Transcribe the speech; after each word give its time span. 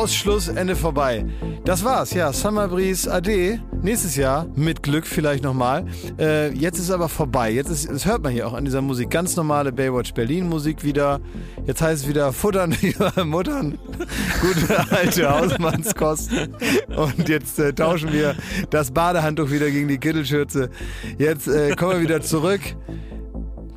Ausschluss, 0.00 0.48
Ende 0.48 0.76
vorbei. 0.76 1.26
Das 1.66 1.84
war's, 1.84 2.14
ja. 2.14 2.32
Summer 2.32 2.68
Breeze 2.68 3.12
AD. 3.12 3.60
Nächstes 3.82 4.16
Jahr, 4.16 4.46
mit 4.56 4.82
Glück 4.82 5.06
vielleicht 5.06 5.44
nochmal. 5.44 5.84
Äh, 6.18 6.54
jetzt 6.54 6.78
ist 6.78 6.90
aber 6.90 7.10
vorbei. 7.10 7.50
Jetzt 7.50 7.68
ist, 7.68 7.90
das 7.90 8.06
hört 8.06 8.22
man 8.22 8.32
hier 8.32 8.46
auch 8.46 8.54
an 8.54 8.64
dieser 8.64 8.80
Musik. 8.80 9.10
Ganz 9.10 9.36
normale 9.36 9.72
Baywatch 9.72 10.14
Berlin 10.14 10.48
Musik 10.48 10.84
wieder. 10.84 11.20
Jetzt 11.66 11.82
heißt 11.82 12.04
es 12.04 12.08
wieder 12.08 12.32
Futtern 12.32 12.74
über 12.80 13.12
Muttern. 13.26 13.78
Gute 14.40 14.90
alte 14.90 15.28
Hausmannskost. 15.28 16.30
Und 16.96 17.28
jetzt 17.28 17.58
äh, 17.58 17.74
tauschen 17.74 18.10
wir 18.10 18.36
das 18.70 18.92
Badehandtuch 18.92 19.50
wieder 19.50 19.70
gegen 19.70 19.88
die 19.88 19.98
Kittelschürze. 19.98 20.70
Jetzt 21.18 21.46
äh, 21.46 21.76
kommen 21.76 21.92
wir 21.92 22.00
wieder 22.00 22.22
zurück 22.22 22.62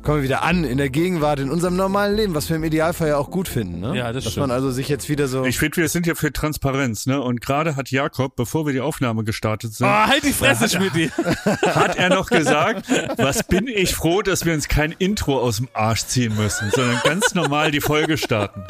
kommen 0.04 0.18
wir 0.18 0.22
wieder 0.24 0.42
an 0.42 0.64
in 0.64 0.76
der 0.76 0.90
Gegenwart, 0.90 1.40
in 1.40 1.50
unserem 1.50 1.76
normalen 1.76 2.14
Leben, 2.14 2.34
was 2.34 2.48
wir 2.48 2.56
im 2.56 2.64
Idealfall 2.64 3.08
ja 3.08 3.16
auch 3.16 3.30
gut 3.30 3.48
finden. 3.48 3.80
Ne? 3.80 3.96
Ja, 3.96 4.12
das 4.12 4.24
Dass 4.24 4.32
stimmt. 4.34 4.48
man 4.48 4.50
also 4.54 4.70
sich 4.70 4.88
jetzt 4.88 5.08
wieder 5.08 5.26
so. 5.28 5.44
Ich 5.44 5.58
finde, 5.58 5.78
wir 5.78 5.88
sind 5.88 6.06
ja 6.06 6.14
für 6.14 6.32
Transparenz, 6.32 7.06
ne? 7.06 7.20
Und 7.20 7.40
gerade 7.40 7.74
hat 7.76 7.90
Jakob, 7.90 8.36
bevor 8.36 8.66
wir 8.66 8.72
die 8.72 8.80
Aufnahme 8.80 9.24
gestartet 9.24 9.74
sind, 9.74 9.86
Oh, 9.86 9.90
halt 9.90 10.22
die 10.22 10.32
Fresse, 10.32 10.68
Schmidti. 10.68 11.10
hat 11.62 11.96
er 11.96 12.10
noch 12.10 12.28
gesagt, 12.28 12.86
was 13.16 13.42
bin 13.44 13.66
ich 13.66 13.94
froh, 13.94 14.22
dass 14.22 14.44
wir 14.44 14.52
uns 14.52 14.68
kein 14.68 14.92
Intro 14.92 15.40
aus 15.40 15.56
dem 15.56 15.68
Arsch 15.72 16.04
ziehen 16.04 16.36
müssen, 16.36 16.70
sondern 16.70 17.00
ganz 17.04 17.34
normal 17.34 17.70
die 17.70 17.80
Folge 17.80 18.18
starten. 18.18 18.62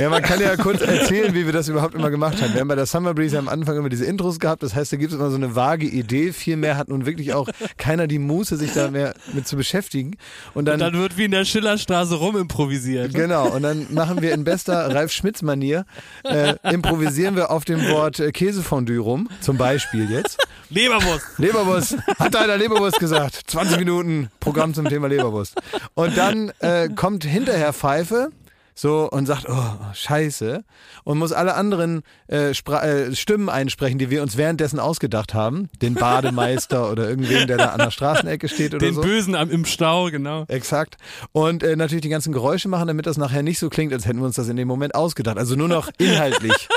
Ja, 0.00 0.10
man 0.10 0.22
kann 0.22 0.40
ja 0.40 0.56
kurz 0.56 0.80
erzählen, 0.80 1.34
wie 1.34 1.46
wir 1.46 1.52
das 1.52 1.68
überhaupt 1.68 1.94
immer 1.94 2.10
gemacht 2.10 2.42
haben. 2.42 2.52
Wir 2.54 2.60
haben 2.60 2.68
bei 2.68 2.74
der 2.74 2.86
Summer 2.86 3.14
Breeze 3.14 3.38
am 3.38 3.48
Anfang 3.48 3.76
immer 3.76 3.88
diese 3.88 4.04
Intros 4.04 4.40
gehabt. 4.40 4.62
Das 4.62 4.74
heißt, 4.74 4.92
da 4.92 4.96
gibt 4.96 5.12
es 5.12 5.18
immer 5.18 5.30
so 5.30 5.36
eine 5.36 5.54
vage 5.54 5.86
Idee. 5.86 6.32
Viel 6.32 6.56
mehr 6.56 6.76
hat 6.76 6.88
nun 6.88 7.06
wirklich 7.06 7.32
auch 7.34 7.48
keiner 7.76 8.06
die 8.06 8.18
Muße, 8.18 8.56
sich 8.56 8.72
da 8.72 8.90
mehr 8.90 9.14
mit 9.32 9.46
zu 9.46 9.56
beschäftigen. 9.56 10.16
Und 10.52 10.64
dann, 10.66 10.80
Dann 10.80 10.94
wird 10.94 11.16
wie 11.16 11.24
in 11.24 11.30
der 11.30 11.44
Schillerstraße 11.44 12.16
rumimprovisiert. 12.16 13.14
genau, 13.14 13.48
und 13.48 13.62
dann 13.62 13.86
machen 13.90 14.20
wir 14.20 14.32
in 14.32 14.44
bester 14.44 14.92
Ralf 14.94 15.12
Schmitz-Manier, 15.12 15.84
äh, 16.24 16.54
improvisieren 16.70 17.36
wir 17.36 17.50
auf 17.50 17.64
dem 17.64 17.88
Wort 17.88 18.18
äh, 18.20 18.32
Käsefondue 18.32 18.98
rum. 18.98 19.28
Zum 19.40 19.56
Beispiel 19.56 20.10
jetzt. 20.10 20.38
Leberwurst. 20.70 21.26
Leberwurst. 21.38 21.96
Hat 22.18 22.34
einer 22.36 22.56
Leberwurst 22.56 22.98
gesagt. 22.98 23.40
20 23.46 23.78
Minuten 23.78 24.28
Programm 24.40 24.74
zum 24.74 24.88
Thema 24.88 25.08
Leberwurst. 25.08 25.54
Und 25.94 26.16
dann 26.16 26.52
äh, 26.58 26.88
kommt 26.88 27.24
hinterher 27.24 27.72
Pfeife 27.72 28.30
so 28.74 29.08
und 29.10 29.26
sagt, 29.26 29.46
oh, 29.48 29.76
scheiße. 29.92 30.64
Und 31.04 31.18
muss 31.18 31.32
alle 31.32 31.54
anderen 31.54 32.02
äh, 32.28 32.50
äh, 32.50 33.14
Stimmen 33.14 33.48
einsprechen, 33.48 33.98
die 33.98 34.10
wir 34.10 34.22
uns 34.22 34.36
währenddessen 34.36 34.80
ausgedacht 34.80 35.34
haben. 35.34 35.70
Den 35.80 35.94
Bademeister 35.94 36.90
oder 36.90 37.08
irgendwen, 37.08 37.46
der 37.46 37.56
da 37.56 37.66
an 37.66 37.78
der 37.78 37.90
Straßenecke 37.90 38.48
steht 38.48 38.74
oder 38.74 38.84
Den 38.84 38.94
so. 38.94 39.00
Bösen 39.00 39.34
am, 39.34 39.50
im 39.50 39.64
Stau, 39.64 40.10
genau. 40.10 40.44
Exakt. 40.48 40.96
Und 41.32 41.62
äh, 41.62 41.76
natürlich 41.76 42.02
die 42.02 42.08
ganzen 42.08 42.32
Geräusche 42.32 42.68
machen, 42.68 42.88
damit 42.88 43.06
das 43.06 43.16
nachher 43.16 43.42
nicht 43.42 43.58
so 43.58 43.70
klingt, 43.70 43.92
als 43.92 44.06
hätten 44.06 44.18
wir 44.18 44.26
uns 44.26 44.36
das 44.36 44.48
in 44.48 44.56
dem 44.56 44.68
Moment 44.68 44.94
ausgedacht. 44.94 45.38
Also 45.38 45.54
nur 45.54 45.68
noch 45.68 45.90
inhaltlich 45.98 46.68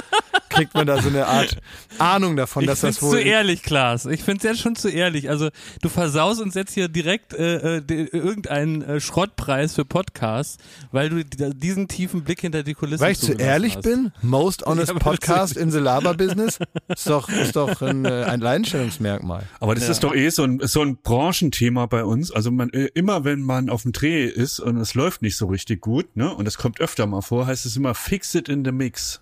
kriegt 0.57 0.73
man 0.73 0.85
da 0.87 1.01
so 1.01 1.09
eine 1.09 1.25
Art 1.27 1.57
Ahnung 1.99 2.35
davon, 2.35 2.63
Ich 2.63 2.67
dass 2.69 2.81
das 2.81 2.97
find's 2.97 2.99
zu 3.11 3.17
wohl. 3.17 3.25
ehrlich, 3.25 3.63
Klaas. 3.63 4.05
Ich 4.05 4.23
find's 4.23 4.43
jetzt 4.43 4.59
schon 4.59 4.75
zu 4.75 4.89
ehrlich. 4.89 5.29
Also 5.29 5.49
du 5.81 5.89
versaust 5.89 6.41
uns 6.41 6.53
jetzt 6.55 6.73
hier 6.73 6.87
direkt 6.87 7.33
äh, 7.33 7.77
äh, 7.77 7.81
de- 7.81 8.09
irgendeinen 8.11 8.81
äh, 8.81 8.99
Schrottpreis 8.99 9.73
für 9.75 9.85
Podcasts, 9.85 10.57
weil 10.91 11.09
du 11.09 11.23
di- 11.23 11.51
diesen 11.57 11.87
tiefen 11.87 12.23
Blick 12.23 12.41
hinter 12.41 12.63
die 12.63 12.73
Kulissen 12.73 13.01
Weil 13.01 13.13
ich 13.13 13.19
zu 13.19 13.33
ehrlich 13.33 13.75
hast. 13.77 13.83
bin? 13.83 14.11
Most 14.21 14.65
honest 14.65 14.87
Ja, 14.93 14.99
Podcast 14.99 15.55
in 15.57 15.71
the 15.71 15.79
Laber-Business? 15.79 16.59
Ist 16.87 17.09
doch, 17.09 17.29
ist 17.29 17.55
doch 17.55 17.81
ein, 17.81 18.05
äh, 18.05 18.23
ein 18.25 18.41
Alleinstellungsmerkmal. 18.41 19.43
Aber 19.59 19.75
das 19.75 19.89
ist 19.89 20.03
doch 20.03 20.13
eh 20.15 20.29
so 20.29 20.43
ein, 20.43 20.59
so 20.63 20.81
ein 20.81 20.97
Branchenthema 20.97 21.85
bei 21.85 22.03
uns. 22.03 22.31
Also 22.31 22.51
man, 22.51 22.69
äh, 22.71 22.89
immer 22.93 23.23
wenn 23.23 23.41
man 23.41 23.69
auf 23.69 23.83
dem 23.83 23.91
Dreh 23.91 24.25
ist 24.25 24.59
und 24.59 24.77
es 24.77 24.93
läuft 24.95 25.21
nicht 25.21 25.37
so 25.37 25.47
richtig 25.47 25.81
gut, 25.81 26.15
ne, 26.15 26.33
und 26.33 26.45
das 26.45 26.57
kommt 26.57 26.79
öfter 26.81 27.05
mal 27.07 27.21
vor, 27.21 27.47
heißt 27.47 27.65
es 27.65 27.75
immer 27.75 27.93
fix 27.93 28.33
it 28.35 28.49
in 28.49 28.63
the 28.65 28.71
mix. 28.71 29.19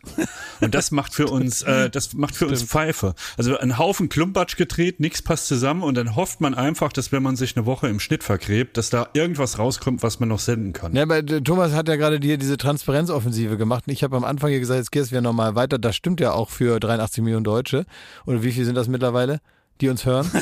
Und 0.62 0.74
das 0.76 0.92
macht 0.92 1.14
für 1.14 1.25
uns, 1.30 1.62
äh, 1.64 1.90
das 1.90 2.14
macht 2.14 2.36
für 2.36 2.48
uns 2.48 2.64
Pfeife. 2.64 3.16
Also 3.38 3.58
ein 3.58 3.78
Haufen 3.78 4.10
Klumpatsch 4.10 4.58
gedreht, 4.58 5.00
nichts 5.00 5.22
passt 5.22 5.48
zusammen 5.48 5.84
und 5.84 5.96
dann 5.96 6.16
hofft 6.16 6.42
man 6.42 6.54
einfach, 6.54 6.92
dass 6.92 7.12
wenn 7.12 7.24
man 7.24 7.36
sich 7.36 7.56
eine 7.56 7.66
Woche 7.66 7.88
im 7.88 8.00
Schnitt 8.00 8.24
vergräbt, 8.24 8.78
dass 8.78 8.90
da 8.90 9.10
irgendwas 9.14 9.60
rauskommt, 9.60 10.04
was 10.04 10.20
man 10.20 10.30
noch 10.30 10.40
senden 10.40 10.74
kann. 10.74 10.96
Ja, 10.96 11.04
aber 11.04 11.18
äh, 11.18 11.42
Thomas 11.42 11.74
hat 11.74 11.88
ja 11.88 11.96
gerade 11.96 12.20
hier 12.22 12.38
diese 12.38 12.58
Transparenzoffensive 12.58 13.58
gemacht. 13.58 13.86
Und 13.88 13.94
ich 13.94 14.04
habe 14.04 14.16
am 14.16 14.24
Anfang 14.24 14.50
hier 14.50 14.60
gesagt, 14.60 14.80
jetzt 14.80 14.92
gehst 14.92 15.08
du 15.08 15.12
wieder 15.12 15.22
nochmal 15.22 15.56
weiter. 15.56 15.78
Das 15.78 15.96
stimmt 15.96 16.20
ja 16.20 16.32
auch 16.32 16.50
für 16.50 16.80
83 16.80 17.24
Millionen 17.24 17.44
Deutsche. 17.44 17.86
Oder 18.26 18.44
wie 18.44 18.52
viel 18.52 18.66
sind 18.66 18.76
das 18.76 18.88
mittlerweile, 18.88 19.40
die 19.82 19.90
uns 19.90 20.06
hören? 20.06 20.30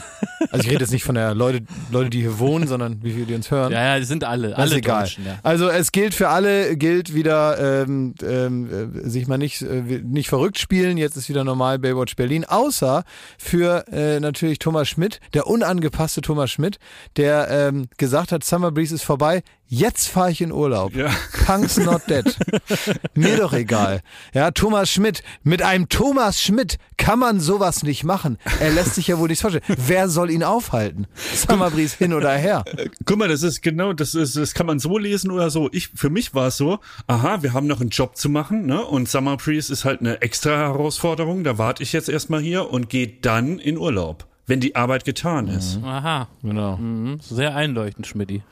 Also 0.51 0.65
ich 0.65 0.71
rede 0.71 0.81
jetzt 0.81 0.91
nicht 0.91 1.03
von 1.03 1.15
der 1.15 1.33
Leute, 1.33 1.63
Leute, 1.89 2.11
die 2.11 2.21
hier 2.21 2.37
wohnen, 2.37 2.67
sondern 2.67 3.01
wie 3.01 3.13
viele, 3.13 3.25
die 3.25 3.33
uns 3.33 3.49
hören. 3.49 3.71
Ja, 3.71 3.83
ja, 3.83 3.99
die 3.99 4.05
sind 4.05 4.23
alle, 4.23 4.49
Das 4.49 4.59
alle 4.59 4.71
ist 4.71 4.77
egal. 4.77 5.03
Deutschen, 5.03 5.25
ja. 5.25 5.39
Also 5.41 5.67
es 5.67 5.91
gilt 5.91 6.13
für 6.13 6.29
alle, 6.29 6.77
gilt 6.77 7.15
wieder 7.15 7.83
ähm, 7.83 8.13
ähm, 8.21 9.01
äh, 9.03 9.09
sich 9.09 9.25
mal 9.27 9.37
nicht, 9.39 9.63
äh, 9.63 9.81
nicht 10.03 10.29
verrückt 10.29 10.59
spielen. 10.59 10.97
Jetzt 10.97 11.17
ist 11.17 11.27
wieder 11.29 11.43
normal 11.43 11.79
Baywatch 11.79 12.15
Berlin. 12.15 12.45
Außer 12.45 13.03
für 13.39 13.85
äh, 13.91 14.19
natürlich 14.19 14.59
Thomas 14.59 14.89
Schmidt, 14.89 15.21
der 15.33 15.47
unangepasste 15.47 16.21
Thomas 16.21 16.51
Schmidt, 16.51 16.77
der 17.17 17.47
ähm, 17.49 17.87
gesagt 17.97 18.31
hat, 18.31 18.43
Summer 18.43 18.71
Breeze 18.71 18.93
ist 18.93 19.03
vorbei. 19.03 19.41
Jetzt 19.67 20.07
fahre 20.09 20.29
ich 20.29 20.39
in 20.41 20.51
Urlaub. 20.51 20.93
Ja. 20.95 21.09
Punks 21.47 21.77
not 21.77 22.01
dead. 22.07 22.37
Mir 23.15 23.37
doch 23.37 23.53
egal. 23.53 24.01
Ja, 24.33 24.51
Thomas 24.51 24.91
Schmidt. 24.91 25.23
Mit 25.43 25.63
einem 25.63 25.89
Thomas 25.89 26.39
Schmidt 26.41 26.77
kann 26.97 27.17
man 27.17 27.39
sowas 27.39 27.81
nicht 27.81 28.03
machen. 28.03 28.37
Er 28.59 28.69
lässt 28.71 28.93
sich 28.95 29.07
ja 29.07 29.17
wohl 29.17 29.29
nichts 29.29 29.41
vorstellen. 29.41 29.63
Wer 29.67 30.09
soll 30.09 30.29
ihn 30.29 30.43
aufhalten? 30.43 31.07
Summer 31.33 31.71
Breeze 31.71 31.97
hin 31.97 32.13
oder 32.13 32.33
her. 32.33 32.63
Guck 33.05 33.17
mal, 33.17 33.27
das 33.27 33.41
ist 33.41 33.61
genau, 33.63 33.93
das 33.93 34.13
ist, 34.13 34.37
das 34.37 34.53
kann 34.53 34.67
man 34.67 34.77
so 34.79 34.97
lesen 34.99 35.31
oder 35.31 35.49
so. 35.49 35.69
Ich, 35.71 35.87
für 35.89 36.11
mich 36.11 36.35
war 36.35 36.47
es 36.49 36.57
so, 36.57 36.79
aha, 37.07 37.41
wir 37.41 37.53
haben 37.53 37.65
noch 37.65 37.81
einen 37.81 37.89
Job 37.89 38.15
zu 38.15 38.29
machen, 38.29 38.67
ne? 38.67 38.83
Und 38.85 39.09
Summer 39.09 39.37
Breeze 39.37 39.73
ist 39.73 39.85
halt 39.85 40.01
eine 40.01 40.21
extra 40.21 40.51
Herausforderung. 40.51 41.43
Da 41.43 41.57
warte 41.57 41.81
ich 41.81 41.93
jetzt 41.93 42.09
erstmal 42.09 42.41
hier 42.41 42.69
und 42.69 42.89
gehe 42.89 43.07
dann 43.07 43.57
in 43.57 43.79
Urlaub, 43.79 44.27
wenn 44.45 44.59
die 44.59 44.75
Arbeit 44.75 45.03
getan 45.03 45.47
ist. 45.47 45.79
Aha, 45.83 46.27
Genau. 46.43 46.77
mhm. 46.77 47.19
sehr 47.21 47.55
einleuchtend, 47.55 48.05
Schmidti. 48.05 48.43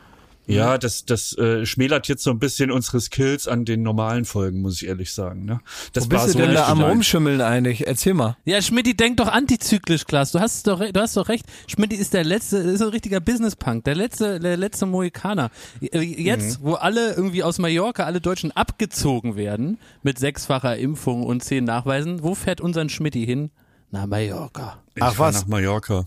Ja, 0.55 0.77
das, 0.77 1.05
das 1.05 1.37
äh, 1.37 1.65
schmälert 1.65 2.07
jetzt 2.07 2.23
so 2.23 2.31
ein 2.31 2.39
bisschen 2.39 2.71
unsere 2.71 2.99
Skills 2.99 3.47
an 3.47 3.65
den 3.65 3.83
normalen 3.83 4.25
Folgen, 4.25 4.61
muss 4.61 4.81
ich 4.81 4.87
ehrlich 4.87 5.11
sagen. 5.13 5.45
Ne? 5.45 5.59
Das 5.93 6.05
Wo 6.05 6.09
bist 6.09 6.25
du 6.27 6.31
so 6.31 6.39
denn 6.39 6.53
da 6.53 6.67
am 6.67 6.77
gemeint. 6.79 6.93
Rumschimmeln 6.95 7.41
eigentlich? 7.41 7.87
Erzähl 7.87 8.13
mal. 8.13 8.37
Ja, 8.45 8.61
Schmidti, 8.61 8.95
denk 8.95 9.17
doch 9.17 9.27
antizyklisch, 9.27 10.05
Klaas. 10.05 10.31
Du 10.31 10.39
hast 10.39 10.67
doch, 10.67 10.79
du 10.79 10.99
hast 10.99 11.15
doch 11.17 11.29
recht. 11.29 11.45
Schmidti 11.67 11.95
ist 11.95 12.13
der 12.13 12.23
letzte, 12.23 12.57
ist 12.57 12.81
ein 12.81 12.89
richtiger 12.89 13.19
Business-Punk, 13.19 13.83
der 13.85 13.95
letzte, 13.95 14.39
der 14.39 14.57
letzte 14.57 14.85
Mohikaner. 14.85 15.49
Äh, 15.81 15.99
Jetzt, 16.01 16.61
wo 16.61 16.73
alle 16.73 17.13
irgendwie 17.13 17.43
aus 17.43 17.57
Mallorca, 17.59 18.03
alle 18.03 18.21
Deutschen 18.21 18.51
abgezogen 18.51 19.35
werden 19.35 19.77
mit 20.03 20.19
sechsfacher 20.19 20.77
Impfung 20.77 21.23
und 21.23 21.43
zehn 21.43 21.63
Nachweisen, 21.63 22.23
wo 22.23 22.35
fährt 22.35 22.61
unser 22.61 22.87
Schmidti 22.89 23.25
hin? 23.25 23.51
Na, 23.91 24.07
Mallorca. 24.07 24.81
Ich 24.95 25.03
Ach, 25.03 25.17
was? 25.19 25.41
nach 25.41 25.47
Mallorca. 25.47 26.05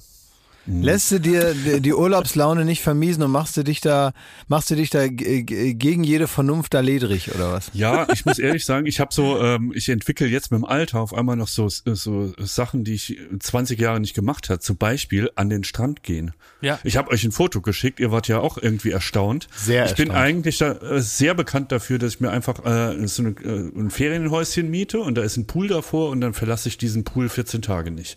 Lässt 0.67 1.11
du 1.11 1.21
dir 1.21 1.55
die 1.81 1.93
Urlaubslaune 1.93 2.65
nicht 2.65 2.83
vermiesen 2.83 3.23
und 3.23 3.31
machst 3.31 3.57
du 3.57 3.63
dich 3.65 3.81
da, 3.81 4.13
machst 4.49 4.71
du 4.71 4.77
dich 4.77 4.91
da 4.91 5.07
gegen 5.09 6.05
jede 6.05 6.27
Vernunft 6.27 6.73
da 6.73 6.81
ledrig 6.81 7.35
oder 7.35 7.53
was? 7.53 7.71
Ja, 7.75 8.07
ich 8.13 8.25
muss 8.25 8.39
ehrlich 8.39 8.65
sagen, 8.65 8.87
ich 8.87 8.99
habe 9.01 9.13
so, 9.13 9.41
ähm, 9.41 9.73
ich 9.75 9.89
entwickle 9.89 10.27
jetzt 10.27 10.51
mit 10.51 10.59
dem 10.61 10.65
Alter 10.65 11.01
auf 11.01 11.13
einmal 11.13 11.37
noch 11.37 11.49
so, 11.49 11.69
so 11.69 12.33
Sachen, 12.39 12.85
die 12.85 12.95
ich 12.95 13.19
20 13.39 13.79
Jahre 13.79 14.01
nicht 14.01 14.15
gemacht 14.15 14.49
habe. 14.49 14.61
Zum 14.61 14.77
Beispiel 14.77 15.31
an 15.35 15.51
den 15.51 15.65
Strand 15.65 16.03
gehen. 16.03 16.33
Ja. 16.63 16.79
Ich 16.83 16.97
habe 16.97 17.11
euch 17.11 17.25
ein 17.25 17.33
Foto 17.33 17.61
geschickt, 17.61 18.01
ihr 18.01 18.11
wart 18.11 18.29
ja 18.29 18.39
auch 18.39 18.57
irgendwie 18.57 18.91
erstaunt. 18.91 19.49
Sehr 19.57 19.85
Ich 19.85 19.95
bin 19.95 20.09
erstaunt. 20.09 20.27
eigentlich 20.27 20.59
da, 20.59 20.73
äh, 20.73 21.01
sehr 21.01 21.35
bekannt 21.35 21.73
dafür, 21.73 21.99
dass 21.99 22.15
ich 22.15 22.21
mir 22.21 22.31
einfach 22.31 22.65
äh, 22.65 23.07
so 23.07 23.23
eine, 23.23 23.31
äh, 23.43 23.71
ein 23.79 23.91
Ferienhäuschen 23.91 24.71
miete 24.71 25.01
und 25.01 25.17
da 25.17 25.23
ist 25.23 25.37
ein 25.37 25.47
Pool 25.47 25.69
davor 25.69 26.11
und 26.11 26.21
dann 26.23 26.33
verlasse 26.33 26.69
ich 26.69 26.79
diesen 26.79 27.05
Pool 27.05 27.29
14 27.29 27.61
Tage 27.61 27.91
nicht. 27.91 28.17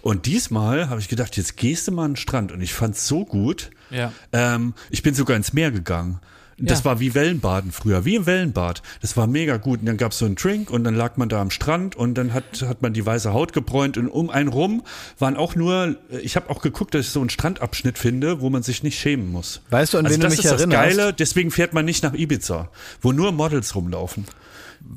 Und 0.00 0.26
diesmal 0.26 0.88
habe 0.88 1.00
ich 1.00 1.08
gedacht, 1.08 1.36
jetzt 1.36 1.56
gehst 1.56 1.81
du 1.88 1.92
mal 1.92 2.04
an 2.04 2.12
den 2.12 2.16
Strand 2.16 2.52
und 2.52 2.60
ich 2.60 2.74
fand's 2.74 3.06
so 3.06 3.24
gut. 3.24 3.70
Ja. 3.90 4.12
Ähm, 4.32 4.74
ich 4.90 5.02
bin 5.02 5.14
sogar 5.14 5.36
ins 5.36 5.52
Meer 5.52 5.70
gegangen. 5.70 6.20
Das 6.58 6.80
Ja. 6.80 6.84
war 6.84 7.00
wie 7.00 7.14
Wellenbaden 7.14 7.72
früher, 7.72 8.04
wie 8.04 8.14
im 8.14 8.26
Wellenbad. 8.26 8.82
Das 9.00 9.16
war 9.16 9.26
mega 9.26 9.56
gut. 9.56 9.80
Und 9.80 9.86
dann 9.86 9.96
gab's 9.96 10.18
so 10.18 10.26
einen 10.26 10.36
Drink 10.36 10.70
und 10.70 10.84
dann 10.84 10.94
lag 10.94 11.16
man 11.16 11.28
da 11.28 11.40
am 11.40 11.50
Strand 11.50 11.96
und 11.96 12.14
dann 12.14 12.32
hat, 12.34 12.44
hat 12.68 12.82
man 12.82 12.92
die 12.92 13.04
weiße 13.04 13.32
Haut 13.32 13.52
gebräunt 13.52 13.96
und 13.98 14.06
um 14.08 14.30
einen 14.30 14.48
rum 14.48 14.82
waren 15.18 15.36
auch 15.36 15.56
nur, 15.56 15.96
ich 16.22 16.36
habe 16.36 16.50
auch 16.50 16.62
geguckt, 16.62 16.94
dass 16.94 17.06
ich 17.06 17.10
so 17.10 17.20
einen 17.20 17.30
Strandabschnitt 17.30 17.98
finde, 17.98 18.40
wo 18.42 18.50
man 18.50 18.62
sich 18.62 18.82
nicht 18.84 18.98
schämen 19.00 19.32
muss. 19.32 19.62
Weißt 19.70 19.94
du, 19.94 19.98
an 19.98 20.04
also 20.06 20.14
wen 20.14 20.20
du 20.20 20.26
das 20.26 20.36
mich 20.36 20.44
ist 20.44 20.52
das 20.52 20.60
erinnerst? 20.60 20.96
Geile, 20.98 21.12
deswegen 21.14 21.50
fährt 21.50 21.72
man 21.72 21.84
nicht 21.84 22.04
nach 22.04 22.14
Ibiza, 22.14 22.68
wo 23.00 23.10
nur 23.12 23.32
Models 23.32 23.74
rumlaufen. 23.74 24.26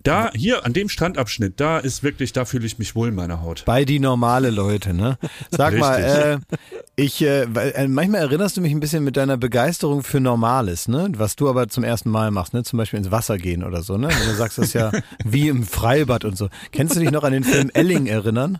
Da, 0.03 0.29
hier, 0.33 0.65
an 0.65 0.73
dem 0.73 0.87
Strandabschnitt, 0.89 1.59
da 1.59 1.79
ist 1.79 2.03
wirklich, 2.03 2.31
da 2.31 2.45
fühle 2.45 2.65
ich 2.65 2.77
mich 2.77 2.95
wohl 2.95 3.07
in 3.09 3.15
meiner 3.15 3.41
Haut. 3.41 3.63
Bei 3.65 3.85
die 3.85 3.99
normale 3.99 4.49
Leute, 4.51 4.93
ne? 4.93 5.17
Sag 5.49 5.77
mal, 5.77 5.99
äh, 5.99 6.57
Ich, 6.97 7.21
äh, 7.23 7.41
äh, 7.43 7.87
manchmal 7.87 8.21
erinnerst 8.21 8.55
du 8.55 8.61
mich 8.61 8.71
ein 8.71 8.79
bisschen 8.79 9.03
mit 9.03 9.17
deiner 9.17 9.35
Begeisterung 9.35 10.01
für 10.03 10.19
Normales, 10.21 10.87
ne? 10.87 11.09
Was 11.17 11.35
du 11.35 11.49
aber 11.49 11.67
zum 11.67 11.83
ersten 11.83 12.09
Mal 12.09 12.31
machst, 12.31 12.53
ne? 12.53 12.63
Zum 12.63 12.77
Beispiel 12.77 12.99
ins 12.99 13.11
Wasser 13.11 13.37
gehen 13.37 13.63
oder 13.63 13.81
so, 13.83 13.97
ne? 13.97 14.07
Du 14.07 14.33
sagst 14.35 14.57
das 14.57 14.73
ja 14.73 14.91
wie 15.25 15.49
im 15.49 15.63
Freibad 15.63 16.23
und 16.23 16.37
so. 16.37 16.49
Kennst 16.71 16.95
du 16.95 16.99
dich 17.01 17.11
noch 17.11 17.23
an 17.23 17.33
den 17.33 17.43
Film 17.43 17.69
Elling 17.73 18.05
erinnern? 18.07 18.59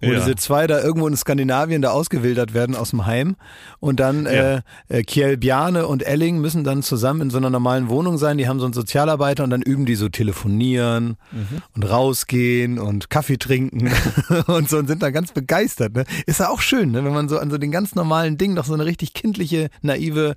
Wo 0.00 0.08
Ja. 0.10 0.18
diese 0.18 0.34
zwei 0.36 0.66
da 0.66 0.80
irgendwo 0.82 1.06
in 1.06 1.16
Skandinavien 1.16 1.82
da 1.82 1.90
ausgewildert 1.90 2.52
werden 2.54 2.74
aus 2.74 2.90
dem 2.90 3.06
Heim 3.06 3.36
und 3.78 4.00
dann 4.00 4.24
Ja. 4.24 4.30
äh, 4.56 4.60
äh, 4.88 5.02
Kjell 5.04 5.36
Bjarne 5.36 5.86
und 5.86 6.02
Elling 6.02 6.38
müssen 6.40 6.64
dann 6.64 6.82
zusammen 6.82 7.20
in 7.22 7.30
so 7.30 7.36
einer 7.38 7.50
normalen 7.50 7.88
Wohnung 7.88 8.18
sein. 8.18 8.38
Die 8.38 8.48
haben 8.48 8.58
so 8.58 8.64
einen 8.64 8.74
Sozialarbeiter 8.74 9.44
und 9.44 9.50
dann 9.50 9.62
üben 9.62 9.86
die 9.86 9.94
so 9.94 10.08
telefonieren 10.08 10.57
und 10.60 11.82
rausgehen 11.82 12.78
und 12.78 13.10
Kaffee 13.10 13.36
trinken 13.38 13.90
und 14.46 14.68
so 14.68 14.78
und 14.78 14.86
sind 14.86 15.02
dann 15.02 15.12
ganz 15.12 15.32
begeistert. 15.32 15.94
Ne? 15.94 16.04
Ist 16.26 16.40
ja 16.40 16.48
auch 16.48 16.60
schön, 16.60 16.90
ne? 16.90 17.04
wenn 17.04 17.12
man 17.12 17.28
so 17.28 17.38
an 17.38 17.50
so 17.50 17.58
den 17.58 17.70
ganz 17.70 17.94
normalen 17.94 18.38
Dingen 18.38 18.54
noch 18.54 18.64
so 18.64 18.74
eine 18.74 18.84
richtig 18.84 19.14
kindliche, 19.14 19.70
naive 19.82 20.34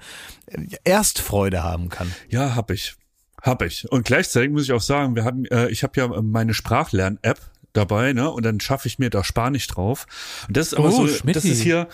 äh, 0.48 0.62
Erstfreude 0.84 1.64
haben 1.64 1.90
kann. 1.90 2.12
Ja, 2.30 2.56
hab 2.56 2.72
ich. 2.72 2.96
Hab 3.42 3.62
ich. 3.64 3.92
Und 3.92 4.06
gleichzeitig 4.06 4.52
muss 4.52 4.64
ich 4.64 4.72
auch 4.72 4.82
sagen, 4.82 5.16
wir 5.16 5.24
haben, 5.26 5.46
äh, 5.46 5.70
ich 5.70 5.84
habe 5.84 6.00
ja 6.00 6.08
meine 6.22 6.54
Sprachlern-App 6.54 7.40
dabei, 7.74 8.14
ne? 8.14 8.30
Und 8.30 8.44
dann 8.46 8.60
schaffe 8.60 8.88
ich 8.88 9.00
mir 9.00 9.10
da 9.10 9.24
Spanisch 9.24 9.66
drauf. 9.68 10.06
Und 10.48 10.58
das 10.58 10.68
ist 10.68 10.74
aber 10.76 10.90
Oh, 10.90 10.92
so, 10.92 11.08
das 11.08 11.18
Schmidti. 11.20 11.50
ist 11.50 11.62
hier, 11.62 11.88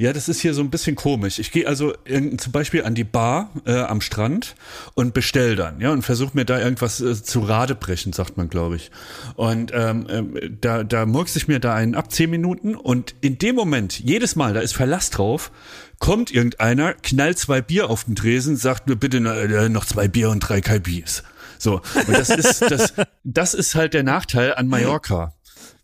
ja, 0.00 0.14
das 0.14 0.30
ist 0.30 0.40
hier 0.40 0.54
so 0.54 0.62
ein 0.62 0.70
bisschen 0.70 0.96
komisch. 0.96 1.38
Ich 1.38 1.52
gehe 1.52 1.66
also 1.66 1.92
zum 2.38 2.52
Beispiel 2.52 2.84
an 2.84 2.94
die 2.94 3.04
Bar 3.04 3.50
äh, 3.66 3.80
am 3.80 4.00
Strand 4.00 4.54
und 4.94 5.12
bestell 5.12 5.56
dann, 5.56 5.78
ja, 5.78 5.92
und 5.92 6.00
versuche 6.00 6.30
mir 6.32 6.46
da 6.46 6.58
irgendwas 6.58 7.02
äh, 7.02 7.22
zu 7.22 7.40
Rade 7.40 7.74
brechen, 7.74 8.14
sagt 8.14 8.38
man, 8.38 8.48
glaube 8.48 8.76
ich. 8.76 8.90
Und 9.34 9.72
ähm, 9.74 10.06
ähm, 10.08 10.56
da, 10.58 10.84
da 10.84 11.04
murks 11.04 11.36
ich 11.36 11.48
mir 11.48 11.60
da 11.60 11.74
einen 11.74 11.94
ab 11.94 12.10
zehn 12.10 12.30
Minuten 12.30 12.76
und 12.76 13.14
in 13.20 13.36
dem 13.36 13.56
Moment, 13.56 14.00
jedes 14.00 14.36
Mal, 14.36 14.54
da 14.54 14.60
ist 14.60 14.72
Verlass 14.72 15.10
drauf, 15.10 15.52
kommt 15.98 16.30
irgendeiner, 16.30 16.94
knallt 16.94 17.38
zwei 17.38 17.60
Bier 17.60 17.90
auf 17.90 18.04
den 18.04 18.16
Tresen, 18.16 18.56
sagt 18.56 18.88
mir 18.88 18.96
bitte 18.96 19.18
äh, 19.18 19.68
noch 19.68 19.84
zwei 19.84 20.08
Bier 20.08 20.30
und 20.30 20.40
drei 20.40 20.62
Kalbis. 20.62 21.24
So, 21.58 21.82
und 22.06 22.16
das 22.16 22.30
ist 22.30 22.62
das, 22.62 22.94
das 23.22 23.52
ist 23.52 23.74
halt 23.74 23.92
der 23.92 24.02
Nachteil 24.02 24.54
an 24.54 24.66
Mallorca. 24.66 25.34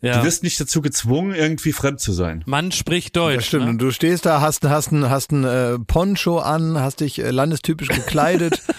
Ja. 0.01 0.19
Du 0.19 0.25
wirst 0.25 0.43
nicht 0.43 0.61
dazu 0.61 0.83
gezwungen, 0.83 1.35
irgendwie 1.35 1.73
fremd 1.73 2.01
zu 2.01 2.13
sein. 2.13 2.43
Mann 2.47 2.71
spricht 2.71 3.17
Deutsch. 3.17 3.37
Das 3.37 3.47
stimmt. 3.47 3.65
Ne? 3.65 3.71
Und 3.71 3.79
du 3.79 3.91
stehst 3.91 4.27
da, 4.27 4.41
hast, 4.41 4.65
hast, 4.65 4.93
ein, 4.93 5.09
hast 5.09 5.33
ein 5.33 5.45
äh, 5.45 5.79
Poncho 5.79 6.39
an, 6.39 6.79
hast 6.79 7.01
dich 7.01 7.19
äh, 7.19 7.31
landestypisch 7.31 7.89
gekleidet. 7.89 8.63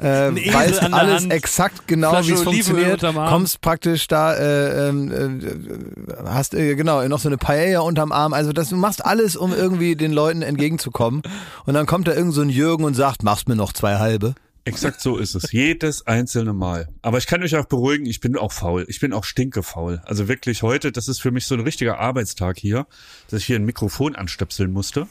Äh, 0.00 0.34
weißt 0.34 0.82
alles 0.94 1.22
Hand, 1.24 1.32
exakt 1.32 1.86
genau, 1.86 2.12
wie 2.24 2.32
es 2.32 2.40
funktioniert. 2.40 3.02
Kommst 3.02 3.60
praktisch 3.60 4.08
da, 4.08 4.32
äh, 4.32 4.88
ähm, 4.88 5.12
äh, 5.12 6.26
hast 6.26 6.54
äh, 6.54 6.74
genau 6.74 7.06
noch 7.06 7.18
so 7.18 7.28
eine 7.28 7.36
Paella 7.36 7.80
unterm 7.80 8.10
Arm. 8.10 8.32
Also 8.32 8.54
das, 8.54 8.70
du 8.70 8.76
machst 8.76 9.04
alles, 9.04 9.36
um 9.36 9.52
irgendwie 9.52 9.96
den 9.96 10.12
Leuten 10.12 10.40
entgegenzukommen. 10.40 11.20
Und 11.66 11.74
dann 11.74 11.84
kommt 11.84 12.08
da 12.08 12.14
irgend 12.14 12.32
so 12.32 12.40
ein 12.40 12.48
Jürgen 12.48 12.84
und 12.84 12.94
sagt, 12.94 13.22
machst 13.22 13.46
mir 13.46 13.56
noch 13.56 13.74
zwei 13.74 13.98
halbe. 13.98 14.34
Exakt 14.64 15.00
so 15.00 15.16
ist 15.16 15.34
es. 15.34 15.52
Jedes 15.52 16.06
einzelne 16.06 16.52
Mal. 16.52 16.88
Aber 17.02 17.18
ich 17.18 17.26
kann 17.26 17.42
euch 17.42 17.56
auch 17.56 17.66
beruhigen, 17.66 18.06
ich 18.06 18.20
bin 18.20 18.36
auch 18.36 18.52
faul. 18.52 18.84
Ich 18.88 19.00
bin 19.00 19.12
auch 19.12 19.24
stinkefaul. 19.24 20.02
Also 20.04 20.28
wirklich 20.28 20.62
heute, 20.62 20.92
das 20.92 21.08
ist 21.08 21.20
für 21.20 21.30
mich 21.30 21.46
so 21.46 21.54
ein 21.54 21.60
richtiger 21.60 21.98
Arbeitstag 21.98 22.58
hier, 22.58 22.86
dass 23.28 23.40
ich 23.40 23.46
hier 23.46 23.56
ein 23.56 23.64
Mikrofon 23.64 24.16
anstöpseln 24.16 24.72
musste. 24.72 25.06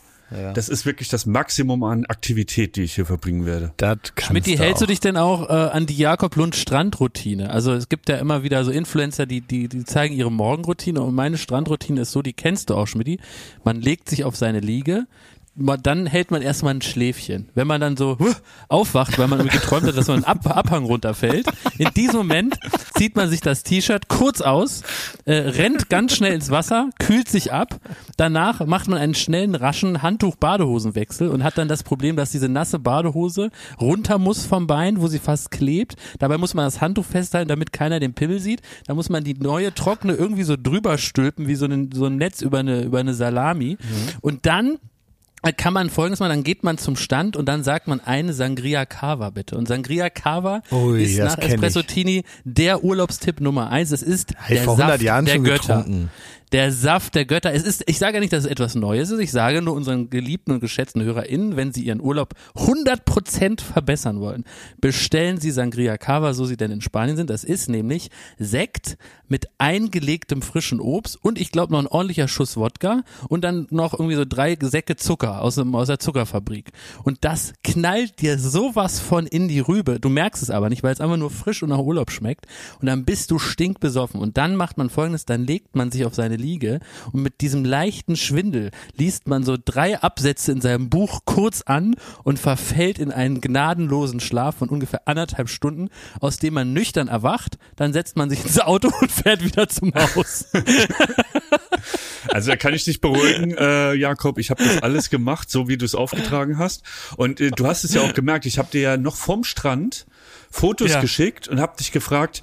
Das 0.54 0.70
ist 0.70 0.86
wirklich 0.86 1.08
das 1.10 1.26
Maximum 1.26 1.84
an 1.84 2.06
Aktivität, 2.06 2.76
die 2.76 2.84
ich 2.84 2.94
hier 2.94 3.06
verbringen 3.06 3.46
werde. 3.48 3.74
Du 3.78 4.64
hältst 4.64 4.82
du 4.82 4.86
dich 4.86 5.00
denn 5.00 5.18
auch 5.18 5.50
äh, 5.50 5.54
an 5.54 5.88
die 5.88 5.98
Jakob 5.98 6.36
Lund 6.36 6.56
Strandroutine? 6.56 7.50
Also 7.50 7.74
es 7.74 7.90
gibt 7.90 8.10
ja 8.10 8.18
immer 8.18 8.44
wieder 8.44 8.64
so 8.64 8.70
Influencer, 8.70 9.26
die, 9.26 9.42
die, 9.42 9.68
die 9.68 9.86
zeigen 9.86 10.16
ihre 10.16 10.32
Morgenroutine 10.32 11.02
und 11.02 11.16
meine 11.16 11.40
Strandroutine 11.40 12.02
ist 12.02 12.12
so, 12.12 12.22
die 12.22 12.34
kennst 12.34 12.70
du 12.70 12.76
auch, 12.76 12.86
Schmidti. 12.86 13.20
Man 13.64 13.82
legt 13.82 14.08
sich 14.08 14.24
auf 14.24 14.36
seine 14.36 14.60
Liege, 14.60 15.08
dann 15.82 16.06
hält 16.06 16.32
man 16.32 16.42
erstmal 16.42 16.74
ein 16.74 16.82
Schläfchen. 16.82 17.50
Wenn 17.54 17.68
man 17.68 17.82
dann 17.82 17.98
so 17.98 18.18
aufwacht, 18.68 19.18
weil 19.20 19.28
man 19.28 19.48
geträumt 19.48 19.86
hat, 19.86 19.98
dass 19.98 20.08
man 20.08 20.24
einen 20.24 20.26
Ab 20.26 20.48
Abhang 20.48 20.86
runterfällt, 20.86 21.48
in 21.78 21.90
diesem 21.96 22.18
Moment 22.18 22.58
zieht 22.96 23.16
man 23.16 23.30
sich 23.30 23.42
das 23.42 23.64
T-Shirt 23.64 24.08
kurz 24.08 24.42
aus, 24.42 24.84
äh, 25.26 25.34
rennt 25.34 25.90
ganz 25.90 26.16
schnell 26.16 26.34
ins 26.34 26.50
Wasser, 26.50 26.90
kühlt 27.00 27.30
sich 27.30 27.52
ab, 27.52 27.80
danach 28.18 28.66
macht 28.66 28.88
man 28.88 29.00
einen 29.00 29.16
schnellen, 29.16 29.56
raschen 29.56 30.02
Handtuch-Badehosenwechsel 30.02 31.30
und 31.30 31.44
hat 31.44 31.58
dann 31.58 31.68
das 31.68 31.84
Problem, 31.84 32.16
dass 32.16 32.32
diese 32.32 32.50
nasse 32.50 32.80
Badehose 32.80 33.52
runter 33.80 34.18
muss 34.18 34.46
vom 34.46 34.68
Bein, 34.68 35.02
wo 35.02 35.08
sie 35.08 35.20
fast 35.20 35.52
klebt. 35.52 35.96
Dabei 36.20 36.38
muss 36.38 36.54
man 36.54 36.66
das 36.66 36.82
Handtuch 36.82 37.06
festhalten, 37.06 37.50
damit 37.50 37.74
keiner 37.74 38.00
den 38.00 38.14
Pimmel 38.14 38.40
sieht. 38.40 38.62
Da 38.88 38.94
muss 38.94 39.10
man 39.10 39.24
die 39.24 39.34
neue 39.34 39.74
trockene 39.74 40.14
irgendwie 40.14 40.44
so 40.44 40.56
drüber 40.62 40.98
stülpen, 40.98 41.48
wie 41.48 41.56
so 41.56 41.66
ein, 41.66 41.92
so 41.94 42.06
ein 42.06 42.18
Netz 42.18 42.42
über 42.42 42.60
eine, 42.60 42.84
über 42.84 43.00
eine 43.00 43.14
Salami. 43.14 43.78
Und 44.22 44.46
dann 44.46 44.80
kann 45.58 45.74
man 45.74 45.90
folgendes 45.90 46.20
machen, 46.20 46.30
dann 46.30 46.44
geht 46.44 46.64
man 46.64 46.78
zum 46.78 46.96
Stand 46.96 47.36
und 47.36 47.46
dann 47.48 47.64
sagt 47.64 47.88
man 47.88 48.00
eine 48.02 48.34
Sangria 48.34 48.86
Cava 48.86 49.30
bitte. 49.30 49.58
Und 49.58 49.68
Sangria 49.68 50.10
Cava 50.10 50.62
Ui, 50.72 51.04
ist 51.04 51.18
nach. 51.18 51.38
Espresso 51.38 51.82
Tini 51.82 52.24
der 52.44 52.84
Urlaubstipp 52.84 53.40
Nummer 53.40 53.70
eins. 53.70 53.92
Es 53.92 54.04
ist 54.04 54.32
ich 54.48 54.56
der 54.56 54.64
vor 54.64 54.74
100 54.74 54.90
Saft 54.92 55.04
Jahren 55.04 55.26
der 55.26 55.34
schon 55.36 55.44
Götter. 55.44 55.78
getrunken. 55.78 56.12
Der 56.52 56.72
Saft 56.72 57.16
der 57.16 57.26
Götter. 57.26 57.54
Es 57.54 57.64
ist, 57.64 57.84
ich 57.88 58.00
sage 58.00 58.20
nicht, 58.20 58.34
dass 58.34 58.46
es 58.46 58.50
etwas 58.50 58.76
Neues 58.76 59.12
ist. 59.12 59.20
Ich 59.20 59.32
sage 59.32 59.62
nur 59.62 59.76
unseren 59.76 60.10
geliebten 60.10 60.52
und 60.52 60.60
geschätzten 60.60 61.04
HörerInnen, 61.04 61.56
wenn 61.56 61.72
sie 61.72 61.84
ihren 61.84 62.02
Urlaub 62.02 62.34
100% 62.56 63.62
verbessern 63.62 64.20
wollen, 64.20 64.46
bestellen 64.82 65.40
sie 65.40 65.52
Sangria 65.52 65.98
Cava, 65.98 66.34
so 66.34 66.46
sie 66.46 66.58
denn 66.58 66.72
in 66.72 66.82
Spanien 66.82 67.18
sind. 67.18 67.30
Das 67.30 67.44
ist 67.44 67.70
nämlich 67.70 68.10
Sekt 68.38 68.98
mit 69.28 69.48
eingelegtem 69.60 70.42
frischen 70.42 70.80
Obst 70.80 71.18
und 71.22 71.40
ich 71.40 71.52
glaube 71.52 71.72
noch 71.72 71.80
ein 71.80 71.88
ordentlicher 71.88 72.28
Schuss 72.28 72.58
Wodka 72.58 73.04
und 73.28 73.44
dann 73.44 73.68
noch 73.70 73.94
irgendwie 73.94 74.16
so 74.16 74.26
drei 74.26 74.58
Säcke 74.60 74.96
Zucker 74.96 75.42
aus, 75.42 75.58
aus 75.58 75.88
der 75.88 76.00
Zuckerfabrik. 76.00 76.72
Und 77.04 77.20
das 77.22 77.54
knallt 77.64 78.22
dir 78.22 78.40
sowas 78.40 79.00
von 79.00 79.28
in 79.28 79.48
die 79.48 79.60
Rübe. 79.60 80.00
Du 80.00 80.10
merkst 80.10 80.42
es 80.42 80.50
aber 80.50 80.70
nicht, 80.70 80.82
weil 80.84 80.94
es 80.94 81.02
einfach 81.02 81.18
nur 81.18 81.30
frisch 81.30 81.62
und 81.62 81.70
nach 81.70 81.78
Urlaub 81.78 82.12
schmeckt. 82.12 82.48
Und 82.82 82.88
dann 82.88 83.06
bist 83.06 83.30
du 83.32 83.38
stinkbesoffen. 83.38 84.20
Und 84.20 84.38
dann 84.38 84.56
macht 84.56 84.78
man 84.78 84.90
folgendes, 84.90 85.26
dann 85.26 85.46
legt 85.46 85.76
man 85.76 85.92
sich 85.92 86.06
auf 86.06 86.16
seine 86.16 86.38
Liege 86.40 86.80
und 87.12 87.22
mit 87.22 87.42
diesem 87.42 87.64
leichten 87.64 88.16
Schwindel 88.16 88.72
liest 88.98 89.28
man 89.28 89.44
so 89.44 89.58
drei 89.64 90.00
Absätze 90.00 90.52
in 90.52 90.62
seinem 90.62 90.90
Buch 90.90 91.22
kurz 91.26 91.62
an 91.62 91.96
und 92.24 92.40
verfällt 92.40 92.98
in 92.98 93.12
einen 93.12 93.42
gnadenlosen 93.42 94.20
Schlaf 94.20 94.56
von 94.56 94.70
ungefähr 94.70 95.08
anderthalb 95.08 95.50
Stunden, 95.50 95.90
aus 96.20 96.38
dem 96.38 96.56
man 96.56 96.74
nüchtern 96.74 97.08
erwacht. 97.08 97.58
Dann 97.76 97.94
setzt 97.94 98.16
man 98.18 98.30
sich 98.30 98.44
ins 98.44 98.60
Auto 98.60 98.90
und 99.02 99.12
fährt 99.12 99.44
wieder 99.44 99.70
zum 99.70 99.94
Haus. 99.94 100.46
Also 102.28 102.52
da 102.52 102.58
kann 102.58 102.74
ich 102.74 102.84
dich 102.84 103.02
beruhigen, 103.02 103.56
äh, 103.58 103.94
Jakob. 103.94 104.38
Ich 104.38 104.50
habe 104.50 104.64
das 104.64 104.82
alles 104.84 105.10
gemacht, 105.10 105.50
so 105.50 105.68
wie 105.68 105.78
du 105.78 105.86
es 105.86 105.96
aufgetragen 105.96 106.58
hast. 106.58 106.84
Und 107.18 107.40
äh, 107.40 107.52
du 107.52 107.66
hast 107.66 107.84
es 107.84 107.94
ja 107.94 108.02
auch 108.02 108.14
gemerkt. 108.14 108.46
Ich 108.46 108.60
habe 108.60 108.70
dir 108.72 108.82
ja 108.82 108.98
noch 108.98 109.16
vom 109.16 109.44
Strand 109.44 110.06
Fotos 110.52 110.92
Ja. 110.92 111.02
geschickt 111.02 111.48
und 111.48 111.60
habe 111.60 111.78
dich 111.78 111.92
gefragt, 111.92 112.42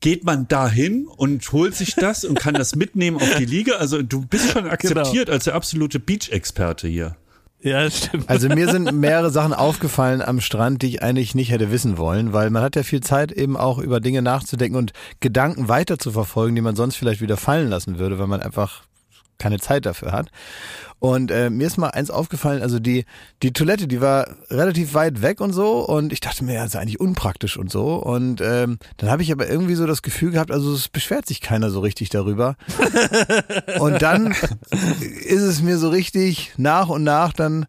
geht 0.00 0.24
man 0.24 0.48
da 0.48 0.68
hin 0.68 1.06
und 1.06 1.50
holt 1.52 1.74
sich 1.74 1.94
das 1.94 2.24
und 2.24 2.38
kann 2.38 2.54
das 2.54 2.76
mitnehmen 2.76 3.16
auf 3.16 3.34
die 3.36 3.44
Liege? 3.44 3.78
Also 3.78 4.02
du 4.02 4.24
bist 4.26 4.50
schon 4.50 4.68
akzeptiert 4.68 5.30
als 5.30 5.44
der 5.44 5.54
absolute 5.54 5.98
Beach-Experte 5.98 6.88
hier. 6.88 7.16
Ja, 7.62 7.82
das 7.82 7.98
stimmt. 7.98 8.28
Also 8.28 8.48
mir 8.48 8.68
sind 8.68 8.92
mehrere 9.00 9.30
Sachen 9.30 9.52
aufgefallen 9.52 10.22
am 10.22 10.40
Strand, 10.40 10.82
die 10.82 10.88
ich 10.88 11.02
eigentlich 11.02 11.34
nicht 11.34 11.50
hätte 11.50 11.72
wissen 11.72 11.98
wollen, 11.98 12.32
weil 12.32 12.50
man 12.50 12.62
hat 12.62 12.76
ja 12.76 12.82
viel 12.82 13.00
Zeit 13.00 13.32
eben 13.32 13.56
auch 13.56 13.78
über 13.78 14.00
Dinge 14.00 14.22
nachzudenken 14.22 14.76
und 14.76 14.92
Gedanken 15.20 15.68
weiter 15.68 15.98
zu 15.98 16.12
verfolgen, 16.12 16.54
die 16.54 16.62
man 16.62 16.76
sonst 16.76 16.96
vielleicht 16.96 17.20
wieder 17.20 17.36
fallen 17.36 17.68
lassen 17.68 17.98
würde, 17.98 18.18
weil 18.18 18.28
man 18.28 18.40
einfach 18.40 18.84
keine 19.38 19.58
Zeit 19.58 19.86
dafür 19.86 20.12
hat. 20.12 20.30
Und 20.98 21.30
äh, 21.30 21.50
mir 21.50 21.66
ist 21.66 21.76
mal 21.76 21.90
eins 21.90 22.10
aufgefallen, 22.10 22.62
also 22.62 22.78
die, 22.78 23.04
die 23.42 23.52
Toilette, 23.52 23.86
die 23.86 24.00
war 24.00 24.28
relativ 24.50 24.94
weit 24.94 25.20
weg 25.20 25.40
und 25.40 25.52
so 25.52 25.84
und 25.86 26.10
ich 26.12 26.20
dachte 26.20 26.42
mir, 26.42 26.54
ja, 26.54 26.62
das 26.62 26.74
ist 26.74 26.80
eigentlich 26.80 27.00
unpraktisch 27.00 27.58
und 27.58 27.70
so. 27.70 27.96
Und 27.96 28.40
ähm, 28.40 28.78
dann 28.96 29.10
habe 29.10 29.22
ich 29.22 29.30
aber 29.30 29.46
irgendwie 29.48 29.74
so 29.74 29.86
das 29.86 30.00
Gefühl 30.00 30.30
gehabt, 30.30 30.50
also 30.50 30.72
es 30.72 30.88
beschwert 30.88 31.26
sich 31.26 31.42
keiner 31.42 31.70
so 31.70 31.80
richtig 31.80 32.08
darüber. 32.08 32.56
und 33.78 34.00
dann 34.00 34.34
ist 35.26 35.42
es 35.42 35.60
mir 35.60 35.76
so 35.76 35.90
richtig 35.90 36.52
nach 36.56 36.88
und 36.88 37.04
nach 37.04 37.34
dann 37.34 37.66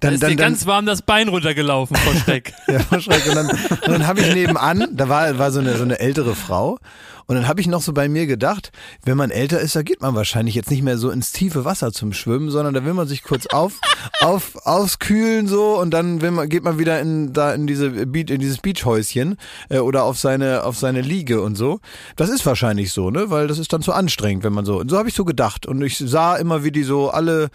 Da 0.00 0.08
dann, 0.08 0.14
ist 0.14 0.22
dann, 0.22 0.30
dir 0.30 0.36
dann, 0.36 0.46
ganz 0.52 0.66
warm 0.66 0.86
das 0.86 1.02
Bein 1.02 1.28
runtergelaufen 1.28 1.96
vor 1.96 2.14
Schreck. 2.14 2.54
ja, 2.68 2.78
vor 2.78 3.00
Schreck. 3.00 3.26
Und 3.28 3.34
dann, 3.34 3.50
und 3.50 3.88
dann 3.88 4.06
habe 4.06 4.20
ich 4.22 4.32
nebenan, 4.34 4.88
da 4.92 5.10
war, 5.10 5.38
war 5.38 5.52
so, 5.52 5.60
eine, 5.60 5.76
so 5.76 5.84
eine 5.84 5.98
ältere 5.98 6.34
Frau. 6.34 6.78
Und 7.26 7.36
dann 7.36 7.48
habe 7.48 7.60
ich 7.60 7.66
noch 7.66 7.82
so 7.82 7.92
bei 7.92 8.08
mir 8.08 8.26
gedacht, 8.26 8.70
wenn 9.04 9.16
man 9.16 9.30
älter 9.30 9.60
ist, 9.60 9.76
da 9.76 9.82
geht 9.82 10.02
man 10.02 10.14
wahrscheinlich 10.14 10.54
jetzt 10.54 10.70
nicht 10.70 10.82
mehr 10.82 10.98
so 10.98 11.10
ins 11.10 11.32
tiefe 11.32 11.64
Wasser 11.64 11.92
zum 11.92 12.12
Schwimmen, 12.12 12.50
sondern 12.50 12.74
da 12.74 12.84
will 12.84 12.94
man 12.94 13.08
sich 13.08 13.22
kurz 13.22 13.46
auf, 13.46 13.80
auf, 14.20 14.66
auskühlen 14.66 15.46
so 15.46 15.78
und 15.78 15.90
dann 15.90 16.18
man, 16.18 16.48
geht 16.48 16.64
man 16.64 16.78
wieder 16.78 17.00
in, 17.00 17.32
da 17.32 17.54
in 17.54 17.66
diese 17.66 17.90
Beach, 18.06 18.30
in 18.30 18.40
dieses 18.40 18.58
Beachhäuschen 18.58 19.36
äh, 19.68 19.78
oder 19.78 20.04
auf 20.04 20.18
seine, 20.18 20.64
auf 20.64 20.78
seine 20.78 21.00
Liege 21.00 21.40
und 21.40 21.56
so. 21.56 21.80
Das 22.16 22.30
ist 22.30 22.44
wahrscheinlich 22.46 22.92
so, 22.92 23.10
ne? 23.10 23.30
Weil 23.30 23.48
das 23.48 23.58
ist 23.58 23.72
dann 23.72 23.82
zu 23.82 23.92
anstrengend, 23.92 24.44
wenn 24.44 24.52
man 24.52 24.64
so. 24.64 24.78
Und 24.78 24.90
so 24.90 24.98
habe 24.98 25.08
ich 25.08 25.14
so 25.14 25.24
gedacht. 25.24 25.66
Und 25.66 25.82
ich 25.82 25.98
sah 25.98 26.36
immer, 26.36 26.64
wie 26.64 26.72
die 26.72 26.82
so 26.82 27.10
alle 27.10 27.50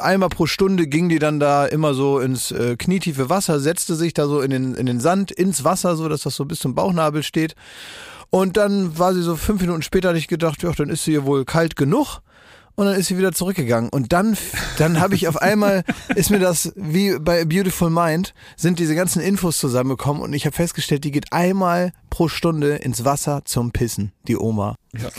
einmal 0.00 0.28
pro 0.28 0.46
Stunde 0.46 0.86
ging 0.86 1.08
die 1.08 1.18
dann 1.18 1.40
da 1.40 1.66
immer 1.66 1.94
so 1.94 2.20
ins 2.20 2.52
äh, 2.52 2.76
knietiefe 2.76 3.28
Wasser, 3.28 3.60
setzte 3.60 3.96
sich 3.96 4.14
da 4.14 4.26
so 4.26 4.40
in 4.40 4.50
den, 4.50 4.74
in 4.74 4.86
den 4.86 5.00
Sand, 5.00 5.30
ins 5.30 5.64
Wasser, 5.64 5.96
so 5.96 6.08
dass 6.08 6.22
das 6.22 6.36
so 6.36 6.44
bis 6.44 6.60
zum 6.60 6.74
Bauchnabel 6.74 7.22
steht. 7.22 7.54
Und 8.34 8.56
dann 8.56 8.98
war 8.98 9.12
sie 9.12 9.20
so 9.20 9.36
fünf 9.36 9.60
Minuten 9.60 9.82
später, 9.82 10.08
hatte 10.08 10.18
ich 10.18 10.26
gedacht, 10.26 10.62
ja, 10.62 10.72
dann 10.72 10.88
ist 10.88 11.04
sie 11.04 11.10
hier 11.10 11.26
wohl 11.26 11.44
kalt 11.44 11.76
genug. 11.76 12.22
und 12.76 12.86
dann 12.86 12.96
ist 12.98 13.08
sie 13.08 13.18
wieder 13.18 13.32
zurückgegangen. 13.32 13.90
Und 13.90 14.14
dann, 14.14 14.38
dann 14.78 15.00
habe 15.00 15.14
ich 15.14 15.28
auf 15.28 15.36
einmal, 15.36 15.84
ist 16.14 16.30
mir 16.30 16.38
das 16.38 16.72
wie 16.74 17.18
bei 17.18 17.42
A 17.42 17.44
Beautiful 17.44 17.90
Mind, 17.90 18.32
sind 18.56 18.78
diese 18.78 18.94
ganzen 18.94 19.20
Infos 19.20 19.58
zusammengekommen 19.58 20.22
und 20.22 20.32
ich 20.32 20.46
habe 20.46 20.56
festgestellt, 20.56 21.04
die 21.04 21.10
geht 21.10 21.30
einmal 21.30 21.92
pro 22.08 22.28
Stunde 22.28 22.76
ins 22.76 23.04
Wasser 23.04 23.42
zum 23.44 23.70
Pissen, 23.70 24.12
die 24.26 24.38
Oma. 24.38 24.76
Ja. 24.98 25.10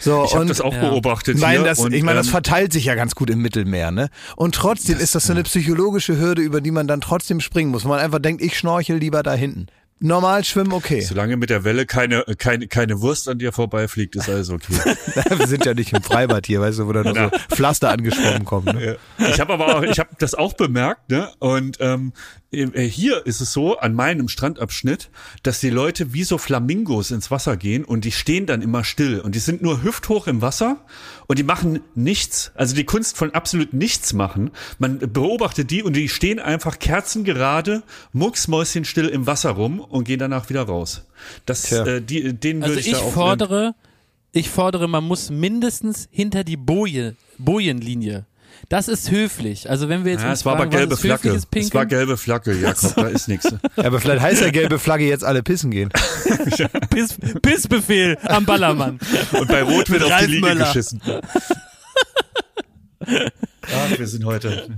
So, 0.00 0.24
ich 0.24 0.34
habe 0.34 0.46
das 0.46 0.62
auch 0.62 0.72
ja. 0.72 0.88
beobachtet 0.88 1.38
Nein, 1.38 1.58
hier. 1.58 1.64
das, 1.64 1.78
und, 1.78 1.92
ich 1.92 2.02
meine, 2.02 2.18
das 2.18 2.28
ähm, 2.28 2.32
verteilt 2.32 2.72
sich 2.72 2.86
ja 2.86 2.94
ganz 2.94 3.14
gut 3.14 3.28
im 3.28 3.40
Mittelmeer, 3.40 3.90
ne? 3.90 4.08
Und 4.34 4.54
trotzdem 4.54 4.98
ist 4.98 5.14
das 5.14 5.26
so 5.26 5.32
eine 5.32 5.42
psychologische 5.42 6.18
Hürde, 6.18 6.40
über 6.40 6.62
die 6.62 6.70
man 6.70 6.86
dann 6.86 7.02
trotzdem 7.02 7.40
springen 7.40 7.70
muss, 7.70 7.84
wo 7.84 7.88
man 7.88 8.00
einfach 8.00 8.18
denkt, 8.18 8.42
ich 8.42 8.58
schnorchel 8.58 8.96
lieber 8.96 9.22
da 9.22 9.34
hinten. 9.34 9.66
Normal 10.00 10.44
schwimmen, 10.44 10.72
okay. 10.72 11.00
Solange 11.00 11.36
mit 11.36 11.50
der 11.50 11.64
Welle 11.64 11.86
keine, 11.86 12.24
keine, 12.36 12.66
keine 12.66 13.00
Wurst 13.00 13.28
an 13.28 13.38
dir 13.38 13.52
vorbeifliegt, 13.52 14.16
ist 14.16 14.28
alles 14.28 14.50
okay. 14.50 14.74
Wir 15.36 15.46
sind 15.46 15.64
ja 15.64 15.72
nicht 15.72 15.92
im 15.92 16.02
Freibad 16.02 16.46
hier, 16.46 16.60
weißt 16.60 16.80
du, 16.80 16.86
wo 16.86 16.92
da 16.92 17.02
nur 17.02 17.14
so 17.14 17.30
Pflaster 17.54 17.90
angeschwommen 17.90 18.44
kommen. 18.44 18.76
Ne? 18.76 18.98
Ich 19.18 19.40
habe 19.40 19.54
aber 19.54 19.76
auch, 19.76 19.82
ich 19.82 19.98
habe 19.98 20.10
das 20.18 20.34
auch 20.34 20.52
bemerkt, 20.54 21.10
ne? 21.10 21.30
Und 21.38 21.78
ähm, 21.80 22.12
äh, 22.43 22.43
hier 22.74 23.26
ist 23.26 23.40
es 23.40 23.52
so 23.52 23.78
an 23.78 23.94
meinem 23.94 24.28
Strandabschnitt, 24.28 25.10
dass 25.42 25.60
die 25.60 25.70
Leute 25.70 26.12
wie 26.12 26.24
so 26.24 26.38
Flamingos 26.38 27.10
ins 27.10 27.30
Wasser 27.30 27.56
gehen 27.56 27.84
und 27.84 28.04
die 28.04 28.12
stehen 28.12 28.46
dann 28.46 28.62
immer 28.62 28.84
still 28.84 29.20
und 29.20 29.34
die 29.34 29.40
sind 29.40 29.62
nur 29.62 29.82
hüfthoch 29.82 30.26
im 30.26 30.42
Wasser 30.42 30.78
und 31.26 31.38
die 31.38 31.42
machen 31.42 31.80
nichts, 31.94 32.52
also 32.54 32.74
die 32.74 32.84
Kunst 32.84 33.16
von 33.16 33.32
absolut 33.32 33.72
nichts 33.72 34.12
machen. 34.12 34.50
Man 34.78 34.98
beobachtet 34.98 35.70
die 35.70 35.82
und 35.82 35.94
die 35.94 36.08
stehen 36.08 36.38
einfach 36.38 36.78
kerzengerade, 36.78 37.82
mucksmäuschenstill 38.12 39.08
im 39.08 39.26
Wasser 39.26 39.50
rum 39.50 39.80
und 39.80 40.04
gehen 40.04 40.18
danach 40.18 40.48
wieder 40.48 40.62
raus. 40.62 41.04
Das, 41.46 41.62
Tja. 41.62 41.86
äh, 41.86 42.02
die, 42.02 42.32
denen 42.34 42.62
Also 42.62 42.72
würde 42.74 42.80
ich, 42.80 42.88
ich 42.88 42.92
da 42.92 42.98
auch 43.00 43.12
fordere, 43.12 43.74
ich 44.32 44.50
fordere, 44.50 44.88
man 44.88 45.04
muss 45.04 45.30
mindestens 45.30 46.08
hinter 46.10 46.44
die 46.44 46.56
Boje, 46.56 47.16
Bojenlinie. 47.38 48.26
Das 48.68 48.88
ist 48.88 49.10
höflich. 49.10 49.68
Also 49.70 49.88
wenn 49.88 50.04
wir 50.04 50.12
jetzt 50.12 50.22
Ja, 50.22 50.30
uns 50.30 50.40
es 50.40 50.44
war 50.44 50.54
aber 50.54 50.62
fragen, 50.64 50.72
was 50.72 50.78
gelbe 50.80 50.96
Flagge. 50.96 51.40
Es 51.54 51.74
war 51.74 51.86
gelbe 51.86 52.16
Flagge, 52.16 52.52
Jakob, 52.54 52.94
da 52.96 53.08
ist 53.08 53.28
nichts. 53.28 53.44
Ja, 53.76 53.84
aber 53.86 54.00
vielleicht 54.00 54.22
heißt 54.22 54.40
ja 54.42 54.50
gelbe 54.50 54.78
Flagge 54.78 55.04
jetzt 55.04 55.24
alle 55.24 55.42
pissen 55.42 55.70
gehen. 55.70 55.90
Piss, 56.90 57.16
Pissbefehl 57.42 58.16
am 58.24 58.44
Ballermann. 58.44 58.98
Und 59.32 59.48
bei 59.48 59.62
Rot 59.62 59.90
wird 59.90 60.02
auf 60.04 60.12
die 60.20 60.26
Liege 60.26 60.54
geschissen. 60.56 61.00
Ach, 63.06 63.98
wir 63.98 64.06
sind 64.06 64.24
heute. 64.26 64.68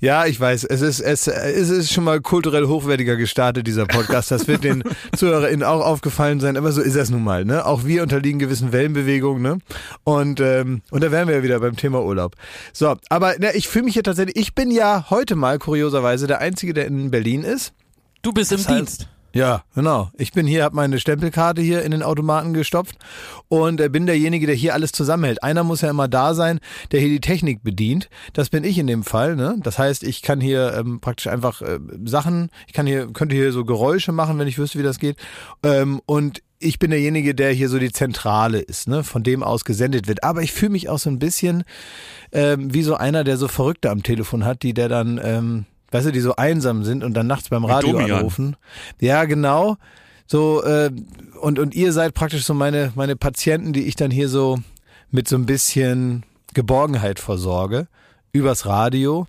Ja, 0.00 0.26
ich 0.26 0.38
weiß, 0.38 0.64
es 0.64 0.82
ist, 0.82 1.00
es, 1.00 1.26
es 1.26 1.70
ist 1.70 1.92
schon 1.92 2.04
mal 2.04 2.20
kulturell 2.20 2.66
hochwertiger 2.66 3.16
gestartet, 3.16 3.66
dieser 3.66 3.86
Podcast. 3.86 4.30
Das 4.30 4.46
wird 4.48 4.64
den 4.64 4.82
ZuhörerInnen 5.16 5.62
auch 5.64 5.80
aufgefallen 5.84 6.38
sein, 6.40 6.56
aber 6.56 6.72
so 6.72 6.82
ist 6.82 6.94
es 6.94 7.08
nun 7.10 7.24
mal, 7.24 7.44
ne? 7.44 7.64
Auch 7.64 7.84
wir 7.84 8.02
unterliegen 8.02 8.38
gewissen 8.38 8.72
Wellenbewegungen, 8.72 9.42
ne? 9.42 9.58
Und, 10.04 10.40
ähm, 10.40 10.82
und 10.90 11.02
da 11.02 11.10
wären 11.10 11.26
wir 11.28 11.36
ja 11.36 11.42
wieder 11.42 11.60
beim 11.60 11.76
Thema 11.76 12.02
Urlaub. 12.02 12.36
So, 12.72 12.96
aber 13.08 13.38
ne, 13.38 13.52
ich 13.54 13.68
fühle 13.68 13.86
mich 13.86 13.94
hier 13.94 14.02
tatsächlich, 14.02 14.36
ich 14.36 14.54
bin 14.54 14.70
ja 14.70 15.06
heute 15.08 15.34
mal 15.34 15.58
kurioserweise 15.58 16.26
der 16.26 16.40
Einzige, 16.40 16.74
der 16.74 16.86
in 16.86 17.10
Berlin 17.10 17.42
ist. 17.44 17.72
Du 18.20 18.32
bist 18.32 18.52
im 18.52 18.58
Deshalb- 18.58 18.76
Dienst. 18.76 19.08
Ja, 19.34 19.64
genau. 19.74 20.10
Ich 20.18 20.32
bin 20.32 20.46
hier, 20.46 20.64
habe 20.64 20.76
meine 20.76 21.00
Stempelkarte 21.00 21.62
hier 21.62 21.82
in 21.82 21.90
den 21.90 22.02
Automaten 22.02 22.52
gestopft 22.52 22.96
und 23.48 23.80
äh, 23.80 23.88
bin 23.88 24.04
derjenige, 24.04 24.46
der 24.46 24.54
hier 24.54 24.74
alles 24.74 24.92
zusammenhält. 24.92 25.42
Einer 25.42 25.64
muss 25.64 25.80
ja 25.80 25.88
immer 25.88 26.06
da 26.06 26.34
sein, 26.34 26.60
der 26.90 27.00
hier 27.00 27.08
die 27.08 27.20
Technik 27.20 27.62
bedient. 27.62 28.10
Das 28.34 28.50
bin 28.50 28.62
ich 28.62 28.78
in 28.78 28.86
dem 28.86 29.04
Fall. 29.04 29.34
Ne? 29.36 29.56
Das 29.62 29.78
heißt, 29.78 30.02
ich 30.02 30.20
kann 30.20 30.40
hier 30.40 30.74
ähm, 30.76 31.00
praktisch 31.00 31.28
einfach 31.28 31.62
äh, 31.62 31.78
Sachen, 32.04 32.50
ich 32.66 32.74
kann 32.74 32.86
hier, 32.86 33.10
könnte 33.12 33.34
hier 33.34 33.52
so 33.52 33.64
Geräusche 33.64 34.12
machen, 34.12 34.38
wenn 34.38 34.48
ich 34.48 34.58
wüsste, 34.58 34.78
wie 34.78 34.82
das 34.84 34.98
geht. 34.98 35.16
Ähm, 35.62 36.02
und 36.04 36.42
ich 36.58 36.78
bin 36.78 36.90
derjenige, 36.90 37.34
der 37.34 37.52
hier 37.52 37.68
so 37.68 37.78
die 37.78 37.90
Zentrale 37.90 38.60
ist, 38.60 38.86
ne, 38.86 39.02
von 39.02 39.22
dem 39.22 39.42
aus 39.42 39.64
gesendet 39.64 40.08
wird. 40.08 40.22
Aber 40.24 40.42
ich 40.42 40.52
fühle 40.52 40.72
mich 40.72 40.88
auch 40.88 40.98
so 40.98 41.10
ein 41.10 41.18
bisschen 41.18 41.64
ähm, 42.32 42.72
wie 42.72 42.82
so 42.82 42.94
einer, 42.94 43.24
der 43.24 43.36
so 43.36 43.48
Verrückte 43.48 43.90
am 43.90 44.02
Telefon 44.02 44.44
hat, 44.44 44.62
die 44.62 44.74
der 44.74 44.88
dann, 44.88 45.20
ähm, 45.22 45.64
weißt 45.92 46.06
du, 46.06 46.12
die 46.12 46.20
so 46.20 46.34
einsam 46.36 46.84
sind 46.84 47.04
und 47.04 47.14
dann 47.14 47.26
nachts 47.28 47.48
beim 47.48 47.64
Radio 47.64 47.96
anrufen. 47.98 48.56
Ja, 49.00 49.24
genau. 49.24 49.76
So, 50.26 50.62
äh, 50.64 50.90
und, 51.40 51.58
und 51.58 51.74
ihr 51.74 51.92
seid 51.92 52.14
praktisch 52.14 52.44
so 52.44 52.54
meine, 52.54 52.92
meine 52.94 53.16
Patienten, 53.16 53.72
die 53.72 53.84
ich 53.84 53.96
dann 53.96 54.10
hier 54.10 54.28
so 54.28 54.58
mit 55.10 55.28
so 55.28 55.36
ein 55.36 55.46
bisschen 55.46 56.24
Geborgenheit 56.54 57.20
versorge. 57.20 57.86
Übers 58.32 58.66
Radio. 58.66 59.26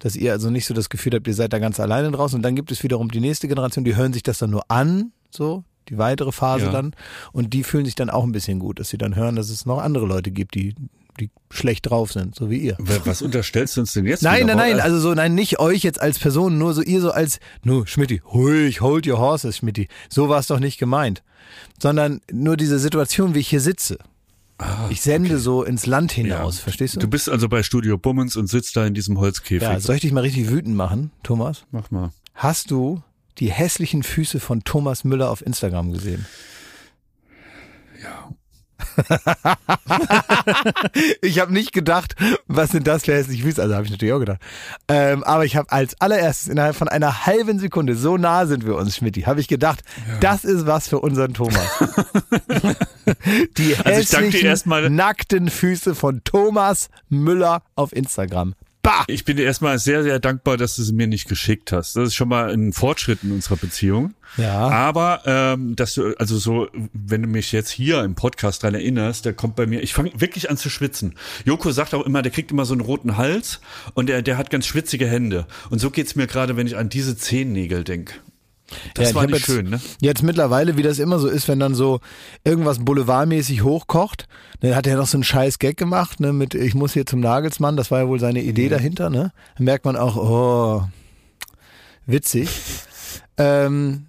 Dass 0.00 0.16
ihr 0.16 0.32
also 0.32 0.50
nicht 0.50 0.66
so 0.66 0.74
das 0.74 0.90
Gefühl 0.90 1.14
habt, 1.14 1.26
ihr 1.26 1.34
seid 1.34 1.54
da 1.54 1.58
ganz 1.58 1.80
alleine 1.80 2.10
draußen. 2.10 2.36
Und 2.36 2.42
dann 2.42 2.54
gibt 2.56 2.70
es 2.70 2.82
wiederum 2.82 3.10
die 3.10 3.20
nächste 3.20 3.48
Generation, 3.48 3.84
die 3.84 3.96
hören 3.96 4.12
sich 4.12 4.22
das 4.22 4.36
dann 4.36 4.50
nur 4.50 4.70
an, 4.70 5.12
so, 5.30 5.64
die 5.88 5.96
weitere 5.96 6.30
Phase 6.30 6.66
Ja. 6.66 6.72
dann. 6.72 6.94
Und 7.32 7.54
die 7.54 7.62
fühlen 7.64 7.86
sich 7.86 7.94
dann 7.94 8.10
auch 8.10 8.24
ein 8.24 8.32
bisschen 8.32 8.58
gut, 8.58 8.78
dass 8.80 8.90
sie 8.90 8.98
dann 8.98 9.16
hören, 9.16 9.36
dass 9.36 9.48
es 9.48 9.64
noch 9.64 9.78
andere 9.78 10.04
Leute 10.04 10.30
gibt, 10.30 10.56
die, 10.56 10.74
die 11.20 11.30
schlecht 11.50 11.88
drauf 11.88 12.12
sind, 12.12 12.34
so 12.34 12.50
wie 12.50 12.58
ihr. 12.58 12.76
Was 12.78 13.22
unterstellst 13.22 13.76
du 13.76 13.82
uns 13.82 13.92
denn 13.92 14.06
jetzt? 14.06 14.22
Nein, 14.22 14.46
nein, 14.46 14.56
nein, 14.56 14.80
also 14.80 14.98
so, 14.98 15.14
nein, 15.14 15.34
nicht 15.34 15.60
euch 15.60 15.82
jetzt 15.82 16.00
als 16.00 16.18
Person, 16.18 16.58
nur 16.58 16.74
so 16.74 16.82
ihr 16.82 17.00
so 17.00 17.10
als, 17.10 17.38
nur 17.62 17.86
Schmidti, 17.86 18.22
ruhig, 18.32 18.80
hold 18.80 19.06
your 19.06 19.18
horses, 19.18 19.58
Schmidti. 19.58 19.88
So 20.08 20.28
war 20.28 20.40
es 20.40 20.46
doch 20.46 20.60
nicht 20.60 20.78
gemeint. 20.78 21.22
Sondern 21.80 22.20
nur 22.32 22.56
diese 22.56 22.78
Situation, 22.78 23.34
wie 23.34 23.40
ich 23.40 23.48
hier 23.48 23.60
sitze. 23.60 23.98
ich 24.90 25.00
sende 25.02 25.38
so 25.38 25.62
ins 25.62 25.86
Land 25.86 26.12
hinaus, 26.12 26.58
verstehst 26.58 26.96
du? 26.96 27.00
Du 27.00 27.08
bist 27.08 27.28
also 27.28 27.48
bei 27.48 27.62
Studio 27.62 27.98
Bummens 27.98 28.36
und 28.36 28.48
sitzt 28.48 28.76
da 28.76 28.86
in 28.86 28.94
diesem 28.94 29.18
Holzkäfig. 29.18 29.62
ja, 29.62 29.78
soll 29.80 29.96
ich 29.96 30.00
dich 30.02 30.12
mal 30.12 30.20
richtig 30.20 30.50
wütend 30.50 30.76
machen, 30.76 31.10
Thomas? 31.22 31.64
Mach 31.70 31.90
mal. 31.90 32.12
Hast 32.34 32.70
du 32.70 33.02
die 33.38 33.50
hässlichen 33.50 34.02
Füße 34.02 34.40
von 34.40 34.64
Thomas 34.64 35.04
Müller 35.04 35.30
auf 35.30 35.44
Instagram 35.44 35.92
gesehen? 35.92 36.26
Ja. 38.02 38.30
Ich 41.22 41.38
habe 41.40 41.52
nicht 41.52 41.72
gedacht, 41.72 42.14
was 42.46 42.70
sind 42.70 42.86
das 42.86 43.04
für 43.04 43.14
hässliche 43.14 43.42
Füße? 43.44 43.60
Also 43.62 43.74
habe 43.74 43.84
ich 43.84 43.90
natürlich 43.90 44.14
auch 44.14 44.18
gedacht. 44.20 44.40
Ähm, 44.88 45.22
aber 45.24 45.44
ich 45.44 45.56
habe 45.56 45.70
als 45.72 46.00
allererstes 46.00 46.48
innerhalb 46.48 46.76
von 46.76 46.88
einer 46.88 47.26
halben 47.26 47.58
Sekunde, 47.58 47.96
so 47.96 48.16
nah 48.16 48.46
sind 48.46 48.64
wir 48.66 48.76
uns, 48.76 48.96
Schmidti, 48.96 49.22
habe 49.22 49.40
ich 49.40 49.48
gedacht, 49.48 49.82
das 50.20 50.44
ist 50.44 50.66
was 50.66 50.88
für 50.88 51.00
unseren 51.00 51.34
Thomas. 51.34 51.56
Die 53.56 53.76
Also 53.76 53.90
hässlichen, 53.90 54.46
erstmal- 54.46 54.90
nackten 54.90 55.48
Füße 55.50 55.94
von 55.94 56.22
Thomas 56.24 56.88
Müller 57.08 57.62
auf 57.74 57.92
Instagram. 57.94 58.54
Bah! 58.84 59.04
Ich 59.06 59.24
bin 59.24 59.38
dir 59.38 59.44
erstmal 59.44 59.78
sehr, 59.78 60.02
sehr 60.02 60.20
dankbar, 60.20 60.58
dass 60.58 60.76
du 60.76 60.82
sie 60.82 60.92
mir 60.92 61.06
nicht 61.06 61.26
geschickt 61.26 61.72
hast. 61.72 61.96
Das 61.96 62.08
ist 62.08 62.14
schon 62.14 62.28
mal 62.28 62.52
ein 62.52 62.74
Fortschritt 62.74 63.24
in 63.24 63.32
unserer 63.32 63.56
Beziehung. 63.56 64.12
Ja. 64.36 64.68
Aber 64.68 65.22
ähm, 65.24 65.74
dass 65.74 65.94
du, 65.94 66.14
also 66.18 66.36
so, 66.36 66.68
wenn 66.92 67.22
du 67.22 67.28
mich 67.28 67.50
jetzt 67.52 67.70
hier 67.70 68.04
im 68.04 68.14
Podcast 68.14 68.62
dran 68.62 68.74
erinnerst, 68.74 69.24
der 69.24 69.32
kommt 69.32 69.56
bei 69.56 69.66
mir, 69.66 69.82
ich 69.82 69.94
fange 69.94 70.10
wirklich 70.20 70.50
an 70.50 70.58
zu 70.58 70.68
schwitzen. 70.68 71.14
Joko 71.46 71.70
sagt 71.70 71.94
auch 71.94 72.04
immer, 72.04 72.20
der 72.20 72.30
kriegt 72.30 72.50
immer 72.50 72.66
so 72.66 72.74
einen 72.74 72.82
roten 72.82 73.16
Hals 73.16 73.60
und 73.94 74.10
der, 74.10 74.20
der 74.20 74.36
hat 74.36 74.50
ganz 74.50 74.66
schwitzige 74.66 75.06
Hände. 75.06 75.46
Und 75.70 75.78
so 75.78 75.90
geht's 75.90 76.14
mir 76.14 76.26
gerade, 76.26 76.58
wenn 76.58 76.66
ich 76.66 76.76
an 76.76 76.90
diese 76.90 77.16
Zehennägel 77.16 77.84
denk. 77.84 78.20
Das 78.94 79.10
Ja, 79.10 79.14
war 79.14 79.26
nicht 79.26 79.36
jetzt, 79.36 79.46
schön, 79.46 79.68
ne? 79.70 79.80
Jetzt 80.00 80.22
mittlerweile, 80.22 80.76
wie 80.76 80.82
das 80.82 80.98
immer 80.98 81.18
so 81.18 81.28
ist, 81.28 81.48
wenn 81.48 81.60
dann 81.60 81.74
so 81.74 82.00
irgendwas 82.44 82.78
boulevardmäßig 82.78 83.62
hochkocht, 83.62 84.26
dann 84.60 84.74
hat 84.74 84.86
er 84.86 84.96
noch 84.96 85.06
so 85.06 85.16
einen 85.18 85.24
scheiß 85.24 85.58
Gag 85.58 85.76
gemacht, 85.76 86.18
ne, 86.20 86.32
mit 86.32 86.54
ich 86.54 86.74
muss 86.74 86.94
hier 86.94 87.06
zum 87.06 87.20
Nagelsmann, 87.20 87.76
das 87.76 87.90
war 87.90 88.00
ja 88.00 88.08
wohl 88.08 88.20
seine 88.20 88.42
Idee 88.42 88.68
dahinter, 88.68 89.10
ne? 89.10 89.32
Dann 89.56 89.64
merkt 89.64 89.84
man 89.84 89.96
auch, 89.96 90.16
oh, 90.16 90.82
witzig. 92.06 92.48
ähm, 93.36 94.06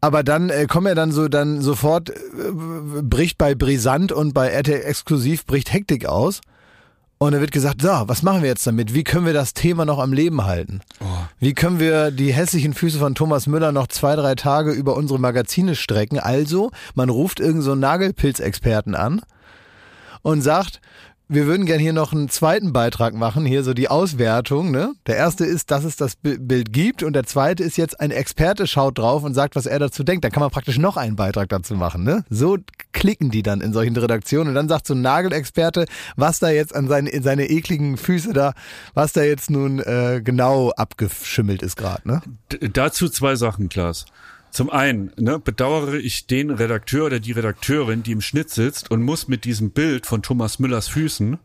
aber 0.00 0.22
dann 0.22 0.50
äh, 0.50 0.66
kommen 0.66 0.86
ja 0.86 0.94
dann 0.94 1.12
so 1.12 1.28
dann 1.28 1.60
sofort 1.60 2.10
äh, 2.10 3.02
bricht 3.02 3.38
bei 3.38 3.54
Brisant 3.54 4.12
und 4.12 4.34
bei 4.34 4.48
RTL 4.48 4.82
Exklusiv 4.82 5.46
bricht 5.46 5.72
Hektik 5.72 6.06
aus. 6.06 6.40
Und 7.18 7.32
dann 7.32 7.40
wird 7.40 7.52
gesagt, 7.52 7.80
so, 7.80 7.88
was 7.88 8.22
machen 8.22 8.42
wir 8.42 8.50
jetzt 8.50 8.66
damit? 8.66 8.92
Wie 8.92 9.02
können 9.02 9.24
wir 9.24 9.32
das 9.32 9.54
Thema 9.54 9.86
noch 9.86 9.98
am 9.98 10.12
Leben 10.12 10.44
halten? 10.44 10.80
Wie 11.38 11.54
können 11.54 11.80
wir 11.80 12.10
die 12.10 12.32
hässlichen 12.32 12.74
Füße 12.74 12.98
von 12.98 13.14
Thomas 13.14 13.46
Müller 13.46 13.72
noch 13.72 13.86
zwei, 13.86 14.16
drei 14.16 14.34
Tage 14.34 14.72
über 14.72 14.96
unsere 14.96 15.18
Magazine 15.18 15.74
strecken? 15.76 16.18
Also, 16.18 16.72
man 16.94 17.08
ruft 17.08 17.40
irgendeinen 17.40 17.62
so 17.62 17.74
Nagelpilzexperten 17.74 18.94
an 18.94 19.22
und 20.20 20.42
sagt, 20.42 20.80
wir 21.28 21.46
würden 21.46 21.66
gern 21.66 21.80
hier 21.80 21.92
noch 21.92 22.12
einen 22.12 22.28
zweiten 22.28 22.72
Beitrag 22.72 23.14
machen, 23.14 23.44
hier 23.44 23.64
so 23.64 23.74
die 23.74 23.88
Auswertung. 23.88 24.70
Ne? 24.70 24.94
Der 25.06 25.16
erste 25.16 25.44
ist, 25.44 25.70
dass 25.70 25.84
es 25.84 25.96
das 25.96 26.16
Bi- 26.16 26.38
Bild 26.38 26.72
gibt 26.72 27.02
und 27.02 27.14
der 27.14 27.24
zweite 27.24 27.64
ist 27.64 27.76
jetzt, 27.76 27.98
ein 27.98 28.10
Experte 28.10 28.66
schaut 28.66 28.98
drauf 28.98 29.24
und 29.24 29.34
sagt, 29.34 29.56
was 29.56 29.66
er 29.66 29.78
dazu 29.78 30.04
denkt. 30.04 30.24
Dann 30.24 30.30
kann 30.32 30.40
man 30.40 30.50
praktisch 30.50 30.78
noch 30.78 30.96
einen 30.96 31.16
Beitrag 31.16 31.48
dazu 31.48 31.74
machen. 31.74 32.04
Ne? 32.04 32.24
So 32.30 32.58
klicken 32.92 33.30
die 33.30 33.42
dann 33.42 33.60
in 33.60 33.72
solchen 33.72 33.96
Redaktionen 33.96 34.48
und 34.50 34.54
dann 34.54 34.68
sagt 34.68 34.86
so 34.86 34.94
ein 34.94 35.02
Nagelexperte, 35.02 35.86
was 36.16 36.38
da 36.38 36.50
jetzt 36.50 36.74
an 36.74 36.86
seine, 36.88 37.10
in 37.10 37.22
seine 37.22 37.46
ekligen 37.50 37.96
Füße 37.96 38.32
da, 38.32 38.52
was 38.94 39.12
da 39.12 39.22
jetzt 39.22 39.50
nun 39.50 39.80
äh, 39.80 40.20
genau 40.22 40.70
abgeschimmelt 40.70 41.62
ist 41.62 41.76
gerade. 41.76 42.06
Ne? 42.06 42.22
Dazu 42.72 43.08
zwei 43.08 43.34
Sachen, 43.34 43.68
Klaas. 43.68 44.06
Zum 44.56 44.70
einen 44.70 45.12
ne, 45.18 45.38
bedauere 45.38 45.96
ich 45.96 46.28
den 46.28 46.50
Redakteur 46.50 47.04
oder 47.04 47.20
die 47.20 47.32
Redakteurin, 47.32 48.02
die 48.02 48.12
im 48.12 48.22
Schnitt 48.22 48.48
sitzt 48.48 48.90
und 48.90 49.02
muss 49.02 49.28
mit 49.28 49.44
diesem 49.44 49.68
Bild 49.68 50.06
von 50.06 50.22
Thomas 50.22 50.58
Müllers 50.58 50.88
Füßen 50.88 51.38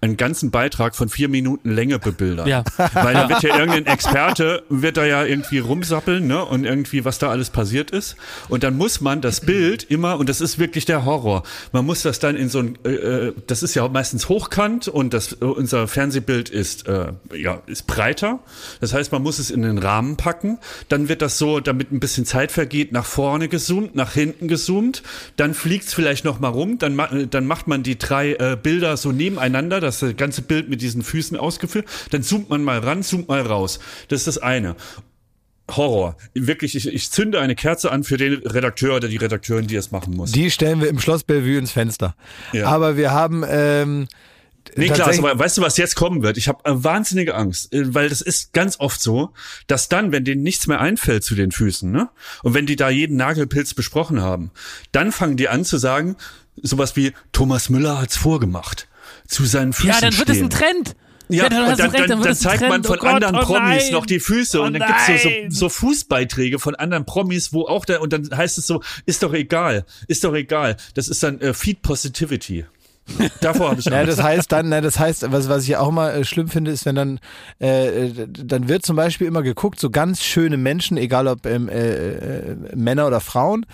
einen 0.00 0.16
ganzen 0.16 0.50
Beitrag 0.50 0.94
von 0.94 1.08
vier 1.08 1.28
Minuten 1.28 1.70
Länge 1.70 1.98
bebildern. 1.98 2.46
Ja. 2.46 2.64
Weil 2.76 3.14
da 3.14 3.28
wird 3.28 3.42
ja 3.42 3.58
irgendein 3.58 3.86
Experte, 3.86 4.62
wird 4.68 4.96
da 4.96 5.04
ja 5.04 5.24
irgendwie 5.24 5.58
rumsappeln, 5.58 6.26
ne? 6.26 6.44
Und 6.44 6.64
irgendwie, 6.64 7.04
was 7.04 7.18
da 7.18 7.30
alles 7.30 7.50
passiert 7.50 7.90
ist. 7.90 8.16
Und 8.48 8.64
dann 8.64 8.76
muss 8.76 9.00
man 9.00 9.20
das 9.20 9.40
Bild 9.40 9.84
immer, 9.84 10.18
und 10.18 10.28
das 10.28 10.40
ist 10.40 10.58
wirklich 10.58 10.84
der 10.84 11.04
Horror, 11.04 11.42
man 11.72 11.84
muss 11.84 12.02
das 12.02 12.18
dann 12.18 12.36
in 12.36 12.48
so 12.48 12.60
ein, 12.60 12.78
äh, 12.84 12.90
äh 12.90 13.32
das 13.46 13.62
ist 13.62 13.74
ja 13.74 13.86
meistens 13.88 14.28
hochkant 14.28 14.88
und 14.88 15.14
das, 15.14 15.34
unser 15.34 15.88
Fernsehbild 15.88 16.48
ist, 16.48 16.88
äh, 16.88 17.12
ja, 17.34 17.62
ist 17.66 17.86
breiter. 17.86 18.40
Das 18.80 18.92
heißt, 18.92 19.12
man 19.12 19.22
muss 19.22 19.38
es 19.38 19.50
in 19.50 19.62
den 19.62 19.78
Rahmen 19.78 20.16
packen. 20.16 20.58
Dann 20.88 21.08
wird 21.08 21.22
das 21.22 21.38
so, 21.38 21.60
damit 21.60 21.92
ein 21.92 22.00
bisschen 22.00 22.26
Zeit 22.26 22.51
vergeht, 22.52 22.92
nach 22.92 23.06
vorne 23.06 23.48
gezoomt, 23.48 23.94
nach 23.94 24.12
hinten 24.12 24.48
gezoomt. 24.48 25.02
Dann 25.36 25.54
fliegt's 25.54 25.94
vielleicht 25.94 26.24
noch 26.24 26.40
mal 26.40 26.48
rum. 26.48 26.78
Dann, 26.78 27.28
dann 27.30 27.46
macht 27.46 27.66
man 27.68 27.82
die 27.82 27.98
drei 27.98 28.34
äh, 28.34 28.56
Bilder 28.60 28.96
so 28.96 29.12
nebeneinander, 29.12 29.80
das 29.80 30.04
ganze 30.16 30.42
Bild 30.42 30.68
mit 30.68 30.82
diesen 30.82 31.02
Füßen 31.02 31.36
ausgeführt. 31.36 31.86
Dann 32.10 32.22
zoomt 32.22 32.50
man 32.50 32.62
mal 32.62 32.78
ran, 32.78 33.02
zoomt 33.02 33.28
mal 33.28 33.40
raus. 33.40 33.80
Das 34.08 34.20
ist 34.20 34.26
das 34.26 34.38
eine. 34.38 34.76
Horror. 35.70 36.16
Wirklich, 36.34 36.74
ich, 36.74 36.86
ich 36.86 37.10
zünde 37.10 37.40
eine 37.40 37.54
Kerze 37.54 37.90
an 37.90 38.04
für 38.04 38.16
den 38.16 38.34
Redakteur 38.34 38.96
oder 38.96 39.08
die 39.08 39.16
Redakteurin, 39.16 39.66
die 39.66 39.76
es 39.76 39.90
machen 39.90 40.14
muss. 40.14 40.32
Die 40.32 40.50
stellen 40.50 40.80
wir 40.80 40.88
im 40.88 40.98
Schloss 40.98 41.24
Bellevue 41.24 41.58
ins 41.58 41.72
Fenster. 41.72 42.14
Ja. 42.52 42.66
Aber 42.66 42.96
wir 42.96 43.12
haben 43.12 43.44
ähm, 43.48 44.08
Nee, 44.76 44.88
klar, 44.88 45.12
aber 45.18 45.38
weißt 45.38 45.58
du, 45.58 45.62
was 45.62 45.76
jetzt 45.76 45.96
kommen 45.96 46.22
wird? 46.22 46.36
Ich 46.36 46.48
habe 46.48 46.64
äh, 46.64 46.72
wahnsinnige 46.72 47.34
Angst, 47.34 47.72
äh, 47.72 47.94
weil 47.94 48.08
das 48.08 48.20
ist 48.20 48.52
ganz 48.52 48.80
oft 48.80 49.00
so, 49.00 49.30
dass 49.66 49.88
dann, 49.88 50.12
wenn 50.12 50.24
denen 50.24 50.42
nichts 50.42 50.66
mehr 50.66 50.80
einfällt 50.80 51.24
zu 51.24 51.34
den 51.34 51.52
Füßen, 51.52 51.90
ne? 51.90 52.08
Und 52.42 52.54
wenn 52.54 52.66
die 52.66 52.76
da 52.76 52.88
jeden 52.88 53.16
Nagelpilz 53.16 53.74
besprochen 53.74 54.22
haben, 54.22 54.50
dann 54.92 55.12
fangen 55.12 55.36
die 55.36 55.48
an 55.48 55.64
zu 55.64 55.78
sagen, 55.78 56.16
sowas 56.56 56.96
wie 56.96 57.12
Thomas 57.32 57.68
Müller 57.68 58.00
hat's 58.00 58.16
vorgemacht. 58.16 58.88
Zu 59.26 59.44
seinen 59.44 59.72
Füßen. 59.72 59.90
Ja, 59.90 60.00
dann 60.00 60.16
wird 60.18 60.28
es 60.30 60.38
ein 60.38 60.50
Trend. 60.50 60.94
Ja, 61.28 61.44
ja 61.44 61.48
dann, 61.48 61.76
dann, 61.76 61.90
recht, 61.90 62.10
dann, 62.10 62.22
dann 62.22 62.34
zeigt 62.34 62.68
man 62.68 62.84
von 62.84 62.98
oh 62.98 63.00
Gott, 63.00 63.14
anderen 63.14 63.36
oh 63.36 63.40
Promis 63.40 63.90
noch 63.90 64.04
die 64.04 64.20
Füße 64.20 64.60
oh 64.60 64.64
und 64.64 64.74
dann 64.74 64.86
gibt's 64.86 65.22
so, 65.22 65.28
so, 65.28 65.30
so 65.48 65.68
Fußbeiträge 65.68 66.58
von 66.58 66.74
anderen 66.74 67.06
Promis, 67.06 67.52
wo 67.52 67.62
auch 67.62 67.84
da, 67.84 68.00
und 68.00 68.12
dann 68.12 68.28
heißt 68.34 68.58
es 68.58 68.66
so, 68.66 68.82
ist 69.06 69.22
doch 69.22 69.32
egal, 69.32 69.86
ist 70.08 70.24
doch 70.24 70.34
egal. 70.34 70.76
Das 70.94 71.08
ist 71.08 71.22
dann 71.22 71.40
äh, 71.40 71.54
Feed 71.54 71.82
Positivity. 71.82 72.66
Davor 73.40 73.70
habe 73.70 73.80
ich 73.80 73.86
Angst. 73.86 73.98
Ja, 73.98 74.04
das 74.04 74.22
heißt 74.22 74.52
dann, 74.52 74.68
na, 74.68 74.80
das 74.80 74.98
heißt, 74.98 75.30
was, 75.32 75.48
was 75.48 75.64
ich 75.64 75.76
auch 75.76 75.88
immer 75.88 76.12
äh, 76.14 76.24
schlimm 76.24 76.48
finde, 76.48 76.70
ist, 76.70 76.86
wenn 76.86 76.94
dann, 76.94 77.20
äh, 77.58 78.10
dann 78.26 78.68
wird 78.68 78.84
zum 78.86 78.96
Beispiel 78.96 79.26
immer 79.26 79.42
geguckt, 79.42 79.80
so 79.80 79.90
ganz 79.90 80.22
schöne 80.22 80.56
Menschen, 80.56 80.96
egal 80.96 81.26
ob 81.26 81.46
ähm, 81.46 81.68
äh, 81.68 81.90
äh, 82.12 82.56
Männer 82.74 83.06
oder 83.06 83.20
Frauen, 83.20 83.66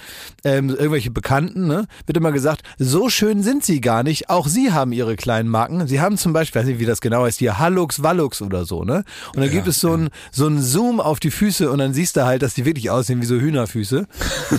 ähm, 0.45 0.71
irgendwelche 0.71 1.11
Bekannten, 1.11 1.67
ne, 1.67 1.87
wird 2.07 2.17
immer 2.17 2.33
gesagt, 2.33 2.63
so 2.79 3.09
schön 3.09 3.43
sind 3.43 3.65
sie 3.65 3.81
gar 3.81 4.03
nicht. 4.03 4.31
Auch 4.31 4.47
sie 4.47 4.73
haben 4.73 4.93
ihre 4.93 5.17
kleinen 5.17 5.49
Marken. 5.49 5.87
Sie 5.87 6.01
haben 6.01 6.17
zum 6.17 6.33
Beispiel, 6.33 6.61
weiß 6.61 6.69
nicht, 6.69 6.81
wie 6.81 6.87
das 6.87 7.01
genau 7.01 7.25
heißt, 7.25 7.39
hier 7.39 7.59
Hallux, 7.59 8.03
Wallux 8.03 8.43
oder 8.43 8.65
so, 8.65 8.85
ne? 8.85 9.05
Und 9.29 9.37
dann 9.37 9.45
ja, 9.45 9.51
gibt 9.51 9.69
es 9.69 9.81
so 9.81 9.95
ein 9.95 10.09
so 10.33 10.47
ein 10.47 10.61
Zoom 10.61 11.01
auf 11.01 11.21
die 11.21 11.31
Füße 11.31 11.71
und 11.71 11.79
dann 11.79 11.93
siehst 11.93 12.17
du 12.17 12.25
halt, 12.25 12.43
dass 12.43 12.55
die 12.55 12.65
wirklich 12.65 12.91
aussehen 12.91 13.21
wie 13.21 13.27
so 13.27 13.37
Hühnerfüße. 13.37 14.07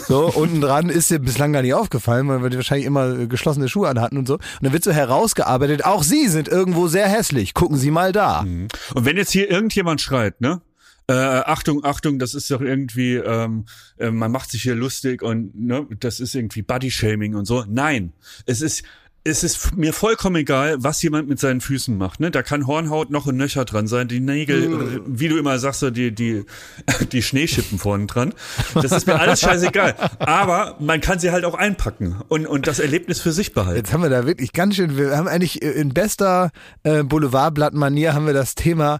So 0.08 0.32
unten 0.34 0.62
dran 0.62 0.90
ist 0.90 1.12
dir 1.12 1.20
bislang 1.20 1.54
gar 1.54 1.62
nicht 1.62 1.74
aufgefallen, 1.74 2.28
weil 2.28 2.50
die 2.50 2.56
wahrscheinlich 2.56 2.88
immer 2.88 3.28
geschlossene 3.28 3.70
Schuhe 3.70 3.90
anhatten 3.90 4.18
und 4.18 4.28
so. 4.28 4.40
Und 4.60 4.66
dann 4.66 4.74
wird 4.74 4.84
so 4.84 4.92
herausgearbeitet, 4.92 5.86
auch 5.86 6.04
Sie 6.04 6.28
sind 6.28 6.48
irgendwo 6.48 6.88
sehr 6.88 7.08
hässlich. 7.08 7.54
Gucken 7.54 7.78
Sie 7.78 7.92
mal 7.92 8.12
da. 8.12 8.44
Mhm. 8.44 8.68
Und 8.94 9.06
wenn 9.06 9.18
jetzt 9.18 9.32
hier 9.32 9.50
irgendjemand 9.50 10.02
schreit, 10.02 10.42
ne? 10.42 10.62
Äh, 11.08 11.14
Achtung, 11.14 11.84
Achtung, 11.84 12.20
das 12.20 12.36
ist 12.36 12.52
doch 12.52 12.62
irgendwie, 12.62 13.16
ähm, 13.16 13.66
äh, 13.98 14.12
man 14.12 14.32
macht 14.32 14.52
sich 14.52 14.62
hier 14.62 14.76
lustig 14.76 15.24
und 15.24 15.60
ne, 15.60 15.88
das 16.00 16.20
ist 16.20 16.36
irgendwie 16.36 16.62
Body-Shaming 16.62 17.34
und 17.34 17.46
so. 17.46 17.66
Nein, 17.68 18.14
es 18.46 18.62
ist 18.62 18.84
es 19.24 19.44
ist 19.44 19.76
mir 19.76 19.94
vollkommen 19.94 20.38
egal, 20.38 20.78
was 20.80 21.02
jemand 21.02 21.28
mit 21.28 21.40
seinen 21.40 21.62
Füßen 21.62 21.98
macht. 21.98 22.20
Ne? 22.20 22.32
Da 22.32 22.42
kann 22.42 22.68
Hornhaut 22.68 23.10
noch 23.10 23.28
ein 23.28 23.36
Nöcher 23.36 23.66
dran 23.66 23.88
sein, 23.88 24.08
die 24.08 24.20
Nägel, 24.20 24.70
mm. 24.70 25.04
wie 25.08 25.28
du 25.28 25.38
immer 25.38 25.60
sagst, 25.60 25.82
die, 25.92 26.12
die, 26.12 26.46
die 27.12 27.22
Schneeschippen 27.22 27.80
vorne 27.80 28.06
dran. 28.06 28.34
Das 28.74 28.92
ist 28.92 29.08
mir 29.08 29.20
alles 29.20 29.42
scheißegal. 29.42 29.96
Aber 30.20 30.76
man 30.80 31.02
kann 31.02 31.20
sie 31.20 31.32
halt 31.32 31.46
auch 31.46 31.56
einpacken 31.56 32.16
und, 32.30 32.48
und 32.48 32.68
das 32.68 32.80
Erlebnis 32.80 33.20
für 33.20 33.32
sich 33.32 33.54
behalten. 33.54 33.78
Jetzt 33.78 33.94
haben 33.94 34.04
wir 34.04 34.10
da 34.10 34.26
wirklich 34.26 34.54
ganz 34.54 34.76
schön, 34.76 34.98
wir 34.98 35.18
haben 35.18 35.28
eigentlich 35.28 35.62
in 35.62 35.94
bester 35.94 36.52
äh, 36.84 37.04
Boulevardblatt-Manier 37.04 38.14
haben 38.14 38.26
wir 38.26 38.34
das 38.34 38.56
Thema 38.56 39.00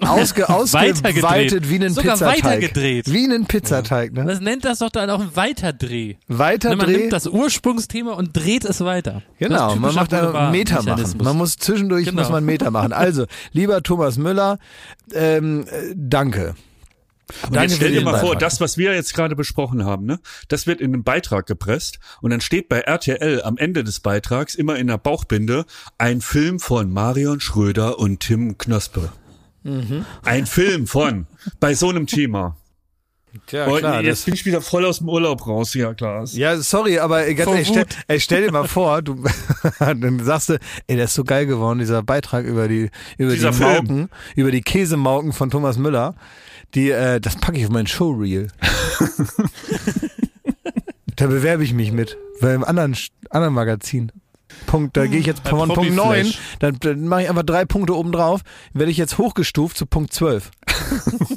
Ausge, 0.00 0.48
ausgeweitet 0.48 1.68
wie 1.68 1.76
einen 1.76 1.92
Sogar 1.92 2.14
Pizzateig. 2.14 2.44
weitergedreht. 2.44 3.12
Wie 3.12 3.24
einen 3.24 3.46
Pizzateig, 3.46 4.12
ne? 4.12 4.24
Das 4.24 4.40
nennt 4.40 4.64
das 4.64 4.78
doch 4.78 4.90
dann 4.90 5.10
auch 5.10 5.20
ein 5.20 5.34
Weiterdreh. 5.34 6.16
Weiterdreh. 6.28 6.76
Man 6.76 6.90
nimmt 6.90 7.12
das 7.12 7.26
Ursprungsthema 7.26 8.12
und 8.12 8.36
dreht 8.36 8.64
es 8.64 8.80
weiter. 8.80 9.22
Genau, 9.38 9.76
man 9.76 9.94
macht 9.94 10.12
einen 10.14 10.50
Meter 10.50 10.82
machen. 10.82 11.14
Man 11.22 11.36
muss 11.36 11.56
zwischendurch 11.56 12.06
genau. 12.06 12.22
muss 12.22 12.30
man 12.30 12.44
Meter 12.44 12.70
machen. 12.70 12.92
Also, 12.92 13.26
lieber 13.52 13.82
Thomas 13.82 14.16
Müller, 14.16 14.58
ähm, 15.12 15.66
danke. 15.94 16.54
Und 17.44 17.54
Danke 17.54 17.68
jetzt 17.68 17.76
stell 17.76 17.92
dir 17.92 18.02
mal 18.02 18.12
Beitrag. 18.12 18.26
vor, 18.26 18.36
das, 18.36 18.60
was 18.60 18.76
wir 18.76 18.94
jetzt 18.94 19.14
gerade 19.14 19.36
besprochen 19.36 19.84
haben, 19.84 20.06
ne, 20.06 20.20
das 20.48 20.66
wird 20.66 20.80
in 20.80 20.92
einen 20.92 21.04
Beitrag 21.04 21.46
gepresst 21.46 21.98
und 22.20 22.30
dann 22.30 22.40
steht 22.40 22.68
bei 22.68 22.80
RTL 22.80 23.42
am 23.42 23.56
Ende 23.56 23.84
des 23.84 24.00
Beitrags 24.00 24.54
immer 24.54 24.76
in 24.76 24.86
der 24.86 24.98
Bauchbinde 24.98 25.64
ein 25.98 26.20
Film 26.20 26.58
von 26.58 26.90
Marion 26.92 27.40
Schröder 27.40 27.98
und 27.98 28.20
Tim 28.20 28.58
Knospe. 28.58 29.12
Mhm. 29.62 30.04
Ein 30.22 30.46
Film 30.46 30.86
von, 30.86 31.26
bei 31.58 31.74
so 31.74 31.88
einem 31.88 32.06
Thema. 32.06 32.56
Tja, 33.46 33.64
klar, 33.78 34.02
jetzt 34.02 34.24
bin 34.24 34.34
ich 34.34 34.44
wieder 34.44 34.60
voll 34.60 34.84
aus 34.84 34.98
dem 34.98 35.08
Urlaub 35.08 35.46
raus, 35.46 35.74
ja 35.74 35.94
klar. 35.94 36.24
Ja, 36.32 36.56
sorry, 36.56 36.98
aber 36.98 37.26
ey, 37.26 37.36
ganz, 37.36 37.50
ey, 37.50 37.64
stell, 37.64 37.86
ey, 38.08 38.18
stell 38.18 38.42
dir 38.42 38.50
mal 38.50 38.66
vor, 38.66 39.02
du 39.02 39.24
dann 39.78 40.18
sagst 40.24 40.48
du, 40.48 40.54
ey, 40.88 40.96
der 40.96 41.04
ist 41.04 41.14
so 41.14 41.22
geil 41.22 41.46
geworden, 41.46 41.78
dieser 41.78 42.02
Beitrag 42.02 42.44
über 42.44 42.66
die 42.66 42.90
über 43.18 43.32
dieser 43.32 43.50
die 43.50 43.56
Film. 43.56 43.72
Mauken, 43.72 44.08
über 44.34 44.50
die 44.50 44.62
Käsemauken 44.62 45.32
von 45.32 45.48
Thomas 45.50 45.78
Müller. 45.78 46.16
Die, 46.74 46.90
äh, 46.90 47.20
das 47.20 47.36
packe 47.36 47.58
ich 47.58 47.66
auf 47.66 47.70
mein 47.70 47.86
Showreel. 47.86 48.48
da 51.16 51.26
bewerbe 51.26 51.62
ich 51.62 51.72
mich 51.72 51.92
mit, 51.92 52.16
weil 52.40 52.54
im 52.54 52.64
anderen 52.64 52.96
anderen 53.30 53.54
Magazin. 53.54 54.10
Punkt, 54.66 54.96
da 54.96 55.06
gehe 55.06 55.20
ich 55.20 55.26
jetzt 55.26 55.46
von 55.48 55.68
Punkt 55.68 55.94
9, 55.94 56.32
dann, 56.58 56.76
dann 56.80 57.08
mache 57.08 57.22
ich 57.22 57.28
einfach 57.28 57.42
drei 57.42 57.64
Punkte 57.64 57.96
oben 57.96 58.12
drauf, 58.12 58.42
werde 58.72 58.90
ich 58.90 58.96
jetzt 58.96 59.18
hochgestuft 59.18 59.76
zu 59.76 59.86
Punkt 59.86 60.12
12. 60.12 60.50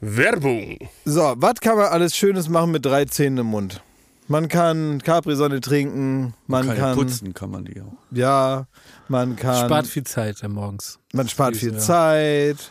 Werbung. 0.00 0.78
So, 1.04 1.34
was 1.36 1.60
kann 1.60 1.76
man 1.76 1.86
alles 1.86 2.16
Schönes 2.16 2.48
machen 2.48 2.72
mit 2.72 2.84
drei 2.84 3.04
Zähnen 3.06 3.38
im 3.38 3.46
Mund? 3.46 3.82
Man 4.26 4.48
kann 4.48 5.02
Capri-Sonne 5.02 5.60
trinken, 5.60 6.34
man 6.46 6.66
kann, 6.66 6.76
kann 6.76 6.96
putzen, 6.96 7.34
kann 7.34 7.50
man 7.50 7.66
die 7.66 7.80
auch. 7.82 7.92
Ja, 8.10 8.66
man 9.08 9.36
kann 9.36 9.66
spart 9.66 9.86
viel 9.86 10.04
Zeit 10.04 10.42
morgens. 10.48 10.98
Man 11.12 11.28
spart 11.28 11.56
viel 11.56 11.74
ja. 11.74 11.78
Zeit. 11.78 12.70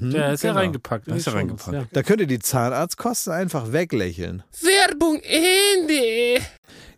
Ja, 0.00 0.30
ist 0.32 0.44
ja 0.44 0.50
genau. 0.50 0.60
reingepackt. 0.60 1.08
Da 1.10 1.14
ist 1.16 1.26
er 1.26 1.32
schon 1.32 1.38
reingepackt. 1.40 1.76
was, 1.76 1.84
Da 1.92 2.02
könnt 2.02 2.20
ihr 2.20 2.26
die 2.28 2.38
Zahnarztkosten 2.38 3.32
einfach 3.32 3.72
weglächeln. 3.72 4.42
Werbung 4.60 5.20
Ende. 5.22 6.40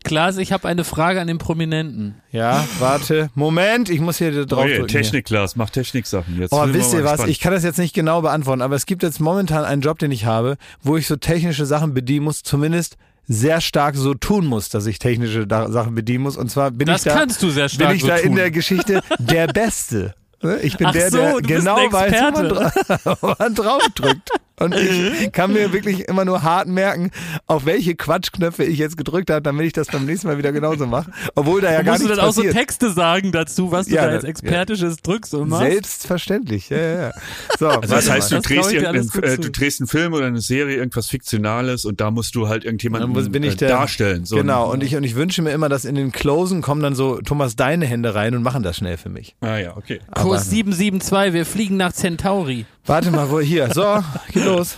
Klaas, 0.04 0.36
ich 0.36 0.52
habe 0.52 0.68
eine 0.68 0.84
Frage 0.84 1.18
an 1.20 1.26
den 1.28 1.38
Prominenten. 1.38 2.16
Ja, 2.30 2.62
warte. 2.78 3.30
Moment, 3.34 3.88
ich 3.88 4.00
muss 4.00 4.18
hier 4.18 4.44
drauf 4.44 4.64
Oh, 4.64 4.66
yeah, 4.66 4.78
drücken. 4.80 4.90
hier. 4.90 5.00
Technik-Class, 5.00 5.56
mach 5.56 5.70
Techniksachen. 5.70 6.38
Jetzt 6.38 6.52
Oh, 6.52 6.62
wisst 6.68 6.92
ihr 6.92 7.04
was? 7.04 7.12
gespannt. 7.12 7.30
Ich 7.30 7.40
kann 7.40 7.52
das 7.54 7.64
jetzt 7.64 7.78
nicht 7.78 7.94
genau 7.94 8.20
beantworten, 8.20 8.60
aber 8.60 8.76
es 8.76 8.84
gibt 8.84 9.02
jetzt 9.02 9.18
momentan 9.18 9.64
einen 9.64 9.80
Job, 9.80 9.98
den 9.98 10.10
ich 10.12 10.26
habe, 10.26 10.58
wo 10.82 10.98
ich 10.98 11.06
so 11.06 11.16
technische 11.16 11.64
Sachen 11.64 11.94
bedienen 11.94 12.24
muss, 12.24 12.42
zumindest 12.42 12.96
sehr 13.26 13.62
stark 13.62 13.96
so 13.96 14.12
tun 14.12 14.44
muss, 14.44 14.68
dass 14.68 14.84
ich 14.84 14.98
technische 14.98 15.46
da 15.46 15.70
Sachen 15.72 15.94
bedienen 15.94 16.24
muss. 16.24 16.36
Und 16.36 16.50
zwar 16.50 16.70
bin 16.70 16.86
Das 16.86 17.06
ich 17.06 17.10
da, 17.10 17.18
kannst 17.18 17.42
du 17.42 17.48
sehr 17.48 17.70
stark 17.70 17.88
bin 17.88 17.96
ich 17.96 18.02
so 18.02 18.08
da 18.08 18.16
in 18.16 18.26
tun. 18.26 18.36
der 18.36 18.50
Geschichte 18.50 19.00
der 19.18 19.46
Beste. 19.46 20.14
Ne? 20.44 20.60
Ich 20.60 20.76
bin 20.76 20.86
Ach 20.86 20.92
der, 20.92 21.10
so, 21.10 21.16
der 21.16 21.40
genau 21.40 21.76
weiß, 21.76 22.12
wo 22.12 22.30
man, 22.30 22.48
dra 22.48 23.36
man 23.38 23.54
drauf 23.54 23.82
drückt. 23.94 24.30
Und 24.60 24.72
ich 24.76 25.32
kann 25.32 25.52
mir 25.52 25.72
wirklich 25.72 26.08
immer 26.08 26.24
nur 26.24 26.42
hart 26.44 26.68
merken, 26.68 27.10
auf 27.46 27.66
welche 27.66 27.96
Quatschknöpfe 27.96 28.62
ich 28.64 28.78
jetzt 28.78 28.96
gedrückt 28.96 29.28
habe, 29.30 29.42
damit 29.42 29.66
ich 29.66 29.72
das 29.72 29.88
beim 29.88 30.06
nächsten 30.06 30.28
Mal 30.28 30.38
wieder 30.38 30.52
genauso 30.52 30.86
mache. 30.86 31.10
Obwohl 31.34 31.60
da 31.60 31.72
ja 31.72 31.80
Und 31.80 31.86
gar 31.86 31.92
musst 31.94 32.04
du 32.04 32.08
nichts 32.08 32.18
dann 32.20 32.28
auch 32.28 32.32
so 32.32 32.40
passiert. 32.42 32.56
Texte 32.56 32.90
sagen 32.92 33.32
dazu, 33.32 33.72
was 33.72 33.86
du 33.86 33.94
Ja, 33.96 34.06
da 34.06 34.12
jetzt 34.12 34.22
das- 34.22 34.30
expertisches 34.30 34.96
drückst 34.98 35.34
und 35.34 35.48
machst? 35.48 35.64
Selbstverständlich, 35.72 36.68
ja, 36.70 36.76
ja, 36.78 37.02
ja. 37.08 37.12
So, 37.58 37.68
Also 37.68 37.94
das 37.94 38.08
heißt, 38.08 38.30
du 38.30 38.36
Das 38.36 38.44
drehst, 38.44 38.72
äh, 38.72 39.38
du 39.38 39.50
drehst 39.50 39.80
einen 39.80 39.88
Film 39.88 40.12
oder 40.12 40.26
eine 40.26 40.40
Serie, 40.40 40.76
irgendwas 40.76 41.08
Fiktionales 41.08 41.84
und 41.84 42.00
da 42.00 42.10
musst 42.12 42.34
du 42.36 42.46
halt 42.48 42.64
irgendjemanden 42.64 43.12
Dann 43.12 43.22
muss- 43.24 43.32
bin 43.32 43.42
ich 43.42 43.54
äh, 43.54 43.56
der, 43.56 43.68
darstellen. 43.70 44.24
So 44.24 44.36
genau, 44.36 44.70
und 44.70 44.82
ich, 44.84 44.94
und 44.96 45.02
ich 45.04 45.16
wünsche 45.16 45.42
mir 45.42 45.50
immer, 45.50 45.68
dass 45.68 45.84
in 45.84 45.96
den 45.96 46.12
Closen 46.12 46.62
kommen 46.62 46.80
dann 46.82 46.94
so 46.94 47.20
Thomas 47.20 47.56
deine 47.56 47.86
Hände 47.86 48.14
rein 48.14 48.34
und 48.36 48.42
machen 48.42 48.62
das 48.62 48.76
schnell 48.76 48.98
für 48.98 49.08
mich. 49.08 49.34
Ah 49.40 49.56
ja, 49.56 49.76
okay. 49.76 50.00
Kurs 50.14 50.48
772, 50.50 51.32
wir 51.34 51.44
fliegen 51.46 51.76
nach 51.76 51.92
Centauri. 51.92 52.66
Warte 52.86 53.10
mal, 53.10 53.30
wo 53.30 53.40
hier. 53.40 53.72
So, 53.72 54.02
geht 54.32 54.44
los. 54.44 54.76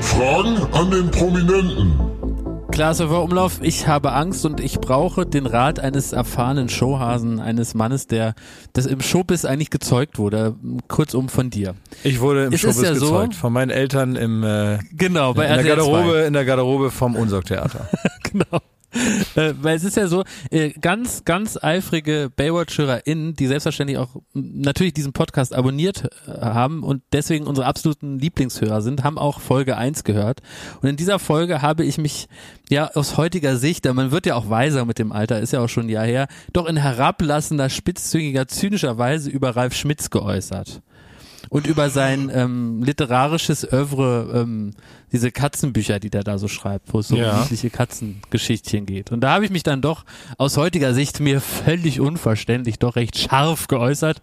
Fragen 0.00 0.56
an 0.72 0.90
den 0.90 1.10
Prominenten. 1.10 1.92
Klaas 2.70 3.00
Umlauf, 3.00 3.60
ich 3.62 3.86
habe 3.88 4.12
Angst 4.12 4.44
und 4.44 4.60
ich 4.60 4.78
brauche 4.80 5.24
den 5.24 5.46
Rat 5.46 5.80
eines 5.80 6.12
erfahrenen 6.12 6.68
Showhasen, 6.68 7.40
eines 7.40 7.72
Mannes, 7.74 8.06
der 8.06 8.34
das 8.74 8.84
im 8.84 9.00
Showbiz 9.00 9.46
eigentlich 9.46 9.70
gezeugt 9.70 10.18
wurde. 10.18 10.54
Kurzum 10.86 11.30
von 11.30 11.48
dir. 11.48 11.74
Ich 12.04 12.20
wurde 12.20 12.44
im 12.46 12.52
Es 12.52 12.64
ist 12.64 12.74
Showbiz 12.74 12.88
ja 12.88 12.94
so- 12.94 13.06
gezeugt 13.06 13.34
von 13.34 13.52
meinen 13.54 13.70
Eltern 13.70 14.14
im, 14.16 14.44
äh, 14.44 14.78
Genau, 14.92 15.32
bei 15.32 15.44
in 15.46 15.48
der 15.54 15.58
RTL 15.60 15.76
2. 15.78 15.90
Garderobe, 15.92 16.18
in 16.26 16.32
der 16.34 16.44
Garderobe 16.44 16.90
vom 16.90 17.16
Unsorgtheater. 17.16 17.88
genau. 18.30 18.60
Äh, 19.34 19.54
weil 19.60 19.76
es 19.76 19.84
ist 19.84 19.96
ja 19.96 20.08
so, 20.08 20.24
äh, 20.50 20.70
ganz, 20.70 21.24
ganz 21.24 21.62
eifrige 21.62 22.30
BaywatcherInnen, 22.34 23.34
die 23.34 23.46
selbstverständlich 23.46 23.98
auch 23.98 24.16
natürlich 24.32 24.94
diesen 24.94 25.12
Podcast 25.12 25.54
abonniert 25.54 26.08
äh, 26.26 26.40
haben 26.40 26.82
und 26.82 27.02
deswegen 27.12 27.46
unsere 27.46 27.66
absoluten 27.66 28.18
Lieblingshörer 28.18 28.80
sind, 28.80 29.04
haben 29.04 29.18
auch 29.18 29.40
Folge 29.40 29.76
1 29.76 30.04
gehört. 30.04 30.40
Und 30.80 30.88
in 30.88 30.96
dieser 30.96 31.18
Folge 31.18 31.60
habe 31.60 31.84
ich 31.84 31.98
mich 31.98 32.28
ja 32.70 32.90
aus 32.94 33.16
heutiger 33.16 33.56
Sicht, 33.56 33.84
denn 33.84 33.96
man 33.96 34.10
wird 34.10 34.26
ja 34.26 34.36
auch 34.36 34.48
weiser 34.48 34.84
mit 34.84 34.98
dem 34.98 35.12
Alter, 35.12 35.40
ist 35.40 35.52
ja 35.52 35.60
auch 35.60 35.68
schon 35.68 35.86
ein 35.86 35.90
Jahr 35.90 36.06
her, 36.06 36.28
doch 36.52 36.66
in 36.66 36.76
herablassender, 36.76 37.68
spitzzüngiger, 37.68 38.48
zynischer 38.48 38.98
Weise 38.98 39.30
über 39.30 39.54
Ralf 39.56 39.74
Schmitz 39.74 40.10
geäußert 40.10 40.82
und 41.50 41.66
über 41.66 41.90
sein 41.90 42.30
ähm, 42.32 42.82
literarisches 42.82 43.70
Oeuvre, 43.72 44.30
ähm, 44.42 44.72
diese 45.12 45.30
Katzenbücher, 45.30 46.00
die 46.00 46.10
der 46.10 46.24
da 46.24 46.38
so 46.38 46.48
schreibt, 46.48 46.92
wo 46.92 46.98
es 46.98 47.08
so 47.08 47.16
Ja. 47.16 47.40
niedliche 47.40 47.70
Katzengeschichtchen 47.70 48.86
geht. 48.86 49.12
Und 49.12 49.20
da 49.20 49.32
habe 49.34 49.44
ich 49.44 49.50
mich 49.50 49.62
dann 49.62 49.80
doch 49.80 50.04
aus 50.38 50.56
heutiger 50.56 50.94
Sicht 50.94 51.20
mir 51.20 51.40
völlig 51.40 52.00
unverständlich 52.00 52.78
doch 52.78 52.96
recht 52.96 53.18
scharf 53.18 53.68
geäußert, 53.68 54.20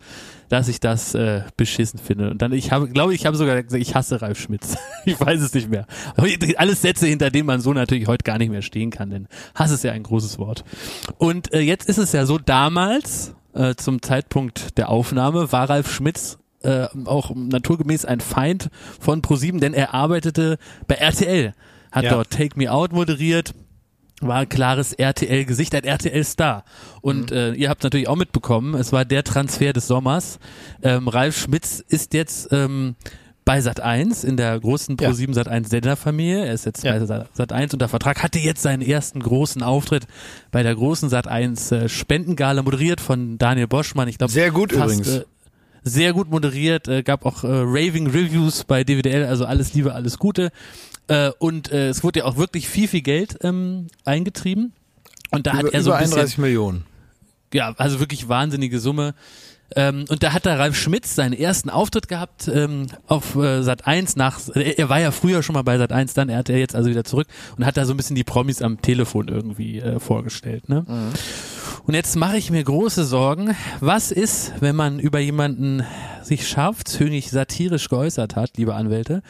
dass 0.49 0.67
ich 0.67 0.79
das 0.79 1.15
äh, 1.15 1.43
beschissen 1.57 1.99
finde. 1.99 2.29
Und 2.31 2.41
dann, 2.41 2.51
ich 2.51 2.71
habe, 2.71 2.87
glaube 2.89 3.13
ich, 3.15 3.25
habe 3.25 3.37
sogar 3.37 3.61
gesagt, 3.63 3.81
ich 3.81 3.95
hasse 3.95 4.21
Ralf 4.21 4.39
Schmitz. 4.39 4.75
ich 5.05 5.19
weiß 5.19 5.41
es 5.41 5.53
nicht 5.53 5.69
mehr. 5.69 5.87
Aber 6.15 6.27
Alles 6.57 6.81
Sätze, 6.81 7.07
hinter 7.07 7.31
denen 7.31 7.47
man 7.47 7.61
so 7.61 7.73
natürlich 7.73 8.07
heute 8.07 8.23
gar 8.23 8.37
nicht 8.37 8.51
mehr 8.51 8.61
stehen 8.61 8.91
kann, 8.91 9.09
denn 9.09 9.27
Hass 9.55 9.71
ist 9.71 9.83
ja 9.83 9.93
ein 9.93 10.03
großes 10.03 10.37
Wort. 10.37 10.63
Und 11.17 11.53
äh, 11.53 11.61
jetzt 11.61 11.89
ist 11.89 11.97
es 11.97 12.11
ja 12.11 12.25
so, 12.25 12.37
damals, 12.37 13.33
äh, 13.53 13.75
zum 13.75 14.01
Zeitpunkt 14.01 14.77
der 14.77 14.89
Aufnahme, 14.89 15.51
war 15.51 15.69
Ralf 15.69 15.91
Schmitz 15.91 16.37
äh, 16.63 16.87
auch 17.05 17.31
naturgemäß 17.35 18.05
ein 18.05 18.19
Feind 18.21 18.69
von 18.99 19.21
ProSieben, 19.21 19.59
denn 19.59 19.73
er 19.73 19.93
arbeitete 19.93 20.57
bei 20.87 20.95
RTL, 20.95 21.53
hat 21.91 22.03
Ja. 22.05 22.11
dort 22.11 22.29
Take 22.31 22.57
Me 22.57 22.71
Out 22.71 22.91
moderiert, 22.93 23.53
war 24.21 24.37
ein 24.37 24.49
klares 24.49 24.93
RTL-Gesicht, 24.93 25.75
ein 25.75 25.83
RTL-Star. 25.83 26.63
Und 27.01 27.31
Mhm. 27.31 27.37
äh, 27.37 27.51
ihr 27.53 27.69
habt 27.69 27.83
natürlich 27.83 28.07
auch 28.07 28.15
mitbekommen, 28.15 28.73
es 28.75 28.91
war 28.93 29.03
der 29.05 29.23
Transfer 29.23 29.73
des 29.73 29.87
Sommers. 29.87 30.39
Ähm, 30.81 31.07
Ralf 31.09 31.37
Schmitz 31.37 31.83
ist 31.87 32.13
jetzt 32.13 32.47
ähm, 32.51 32.95
bei 33.45 33.59
Sat 33.59 33.81
1 33.81 34.23
in 34.23 34.37
der 34.37 34.57
großen 34.57 34.95
Ja. 35.01 35.09
Pro7 35.09 35.33
Sat 35.33 35.49
1 35.49 35.69
Senderfamilie. 35.69 36.45
Er 36.45 36.53
ist 36.53 36.65
jetzt 36.65 36.85
Ja. 36.85 36.93
bei 36.97 37.05
Sat- 37.05 37.27
Sat 37.35 37.51
1 37.51 37.73
unter 37.73 37.89
Vertrag, 37.89 38.23
hatte 38.23 38.39
jetzt 38.39 38.61
seinen 38.61 38.81
ersten 38.81 39.19
großen 39.19 39.61
Auftritt 39.61 40.07
bei 40.51 40.63
der 40.63 40.73
großen 40.75 41.09
Sat 41.09 41.27
1 41.27 41.73
äh, 41.73 41.89
Spendengala, 41.89 42.61
moderiert 42.63 43.01
von 43.01 43.37
Daniel 43.37 43.67
Boschmann. 43.67 44.07
Ich 44.07 44.17
glaube, 44.17 44.31
Sehr 44.31 44.51
gut 44.51 44.71
übrigens. 44.71 45.07
Äh, 45.09 45.25
sehr 45.83 46.13
gut 46.13 46.29
moderiert, 46.29 46.87
äh, 46.87 47.03
gab 47.03 47.25
auch 47.25 47.43
äh, 47.43 47.47
Raving 47.47 48.07
Reviews 48.07 48.63
bei 48.63 48.83
DWDL, 48.83 49.25
also 49.25 49.45
alles 49.45 49.73
Liebe, 49.73 49.93
alles 49.93 50.17
Gute. 50.17 50.51
Äh, 51.07 51.31
und 51.39 51.71
äh, 51.71 51.89
es 51.89 52.03
wurde 52.03 52.19
ja 52.19 52.25
auch 52.25 52.37
wirklich 52.37 52.67
viel, 52.67 52.87
viel 52.87 53.01
Geld 53.01 53.37
ähm, 53.41 53.87
eingetrieben. 54.05 54.73
Und 55.31 55.47
da 55.47 55.51
über, 55.51 55.59
hat 55.67 55.73
er 55.73 55.83
so 55.83 55.91
ein 55.91 55.99
bisschen, 55.99 56.13
31 56.13 56.37
Millionen. 56.37 56.85
ja, 57.53 57.73
also 57.77 57.99
wirklich 57.99 58.29
wahnsinnige 58.29 58.79
Summe. 58.79 59.13
Ähm, 59.75 60.05
und 60.09 60.21
da 60.21 60.33
hat 60.33 60.45
der 60.45 60.59
Ralf 60.59 60.77
Schmitz 60.77 61.15
seinen 61.15 61.33
ersten 61.33 61.69
Auftritt 61.69 62.07
gehabt 62.07 62.47
ähm, 62.47 62.87
auf 63.07 63.35
äh, 63.35 63.63
Sat 63.63 63.87
1 63.87 64.15
nach 64.17 64.39
er, 64.53 64.77
er 64.77 64.89
war 64.89 64.99
ja 64.99 65.09
früher 65.09 65.41
schon 65.41 65.53
mal 65.53 65.63
bei 65.63 65.77
Sat 65.79 65.91
1, 65.91 66.13
dann 66.13 66.29
er 66.29 66.37
hat 66.37 66.49
er 66.49 66.59
jetzt 66.59 66.75
also 66.75 66.89
wieder 66.89 67.03
zurück 67.03 67.27
und 67.57 67.65
hat 67.65 67.75
da 67.75 67.85
so 67.85 67.93
ein 67.93 67.97
bisschen 67.97 68.15
die 68.15 68.23
Promis 68.23 68.61
am 68.61 68.81
Telefon 68.81 69.29
irgendwie 69.29 69.79
äh, 69.79 69.99
vorgestellt, 69.99 70.69
ne? 70.69 70.85
Und 71.85 71.95
jetzt 71.95 72.15
mache 72.15 72.37
ich 72.37 72.49
mir 72.49 72.63
große 72.63 73.03
Sorgen, 73.03 73.55
was 73.81 74.11
ist, 74.11 74.53
wenn 74.61 74.75
man 74.75 74.99
über 74.99 75.19
jemanden 75.19 75.83
sich 76.23 76.47
scharfzüngig 76.47 77.29
satirisch 77.29 77.89
geäußert 77.89 78.37
hat, 78.37 78.51
liebe 78.55 78.73
Anwälte. 78.73 79.21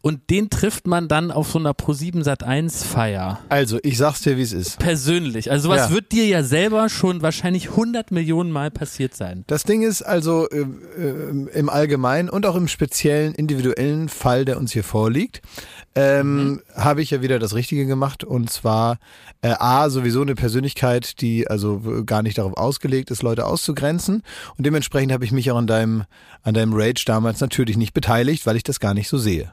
Und 0.00 0.30
den 0.30 0.48
trifft 0.48 0.86
man 0.86 1.06
dann 1.08 1.30
auf 1.30 1.50
so 1.50 1.58
einer 1.58 1.72
Pro7 1.72 2.24
Sat 2.24 2.42
1 2.42 2.82
Feier. 2.84 3.40
Also, 3.50 3.78
ich 3.82 3.98
sag's 3.98 4.22
dir, 4.22 4.38
wie 4.38 4.42
es 4.42 4.54
ist. 4.54 4.78
Persönlich. 4.78 5.50
Also 5.50 5.68
was 5.68 5.90
Ja. 5.90 5.94
wird 5.94 6.12
dir 6.12 6.26
ja 6.26 6.42
selber 6.42 6.88
schon 6.88 7.20
wahrscheinlich 7.20 7.68
100 7.70 8.10
Millionen 8.10 8.50
Mal 8.50 8.70
passiert 8.70 9.14
sein. 9.14 9.44
Das 9.46 9.64
Ding 9.64 9.82
ist 9.82 10.00
also 10.00 10.48
äh, 10.48 10.60
äh, 10.98 11.50
im 11.52 11.68
Allgemeinen 11.68 12.30
und 12.30 12.46
auch 12.46 12.56
im 12.56 12.68
speziellen 12.68 13.34
individuellen 13.34 14.08
Fall, 14.08 14.46
der 14.46 14.56
uns 14.56 14.72
hier 14.72 14.84
vorliegt, 14.84 15.42
ähm, 15.98 16.62
habe 16.76 17.02
ich 17.02 17.10
ja 17.10 17.22
wieder 17.22 17.38
das 17.38 17.54
Richtige 17.54 17.86
gemacht 17.86 18.22
und 18.22 18.50
zwar 18.50 18.98
äh, 19.42 19.54
A, 19.58 19.90
sowieso 19.90 20.22
eine 20.22 20.36
Persönlichkeit, 20.36 21.20
die 21.20 21.48
also 21.48 22.02
gar 22.06 22.22
nicht 22.22 22.38
darauf 22.38 22.56
ausgelegt 22.56 23.10
ist, 23.10 23.22
Leute 23.22 23.46
auszugrenzen 23.46 24.22
und 24.56 24.64
dementsprechend 24.64 25.12
habe 25.12 25.24
ich 25.24 25.32
mich 25.32 25.50
auch 25.50 25.56
an 25.56 25.66
deinem, 25.66 26.04
an 26.42 26.54
deinem 26.54 26.72
Rage 26.72 27.04
damals 27.06 27.40
natürlich 27.40 27.76
nicht 27.76 27.94
beteiligt, 27.94 28.46
weil 28.46 28.56
ich 28.56 28.62
das 28.62 28.78
gar 28.78 28.94
nicht 28.94 29.08
so 29.08 29.18
sehe. 29.18 29.52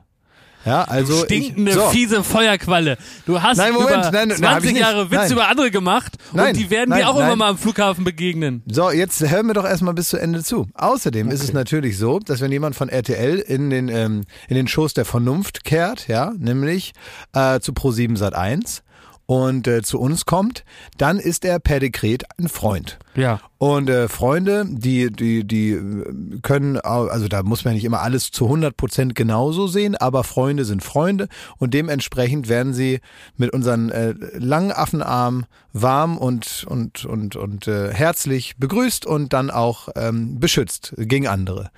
Ja, 0.66 0.84
also 0.84 1.24
Stinkende, 1.24 1.72
ich, 1.72 1.78
so. 1.78 1.90
fiese 1.90 2.24
Feuerqualle. 2.24 2.98
Du 3.26 3.42
hast 3.42 3.58
Nein, 3.58 3.74
Moment, 3.74 3.92
über 3.92 4.12
nein, 4.12 4.28
nein, 4.30 4.38
20 4.38 4.48
hab 4.48 4.64
ich 4.64 4.72
nicht. 4.72 4.82
Jahre 4.82 5.12
Witz 5.12 5.20
Nein. 5.20 5.32
über 5.32 5.48
andere 5.48 5.72
gemacht 5.72 6.18
Nein, 6.34 6.48
und 6.48 6.58
die 6.58 6.70
werden 6.70 6.90
nein, 6.90 7.02
dir 7.02 7.10
auch 7.10 7.16
nein. 7.16 7.28
immer 7.28 7.36
mal 7.36 7.50
am 7.50 7.58
Flughafen 7.58 8.04
begegnen. 8.04 8.64
So, 8.68 8.90
jetzt 8.90 9.22
hören 9.30 9.48
wir 9.48 9.54
doch 9.54 9.66
erstmal 9.66 9.94
bis 9.94 10.10
zu 10.10 10.18
Ende 10.18 10.44
zu. 10.44 10.68
Außerdem 10.74 11.30
ist 11.30 11.44
es 11.44 11.54
natürlich 11.54 11.98
so, 11.98 12.20
dass 12.20 12.42
wenn 12.42 12.52
jemand 12.52 12.76
von 12.76 12.90
RTL 12.90 13.38
in 13.40 13.70
den, 13.70 13.90
ähm, 13.90 14.26
in 14.48 14.56
den 14.56 14.68
Shows 14.68 14.94
der 14.94 15.06
Vernunft 15.06 15.64
kehrt, 15.64 16.08
ja, 16.08 16.34
nämlich 16.38 16.94
äh, 17.34 17.60
zu 17.60 17.72
Pro7 17.72 18.18
Sat 18.18 18.34
1 18.34 18.85
und 19.26 19.68
äh, 19.68 19.82
zu 19.82 20.00
uns 20.00 20.26
kommt, 20.26 20.64
dann 20.98 21.20
ist 21.20 21.46
er 21.46 21.60
per 21.60 21.80
Dekret 21.80 22.24
ein 22.38 22.48
Freund. 22.48 23.00
Ja. 23.16 23.40
Und 23.58 23.90
äh, 23.90 24.08
Freunde, 24.08 24.66
die, 24.68 25.12
die, 25.12 25.46
die 25.46 25.72
äh, 25.72 26.40
können, 26.42 26.78
also 26.78 27.28
da 27.28 27.42
muss 27.44 27.66
man 27.66 27.74
nicht 27.74 27.86
immer 27.86 28.02
alles 28.02 28.32
zu 28.32 28.46
100 28.46 28.78
Prozent 28.78 29.16
genauso 29.16 29.68
sehen, 29.68 29.96
aber 29.96 30.24
Freunde 30.24 30.66
sind 30.66 30.84
Freunde 30.84 31.28
und 31.58 31.74
dementsprechend 31.74 32.50
werden 32.50 32.74
sie 32.74 33.00
mit 33.38 33.52
unseren 33.52 33.90
äh, 33.90 34.14
langen 34.38 34.72
Affenarmen 34.72 35.46
warm 35.74 36.18
und, 36.18 36.66
und, 36.70 37.06
und, 37.06 37.36
und 37.36 37.68
äh, 37.68 37.94
herzlich 37.94 38.56
begrüßt 38.58 39.06
und 39.06 39.34
dann 39.34 39.50
auch 39.50 39.90
ähm, 39.96 40.40
beschützt 40.40 40.94
gegen 40.98 41.28
andere. 41.28 41.72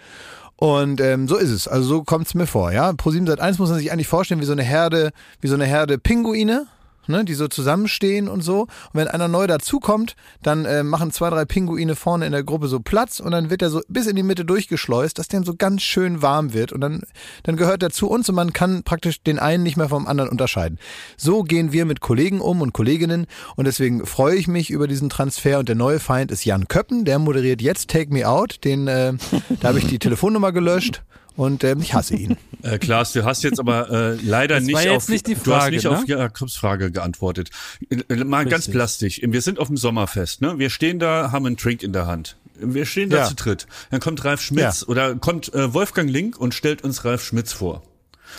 Und 0.57 0.99
ähm, 1.01 1.27
so 1.27 1.37
ist 1.37 1.51
es. 1.51 1.67
Also 1.67 1.87
so 1.87 2.03
kommt 2.03 2.27
es 2.27 2.33
mir 2.33 2.47
vor. 2.47 2.71
Ja, 2.71 2.89
Pro7 2.89 3.27
Sat 3.27 3.39
1 3.39 3.59
muss 3.59 3.69
man 3.69 3.77
sich 3.77 3.91
eigentlich 3.91 4.07
vorstellen 4.07 4.41
wie 4.41 4.45
so 4.45 4.53
eine 4.53 4.63
Herde, 4.63 5.11
wie 5.39 5.47
so 5.47 5.53
eine 5.53 5.65
Herde 5.65 5.99
Pinguine 5.99 6.65
ne, 7.07 7.25
die 7.25 7.33
so 7.33 7.47
zusammenstehen 7.47 8.27
und 8.27 8.41
so. 8.41 8.61
Und 8.61 8.69
wenn 8.93 9.07
einer 9.07 9.27
neu 9.27 9.47
dazukommt, 9.47 10.15
dann 10.43 10.65
äh, 10.65 10.83
machen 10.83 11.11
zwei, 11.11 11.29
drei 11.29 11.45
Pinguine 11.45 11.95
vorne 11.95 12.25
in 12.25 12.31
der 12.31 12.43
Gruppe 12.43 12.67
so 12.67 12.79
Platz 12.79 13.19
und 13.19 13.31
dann 13.31 13.49
wird 13.49 13.61
er 13.61 13.69
so 13.69 13.81
bis 13.87 14.07
in 14.07 14.15
die 14.15 14.23
Mitte 14.23 14.45
durchgeschleust, 14.45 15.17
dass 15.17 15.27
dem 15.27 15.43
so 15.43 15.55
ganz 15.55 15.81
schön 15.81 16.21
warm 16.21 16.53
wird. 16.53 16.71
Und 16.71 16.81
dann, 16.81 17.01
dann 17.43 17.57
gehört 17.57 17.83
er 17.83 17.89
zu 17.89 18.09
uns 18.09 18.29
und 18.29 18.35
man 18.35 18.53
kann 18.53 18.83
praktisch 18.83 19.21
den 19.21 19.39
einen 19.39 19.63
nicht 19.63 19.77
mehr 19.77 19.89
vom 19.89 20.07
anderen 20.07 20.29
unterscheiden. 20.29 20.79
So 21.17 21.43
gehen 21.43 21.71
wir 21.71 21.85
mit 21.85 22.01
Kollegen 22.01 22.41
um 22.41 22.61
und 22.61 22.73
Kolleginnen 22.73 23.27
und 23.55 23.65
deswegen 23.65 24.05
freue 24.05 24.35
ich 24.35 24.47
mich 24.47 24.69
über 24.69 24.87
diesen 24.87 25.09
Transfer. 25.09 25.59
Und 25.59 25.69
der 25.69 25.75
neue 25.75 25.99
Feind 25.99 26.31
ist 26.31 26.45
Jan 26.45 26.67
Köppen, 26.67 27.05
der 27.05 27.19
moderiert 27.19 27.61
jetzt 27.61 27.89
Take 27.89 28.13
Me 28.13 28.27
Out, 28.27 28.63
den, 28.63 28.87
äh, 28.87 29.13
da 29.59 29.69
habe 29.69 29.79
ich 29.79 29.87
die 29.87 29.99
Telefonnummer 30.07 30.51
gelöscht 30.51 31.03
und 31.37 31.63
ähm, 31.63 31.81
ich 31.81 31.93
hasse 31.93 32.15
ihn. 32.15 32.35
Äh, 32.63 32.79
Klaas, 32.79 33.13
du 33.13 33.23
hast 33.23 33.43
jetzt 33.43 33.59
aber 33.59 33.89
äh, 33.91 34.15
leider 34.15 34.55
Das 34.55 34.63
nicht 34.65 34.73
war 34.75 34.81
jetzt 34.83 34.91
auf 35.03 35.09
nicht 35.09 35.27
die 35.27 35.35
du 35.35 35.39
hast 35.53 35.61
Frage, 35.63 35.75
nicht 35.75 35.83
ne? 35.85 35.91
auf 35.91 36.07
Jakobs 36.07 36.55
Frage 36.55 36.91
geantwortet. 36.91 37.51
Äh, 37.89 38.15
Mal 38.23 38.45
ganz 38.45 38.61
Richtig. 38.65 38.73
plastisch. 38.73 39.21
Wir 39.23 39.41
sind 39.41 39.59
auf 39.59 39.67
dem 39.67 39.77
Sommerfest, 39.77 40.41
ne? 40.41 40.57
Wir 40.57 40.71
stehen 40.71 40.97
da, 40.97 41.31
haben 41.31 41.45
einen 41.45 41.55
Drink 41.55 41.83
in 41.83 41.93
der 41.93 42.07
Hand. 42.07 42.35
Wir 42.59 42.85
stehen 42.87 43.11
da 43.11 43.17
Ja. 43.17 43.25
zu 43.27 43.35
dritt. 43.35 43.67
Dann 43.91 43.99
kommt 43.99 44.25
Ralf 44.25 44.41
Schmitz 44.41 44.81
Ja. 44.81 44.87
oder 44.87 45.15
kommt 45.15 45.53
äh, 45.53 45.71
Wolfgang 45.73 46.09
Link 46.09 46.37
und 46.39 46.55
stellt 46.55 46.83
uns 46.83 47.05
Ralf 47.05 47.23
Schmitz 47.23 47.53
vor. 47.53 47.83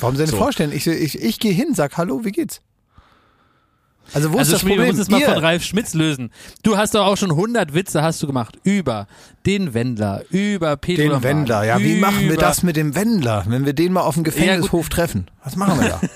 Warum 0.00 0.16
denn 0.16 0.26
So. 0.26 0.36
vorstellen? 0.36 0.72
Ich, 0.72 0.86
ich, 0.88 1.22
ich 1.22 1.38
gehe 1.38 1.52
hin, 1.52 1.74
sag 1.74 1.96
Hallo, 1.96 2.24
wie 2.24 2.32
geht's? 2.32 2.60
Also 4.14 4.32
wo 4.32 4.38
Also 4.38 4.52
ist 4.54 4.62
das 4.62 4.68
Problem? 4.68 4.86
musst 4.88 4.98
es 5.00 5.10
mal 5.10 5.20
Ihr- 5.20 5.26
von 5.26 5.38
Ralf 5.38 5.62
Schmitz 5.64 5.94
lösen. 5.94 6.30
Du 6.62 6.76
hast 6.76 6.94
doch 6.94 7.06
auch 7.06 7.16
schon 7.16 7.30
100 7.30 7.74
Witze 7.74 8.02
hast 8.02 8.22
du 8.22 8.26
gemacht 8.26 8.56
über 8.64 9.06
den 9.46 9.74
Wendler, 9.74 10.22
über 10.30 10.76
Pedro 10.76 11.14
Den 11.14 11.22
Wendler, 11.22 11.64
ja, 11.64 11.78
wie 11.80 11.96
machen 11.96 12.28
wir 12.28 12.36
das 12.36 12.62
mit 12.62 12.76
dem 12.76 12.94
Wendler, 12.94 13.44
wenn 13.48 13.64
wir 13.66 13.72
den 13.72 13.92
mal 13.92 14.02
auf 14.02 14.14
dem 14.14 14.24
Gefängnishof 14.24 14.88
treffen? 14.88 15.26
Was 15.44 15.56
machen 15.56 15.80
wir 15.80 15.88
da? 15.88 16.00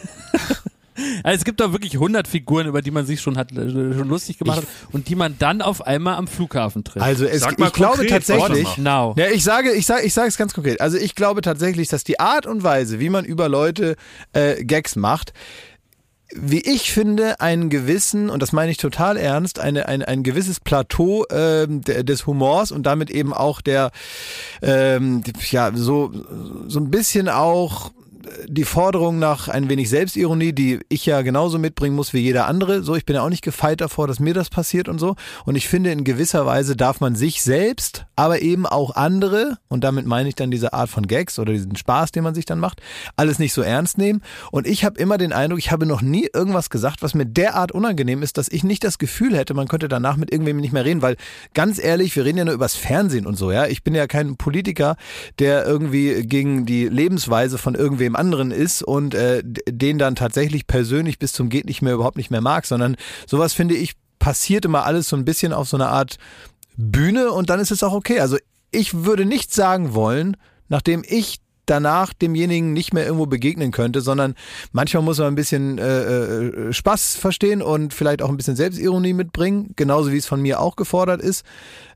Also 1.24 1.38
es 1.38 1.44
gibt 1.44 1.59
doch 1.61 1.72
wirklich 1.72 1.94
100 1.94 2.28
Figuren, 2.28 2.66
über 2.66 2.83
die 2.83 2.90
man 2.90 3.07
sich 3.07 3.22
schon 3.22 3.38
hat 3.38 3.50
äh, 3.52 3.57
schon 3.94 4.09
lustig 4.09 4.38
gemacht 4.38 4.59
hat 4.59 4.66
und 4.92 5.09
die 5.09 5.14
man 5.16 5.37
dann 5.38 5.62
auf 5.62 5.85
einmal 5.87 6.16
am 6.16 6.26
Flughafen 6.28 6.85
trifft. 6.85 7.05
Also 7.05 7.24
es, 7.24 7.40
Sag 7.40 7.59
mal 7.59 7.68
ich 7.68 7.72
glaube 7.72 8.07
tatsächlich, 8.07 8.76
Now. 8.76 9.14
ja, 9.16 9.26
ich 9.33 9.42
sage, 9.42 9.72
ich 9.72 9.87
sage, 9.87 10.02
ich 10.05 10.12
sage 10.12 10.28
es 10.28 10.37
ganz 10.37 10.52
konkret. 10.52 10.83
Also 10.83 10.98
ich 10.98 11.14
glaube 11.14 11.40
tatsächlich, 11.40 11.88
dass 11.88 12.05
die 12.05 12.20
Art 12.20 12.46
und 12.46 12.62
Weise, 12.62 13.00
wie 13.00 13.09
man 13.09 13.24
über 13.24 13.48
Leute 13.48 13.96
äh, 14.35 14.62
Gags 14.64 14.94
macht, 14.94 15.33
wie 16.35 16.61
ich 16.61 16.92
finde, 16.92 17.40
einen 17.40 17.68
gewissen, 17.68 18.31
und 18.31 18.40
das 18.42 18.53
meine 18.53 18.71
ich 18.71 18.79
total 18.79 19.16
ernst, 19.16 19.59
eine, 19.59 19.87
ein, 19.87 20.03
ein 20.03 20.23
gewisses 20.23 20.61
Plateau 20.61 21.25
de- 21.68 22.03
des 22.05 22.27
Humors 22.27 22.73
und 22.73 22.85
damit 22.85 23.11
eben 23.11 23.33
auch 23.35 23.61
der, 23.61 23.90
ähm, 24.62 25.23
ja, 25.51 25.71
so, 25.75 26.11
so 26.68 26.81
ein 26.81 26.90
bisschen 26.90 27.29
auch 27.29 27.92
die 28.47 28.64
Forderung 28.64 29.18
nach 29.18 29.49
ein 29.49 29.68
wenig 29.68 29.88
Selbstironie, 29.88 30.53
die 30.53 30.81
ich 30.88 31.07
ja 31.07 31.23
genauso 31.23 31.59
mitbringen 31.59 31.97
muss 31.97 32.12
wie 32.12 32.21
jeder 32.21 32.47
andere. 32.47 32.83
So, 32.83 32.95
ich 32.95 33.05
bin 33.05 33.16
ja 33.16 33.23
auch 33.23 33.29
nicht 33.29 33.45
gefeit 33.45 33.81
davor, 33.81 34.07
dass 34.07 34.21
mir 34.21 34.35
das 34.35 34.51
passiert 34.51 34.88
und 34.88 34.99
so. 34.99 35.16
Und 35.45 35.57
ich 35.57 35.68
finde, 35.68 35.92
in 35.92 36.05
gewisser 36.05 36.47
Weise 36.47 36.77
darf 36.77 37.01
man 37.01 37.14
sich 37.14 37.42
selbst, 37.42 38.07
aber 38.16 38.42
eben 38.42 38.66
auch 38.66 38.95
andere, 38.97 39.59
und 39.68 39.85
damit 39.85 40.07
meine 40.07 40.29
ich 40.29 40.35
dann 40.35 40.51
diese 40.51 40.73
Art 40.73 40.90
von 40.90 41.07
Gags 41.07 41.38
oder 41.38 41.53
diesen 41.53 41.77
Spaß, 41.77 42.12
den 42.12 42.25
man 42.25 42.35
sich 42.35 42.45
dann 42.45 42.59
macht, 42.59 42.81
alles 43.16 43.38
nicht 43.38 43.53
so 43.53 43.62
ernst 43.62 43.99
nehmen. 43.99 44.23
Und 44.51 44.66
ich 44.66 44.85
habe 44.85 44.99
immer 44.99 45.18
den 45.18 45.33
Eindruck, 45.33 45.59
ich 45.59 45.71
habe 45.71 45.87
noch 45.87 46.03
nie 46.03 46.29
irgendwas 46.33 46.71
gesagt, 46.71 47.03
was 47.03 47.14
mir 47.14 47.27
derart 47.27 47.73
unangenehm 47.73 48.23
ist, 48.23 48.38
dass 48.38 48.49
ich 48.49 48.64
nicht 48.64 48.85
das 48.85 48.99
Gefühl 48.99 49.37
hätte, 49.37 49.55
man 49.55 49.68
könnte 49.68 49.88
danach 49.88 50.16
mit 50.16 50.33
irgendwem 50.33 50.59
nicht 50.59 50.73
mehr 50.73 50.85
reden, 50.85 51.03
weil 51.03 51.16
ganz 51.55 51.83
ehrlich, 51.83 52.14
wir 52.16 52.25
reden 52.25 52.38
ja 52.38 52.45
nur 52.45 52.55
übers 52.55 52.77
Fernsehen 52.77 53.27
und 53.27 53.37
so, 53.37 53.51
ja. 53.51 53.66
Ich 53.66 53.83
bin 53.83 53.95
ja 53.95 54.07
kein 54.07 54.37
Politiker, 54.37 54.97
der 55.38 55.66
irgendwie 55.66 56.23
gegen 56.27 56.66
die 56.66 56.88
Lebensweise 56.88 57.59
von 57.59 57.75
irgendwem 57.75 58.16
anderen 58.22 58.50
ist 58.50 58.82
und 58.82 59.14
äh, 59.14 59.42
den 59.44 59.98
dann 59.98 60.14
tatsächlich 60.14 60.66
persönlich 60.66 61.18
bis 61.18 61.32
zum 61.32 61.48
geht 61.48 61.66
nicht 61.66 61.82
mehr 61.82 61.94
überhaupt 61.94 62.16
nicht 62.16 62.30
mehr 62.30 62.40
mag, 62.40 62.66
sondern 62.66 62.96
sowas 63.26 63.52
finde 63.52 63.74
ich 63.74 63.94
passiert 64.18 64.64
immer 64.64 64.87
alles 64.87 65.08
so 65.08 65.16
ein 65.16 65.24
bisschen 65.24 65.52
auf 65.52 65.68
so 65.68 65.76
einer 65.76 65.88
Art 65.88 66.16
Bühne 66.76 67.32
und 67.32 67.50
dann 67.50 67.58
ist 67.58 67.72
es 67.72 67.82
auch 67.82 67.92
okay. 67.92 68.20
Also 68.20 68.38
ich 68.70 69.04
würde 69.04 69.24
nicht 69.24 69.52
sagen 69.52 69.94
wollen, 69.94 70.37
nachdem 70.68 71.02
ich 71.04 71.40
danach 71.66 72.12
demjenigen 72.12 72.72
nicht 72.72 72.94
mehr 72.94 73.04
irgendwo 73.04 73.26
begegnen 73.26 73.72
könnte, 73.72 74.00
sondern 74.00 74.35
manchmal 74.72 75.02
muss 75.02 75.18
man 75.18 75.28
ein 75.28 75.35
bisschen 75.35 75.78
äh, 75.78 76.04
äh, 76.04 76.72
Spaß 76.72 77.16
verstehen 77.16 77.62
und 77.62 77.94
vielleicht 77.94 78.22
auch 78.22 78.28
ein 78.28 78.37
bisschen 78.37 78.56
Selbstironie 78.56 79.12
mitbringen, 79.12 79.72
genauso 79.76 80.12
wie 80.12 80.18
es 80.18 80.26
von 80.26 80.40
mir 80.40 80.61
auch 80.61 80.76
gefordert 80.76 81.20
ist. 81.20 81.44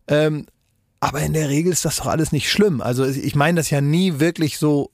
Ähm, 0.08 0.46
aber 1.00 1.20
in 1.20 1.32
der 1.32 1.48
Regel 1.48 1.72
ist 1.72 1.84
das 1.84 1.96
doch 1.96 2.06
alles 2.06 2.32
nicht 2.32 2.50
schlimm. 2.50 2.80
Also 2.80 3.04
ich 3.04 3.34
meine 3.34 3.56
das 3.56 3.70
ja 3.70 3.80
nie 3.80 4.18
wirklich 4.18 4.58
so 4.58 4.90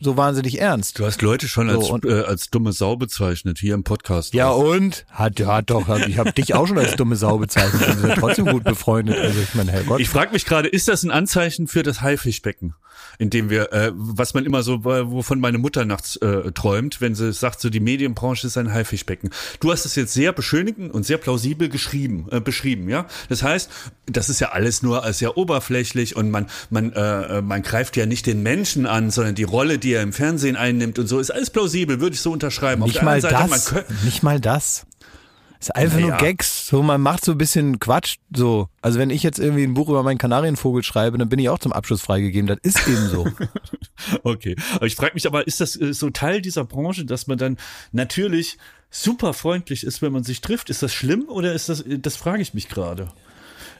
so 0.00 0.16
wahnsinnig 0.16 0.60
ernst. 0.60 0.98
Du 0.98 1.06
hast 1.06 1.22
Leute 1.22 1.48
schon 1.48 1.70
als, 1.70 1.86
So, 1.86 1.94
und- 1.94 2.04
äh, 2.04 2.20
als 2.22 2.50
dumme 2.50 2.72
Sau 2.72 2.96
bezeichnet 2.96 3.58
hier 3.58 3.74
im 3.74 3.82
Podcast. 3.84 4.34
Ja 4.34 4.50
und? 4.50 5.06
Hat, 5.10 5.40
hat 5.40 5.70
doch, 5.70 5.88
ich 6.06 6.18
habe 6.18 6.32
dich 6.32 6.54
auch 6.54 6.66
schon 6.66 6.78
als 6.78 6.96
dumme 6.96 7.16
Sau 7.16 7.38
bezeichnet. 7.38 7.86
Wir 7.86 7.94
sind 7.94 8.14
trotzdem 8.18 8.46
gut 8.46 8.64
befreundet. 8.64 9.16
Also 9.18 9.40
ich 9.40 9.54
meine, 9.54 9.72
Herrgott. 9.72 10.00
Ich 10.00 10.08
frage 10.08 10.32
mich 10.32 10.44
gerade, 10.44 10.68
ist 10.68 10.88
das 10.88 11.02
ein 11.02 11.10
Anzeichen 11.10 11.66
für 11.66 11.82
das 11.82 12.02
Haifischbecken, 12.02 12.74
in 13.18 13.30
dem 13.30 13.50
wir, 13.50 13.72
äh, 13.72 13.92
was 13.94 14.34
man 14.34 14.44
immer 14.44 14.62
so, 14.62 14.84
wovon 14.84 15.40
meine 15.40 15.58
Mutter 15.58 15.84
nachts 15.84 16.16
äh, 16.16 16.52
träumt, 16.52 17.00
wenn 17.00 17.14
sie 17.14 17.32
sagt, 17.32 17.60
so 17.60 17.70
die 17.70 17.80
Medienbranche 17.80 18.46
ist 18.46 18.56
ein 18.56 18.72
Haifischbecken. 18.72 19.30
Du 19.60 19.72
hast 19.72 19.84
es 19.84 19.94
jetzt 19.96 20.12
sehr 20.12 20.32
beschönigend 20.32 20.92
und 20.92 21.04
sehr 21.04 21.18
plausibel 21.18 21.68
geschrieben, 21.68 22.26
äh, 22.30 22.40
beschrieben, 22.40 22.88
ja. 22.88 23.06
Das 23.28 23.42
heißt, 23.42 23.70
das 24.06 24.28
ist 24.28 24.40
ja 24.40 24.50
alles 24.50 24.82
nur 24.82 25.04
als 25.04 25.18
sehr 25.18 25.36
oberflächlich 25.36 26.16
und 26.16 26.30
man, 26.30 26.46
man, 26.70 26.92
äh, 26.92 27.42
man 27.42 27.62
greift 27.62 27.96
ja 27.96 28.06
nicht 28.06 28.26
den 28.26 28.42
Menschen 28.42 28.86
an, 28.86 29.10
sondern 29.10 29.34
die 29.34 29.44
Rolle, 29.44 29.78
die 29.78 29.92
er 29.92 30.02
im 30.02 30.12
Fernsehen 30.12 30.56
einnimmt 30.56 30.98
und 30.98 31.06
so, 31.06 31.18
ist 31.18 31.30
alles 31.30 31.50
plausibel, 31.50 32.00
würde 32.00 32.14
ich 32.14 32.20
so 32.20 32.32
unterschreiben. 32.32 32.82
Nicht 32.84 33.02
mal 33.02 33.20
Seite, 33.20 33.34
das. 33.34 33.74
Nicht 34.04 34.22
mal 34.22 34.40
das. 34.40 34.86
Ist 35.68 35.74
einfach 35.74 35.98
nur 35.98 36.10
Naja. 36.10 36.22
Gags. 36.22 36.68
So, 36.68 36.82
man 36.82 37.00
macht 37.00 37.24
so 37.24 37.32
ein 37.32 37.38
bisschen 37.38 37.80
Quatsch. 37.80 38.16
So. 38.34 38.68
Also 38.82 38.98
wenn 38.98 39.10
ich 39.10 39.22
jetzt 39.22 39.38
irgendwie 39.38 39.64
ein 39.64 39.74
Buch 39.74 39.88
über 39.88 40.02
meinen 40.02 40.18
Kanarienvogel 40.18 40.82
schreibe, 40.82 41.18
dann 41.18 41.28
bin 41.28 41.38
ich 41.38 41.48
auch 41.48 41.58
zum 41.58 41.72
Abschluss 41.72 42.02
freigegeben. 42.02 42.46
Das 42.46 42.58
ist 42.62 42.86
eben 42.86 43.08
so. 43.08 43.26
Okay, 44.22 44.56
aber 44.74 44.86
ich 44.86 44.94
frage 44.94 45.14
mich 45.14 45.26
aber, 45.26 45.46
ist 45.46 45.60
das 45.60 45.74
äh, 45.74 45.94
so 45.94 46.10
Teil 46.10 46.42
dieser 46.42 46.64
Branche, 46.64 47.06
dass 47.06 47.26
man 47.28 47.38
dann 47.38 47.56
natürlich 47.92 48.58
super 48.90 49.32
freundlich 49.32 49.84
ist, 49.84 50.02
wenn 50.02 50.12
man 50.12 50.22
sich 50.22 50.42
trifft? 50.42 50.68
Ist 50.68 50.82
das 50.82 50.92
schlimm 50.92 51.24
oder 51.28 51.54
ist 51.54 51.70
das, 51.70 51.80
äh, 51.80 51.98
das 51.98 52.14
frage 52.16 52.42
ich 52.42 52.52
mich 52.52 52.68
gerade. 52.68 53.08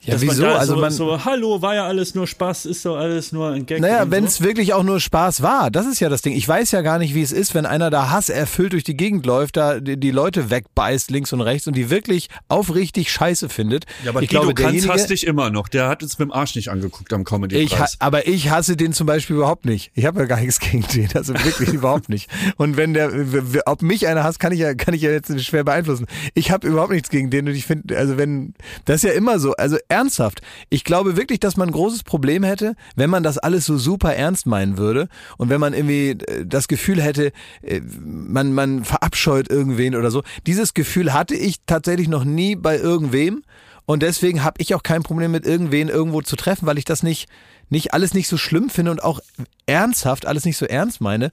Ja, 0.06 0.14
Dass 0.14 0.22
wieso? 0.22 0.44
Man 0.44 0.52
Also 0.56 0.74
so, 0.74 0.80
man- 0.80 0.92
so, 0.92 1.24
hallo, 1.24 1.62
war 1.62 1.74
ja 1.74 1.84
alles 1.84 2.14
nur 2.14 2.28
Spaß, 2.28 2.66
ist 2.66 2.84
doch 2.86 2.96
alles 2.96 3.32
nur 3.32 3.50
ein 3.50 3.66
Gag. 3.66 3.80
Naja, 3.80 4.08
wenn 4.08 4.22
so. 4.22 4.28
es 4.28 4.40
wirklich 4.40 4.72
auch 4.72 4.84
nur 4.84 5.00
Spaß 5.00 5.42
war, 5.42 5.70
das 5.72 5.84
ist 5.86 5.98
ja 5.98 6.08
das 6.08 6.22
Ding. 6.22 6.34
Ich 6.34 6.46
weiß 6.46 6.70
ja 6.70 6.82
gar 6.82 6.98
nicht, 6.98 7.14
wie 7.14 7.22
es 7.22 7.32
ist, 7.32 7.54
wenn 7.56 7.66
einer 7.66 7.90
da 7.90 8.10
Hass 8.10 8.28
erfüllt 8.28 8.72
durch 8.72 8.84
die 8.84 8.96
Gegend 8.96 9.26
läuft, 9.26 9.56
da 9.56 9.80
die, 9.80 9.98
die 9.98 10.12
Leute 10.12 10.48
wegbeißt 10.48 11.10
links 11.10 11.32
und 11.32 11.40
rechts 11.40 11.66
und 11.66 11.74
die 11.74 11.90
wirklich 11.90 12.28
aufrichtig 12.46 13.10
scheiße 13.10 13.48
findet. 13.48 13.84
Ja, 14.04 14.10
aber 14.10 14.22
ich 14.22 14.28
Guido 14.28 14.42
glaube, 14.42 14.54
derjenige, 14.54 14.92
hasst 14.92 15.10
dich 15.10 15.26
immer 15.26 15.50
noch. 15.50 15.66
Der 15.66 15.88
hat 15.88 16.04
uns 16.04 16.18
mit 16.20 16.28
dem 16.28 16.32
Arsch 16.32 16.54
nicht 16.54 16.68
angeguckt 16.68 17.12
am 17.12 17.24
Comedy 17.24 17.56
ich, 17.56 17.74
aber 17.98 18.28
ich 18.28 18.50
hasse 18.50 18.76
den 18.76 18.92
zum 18.92 19.08
Beispiel 19.08 19.34
überhaupt 19.36 19.64
nicht. 19.64 19.90
Ich 19.94 20.06
habe 20.06 20.20
ja 20.20 20.26
gar 20.26 20.40
nichts 20.40 20.60
gegen 20.60 20.84
den, 20.94 21.08
also 21.14 21.34
wirklich 21.34 21.68
überhaupt 21.72 22.08
nicht. 22.08 22.30
Und 22.56 22.76
wenn 22.76 22.94
der, 22.94 23.10
ob 23.66 23.82
mich 23.82 24.06
einer 24.06 24.22
hasst, 24.22 24.38
kann 24.38 24.52
ich 24.52 24.60
ja, 24.60 24.74
kann 24.74 24.94
ich 24.94 25.02
ja 25.02 25.10
jetzt 25.10 25.38
schwer 25.44 25.64
beeinflussen. 25.64 26.06
Ich 26.34 26.52
habe 26.52 26.68
überhaupt 26.68 26.92
nichts 26.92 27.10
gegen 27.10 27.30
den 27.30 27.48
und 27.48 27.54
ich 27.56 27.66
finde, 27.66 27.98
also 27.98 28.16
wenn, 28.16 28.54
das 28.84 28.96
ist 28.96 29.02
ja 29.04 29.12
immer 29.12 29.40
so, 29.40 29.52
also 29.54 29.76
ernsthaft. 29.96 30.42
Ich 30.68 30.85
glaube 30.85 31.16
wirklich, 31.16 31.40
dass 31.40 31.56
man 31.56 31.68
ein 31.68 31.72
großes 31.72 32.02
Problem 32.02 32.42
hätte, 32.42 32.74
wenn 32.94 33.11
man 33.11 33.22
das 33.22 33.38
alles 33.38 33.64
so 33.64 33.78
super 33.78 34.14
ernst 34.14 34.46
meinen 34.46 34.78
würde 34.78 35.09
und 35.38 35.48
wenn 35.48 35.61
man 35.61 35.74
irgendwie 35.74 36.11
äh, 36.11 36.46
das 36.46 36.68
Gefühl 36.68 37.00
hätte, 37.02 37.32
äh, 37.62 37.80
man, 37.80 38.52
man 38.52 38.85
verabscheut 38.85 39.48
irgendwen 39.48 39.94
oder 39.94 40.11
so. 40.11 40.22
Dieses 40.46 40.74
Gefühl 40.74 41.12
hatte 41.12 41.35
ich 41.35 41.56
tatsächlich 41.66 42.09
noch 42.09 42.24
nie 42.24 42.56
bei 42.56 42.76
irgendwem. 42.78 43.42
Und 43.88 44.02
deswegen 44.02 44.42
habe 44.42 44.61
ich 44.61 44.74
auch 44.74 44.82
kein 44.82 45.04
Problem 45.04 45.30
mit 45.30 45.46
irgendwen 45.46 45.88
irgendwo 45.88 46.20
zu 46.20 46.35
treffen, 46.35 46.66
weil 46.66 46.76
ich 46.76 46.85
das 46.85 47.04
nicht, 47.04 47.28
nicht 47.70 47.94
alles 47.94 48.14
nicht 48.14 48.26
so 48.26 48.37
schlimm 48.37 48.68
finde 48.68 48.90
und 48.90 49.02
auch 49.02 49.20
ernsthaft 49.66 50.26
alles 50.26 50.44
nicht 50.44 50.56
so 50.56 50.66
ernst 50.66 51.00
meine. 51.00 51.30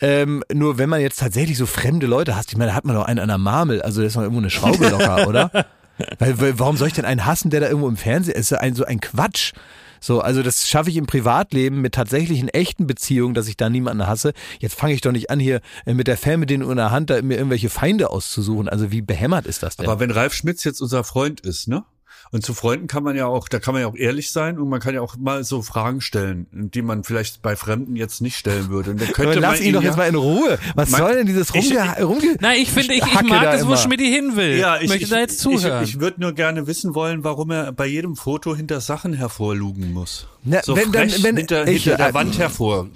Ähm, 0.00 0.44
nur 0.52 0.78
wenn 0.78 0.88
man 0.88 1.00
jetzt 1.00 1.18
tatsächlich 1.18 1.58
so 1.58 1.66
fremde 1.66 2.06
Leute 2.06 2.36
hasst, 2.36 2.52
ich 2.52 2.56
meine, 2.56 2.70
da 2.70 2.76
hat 2.76 2.84
man 2.84 2.94
doch 2.94 3.04
einen 3.04 3.18
an 3.18 3.28
der 3.28 3.38
Marmel, 3.38 3.82
also 3.82 4.00
das 4.00 4.10
ist 4.10 4.16
doch 4.16 4.22
irgendwo 4.22 4.40
eine 4.40 4.50
Schraube 4.50 4.88
locker, 4.88 5.26
oder? 5.26 5.66
Weil, 6.18 6.40
weil, 6.40 6.58
warum 6.58 6.76
soll 6.76 6.88
ich 6.88 6.94
denn 6.94 7.04
einen 7.04 7.26
hassen, 7.26 7.50
der 7.50 7.60
da 7.60 7.68
irgendwo 7.68 7.88
im 7.88 7.96
Fernsehen 7.96 8.36
ist? 8.36 8.52
Ein, 8.52 8.74
so 8.74 8.84
ein 8.84 9.00
Quatsch. 9.00 9.52
So, 10.00 10.20
also 10.20 10.42
das 10.42 10.68
schaffe 10.68 10.90
ich 10.90 10.96
im 10.96 11.06
Privatleben 11.06 11.80
mit 11.80 11.94
tatsächlichen 11.94 12.48
echten 12.48 12.86
Beziehungen, 12.86 13.34
dass 13.34 13.48
ich 13.48 13.56
da 13.56 13.68
niemanden 13.68 14.06
hasse. 14.06 14.32
Jetzt 14.60 14.76
fange 14.76 14.94
ich 14.94 15.00
doch 15.00 15.12
nicht 15.12 15.30
an, 15.30 15.40
hier 15.40 15.60
äh, 15.86 15.94
mit 15.94 16.06
der 16.06 16.16
Fernbedienung 16.16 16.70
in 16.70 16.76
der 16.76 16.90
Hand 16.90 17.10
da 17.10 17.20
mir 17.20 17.36
irgendwelche 17.36 17.68
Feinde 17.68 18.10
auszusuchen. 18.10 18.68
Also 18.68 18.90
wie 18.92 19.02
behämmert 19.02 19.46
ist 19.46 19.62
das 19.62 19.76
denn? 19.76 19.86
Aber 19.86 20.00
wenn 20.00 20.10
Ralf 20.10 20.34
Schmitz 20.34 20.64
jetzt 20.64 20.80
unser 20.80 21.04
Freund 21.04 21.40
ist, 21.40 21.68
ne? 21.68 21.84
Und 22.30 22.44
zu 22.44 22.52
Freunden 22.54 22.86
kann 22.88 23.02
man 23.02 23.16
ja 23.16 23.26
auch, 23.26 23.48
da 23.48 23.58
kann 23.58 23.74
man 23.74 23.82
ja 23.82 23.88
auch 23.88 23.96
ehrlich 23.96 24.30
sein 24.30 24.58
und 24.58 24.68
man 24.68 24.80
kann 24.80 24.94
ja 24.94 25.00
auch 25.00 25.16
mal 25.16 25.44
so 25.44 25.62
Fragen 25.62 26.00
stellen, 26.00 26.46
die 26.52 26.82
man 26.82 27.02
vielleicht 27.04 27.40
bei 27.42 27.56
Fremden 27.56 27.96
jetzt 27.96 28.20
nicht 28.20 28.36
stellen 28.36 28.68
würde. 28.68 28.90
Und 28.90 29.00
dann 29.00 29.08
könnte 29.12 29.32
Aber 29.32 29.40
lass 29.40 29.58
man 29.58 29.66
ihn 29.68 29.72
doch 29.74 29.82
ja, 29.82 29.88
jetzt 29.88 29.96
mal 29.96 30.08
in 30.08 30.14
Ruhe. 30.14 30.58
Was 30.74 30.90
soll 30.90 31.14
denn 31.14 31.26
dieses 31.26 31.54
Ich- 31.54 31.72
Rumge... 31.74 32.02
Rumge 32.02 32.36
Na, 32.40 32.54
ich 32.54 32.70
finde, 32.70 32.94
ich, 32.94 33.02
ich 33.02 33.22
mag 33.22 33.54
es, 33.54 33.66
wo. 33.66 33.76
Schmidt 33.76 34.00
hin 34.00 34.36
will. 34.36 34.58
Ja, 34.58 34.76
ich 34.80 34.88
möchte 34.88 35.04
ich, 35.04 35.10
da 35.10 35.18
jetzt 35.20 35.38
zuhören. 35.40 35.84
Ich, 35.84 35.94
ich 35.94 36.00
würde 36.00 36.20
nur 36.20 36.32
gerne 36.32 36.66
wissen 36.66 36.94
wollen, 36.94 37.24
warum 37.24 37.50
er 37.50 37.72
bei 37.72 37.86
jedem 37.86 38.16
Foto 38.16 38.54
hinter 38.54 38.80
Sachen 38.80 39.14
hervorlugen 39.14 39.92
muss. 39.92 40.26
Na, 40.44 40.62
so 40.62 40.76
wenn 40.76 40.92
dann- 40.92 41.08
frech 41.08 41.22
wenn- 41.22 41.36
hinter, 41.36 41.66
ich- 41.66 41.84
hinter 41.84 41.96
der 41.98 42.08
äh, 42.10 42.14
Wand 42.14 42.38
hervor. 42.38 42.88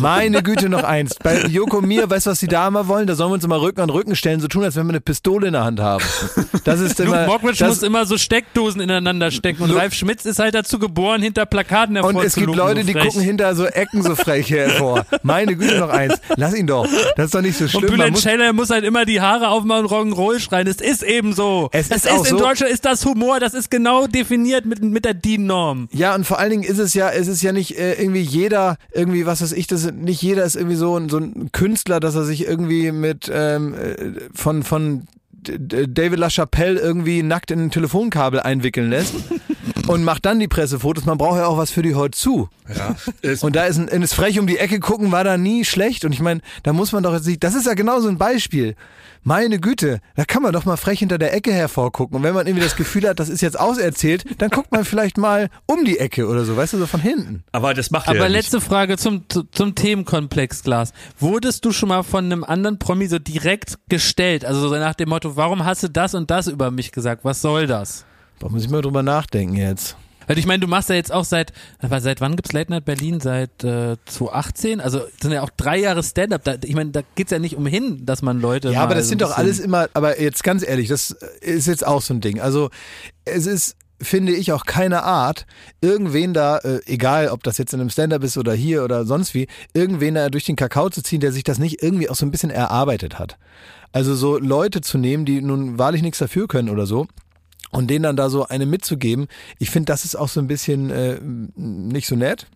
Meine 0.00 0.42
Güte, 0.42 0.68
noch 0.68 0.82
eins. 0.82 1.14
Bei 1.22 1.44
Joko 1.46 1.78
und 1.78 1.86
mir, 1.86 2.08
weißt 2.10 2.26
du, 2.26 2.30
was 2.30 2.40
die 2.40 2.48
da 2.48 2.66
immer 2.68 2.88
wollen? 2.88 3.06
Da 3.06 3.14
sollen 3.14 3.30
wir 3.30 3.34
uns 3.34 3.44
immer 3.44 3.60
Rücken 3.60 3.80
an 3.80 3.90
Rücken 3.90 4.16
stellen, 4.16 4.40
so 4.40 4.48
tun, 4.48 4.64
als 4.64 4.76
wenn 4.76 4.86
wir 4.86 4.90
eine 4.90 5.00
Pistole 5.00 5.46
in 5.46 5.52
der 5.52 5.64
Hand 5.64 5.80
haben. 5.80 6.04
Das 6.64 6.80
ist 6.80 6.98
Luke 6.98 7.10
immer... 7.10 7.26
Mockridge 7.26 7.58
das, 7.58 7.68
muss 7.68 7.82
immer 7.82 8.04
so 8.06 8.18
Steckdosen 8.34 8.80
ineinander 8.80 9.30
stecken 9.30 9.62
und 9.62 9.70
Ralf 9.70 9.94
Schmitz 9.94 10.24
ist 10.24 10.40
halt 10.40 10.54
dazu 10.54 10.80
geboren, 10.80 11.22
hinter 11.22 11.46
Plakaten 11.46 11.96
und 11.96 12.02
hervorzulugen. 12.02 12.26
es 12.26 12.34
gibt 12.34 12.56
Leute, 12.56 12.80
so 12.80 12.86
die 12.86 12.94
gucken 12.94 13.20
hinter 13.22 13.54
so 13.54 13.64
Ecken 13.66 14.02
so 14.02 14.16
frech 14.16 14.50
hervor. 14.50 15.06
Meine 15.22 15.54
Güte, 15.54 15.78
noch 15.78 15.90
eins. 15.90 16.20
Lass 16.36 16.54
ihn 16.54 16.66
doch. 16.66 16.86
Das 17.16 17.26
ist 17.26 17.34
doch 17.34 17.42
nicht 17.42 17.56
so 17.56 17.64
Und 17.64 17.70
schlimm. 17.70 17.82
Man 17.82 17.90
Bülent 17.90 18.12
muss, 18.12 18.22
Scheller 18.22 18.52
muss 18.52 18.70
halt 18.70 18.84
immer 18.84 19.04
die 19.04 19.20
Haare 19.20 19.48
aufmachen 19.48 19.84
und 19.86 19.92
Rock'n'Roll 19.92 20.40
schreien. 20.40 20.66
Es 20.66 20.80
ist 20.80 21.04
eben 21.04 21.32
so. 21.32 21.68
Es 21.72 21.90
ist 21.90 22.06
ist 22.06 22.10
auch 22.10 22.24
in 22.24 22.30
so. 22.30 22.38
Deutschland 22.38 22.72
ist 22.72 22.84
das 22.84 23.04
Humor, 23.04 23.38
das 23.38 23.54
ist 23.54 23.70
genau 23.70 24.08
definiert 24.08 24.66
mit, 24.66 24.82
mit 24.82 25.04
der 25.04 25.14
DIN-Norm. 25.14 25.88
ja, 25.92 26.14
und 26.14 26.26
vor 26.26 26.40
allen 26.40 26.50
Dingen 26.50 26.64
ist 26.64 26.78
es 26.78 26.94
ja, 26.94 27.10
es 27.10 27.28
ist 27.28 27.40
ja 27.42 27.52
nicht 27.52 27.78
äh, 27.78 27.94
irgendwie 27.94 28.22
jeder, 28.22 28.76
irgendwie, 28.92 29.26
was 29.26 29.42
weiß 29.42 29.52
ich, 29.52 29.68
das 29.68 29.84
ist, 29.84 29.94
nicht 29.94 30.22
jeder 30.22 30.44
ist 30.44 30.56
irgendwie 30.56 30.76
so 30.76 30.96
ein, 30.96 31.08
so 31.08 31.18
ein 31.18 31.50
Künstler, 31.52 32.00
dass 32.00 32.16
er 32.16 32.24
sich 32.24 32.46
irgendwie 32.46 32.90
mit 32.90 33.30
ähm, 33.32 33.74
äh, 33.74 33.96
von, 34.34 34.64
von 34.64 35.06
David 35.44 36.18
LaChapelle 36.18 36.80
irgendwie 36.80 37.22
nackt 37.22 37.50
in 37.50 37.64
ein 37.64 37.70
Telefonkabel 37.70 38.40
einwickeln 38.40 38.90
lässt 38.90 39.14
und 39.86 40.02
macht 40.04 40.24
dann 40.24 40.40
die 40.40 40.48
Pressefotos. 40.48 41.04
Man 41.04 41.18
braucht 41.18 41.38
ja 41.38 41.46
auch 41.46 41.58
was 41.58 41.70
für 41.70 41.82
die 41.82 41.94
heute 41.94 42.16
zu. 42.18 42.48
Ja, 42.74 42.96
Und 43.42 43.54
da 43.56 43.64
ist 43.64 43.78
ein, 43.78 43.88
ist 44.02 44.14
frech 44.14 44.38
um 44.38 44.46
die 44.46 44.58
Ecke 44.58 44.80
gucken, 44.80 45.12
war 45.12 45.24
da 45.24 45.36
nie 45.36 45.64
schlecht. 45.64 46.04
Und 46.04 46.12
ich 46.12 46.20
meine, 46.20 46.40
da 46.62 46.72
muss 46.72 46.92
man 46.92 47.02
doch 47.02 47.12
jetzt 47.12 47.26
nicht, 47.26 47.42
das 47.44 47.54
ist 47.54 47.66
ja 47.66 47.74
genau 47.74 48.00
so 48.00 48.08
ein 48.08 48.16
Beispiel. 48.18 48.74
Meine 49.26 49.58
Güte, 49.58 50.00
da 50.16 50.24
kann 50.26 50.42
man 50.42 50.52
doch 50.52 50.64
mal 50.66 50.76
frech 50.76 50.98
hinter 50.98 51.16
der 51.18 51.32
Ecke 51.34 51.52
hervorgucken. 51.52 52.16
Und 52.16 52.22
wenn 52.22 52.34
man 52.34 52.46
irgendwie 52.46 52.64
das 52.64 52.76
Gefühl 52.76 53.08
hat, 53.08 53.18
das 53.20 53.28
ist 53.30 53.40
jetzt 53.40 53.58
auserzählt, 53.58 54.24
dann 54.38 54.50
guckt 54.50 54.70
man 54.70 54.84
vielleicht 54.84 55.16
mal 55.18 55.48
um 55.66 55.84
die 55.84 55.98
Ecke 55.98 56.26
oder 56.28 56.44
so, 56.44 56.56
weißt 56.56 56.74
du, 56.74 56.78
so 56.78 56.86
von 56.86 57.00
hinten. 57.00 57.42
aber 57.52 57.72
das 57.74 57.90
macht 57.90 58.06
er 58.06 58.10
Aber 58.10 58.18
ja 58.20 58.24
nicht. 58.28 58.36
letzte 58.36 58.60
Frage 58.60 58.96
zum, 58.98 59.24
zu- 59.28 59.44
zum 59.44 59.74
Themenkomplex, 59.74 60.62
Glas. 60.62 60.92
Wurdest 61.18 61.64
du 61.64 61.72
schon 61.72 61.88
mal 61.88 62.02
von 62.02 62.24
einem 62.26 62.44
anderen 62.44 62.78
Promi 62.78 63.06
so 63.06 63.18
direkt 63.18 63.78
gestellt? 63.88 64.44
Also 64.44 64.68
so 64.68 64.74
nach 64.74 64.94
dem 64.94 65.08
Motto, 65.08 65.36
warum 65.36 65.64
hast 65.64 65.82
du 65.82 65.88
das 65.88 66.14
und 66.14 66.30
das 66.30 66.46
über 66.46 66.70
mich 66.70 66.92
gesagt? 66.92 67.24
Was 67.24 67.40
soll 67.40 67.66
das? 67.66 68.04
Da 68.44 68.50
muss 68.50 68.62
ich 68.62 68.68
mal 68.68 68.82
drüber 68.82 69.02
nachdenken 69.02 69.56
jetzt. 69.56 69.96
Weil 70.26 70.36
ich 70.36 70.44
meine, 70.44 70.60
du 70.60 70.66
machst 70.66 70.90
ja 70.90 70.94
jetzt 70.96 71.10
auch 71.10 71.24
seit, 71.24 71.54
seit 71.80 72.20
wann 72.20 72.36
gibt's 72.36 72.52
Late 72.52 72.70
Night 72.70 72.84
Berlin? 72.84 73.18
Seit 73.18 73.64
äh, 73.64 73.96
2018? 74.04 74.82
Also 74.82 75.00
sind 75.18 75.32
ja 75.32 75.40
auch 75.40 75.48
drei 75.48 75.78
Jahre 75.78 76.02
Stand-up. 76.02 76.62
Ich 76.62 76.74
meine, 76.74 76.90
da 76.90 77.00
geht's 77.14 77.30
ja 77.30 77.38
nicht 77.38 77.56
umhin, 77.56 78.04
dass 78.04 78.20
man 78.20 78.42
Leute. 78.42 78.70
Ja, 78.70 78.82
aber 78.82 78.94
das 78.94 79.04
so 79.04 79.08
sind 79.10 79.22
doch 79.22 79.38
alles 79.38 79.60
immer, 79.60 79.88
aber 79.94 80.20
jetzt 80.20 80.44
ganz 80.44 80.62
ehrlich, 80.62 80.88
das 80.88 81.12
ist 81.40 81.66
jetzt 81.66 81.86
auch 81.86 82.02
so 82.02 82.12
ein 82.12 82.20
Ding. 82.20 82.38
Also 82.38 82.68
es 83.24 83.46
ist, 83.46 83.76
finde 83.98 84.34
ich, 84.34 84.52
auch 84.52 84.66
keine 84.66 85.04
Art, 85.04 85.46
irgendwen 85.80 86.34
da, 86.34 86.58
äh, 86.58 86.80
egal 86.84 87.28
ob 87.28 87.44
das 87.44 87.56
jetzt 87.56 87.72
in 87.72 87.80
einem 87.80 87.88
Stand-up 87.88 88.22
ist 88.24 88.36
oder 88.36 88.52
hier 88.52 88.84
oder 88.84 89.06
sonst 89.06 89.32
wie, 89.32 89.46
irgendwen 89.72 90.16
da 90.16 90.28
durch 90.28 90.44
den 90.44 90.56
Kakao 90.56 90.90
zu 90.90 91.02
ziehen, 91.02 91.20
der 91.20 91.32
sich 91.32 91.44
das 91.44 91.58
nicht 91.58 91.82
irgendwie 91.82 92.10
auch 92.10 92.14
so 92.14 92.26
ein 92.26 92.30
bisschen 92.30 92.50
erarbeitet 92.50 93.18
hat. 93.18 93.38
Also 93.92 94.14
so 94.14 94.36
Leute 94.36 94.82
zu 94.82 94.98
nehmen, 94.98 95.24
die 95.24 95.40
nun 95.40 95.78
wahrlich 95.78 96.02
nichts 96.02 96.18
dafür 96.18 96.46
können 96.46 96.68
oder 96.68 96.84
so. 96.84 97.06
Und 97.74 97.88
denen 97.88 98.04
dann 98.04 98.16
da 98.16 98.30
so 98.30 98.46
eine 98.46 98.66
mitzugeben, 98.66 99.26
ich 99.58 99.70
finde, 99.70 99.86
das 99.86 100.04
ist 100.04 100.14
auch 100.14 100.28
so 100.28 100.40
ein 100.40 100.46
bisschen 100.46 100.90
äh, 100.90 101.18
nicht 101.56 102.06
so 102.06 102.14
nett. 102.14 102.46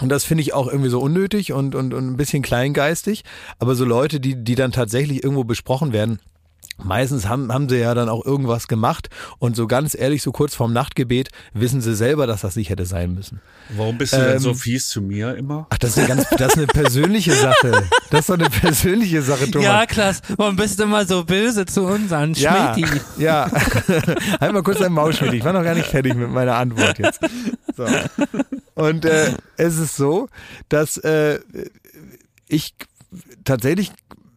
Und 0.00 0.08
das 0.08 0.24
finde 0.24 0.42
ich 0.42 0.54
auch 0.54 0.68
irgendwie 0.68 0.88
so 0.88 1.00
unnötig 1.00 1.52
und, 1.52 1.74
und, 1.74 1.92
und 1.92 2.06
ein 2.06 2.16
bisschen 2.16 2.42
kleingeistig. 2.42 3.24
Aber 3.58 3.74
so 3.74 3.84
Leute, 3.84 4.20
die, 4.20 4.42
die 4.42 4.54
dann 4.54 4.72
tatsächlich 4.72 5.22
irgendwo 5.22 5.44
besprochen 5.44 5.92
werden, 5.92 6.18
meistens 6.82 7.26
haben, 7.28 7.52
haben 7.52 7.68
sie 7.68 7.76
ja 7.78 7.94
dann 7.94 8.08
auch 8.08 8.24
irgendwas 8.24 8.68
gemacht. 8.68 9.08
Und 9.38 9.56
so 9.56 9.66
ganz 9.66 9.94
ehrlich, 9.98 10.22
so 10.22 10.32
kurz 10.32 10.54
vorm 10.54 10.72
Nachtgebet, 10.72 11.30
wissen 11.52 11.80
sie 11.80 11.94
selber, 11.94 12.26
dass 12.26 12.40
das 12.42 12.56
nicht 12.56 12.70
hätte 12.70 12.86
sein 12.86 13.14
müssen. 13.14 13.40
Warum 13.76 13.98
bist 13.98 14.12
du 14.12 14.18
denn 14.18 14.32
Ähm, 14.36 14.38
so 14.38 14.54
fies 14.54 14.88
zu 14.88 15.02
mir 15.02 15.34
immer? 15.36 15.66
Ach, 15.70 15.78
das 15.78 15.90
ist 15.90 15.98
eine 15.98 16.08
ganz, 16.08 16.28
das 16.30 16.52
ist 16.52 16.58
eine 16.58 16.66
persönliche 16.68 17.32
Sache. 17.34 17.84
Das 18.10 18.20
ist 18.20 18.30
doch 18.30 18.38
eine 18.38 18.48
persönliche 18.50 19.22
Sache, 19.22 19.50
Thomas. 19.50 19.66
Ja, 19.66 19.86
Klaas, 19.86 20.22
warum 20.36 20.56
bist 20.56 20.78
du 20.78 20.84
immer 20.84 21.04
so 21.04 21.24
böse 21.24 21.66
zu 21.66 21.82
uns 21.82 22.12
an 22.12 22.34
Ja, 22.34 22.74
Schmidti? 22.74 23.00
ja. 23.18 23.50
halt 24.40 24.52
mal 24.52 24.62
kurz 24.62 24.78
dein 24.78 24.92
Maul, 24.92 25.12
Schmidt. 25.12 25.34
Ich 25.34 25.44
war 25.44 25.52
noch 25.52 25.64
gar 25.64 25.74
nicht 25.74 25.88
fertig 25.88 26.14
mit 26.14 26.30
meiner 26.30 26.54
Antwort 26.54 26.98
jetzt. 26.98 27.20
So. 27.76 27.86
Und 28.74 29.04
äh, 29.04 29.32
es 29.56 29.76
ist 29.78 29.96
so, 29.96 30.28
dass 30.68 30.96
äh, 30.98 31.40
ich 32.48 32.74
tatsächlich, 33.44 33.92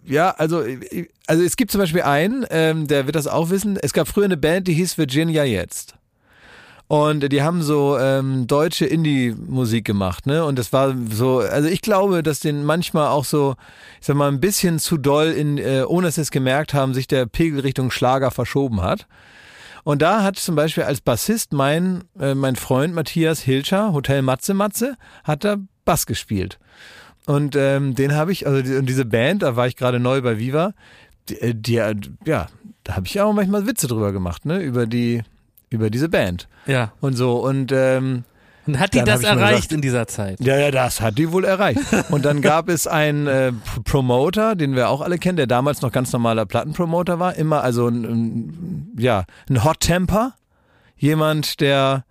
ja, 0.06 0.32
also, 0.32 0.62
äh, 0.62 1.08
also 1.28 1.44
es 1.44 1.56
gibt 1.56 1.72
zum 1.72 1.80
Beispiel 1.80 2.02
einen, 2.02 2.46
ähm, 2.50 2.88
der 2.88 3.06
wird 3.06 3.16
das 3.16 3.28
auch 3.28 3.50
wissen. 3.50 3.78
Es 3.82 3.94
gab 3.94 4.08
früher 4.08 4.26
eine 4.26 4.38
Band, 4.38 4.68
die 4.68 4.74
hieß 4.74 4.98
Virginia 4.98 5.44
Jetzt. 5.44 5.96
Und 6.88 7.32
die 7.32 7.42
haben 7.42 7.62
so 7.62 7.98
ähm, 7.98 8.48
deutsche 8.48 8.86
Indie-Musik 8.86 9.86
gemacht, 9.86 10.26
ne? 10.28 10.44
Und 10.44 10.60
das 10.60 10.74
war 10.74 10.94
so, 11.10 11.40
also 11.40 11.70
ich 11.70 11.80
glaube, 11.80 12.22
dass 12.22 12.42
den 12.42 12.66
manchmal 12.66 13.08
auch 13.08 13.24
so, 13.24 13.56
ich 14.02 14.08
sag 14.08 14.18
mal, 14.18 14.28
ein 14.28 14.42
bisschen 14.42 14.78
zu 14.78 14.98
doll 14.98 15.28
in, 15.28 15.58
äh, 15.58 15.86
ohne 15.88 16.08
dass 16.08 16.16
sie 16.16 16.22
es 16.22 16.32
gemerkt 16.32 16.74
haben, 16.74 16.94
sich 16.94 17.08
der 17.08 17.28
Pegel 17.28 17.62
Richtung 17.62 17.92
Schlager 17.92 18.30
verschoben 18.30 18.82
hat. 18.82 19.08
Und 19.86 20.02
da 20.02 20.22
hat 20.22 20.38
zum 20.38 20.56
Beispiel 20.56 20.84
als 20.84 21.00
Bassist 21.00 21.54
mein, 21.54 22.04
äh, 22.20 22.36
mein 22.36 22.58
Freund 22.58 22.94
Matthias 22.94 23.40
Hilscher, 23.40 23.94
Hotel 23.94 24.22
Matze 24.22 24.54
Matze, 24.54 24.98
hat 25.24 25.46
da 25.46 25.56
Bass 25.86 26.06
gespielt. 26.06 26.60
Und 27.26 27.56
ähm, 27.56 27.96
den 27.96 28.14
habe 28.16 28.32
ich, 28.32 28.48
also 28.48 28.62
die, 28.62 28.76
und 28.76 28.88
diese 28.88 29.06
Band, 29.06 29.44
da 29.44 29.56
war 29.56 29.68
ich 29.68 29.76
gerade 29.76 30.00
neu 30.00 30.22
bei 30.22 30.40
Viva, 30.40 30.74
die, 31.30 31.40
äh, 31.40 31.54
die 31.56 31.78
äh, 31.78 31.96
ja, 32.26 32.48
da 32.84 32.96
habe 32.96 33.06
ich 33.06 33.20
auch 33.22 33.32
manchmal 33.34 33.68
Witze 33.68 33.88
drüber 33.88 34.12
gemacht, 34.12 34.46
ne? 34.46 34.60
Über 34.60 34.88
die, 34.88 35.22
über 35.70 35.90
diese 35.90 36.10
Band. 36.10 36.48
Ja. 36.66 36.92
Und 37.00 37.14
so. 37.14 37.38
Und 37.38 37.72
ähm, 37.72 38.24
Und 38.66 38.80
hat 38.80 38.94
die 38.96 39.04
das 39.04 39.24
erreicht 39.24 39.56
gesagt- 39.58 39.72
in 39.74 39.82
dieser 39.82 40.08
Zeit? 40.08 40.40
ja, 40.40 40.58
ja, 40.58 40.72
das 40.72 41.00
hat 41.00 41.18
die 41.20 41.32
wohl 41.32 41.46
erreicht. 41.46 41.80
Und 42.10 42.26
dann 42.26 42.42
gab 42.42 42.70
es 42.70 42.88
einen 42.88 43.28
äh, 43.28 43.54
Promoter, 43.84 44.56
den 44.56 44.76
wir 44.76 44.90
auch 44.90 45.02
alle 45.02 45.20
kennen, 45.20 45.38
der 45.38 45.48
damals 45.48 45.82
noch 45.84 45.92
ganz 45.92 46.12
normaler 46.12 46.46
Plattenpromoter 46.48 47.20
war. 47.20 47.36
Immer 47.36 47.64
also 47.64 47.88
ein, 47.88 48.04
ein 48.04 48.92
ja, 48.98 49.26
ein 49.50 49.64
Hot 49.64 49.80
Temper. 49.82 50.34
Jemand, 50.98 51.62
der 51.62 52.04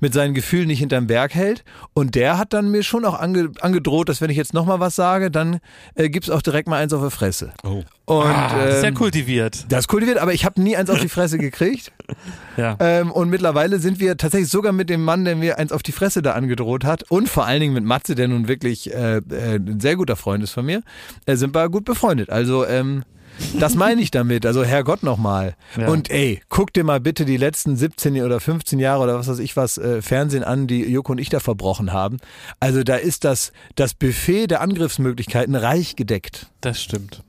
mit 0.00 0.14
seinen 0.14 0.34
Gefühlen 0.34 0.68
nicht 0.68 0.78
hinterm 0.78 1.06
Berg 1.06 1.34
hält. 1.34 1.64
Und 1.94 2.14
der 2.14 2.38
hat 2.38 2.52
dann 2.52 2.70
mir 2.70 2.82
schon 2.82 3.04
auch 3.04 3.18
ange, 3.18 3.50
angedroht, 3.60 4.08
dass 4.08 4.20
wenn 4.20 4.30
ich 4.30 4.36
jetzt 4.36 4.54
nochmal 4.54 4.80
was 4.80 4.96
sage, 4.96 5.30
dann 5.30 5.60
äh, 5.94 6.08
gibt's 6.08 6.30
auch 6.30 6.42
direkt 6.42 6.68
mal 6.68 6.76
eins 6.76 6.92
auf 6.92 7.04
die 7.04 7.10
Fresse. 7.10 7.52
Oh. 7.64 7.82
Und, 8.06 8.24
Ah, 8.26 8.64
das 8.64 8.76
ist 8.76 8.82
ja 8.82 8.88
ähm, 8.88 8.94
kultiviert. 8.94 9.66
Das 9.68 9.80
ist 9.80 9.88
kultiviert, 9.88 10.18
aber 10.18 10.32
ich 10.32 10.44
habe 10.46 10.62
nie 10.62 10.76
eins 10.76 10.88
auf 10.88 10.98
die 10.98 11.08
Fresse 11.08 11.38
gekriegt. 11.38 11.92
Ja. 12.56 12.76
Ähm, 12.80 13.12
und 13.12 13.30
mittlerweile 13.30 13.78
sind 13.78 14.00
wir 14.00 14.16
tatsächlich 14.16 14.50
sogar 14.50 14.72
mit 14.72 14.90
dem 14.90 15.04
Mann, 15.04 15.24
der 15.24 15.36
mir 15.36 15.58
eins 15.58 15.70
auf 15.70 15.84
die 15.84 15.92
Fresse 15.92 16.22
da 16.22 16.32
angedroht 16.32 16.84
hat, 16.84 17.04
und 17.08 17.28
vor 17.28 17.46
allen 17.46 17.60
Dingen 17.60 17.72
mit 17.72 17.84
Matze, 17.84 18.16
der 18.16 18.26
nun 18.26 18.48
wirklich 18.48 18.92
äh, 18.92 19.18
äh, 19.18 19.20
ein 19.56 19.78
sehr 19.78 19.94
guter 19.94 20.16
Freund 20.16 20.42
ist 20.42 20.50
von 20.50 20.66
mir, 20.66 20.82
äh, 21.26 21.36
sind 21.36 21.54
wir 21.54 21.68
gut 21.68 21.84
befreundet. 21.84 22.30
Also 22.30 22.66
ähm, 22.66 23.04
das 23.58 23.74
meine 23.74 24.00
ich 24.00 24.10
damit. 24.10 24.46
Also 24.46 24.64
Herrgott 24.64 25.02
nochmal. 25.02 25.56
Ja. 25.76 25.88
Und 25.88 26.10
ey, 26.10 26.40
guck 26.48 26.72
dir 26.72 26.84
mal 26.84 27.00
bitte 27.00 27.24
die 27.24 27.36
letzten 27.36 27.76
17 27.76 28.22
oder 28.22 28.40
15 28.40 28.78
Jahre 28.78 29.04
oder 29.04 29.18
was 29.18 29.28
weiß 29.28 29.38
ich 29.38 29.56
was 29.56 29.78
äh, 29.78 30.02
Fernsehen 30.02 30.44
an, 30.44 30.66
die 30.66 30.82
Joko 30.84 31.12
und 31.12 31.18
ich 31.18 31.28
da 31.28 31.40
verbrochen 31.40 31.92
haben. 31.92 32.18
Also 32.60 32.82
da 32.82 32.96
ist 32.96 33.24
das, 33.24 33.52
das 33.74 33.94
Buffet 33.94 34.48
der 34.48 34.60
Angriffsmöglichkeiten 34.60 35.54
reich 35.54 35.96
gedeckt. 35.96 36.46
Das 36.60 36.82
stimmt. 36.82 37.22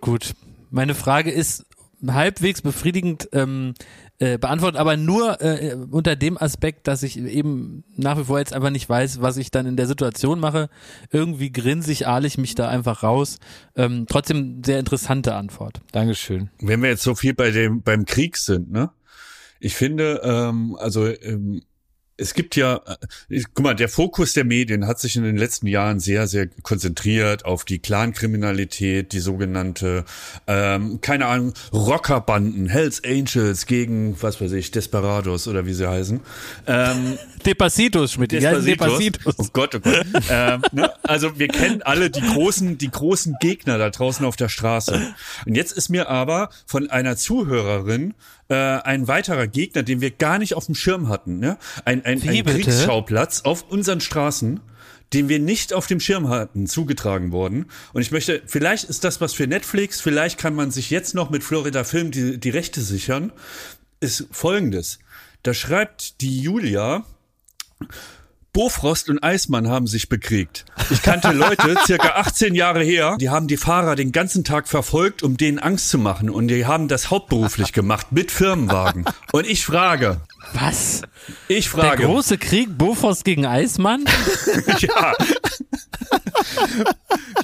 Gut. 0.00 0.34
Meine 0.70 0.94
Frage 0.94 1.30
ist 1.30 1.64
halbwegs 2.06 2.62
befriedigend 2.62 3.28
ähm, 3.32 3.74
äh, 4.18 4.38
beantwortet, 4.38 4.80
aber 4.80 4.96
nur 4.96 5.40
äh, 5.42 5.76
unter 5.90 6.14
dem 6.14 6.38
Aspekt, 6.38 6.86
dass 6.86 7.02
ich 7.02 7.18
eben 7.18 7.84
nach 7.96 8.16
wie 8.18 8.24
vor 8.24 8.38
jetzt 8.38 8.52
einfach 8.52 8.70
nicht 8.70 8.88
weiß, 8.88 9.20
was 9.20 9.36
ich 9.36 9.50
dann 9.50 9.66
in 9.66 9.76
der 9.76 9.86
Situation 9.86 10.38
mache. 10.38 10.68
Irgendwie 11.10 11.50
grinsig, 11.50 12.06
ahle 12.06 12.26
ich 12.26 12.38
mich 12.38 12.54
da 12.54 12.68
einfach 12.68 13.02
raus. 13.02 13.38
Ähm, 13.76 14.06
trotzdem 14.08 14.62
sehr 14.64 14.78
interessante 14.78 15.34
Antwort. 15.34 15.80
Dankeschön. 15.92 16.50
Wenn 16.60 16.82
wir 16.82 16.90
jetzt 16.90 17.02
so 17.02 17.14
viel 17.14 17.34
bei 17.34 17.50
dem 17.50 17.82
beim 17.82 18.04
Krieg 18.04 18.36
sind, 18.36 18.70
ne? 18.70 18.90
Ich 19.60 19.74
finde, 19.74 20.20
ähm, 20.22 20.76
also 20.78 21.06
ähm, 21.06 21.62
es 22.16 22.34
gibt 22.34 22.54
ja, 22.54 22.80
äh, 23.28 23.42
guck 23.54 23.64
mal, 23.64 23.74
der 23.74 23.88
Fokus 23.88 24.34
der 24.34 24.44
Medien 24.44 24.86
hat 24.86 25.00
sich 25.00 25.16
in 25.16 25.24
den 25.24 25.36
letzten 25.36 25.66
Jahren 25.66 25.98
sehr, 25.98 26.28
sehr 26.28 26.46
konzentriert 26.62 27.44
auf 27.44 27.64
die 27.64 27.80
Clankriminalität, 27.80 29.12
die 29.12 29.18
sogenannte, 29.18 30.04
ähm, 30.46 31.00
keine 31.00 31.26
Ahnung, 31.26 31.54
Rockerbanden, 31.72 32.68
Hells 32.68 33.02
Angels 33.04 33.66
gegen, 33.66 34.16
was 34.22 34.40
weiß 34.40 34.52
ich, 34.52 34.70
Desperados 34.70 35.48
oder 35.48 35.66
wie 35.66 35.74
sie 35.74 35.88
heißen. 35.88 36.20
Ähm, 36.66 37.18
Depacitos, 37.46 38.12
Schmidt. 38.12 38.32
Heißen 38.32 38.64
Depacitos. 38.64 39.34
Oh 39.38 39.46
Gott, 39.52 39.74
oh 39.74 39.80
Gott. 39.80 40.06
ähm, 40.30 40.62
ne? 40.72 40.92
Also 41.02 41.38
wir 41.38 41.48
kennen 41.48 41.82
alle 41.82 42.10
die 42.10 42.20
großen, 42.20 42.78
die 42.78 42.90
großen 42.90 43.36
Gegner 43.40 43.76
da 43.78 43.90
draußen 43.90 44.24
auf 44.24 44.36
der 44.36 44.48
Straße. 44.48 45.14
Und 45.46 45.56
jetzt 45.56 45.72
ist 45.72 45.88
mir 45.88 46.08
aber 46.08 46.50
von 46.66 46.90
einer 46.90 47.16
Zuhörerin 47.16 48.14
äh, 48.48 48.54
ein 48.54 49.08
weiterer 49.08 49.46
Gegner, 49.46 49.82
den 49.82 50.00
wir 50.00 50.10
gar 50.10 50.38
nicht 50.38 50.54
auf 50.54 50.66
dem 50.66 50.74
Schirm 50.74 51.08
hatten, 51.08 51.38
ne? 51.38 51.58
ein, 51.84 52.04
ein, 52.04 52.20
ein? 52.22 52.44
Kriegsschauplatz 52.44 53.42
auf 53.42 53.70
unseren 53.70 54.00
Straßen 54.00 54.60
den 55.12 55.28
wir 55.28 55.38
nicht 55.38 55.72
auf 55.72 55.86
dem 55.86 56.00
Schirm 56.00 56.28
hatten, 56.28 56.66
zugetragen 56.66 57.30
worden. 57.30 57.66
Und 57.92 58.02
ich 58.02 58.10
möchte, 58.10 58.42
vielleicht 58.46 58.84
ist 58.84 59.04
das 59.04 59.20
was 59.20 59.32
für 59.32 59.46
Netflix, 59.46 60.00
vielleicht 60.00 60.38
kann 60.38 60.54
man 60.54 60.72
sich 60.72 60.90
jetzt 60.90 61.14
noch 61.14 61.30
mit 61.30 61.44
Florida 61.44 61.84
Film 61.84 62.10
die, 62.10 62.38
die 62.38 62.50
Rechte 62.50 62.80
sichern, 62.80 63.32
ist 64.00 64.26
folgendes. 64.32 64.98
Da 65.44 65.54
schreibt 65.54 66.20
die 66.20 66.40
Julia, 66.40 67.04
Bofrost 68.54 69.10
und 69.10 69.22
Eismann 69.22 69.68
haben 69.68 69.88
sich 69.88 70.08
bekriegt. 70.08 70.64
Ich 70.90 71.02
kannte 71.02 71.32
Leute, 71.32 71.76
circa 71.86 72.14
18 72.20 72.54
Jahre 72.54 72.84
her, 72.84 73.16
die 73.20 73.28
haben 73.28 73.48
die 73.48 73.56
Fahrer 73.56 73.96
den 73.96 74.12
ganzen 74.12 74.44
Tag 74.44 74.68
verfolgt, 74.68 75.24
um 75.24 75.36
denen 75.36 75.58
Angst 75.58 75.90
zu 75.90 75.98
machen. 75.98 76.30
Und 76.30 76.46
die 76.46 76.64
haben 76.64 76.86
das 76.86 77.10
hauptberuflich 77.10 77.72
gemacht, 77.72 78.12
mit 78.12 78.30
Firmenwagen. 78.30 79.06
Und 79.32 79.46
ich 79.48 79.66
frage, 79.66 80.20
Was? 80.52 81.02
Ich 81.48 81.70
Der 81.70 81.80
frage, 81.80 82.04
große 82.04 82.38
Krieg 82.38 82.76
Bofors 82.76 83.24
gegen 83.24 83.46
Eismann? 83.46 84.04
ja. 84.78 85.12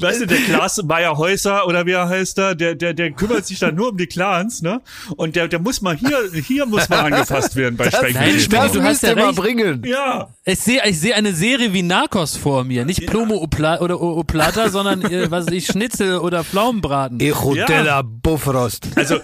Weißt 0.00 0.20
du, 0.22 0.26
der 0.26 0.38
Klaas 0.38 0.82
Meyer 0.82 1.16
Häuser 1.16 1.66
oder 1.66 1.84
wie 1.86 1.92
er 1.92 2.08
heißt 2.08 2.38
da, 2.38 2.54
der, 2.54 2.74
der, 2.74 2.94
der 2.94 3.10
kümmert 3.12 3.46
sich 3.46 3.58
da 3.58 3.70
nur 3.70 3.90
um 3.90 3.96
die 3.96 4.06
Clans, 4.06 4.62
ne? 4.62 4.80
Und 5.16 5.36
der, 5.36 5.48
der 5.48 5.58
muss 5.58 5.80
mal 5.82 5.96
hier, 5.96 6.30
hier 6.46 6.64
muss 6.66 6.88
mal 6.88 7.00
angefasst 7.00 7.56
werden 7.56 7.76
bei. 7.76 7.90
Schwenk, 7.90 8.14
Das 8.50 8.72
du 8.72 8.82
hast 8.82 9.02
ja 9.02 9.14
mal 9.14 9.26
recht. 9.26 9.36
bringen. 9.36 9.82
Ja. 9.84 10.34
Ich 10.44 10.60
sehe 10.60 10.80
ich 10.86 10.98
sehe 11.00 11.14
eine 11.14 11.34
Serie 11.34 11.72
wie 11.72 11.82
Narcos 11.82 12.36
vor 12.36 12.64
mir. 12.64 12.84
Nicht 12.84 13.06
Plomo 13.06 13.36
Opla 13.42 13.80
oder 13.80 14.00
O- 14.00 14.18
Oplata, 14.18 14.70
sondern 14.70 15.02
äh, 15.02 15.30
was 15.30 15.46
weiß 15.46 15.54
ich, 15.54 15.66
Schnitzel 15.66 16.18
oder 16.18 16.44
Pflaumenbraten. 16.44 17.20
Echo 17.20 17.54
Ja. 17.54 18.02
Bofrost. 18.02 18.86
Also 18.96 19.18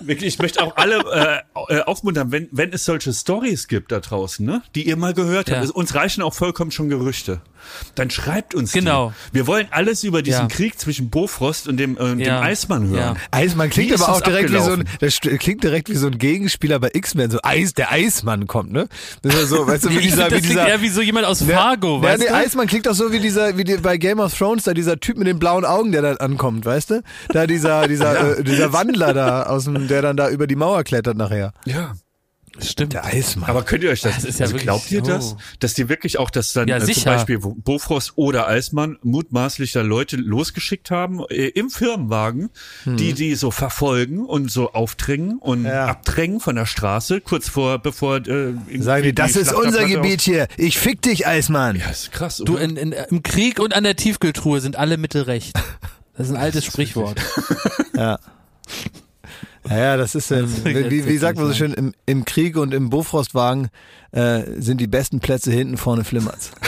wirklich, 0.00 0.34
ich 0.34 0.38
möchte 0.38 0.62
auch 0.62 0.76
alle 0.76 1.42
äh, 1.68 1.76
äh, 1.76 1.80
aufmuntern, 1.82 2.32
wenn, 2.32 2.48
wenn 2.52 2.72
es 2.72 2.84
solche 2.84 3.12
Stories 3.12 3.68
gibt 3.68 3.92
da 4.00 4.08
draußen, 4.08 4.44
ne, 4.44 4.62
die 4.74 4.86
ihr 4.88 4.96
mal 4.96 5.14
gehört 5.14 5.48
habt, 5.50 5.58
Ja. 5.58 5.62
es- 5.64 5.70
uns 5.70 5.94
reichen 5.94 6.22
auch 6.22 6.34
vollkommen 6.34 6.70
schon 6.70 6.88
Gerüchte. 6.88 7.40
Dann 7.96 8.08
schreibt 8.08 8.54
uns 8.54 8.72
Genau. 8.72 9.12
die. 9.30 9.34
Wir 9.38 9.46
wollen 9.46 9.66
alles 9.72 10.02
über 10.04 10.22
diesen 10.22 10.42
Ja. 10.42 10.46
Krieg 10.48 10.78
zwischen 10.78 11.10
Bofrost 11.10 11.68
und 11.68 11.76
dem, 11.76 11.96
äh, 11.98 12.04
dem 12.10 12.20
Ja. 12.20 12.40
Eismann 12.40 12.88
hören. 12.88 13.16
Ja. 13.16 13.16
Eismann 13.30 13.68
klingt 13.68 13.92
aber 13.92 14.08
auch 14.10 14.20
direkt 14.20 14.52
wie 14.52 14.58
so 14.60 14.70
ein, 14.72 14.84
das 15.00 15.18
klingt 15.20 15.64
direkt 15.64 15.90
wie 15.90 15.96
so 15.96 16.06
ein 16.06 16.16
Gegenspieler 16.18 16.78
bei 16.78 16.90
X-Men, 16.94 17.30
so 17.30 17.40
Eis, 17.42 17.74
der 17.74 17.90
Eismann 17.92 18.46
kommt, 18.46 18.72
ne? 18.72 18.88
Das 19.22 19.34
ist 19.34 19.40
ja 19.40 19.46
so, 19.46 19.66
weißt 19.66 19.84
du, 19.84 19.90
wie 19.90 19.98
dieser, 19.98 20.30
wie 20.30 20.40
dieser, 20.40 20.66
eher 20.68 20.80
wie 20.80 20.88
so 20.88 21.02
jemand 21.02 21.26
aus 21.26 21.40
Ja, 21.40 21.58
Fargo, 21.58 21.96
ja, 21.96 22.02
weißt 22.04 22.22
der 22.22 22.30
du? 22.30 22.36
Eismann 22.36 22.66
klingt 22.68 22.86
doch 22.86 22.94
so 22.94 23.12
wie 23.12 23.18
dieser, 23.20 23.56
wie 23.58 23.64
die, 23.64 23.76
bei 23.76 23.98
Game 23.98 24.20
of 24.20 24.32
Thrones, 24.38 24.62
da 24.64 24.72
dieser 24.72 24.98
Typ 25.00 25.18
mit 25.18 25.26
den 25.26 25.38
blauen 25.38 25.64
Augen, 25.64 25.92
der 25.92 26.02
da 26.02 26.12
ankommt, 26.14 26.64
weißt 26.64 26.90
du? 26.90 27.02
Da 27.30 27.46
dieser, 27.46 27.86
dieser, 27.88 28.38
äh, 28.38 28.44
dieser 28.44 28.72
Wandler 28.72 29.12
da 29.12 29.42
aus 29.42 29.64
dem, 29.64 29.88
der 29.88 30.00
dann 30.00 30.16
da 30.16 30.30
über 30.30 30.46
die 30.46 30.56
Mauer 30.56 30.84
klettert 30.84 31.16
nachher. 31.16 31.52
ja. 31.66 31.92
Stimmt. 32.60 32.92
Der 32.92 33.04
Eismann. 33.04 33.48
Aber 33.48 33.62
könnt 33.62 33.84
ihr 33.84 33.90
euch 33.90 34.00
das, 34.00 34.16
Das 34.16 34.24
ist 34.24 34.40
ja 34.40 34.46
also 34.46 34.56
glaubt 34.58 34.90
ihr 34.90 35.02
das, 35.02 35.30
so. 35.30 35.36
dass 35.60 35.74
die 35.74 35.88
wirklich 35.88 36.18
auch 36.18 36.30
das 36.30 36.52
dann 36.52 36.68
Ja, 36.68 36.76
äh, 36.78 36.86
zum. 36.92 37.04
Beispiel 37.04 37.38
Bofrost 37.38 38.12
oder 38.16 38.46
Eismann 38.48 38.98
mutmaßlich 39.02 39.72
da 39.72 39.82
Leute 39.82 40.16
losgeschickt 40.16 40.90
haben 40.90 41.20
äh, 41.28 41.48
im 41.48 41.70
Firmenwagen, 41.70 42.50
die 42.84 43.12
die 43.12 43.34
so 43.34 43.50
verfolgen 43.50 44.24
und 44.24 44.50
so 44.50 44.72
aufdrängen 44.72 45.38
und 45.38 45.64
Ja. 45.64 45.86
abdrängen 45.86 46.40
von 46.40 46.56
der 46.56 46.66
Straße 46.66 47.20
kurz 47.20 47.48
vor 47.48 47.78
bevor 47.78 48.16
äh, 48.26 48.54
Sagen 48.78 49.02
die, 49.04 49.14
das 49.14 49.36
ist 49.36 49.52
unser 49.52 49.86
Gebiet 49.86 50.20
hier. 50.20 50.48
Ich 50.56 50.78
fick 50.78 51.02
dich, 51.02 51.26
Eismann. 51.26 51.76
Ja, 51.76 51.88
ist 51.90 52.12
krass. 52.12 52.38
Du, 52.44 52.54
oder? 52.54 52.62
in, 52.62 52.76
in, 52.76 52.92
im 52.92 53.22
Krieg 53.22 53.60
und 53.60 53.74
an 53.74 53.84
der 53.84 53.96
Tiefkühltruhe 53.96 54.60
sind 54.60 54.76
alle 54.76 54.96
Mittel 54.96 55.22
recht. 55.22 55.52
Das 56.16 56.26
ist 56.28 56.34
ein 56.34 56.40
altes 56.40 56.64
Sprichwort. 56.66 57.20
Ja. 57.94 58.18
Ja, 59.68 59.78
ja, 59.78 59.96
das 59.96 60.14
ist, 60.14 60.30
ähm, 60.30 60.48
wie, 60.64 61.06
wie 61.06 61.18
sagt 61.18 61.38
man 61.38 61.46
so 61.46 61.54
schön, 61.54 61.72
im, 61.72 61.94
im 62.06 62.24
Krieg 62.24 62.56
und 62.56 62.72
im 62.72 62.90
Bofrostwagen 62.90 63.68
äh, 64.12 64.42
sind 64.58 64.80
die 64.80 64.86
besten 64.86 65.20
Plätze 65.20 65.52
hinten, 65.52 65.76
vorne 65.76 66.04
flimmert's. 66.04 66.52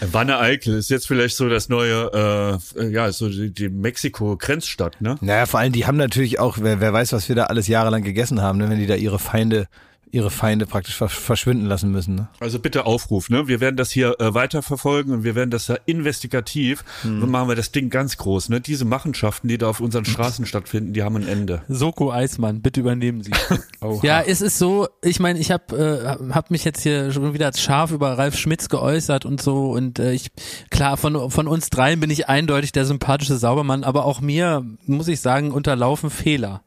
Wanne 0.00 0.38
Eickel 0.38 0.76
ist 0.76 0.90
jetzt 0.90 1.06
vielleicht 1.06 1.36
so 1.36 1.48
das 1.48 1.68
neue, 1.68 2.60
äh, 2.76 2.88
ja, 2.88 3.10
so 3.12 3.28
die, 3.28 3.50
die 3.52 3.68
Mexiko-Grenzstadt, 3.68 5.00
ne? 5.00 5.16
Naja, 5.20 5.46
vor 5.46 5.60
allem, 5.60 5.72
die 5.72 5.86
haben 5.86 5.96
natürlich 5.96 6.38
auch, 6.38 6.58
wer, 6.60 6.80
wer 6.80 6.92
weiß, 6.92 7.12
was 7.12 7.28
wir 7.28 7.36
da 7.36 7.44
alles 7.44 7.68
jahrelang 7.68 8.02
gegessen 8.02 8.40
haben, 8.42 8.58
ne, 8.58 8.68
wenn 8.70 8.78
die 8.78 8.86
da 8.86 8.94
ihre 8.94 9.18
Feinde, 9.18 9.68
ihre 10.12 10.30
Feinde 10.30 10.66
praktisch 10.66 10.94
ver 10.94 11.08
verschwinden 11.08 11.64
lassen 11.64 11.90
müssen. 11.90 12.14
Ne? 12.14 12.28
Also 12.38 12.58
bitte 12.58 12.84
Aufruf, 12.84 13.30
ne? 13.30 13.48
Wir 13.48 13.60
werden 13.60 13.76
das 13.76 13.90
hier 13.90 14.20
äh, 14.20 14.34
weiterverfolgen 14.34 15.12
und 15.12 15.24
wir 15.24 15.34
werden 15.34 15.50
das 15.50 15.66
da 15.66 15.78
investigativ. 15.86 16.84
Hm. 17.00 17.20
Dann 17.20 17.30
machen 17.30 17.48
wir 17.48 17.56
das 17.56 17.72
Ding 17.72 17.88
ganz 17.88 18.18
groß, 18.18 18.50
ne? 18.50 18.60
Diese 18.60 18.84
Machenschaften, 18.84 19.48
die 19.48 19.56
da 19.56 19.68
auf 19.68 19.80
unseren 19.80 20.04
Straßen 20.12 20.44
stattfinden, 20.44 20.92
die 20.92 21.02
haben 21.02 21.16
ein 21.16 21.26
Ende. 21.26 21.62
Soko 21.66 22.12
Eismann, 22.12 22.60
bitte 22.60 22.80
übernehmen 22.80 23.22
Sie. 23.22 23.32
Oha. 23.80 24.00
Ja, 24.04 24.20
es 24.20 24.42
ist 24.42 24.58
so, 24.58 24.86
ich 25.02 25.18
meine, 25.18 25.38
ich 25.38 25.50
habe 25.50 26.18
äh, 26.30 26.32
hab 26.34 26.50
mich 26.50 26.64
jetzt 26.64 26.82
hier 26.82 27.10
schon 27.10 27.32
wieder 27.32 27.46
als 27.46 27.62
scharf 27.62 27.90
über 27.90 28.18
Ralf 28.18 28.36
Schmitz 28.36 28.68
geäußert 28.68 29.24
und 29.24 29.40
so 29.40 29.70
und 29.72 29.98
äh, 29.98 30.12
ich 30.12 30.30
klar 30.70 30.98
von 30.98 31.30
von 31.30 31.48
uns 31.48 31.70
dreien 31.70 32.00
bin 32.00 32.10
ich 32.10 32.28
eindeutig 32.28 32.72
der 32.72 32.84
sympathische 32.84 33.36
Saubermann, 33.36 33.82
aber 33.82 34.04
auch 34.04 34.20
mir 34.20 34.62
muss 34.86 35.08
ich 35.08 35.20
sagen 35.20 35.52
unterlaufen 35.52 36.10
Fehler. 36.10 36.62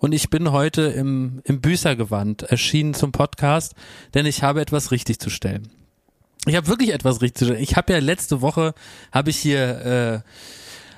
Und 0.00 0.12
ich 0.12 0.30
bin 0.30 0.50
heute 0.50 0.82
im 0.82 1.42
im 1.44 1.60
Büßergewand 1.60 2.42
erschienen 2.44 2.94
zum 2.94 3.12
Podcast, 3.12 3.74
denn 4.14 4.26
ich 4.26 4.42
habe 4.42 4.62
etwas 4.62 4.90
richtig 4.90 5.20
zu 5.20 5.28
stellen. 5.30 5.70
Ich 6.46 6.56
habe 6.56 6.66
wirklich 6.68 6.92
etwas 6.92 7.20
richtig 7.20 7.38
zu 7.38 7.44
stellen. 7.44 7.62
Ich 7.62 7.76
habe 7.76 7.92
ja 7.92 7.98
letzte 7.98 8.40
Woche 8.40 8.74
habe 9.12 9.28
ich 9.28 9.36
hier 9.36 10.24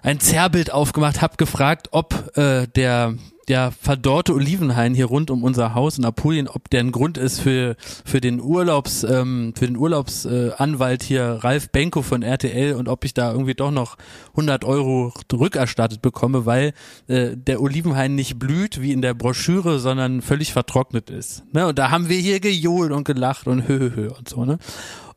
äh, 0.05 0.07
ein 0.07 0.21
Zerrbild 0.21 0.73
aufgemacht, 0.73 1.21
habe 1.21 1.37
gefragt, 1.37 1.89
ob 1.91 2.37
äh, 2.37 2.69
der 2.69 3.17
der 3.49 3.73
verdorrte 3.73 4.35
Olivenhain 4.35 4.95
hier 4.95 5.07
rund 5.07 5.31
um 5.31 5.43
unser 5.43 5.75
Haus 5.75 5.99
in 5.99 6.05
Apulien, 6.05 6.49
ob 6.49 6.71
der 6.71 6.81
ein 6.81 6.93
Grund 6.93 7.19
ist 7.19 7.41
für 7.41 7.77
für 8.05 8.21
den 8.21 8.41
Urlaubs 8.41 9.03
ähm, 9.05 9.53
für 9.57 9.67
den 9.67 9.77
Urlaubsanwalt 9.77 11.03
äh, 11.03 11.07
hier 11.07 11.25
Ralf 11.43 11.71
Benko 11.71 12.03
von 12.03 12.23
RTL 12.23 12.75
und 12.75 12.89
ob 12.89 13.05
ich 13.05 13.15
da 13.15 13.33
irgendwie 13.33 13.55
doch 13.55 13.71
noch 13.71 13.97
100 14.31 14.65
Euro 14.65 15.13
rückerstattet 15.33 16.03
bekomme, 16.03 16.47
weil 16.47 16.73
äh, 17.09 17.37
der 17.37 17.61
Olivenhain 17.61 18.15
nicht 18.15 18.39
blüht 18.39 18.81
wie 18.81 18.93
in 18.93 19.03
der 19.03 19.15
Broschüre, 19.15 19.79
sondern 19.79 20.23
völlig 20.23 20.53
vertrocknet 20.53 21.11
ist. 21.11 21.45
Ne? 21.53 21.67
Und 21.67 21.79
da 21.79 21.91
haben 21.91 22.09
wir 22.09 22.19
hier 22.19 22.41
gejohlt 22.41 22.93
und 22.93 23.05
gelacht 23.05 23.47
und 23.47 23.67
hö, 23.69 23.79
hö, 23.79 23.91
hö 23.95 24.09
und 24.11 24.29
so. 24.29 24.45
Ne? 24.45 24.59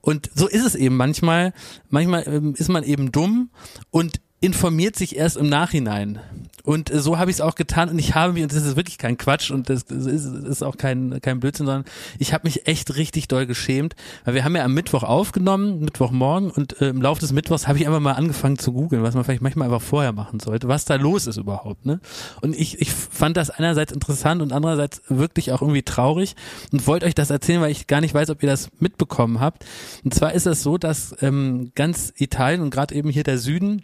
Und 0.01 0.29
so 0.35 0.47
ist 0.47 0.65
es 0.65 0.75
eben 0.75 0.97
manchmal. 0.97 1.51
Manchmal 1.89 2.27
ähm, 2.27 2.53
ist 2.55 2.69
man 2.69 2.83
eben 2.83 3.11
dumm 3.11 3.49
und 3.89 4.21
informiert 4.41 4.95
sich 4.95 5.15
erst 5.15 5.37
im 5.37 5.49
Nachhinein. 5.49 6.19
Und 6.65 6.91
äh, 6.91 6.99
so 6.99 7.17
habe 7.17 7.29
ich 7.29 7.37
es 7.37 7.41
auch 7.41 7.55
getan 7.55 7.89
und 7.89 7.99
ich 7.99 8.15
habe 8.15 8.33
mich, 8.33 8.43
und 8.43 8.51
das 8.51 8.63
ist 8.63 8.75
wirklich 8.75 8.97
kein 8.97 9.17
Quatsch 9.17 9.51
und 9.51 9.69
das 9.69 9.83
ist, 9.83 10.25
ist 10.25 10.63
auch 10.63 10.77
kein, 10.77 11.21
kein 11.21 11.39
Blödsinn, 11.39 11.67
sondern 11.67 11.85
ich 12.17 12.33
habe 12.33 12.47
mich 12.47 12.67
echt 12.67 12.95
richtig 12.95 13.27
doll 13.27 13.45
geschämt, 13.45 13.95
weil 14.25 14.33
wir 14.33 14.43
haben 14.43 14.55
ja 14.55 14.65
am 14.65 14.73
Mittwoch 14.73 15.03
aufgenommen, 15.03 15.79
Mittwochmorgen 15.81 16.49
und 16.49 16.81
äh, 16.81 16.89
im 16.89 17.01
Laufe 17.01 17.21
des 17.21 17.31
Mittwochs 17.31 17.67
habe 17.67 17.77
ich 17.77 17.85
einfach 17.85 17.99
mal 17.99 18.13
angefangen 18.13 18.57
zu 18.57 18.73
googeln, 18.73 19.03
was 19.03 19.13
man 19.13 19.23
vielleicht 19.23 19.43
manchmal 19.43 19.67
einfach 19.67 19.81
vorher 19.81 20.11
machen 20.11 20.39
sollte, 20.39 20.67
was 20.67 20.85
da 20.85 20.95
los 20.95 21.27
ist 21.27 21.37
überhaupt. 21.37 21.85
Ne? 21.85 21.99
Und 22.41 22.55
ich, 22.55 22.81
ich 22.81 22.91
fand 22.91 23.37
das 23.37 23.51
einerseits 23.51 23.91
interessant 23.91 24.41
und 24.41 24.51
andererseits 24.51 25.03
wirklich 25.07 25.51
auch 25.51 25.61
irgendwie 25.61 25.83
traurig 25.83 26.35
und 26.71 26.87
wollte 26.87 27.05
euch 27.05 27.15
das 27.15 27.29
erzählen, 27.29 27.61
weil 27.61 27.71
ich 27.71 27.87
gar 27.87 28.01
nicht 28.01 28.13
weiß, 28.13 28.31
ob 28.31 28.41
ihr 28.41 28.49
das 28.49 28.69
mitbekommen 28.79 29.39
habt. 29.39 29.65
Und 30.03 30.13
zwar 30.15 30.33
ist 30.33 30.47
es 30.47 30.63
so, 30.63 30.77
dass 30.79 31.15
ähm, 31.21 31.71
ganz 31.75 32.11
Italien 32.17 32.61
und 32.61 32.71
gerade 32.71 32.95
eben 32.95 33.09
hier 33.09 33.23
der 33.23 33.37
Süden 33.37 33.83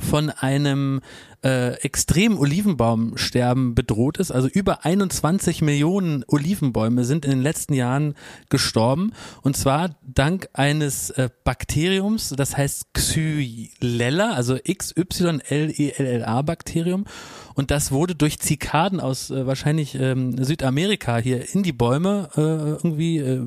von 0.00 0.30
einem 0.30 1.00
äh, 1.42 1.74
extremen 1.82 2.36
Olivenbaumsterben 2.38 3.74
bedroht 3.74 4.18
ist. 4.18 4.30
Also 4.30 4.48
über 4.48 4.84
21 4.84 5.62
Millionen 5.62 6.24
Olivenbäume 6.26 7.04
sind 7.04 7.24
in 7.24 7.30
den 7.30 7.42
letzten 7.42 7.74
Jahren 7.74 8.14
gestorben 8.48 9.12
und 9.42 9.56
zwar 9.56 9.96
dank 10.02 10.48
eines 10.52 11.10
äh, 11.10 11.30
Bakteriums, 11.44 12.34
das 12.36 12.56
heißt 12.56 12.92
Xylella, 12.92 14.32
also 14.32 14.56
XYLELLA 14.56 16.42
Bakterium 16.42 17.06
und 17.60 17.70
das 17.70 17.92
wurde 17.92 18.14
durch 18.14 18.38
Zikaden 18.38 19.00
aus 19.00 19.30
äh, 19.30 19.46
wahrscheinlich 19.46 19.94
ähm, 19.94 20.42
Südamerika 20.42 21.18
hier 21.18 21.54
in 21.54 21.62
die 21.62 21.74
Bäume 21.74 22.30
äh, 22.34 22.40
irgendwie 22.40 23.18
äh, 23.18 23.46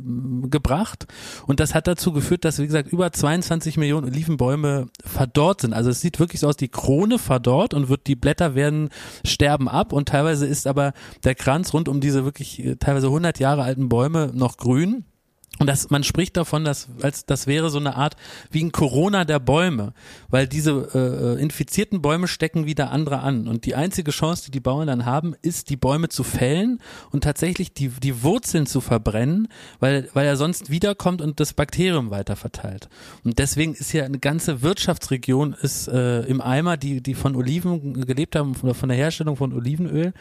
gebracht. 0.51 1.07
Und 1.47 1.59
das 1.59 1.73
hat 1.73 1.87
dazu 1.87 2.13
geführt, 2.13 2.45
dass, 2.45 2.59
wie 2.59 2.67
gesagt, 2.67 2.93
über 2.93 3.11
22 3.11 3.75
Millionen 3.77 4.05
Olivenbäume 4.05 4.85
verdorrt 5.03 5.61
sind. 5.61 5.73
Also 5.73 5.89
es 5.89 5.99
sieht 5.99 6.19
wirklich 6.19 6.41
so 6.41 6.47
aus, 6.47 6.57
die 6.57 6.67
Krone 6.67 7.17
verdorrt 7.17 7.73
und 7.73 7.89
wird, 7.89 8.05
die 8.05 8.15
Blätter 8.15 8.53
werden, 8.53 8.89
sterben 9.25 9.67
ab 9.67 9.93
und 9.93 10.09
teilweise 10.09 10.45
ist 10.45 10.67
aber 10.67 10.93
der 11.23 11.33
Kranz 11.33 11.73
rund 11.73 11.89
um 11.89 11.99
diese 11.99 12.23
wirklich 12.23 12.63
äh, 12.63 12.75
teilweise 12.75 13.07
100 13.07 13.39
Jahre 13.39 13.63
alten 13.63 13.89
Bäume 13.89 14.29
noch 14.31 14.57
grün. 14.57 15.05
Und 15.59 15.67
das, 15.67 15.91
man 15.91 16.03
spricht 16.03 16.35
davon, 16.35 16.65
dass 16.65 16.87
als 17.01 17.27
das 17.27 17.45
wäre 17.45 17.69
so 17.69 17.77
eine 17.77 17.95
Art 17.95 18.15
wie 18.49 18.63
ein 18.63 18.71
Corona 18.71 19.23
der 19.23 19.39
Bäume, 19.39 19.93
weil 20.29 20.47
diese 20.47 20.89
äh, 20.93 21.41
infizierten 21.41 22.01
Bäume 22.01 22.27
stecken 22.27 22.65
wieder 22.65 22.89
andere 22.91 23.19
an. 23.19 23.47
Und 23.47 23.65
die 23.65 23.75
einzige 23.75 24.09
Chance, 24.09 24.45
die 24.45 24.51
die 24.51 24.59
Bauern 24.59 24.87
dann 24.87 25.05
haben, 25.05 25.35
ist, 25.43 25.69
die 25.69 25.77
Bäume 25.77 26.09
zu 26.09 26.23
fällen 26.23 26.79
und 27.11 27.23
tatsächlich 27.23 27.71
die, 27.73 27.89
die 27.89 28.23
Wurzeln 28.23 28.65
zu 28.65 28.81
verbrennen, 28.81 29.47
weil, 29.79 30.09
weil 30.13 30.25
er 30.25 30.37
sonst 30.37 30.71
wiederkommt 30.71 31.21
und 31.21 31.39
das 31.39 31.53
Bakterium 31.53 32.09
weiter 32.09 32.35
verteilt. 32.35 32.89
Und 33.23 33.37
deswegen 33.37 33.75
ist 33.75 33.91
hier 33.91 34.05
eine 34.05 34.19
ganze 34.19 34.63
Wirtschaftsregion 34.63 35.53
ist 35.53 35.87
äh, 35.87 36.21
im 36.21 36.41
Eimer, 36.41 36.77
die, 36.77 37.01
die 37.01 37.13
von 37.13 37.35
Oliven 37.35 38.05
gelebt 38.05 38.35
haben 38.35 38.55
oder 38.63 38.73
von 38.73 38.89
der 38.89 38.97
Herstellung 38.97 39.35
von 39.35 39.53
Olivenöl. 39.53 40.13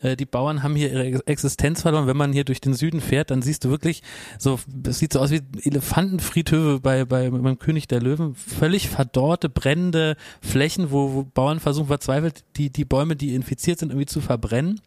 Äh, 0.00 0.16
die 0.16 0.26
Bauern 0.26 0.62
haben 0.62 0.74
hier 0.74 0.90
ihre 0.90 1.26
Existenz 1.26 1.82
verloren. 1.82 2.06
Wenn 2.06 2.16
man 2.16 2.32
hier 2.32 2.44
durch 2.44 2.62
den 2.62 2.72
Süden 2.72 3.02
fährt, 3.02 3.30
dann 3.30 3.42
siehst 3.42 3.64
du 3.64 3.70
wirklich 3.70 4.02
so 4.38 4.58
das 4.82 4.98
sieht 4.98 5.12
so 5.12 5.20
aus 5.20 5.30
wie 5.30 5.42
Elefantenfriedhöfe 5.62 6.80
bei, 6.80 7.04
bei 7.04 7.30
beim 7.30 7.58
König 7.58 7.88
der 7.88 8.00
Löwen. 8.00 8.34
Völlig 8.34 8.88
verdorrte, 8.88 9.48
brennende 9.48 10.16
Flächen, 10.40 10.90
wo, 10.90 11.12
wo 11.12 11.24
Bauern 11.24 11.60
versuchen 11.60 11.88
verzweifelt, 11.88 12.44
die, 12.56 12.70
die 12.70 12.84
Bäume, 12.84 13.16
die 13.16 13.34
infiziert 13.34 13.78
sind, 13.78 13.90
irgendwie 13.90 14.06
zu 14.06 14.20
verbrennen 14.20 14.80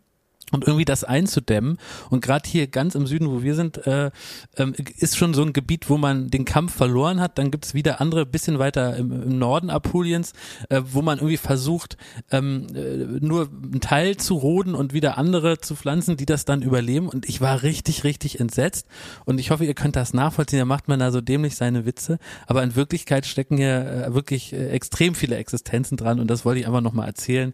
und 0.52 0.66
irgendwie 0.68 0.86
das 0.86 1.04
einzudämmen. 1.04 1.78
Und 2.10 2.22
gerade 2.22 2.48
hier 2.48 2.68
ganz 2.68 2.96
im 2.96 3.08
Süden, 3.08 3.30
wo 3.30 3.42
wir 3.42 3.56
sind, 3.56 3.86
äh, 3.88 4.12
äh, 4.56 4.72
ist 4.98 5.18
schon 5.18 5.34
so 5.34 5.42
ein 5.42 5.54
Gebiet, 5.54 5.90
wo 5.90 5.98
man 5.98 6.30
den 6.30 6.46
Kampf 6.46 6.76
verloren 6.76 7.20
hat. 7.20 7.38
Dann 7.38 7.52
gibt's 7.52 7.74
wieder 7.74 8.02
andere, 8.02 8.26
bisschen 8.26 8.60
weiter 8.60 8.96
im, 8.98 9.12
im 9.12 9.40
Norden 9.40 9.70
Apuliens, 9.70 10.34
äh, 10.70 10.82
wo 10.86 11.02
man 11.02 11.18
irgendwie 11.18 11.38
versucht, 11.38 11.98
ähm, 12.32 12.68
äh, 12.76 13.20
nur 13.20 13.50
einen 13.50 13.82
Teil 13.82 14.18
zu 14.18 14.36
roden 14.36 14.76
und 14.76 14.94
wieder 14.94 15.18
andere 15.18 15.60
zu 15.60 15.76
pflanzen, 15.76 16.18
die 16.18 16.26
das 16.26 16.46
dann 16.46 16.62
überleben. 16.62 17.08
Und 17.08 17.28
ich 17.28 17.42
war 17.42 17.64
richtig, 17.64 18.04
richtig 18.04 18.40
entsetzt. 18.40 18.88
Und 19.26 19.40
ich 19.40 19.52
hoffe, 19.52 19.66
ihr 19.66 19.74
könnt 19.74 19.96
das 19.96 20.14
nachvollziehen. 20.14 20.60
Da 20.60 20.66
macht 20.66 20.88
man 20.88 21.00
da 21.00 21.12
so 21.12 21.22
dämlich 21.22 21.56
seine 21.56 21.86
Witze. 21.86 22.20
Aber 22.48 22.64
in 22.64 22.76
Wirklichkeit 22.76 23.26
stecken 23.26 23.58
hier 23.58 24.06
äh, 24.08 24.14
wirklich 24.14 24.54
äh, 24.54 24.70
extrem 24.70 25.16
viele 25.16 25.38
Existenzen 25.38 25.98
dran. 25.98 26.20
Und 26.20 26.28
das 26.28 26.46
wollte 26.46 26.60
ich 26.60 26.68
einfach 26.68 26.82
nochmal 26.82 27.08
erzählen 27.08 27.54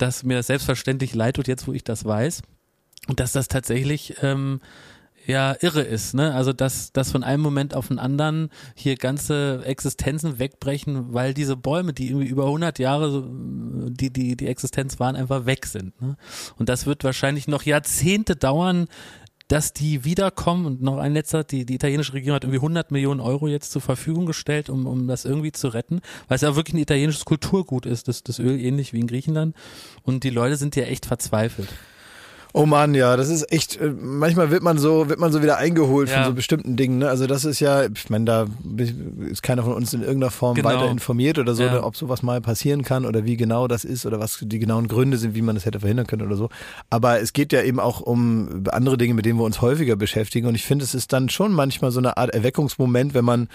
dass 0.00 0.22
mir 0.22 0.36
das 0.36 0.48
selbstverständlich 0.48 1.14
leid 1.14 1.36
tut, 1.36 1.48
jetzt 1.48 1.66
wo 1.66 1.72
ich 1.72 1.84
das 1.84 2.04
weiß. 2.04 2.42
Und 3.08 3.20
dass 3.20 3.32
das 3.32 3.48
tatsächlich 3.48 4.16
ähm, 4.22 4.60
ja 5.26 5.56
irre 5.60 5.82
ist, 5.82 6.14
ne? 6.14 6.34
Also 6.34 6.52
dass, 6.52 6.92
dass 6.92 7.12
von 7.12 7.22
einem 7.22 7.42
Moment 7.42 7.74
auf 7.74 7.88
den 7.88 7.98
anderen 7.98 8.50
hier 8.74 8.96
ganze 8.96 9.62
Existenzen 9.64 10.38
wegbrechen, 10.38 11.12
weil 11.12 11.34
diese 11.34 11.56
Bäume, 11.56 11.92
die 11.92 12.08
irgendwie 12.08 12.28
über 12.28 12.46
100 12.46 12.78
Jahre 12.78 13.24
die 13.28 14.10
die 14.10 14.36
die 14.36 14.46
Existenz 14.48 15.00
waren, 15.00 15.16
einfach 15.16 15.46
weg 15.46 15.66
sind. 15.66 16.00
Ne? 16.00 16.16
Und 16.56 16.68
das 16.68 16.86
wird 16.86 17.04
wahrscheinlich 17.04 17.48
noch 17.48 17.62
Jahrzehnte 17.62 18.36
dauern, 18.36 18.88
dass 19.50 19.72
die 19.72 20.04
wiederkommen 20.04 20.64
und 20.64 20.80
noch 20.80 20.98
ein 20.98 21.12
letzter, 21.12 21.42
die, 21.42 21.66
die 21.66 21.74
italienische 21.74 22.12
Regierung 22.12 22.36
hat 22.36 22.44
irgendwie 22.44 22.58
100 22.58 22.92
Millionen 22.92 23.20
Euro 23.20 23.48
jetzt 23.48 23.72
zur 23.72 23.82
Verfügung 23.82 24.24
gestellt, 24.24 24.70
um, 24.70 24.86
um 24.86 25.08
das 25.08 25.24
irgendwie 25.24 25.50
zu 25.50 25.68
retten, 25.68 26.02
weil 26.28 26.36
es 26.36 26.42
ja 26.42 26.54
wirklich 26.54 26.74
ein 26.74 26.78
italienisches 26.78 27.24
Kulturgut 27.24 27.84
ist, 27.84 28.06
das, 28.06 28.22
das 28.22 28.38
Öl 28.38 28.60
ähnlich 28.60 28.92
wie 28.92 29.00
in 29.00 29.08
Griechenland 29.08 29.56
und 30.04 30.22
die 30.22 30.30
Leute 30.30 30.54
sind 30.54 30.76
ja 30.76 30.84
echt 30.84 31.04
verzweifelt. 31.04 31.68
Oh 32.52 32.66
Mann, 32.66 32.94
ja, 32.94 33.16
das 33.16 33.28
ist 33.28 33.52
echt, 33.52 33.80
äh, 33.80 33.90
manchmal 33.90 34.50
wird 34.50 34.62
man 34.62 34.76
so, 34.78 35.08
wird 35.08 35.20
man 35.20 35.30
so 35.30 35.42
wieder 35.42 35.58
eingeholt 35.58 36.08
ja. 36.08 36.16
von 36.16 36.24
so 36.24 36.34
bestimmten 36.34 36.76
Dingen, 36.76 36.98
ne? 36.98 37.08
Also 37.08 37.26
das 37.26 37.44
ist 37.44 37.60
ja, 37.60 37.84
ich 37.84 38.10
meine, 38.10 38.24
da 38.24 38.46
ist 39.30 39.42
keiner 39.42 39.62
von 39.62 39.74
uns 39.74 39.94
in 39.94 40.00
irgendeiner 40.00 40.32
Form 40.32 40.56
genau. 40.56 40.68
weiter 40.68 40.90
informiert 40.90 41.38
oder 41.38 41.54
so, 41.54 41.62
ja. 41.62 41.70
oder 41.70 41.86
ob 41.86 41.96
sowas 41.96 42.22
mal 42.22 42.40
passieren 42.40 42.82
kann 42.82 43.04
oder 43.04 43.24
wie 43.24 43.36
genau 43.36 43.68
das 43.68 43.84
ist 43.84 44.04
oder 44.04 44.18
was 44.18 44.38
die 44.42 44.58
genauen 44.58 44.88
Gründe 44.88 45.16
sind, 45.16 45.34
wie 45.36 45.42
man 45.42 45.54
das 45.54 45.64
hätte 45.64 45.80
verhindern 45.80 46.08
können 46.08 46.26
oder 46.26 46.36
so. 46.36 46.48
Aber 46.90 47.20
es 47.20 47.32
geht 47.32 47.52
ja 47.52 47.62
eben 47.62 47.78
auch 47.78 48.00
um 48.00 48.64
andere 48.72 48.98
Dinge, 48.98 49.14
mit 49.14 49.26
denen 49.26 49.38
wir 49.38 49.44
uns 49.44 49.60
häufiger 49.60 49.94
beschäftigen. 49.94 50.48
Und 50.48 50.56
ich 50.56 50.64
finde, 50.64 50.84
es 50.84 50.94
ist 50.94 51.12
dann 51.12 51.28
schon 51.28 51.52
manchmal 51.52 51.92
so 51.92 52.00
eine 52.00 52.16
Art 52.16 52.30
Erweckungsmoment, 52.34 53.14
wenn 53.14 53.24
man 53.24 53.48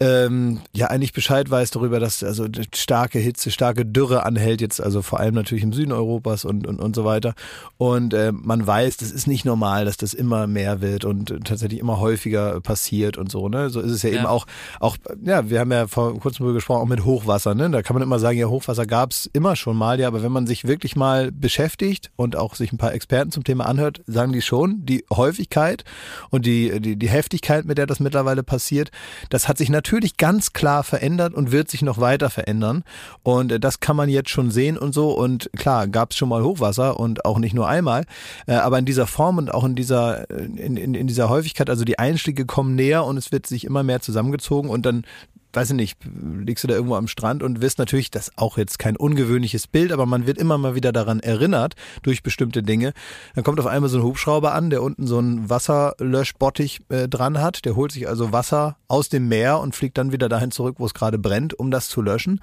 ähm, 0.00 0.60
ja 0.72 0.86
eigentlich 0.86 1.12
Bescheid 1.12 1.50
weiß 1.50 1.70
darüber, 1.72 2.00
dass 2.00 2.24
also 2.24 2.46
starke 2.74 3.18
Hitze, 3.18 3.50
starke 3.50 3.84
Dürre 3.84 4.24
anhält, 4.24 4.62
jetzt 4.62 4.80
also 4.80 5.02
vor 5.02 5.20
allem 5.20 5.34
natürlich 5.34 5.64
im 5.64 5.72
Süden 5.72 5.92
Europas 5.92 6.46
und, 6.46 6.66
und, 6.66 6.80
und 6.80 6.96
so 6.96 7.04
weiter. 7.04 7.34
Und 7.76 8.14
äh, 8.14 8.21
man 8.30 8.64
weiß, 8.64 8.98
das 8.98 9.10
ist 9.10 9.26
nicht 9.26 9.44
normal, 9.44 9.84
dass 9.84 9.96
das 9.96 10.14
immer 10.14 10.46
mehr 10.46 10.80
wird 10.80 11.04
und 11.04 11.34
tatsächlich 11.44 11.80
immer 11.80 11.98
häufiger 11.98 12.60
passiert 12.60 13.18
und 13.18 13.30
so. 13.30 13.48
Ne? 13.48 13.70
So 13.70 13.80
ist 13.80 13.90
es 13.90 14.02
ja, 14.02 14.10
ja. 14.10 14.16
eben 14.18 14.26
auch, 14.26 14.46
auch, 14.78 14.96
ja, 15.24 15.50
wir 15.50 15.58
haben 15.58 15.72
ja 15.72 15.88
vor 15.88 16.18
kurzem 16.20 16.44
darüber 16.44 16.54
gesprochen, 16.54 16.82
auch 16.82 16.88
mit 16.88 17.04
Hochwasser. 17.04 17.54
Ne? 17.54 17.70
Da 17.70 17.82
kann 17.82 17.94
man 17.94 18.02
immer 18.02 18.18
sagen, 18.20 18.38
ja, 18.38 18.46
Hochwasser 18.46 18.86
gab 18.86 19.10
es 19.10 19.28
immer 19.32 19.56
schon 19.56 19.76
mal, 19.76 19.98
ja, 19.98 20.06
aber 20.06 20.22
wenn 20.22 20.32
man 20.32 20.46
sich 20.46 20.66
wirklich 20.66 20.94
mal 20.94 21.32
beschäftigt 21.32 22.12
und 22.14 22.36
auch 22.36 22.54
sich 22.54 22.72
ein 22.72 22.78
paar 22.78 22.94
Experten 22.94 23.32
zum 23.32 23.42
Thema 23.42 23.66
anhört, 23.66 24.02
sagen 24.06 24.32
die 24.32 24.42
schon, 24.42 24.84
die 24.84 25.04
Häufigkeit 25.12 25.84
und 26.30 26.46
die, 26.46 26.80
die, 26.80 26.96
die 26.96 27.08
Heftigkeit, 27.08 27.64
mit 27.64 27.78
der 27.78 27.86
das 27.86 27.98
mittlerweile 27.98 28.42
passiert, 28.42 28.90
das 29.30 29.48
hat 29.48 29.58
sich 29.58 29.70
natürlich 29.70 30.16
ganz 30.16 30.52
klar 30.52 30.84
verändert 30.84 31.34
und 31.34 31.52
wird 31.52 31.70
sich 31.70 31.82
noch 31.82 31.98
weiter 31.98 32.30
verändern. 32.30 32.84
Und 33.22 33.64
das 33.64 33.80
kann 33.80 33.96
man 33.96 34.08
jetzt 34.08 34.30
schon 34.30 34.50
sehen 34.50 34.76
und 34.76 34.92
so. 34.92 35.12
Und 35.12 35.50
klar, 35.56 35.88
gab 35.88 36.10
es 36.10 36.16
schon 36.16 36.28
mal 36.28 36.42
Hochwasser 36.42 36.98
und 36.98 37.24
auch 37.24 37.38
nicht 37.38 37.54
nur 37.54 37.68
einmal. 37.68 38.04
Äh, 38.46 38.54
aber 38.54 38.78
in 38.78 38.84
dieser 38.84 39.06
Form 39.06 39.38
und 39.38 39.52
auch 39.52 39.64
in 39.64 39.74
dieser, 39.74 40.30
äh, 40.30 40.44
in, 40.44 40.76
in, 40.76 40.94
in 40.94 41.06
dieser 41.06 41.28
Häufigkeit, 41.28 41.70
also 41.70 41.84
die 41.84 41.98
Einschläge 41.98 42.46
kommen 42.46 42.74
näher 42.74 43.04
und 43.04 43.16
es 43.16 43.32
wird 43.32 43.46
sich 43.46 43.64
immer 43.64 43.82
mehr 43.82 44.00
zusammengezogen 44.00 44.70
und 44.70 44.86
dann 44.86 45.04
weiß 45.52 45.70
ich 45.70 45.76
nicht, 45.76 45.98
liegst 46.04 46.64
du 46.64 46.68
da 46.68 46.74
irgendwo 46.74 46.96
am 46.96 47.08
Strand 47.08 47.42
und 47.42 47.60
wirst 47.60 47.78
natürlich, 47.78 48.10
das 48.10 48.28
ist 48.28 48.38
auch 48.38 48.56
jetzt 48.58 48.78
kein 48.78 48.96
ungewöhnliches 48.96 49.66
Bild, 49.66 49.92
aber 49.92 50.06
man 50.06 50.26
wird 50.26 50.38
immer 50.38 50.58
mal 50.58 50.74
wieder 50.74 50.92
daran 50.92 51.20
erinnert 51.20 51.74
durch 52.02 52.22
bestimmte 52.22 52.62
Dinge. 52.62 52.92
Dann 53.34 53.44
kommt 53.44 53.60
auf 53.60 53.66
einmal 53.66 53.90
so 53.90 53.98
ein 53.98 54.04
Hubschrauber 54.04 54.54
an, 54.54 54.70
der 54.70 54.82
unten 54.82 55.06
so 55.06 55.18
einen 55.18 55.50
Wasserlöschbottich 55.50 56.80
äh, 56.88 57.08
dran 57.08 57.40
hat. 57.40 57.64
Der 57.64 57.76
holt 57.76 57.92
sich 57.92 58.08
also 58.08 58.32
Wasser 58.32 58.76
aus 58.92 59.08
dem 59.08 59.26
Meer 59.26 59.58
und 59.58 59.74
fliegt 59.74 59.96
dann 59.96 60.12
wieder 60.12 60.28
dahin 60.28 60.50
zurück, 60.50 60.76
wo 60.78 60.84
es 60.84 60.92
gerade 60.92 61.18
brennt, 61.18 61.58
um 61.58 61.70
das 61.70 61.88
zu 61.88 62.02
löschen. 62.02 62.40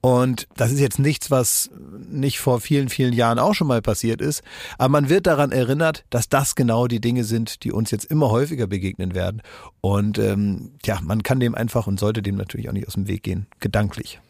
Und 0.00 0.46
das 0.56 0.70
ist 0.70 0.78
jetzt 0.78 1.00
nichts, 1.00 1.32
was 1.32 1.70
nicht 2.08 2.38
vor 2.38 2.60
vielen, 2.60 2.88
vielen 2.88 3.12
Jahren 3.12 3.40
auch 3.40 3.52
schon 3.52 3.66
mal 3.66 3.82
passiert 3.82 4.22
ist. 4.22 4.42
Aber 4.78 4.90
man 4.90 5.08
wird 5.08 5.26
daran 5.26 5.50
erinnert, 5.50 6.04
dass 6.10 6.28
das 6.28 6.54
genau 6.54 6.86
die 6.86 7.00
Dinge 7.00 7.24
sind, 7.24 7.64
die 7.64 7.72
uns 7.72 7.90
jetzt 7.90 8.04
immer 8.04 8.30
häufiger 8.30 8.68
begegnen 8.68 9.16
werden. 9.16 9.42
Und 9.80 10.18
ähm, 10.18 10.70
ja, 10.84 11.00
man 11.02 11.24
kann 11.24 11.40
dem 11.40 11.56
einfach 11.56 11.88
und 11.88 11.98
sollte 11.98 12.22
dem 12.22 12.36
natürlich 12.36 12.68
auch 12.68 12.74
nicht 12.74 12.86
aus 12.86 12.94
dem 12.94 13.08
Weg 13.08 13.24
gehen, 13.24 13.48
gedanklich. 13.58 14.20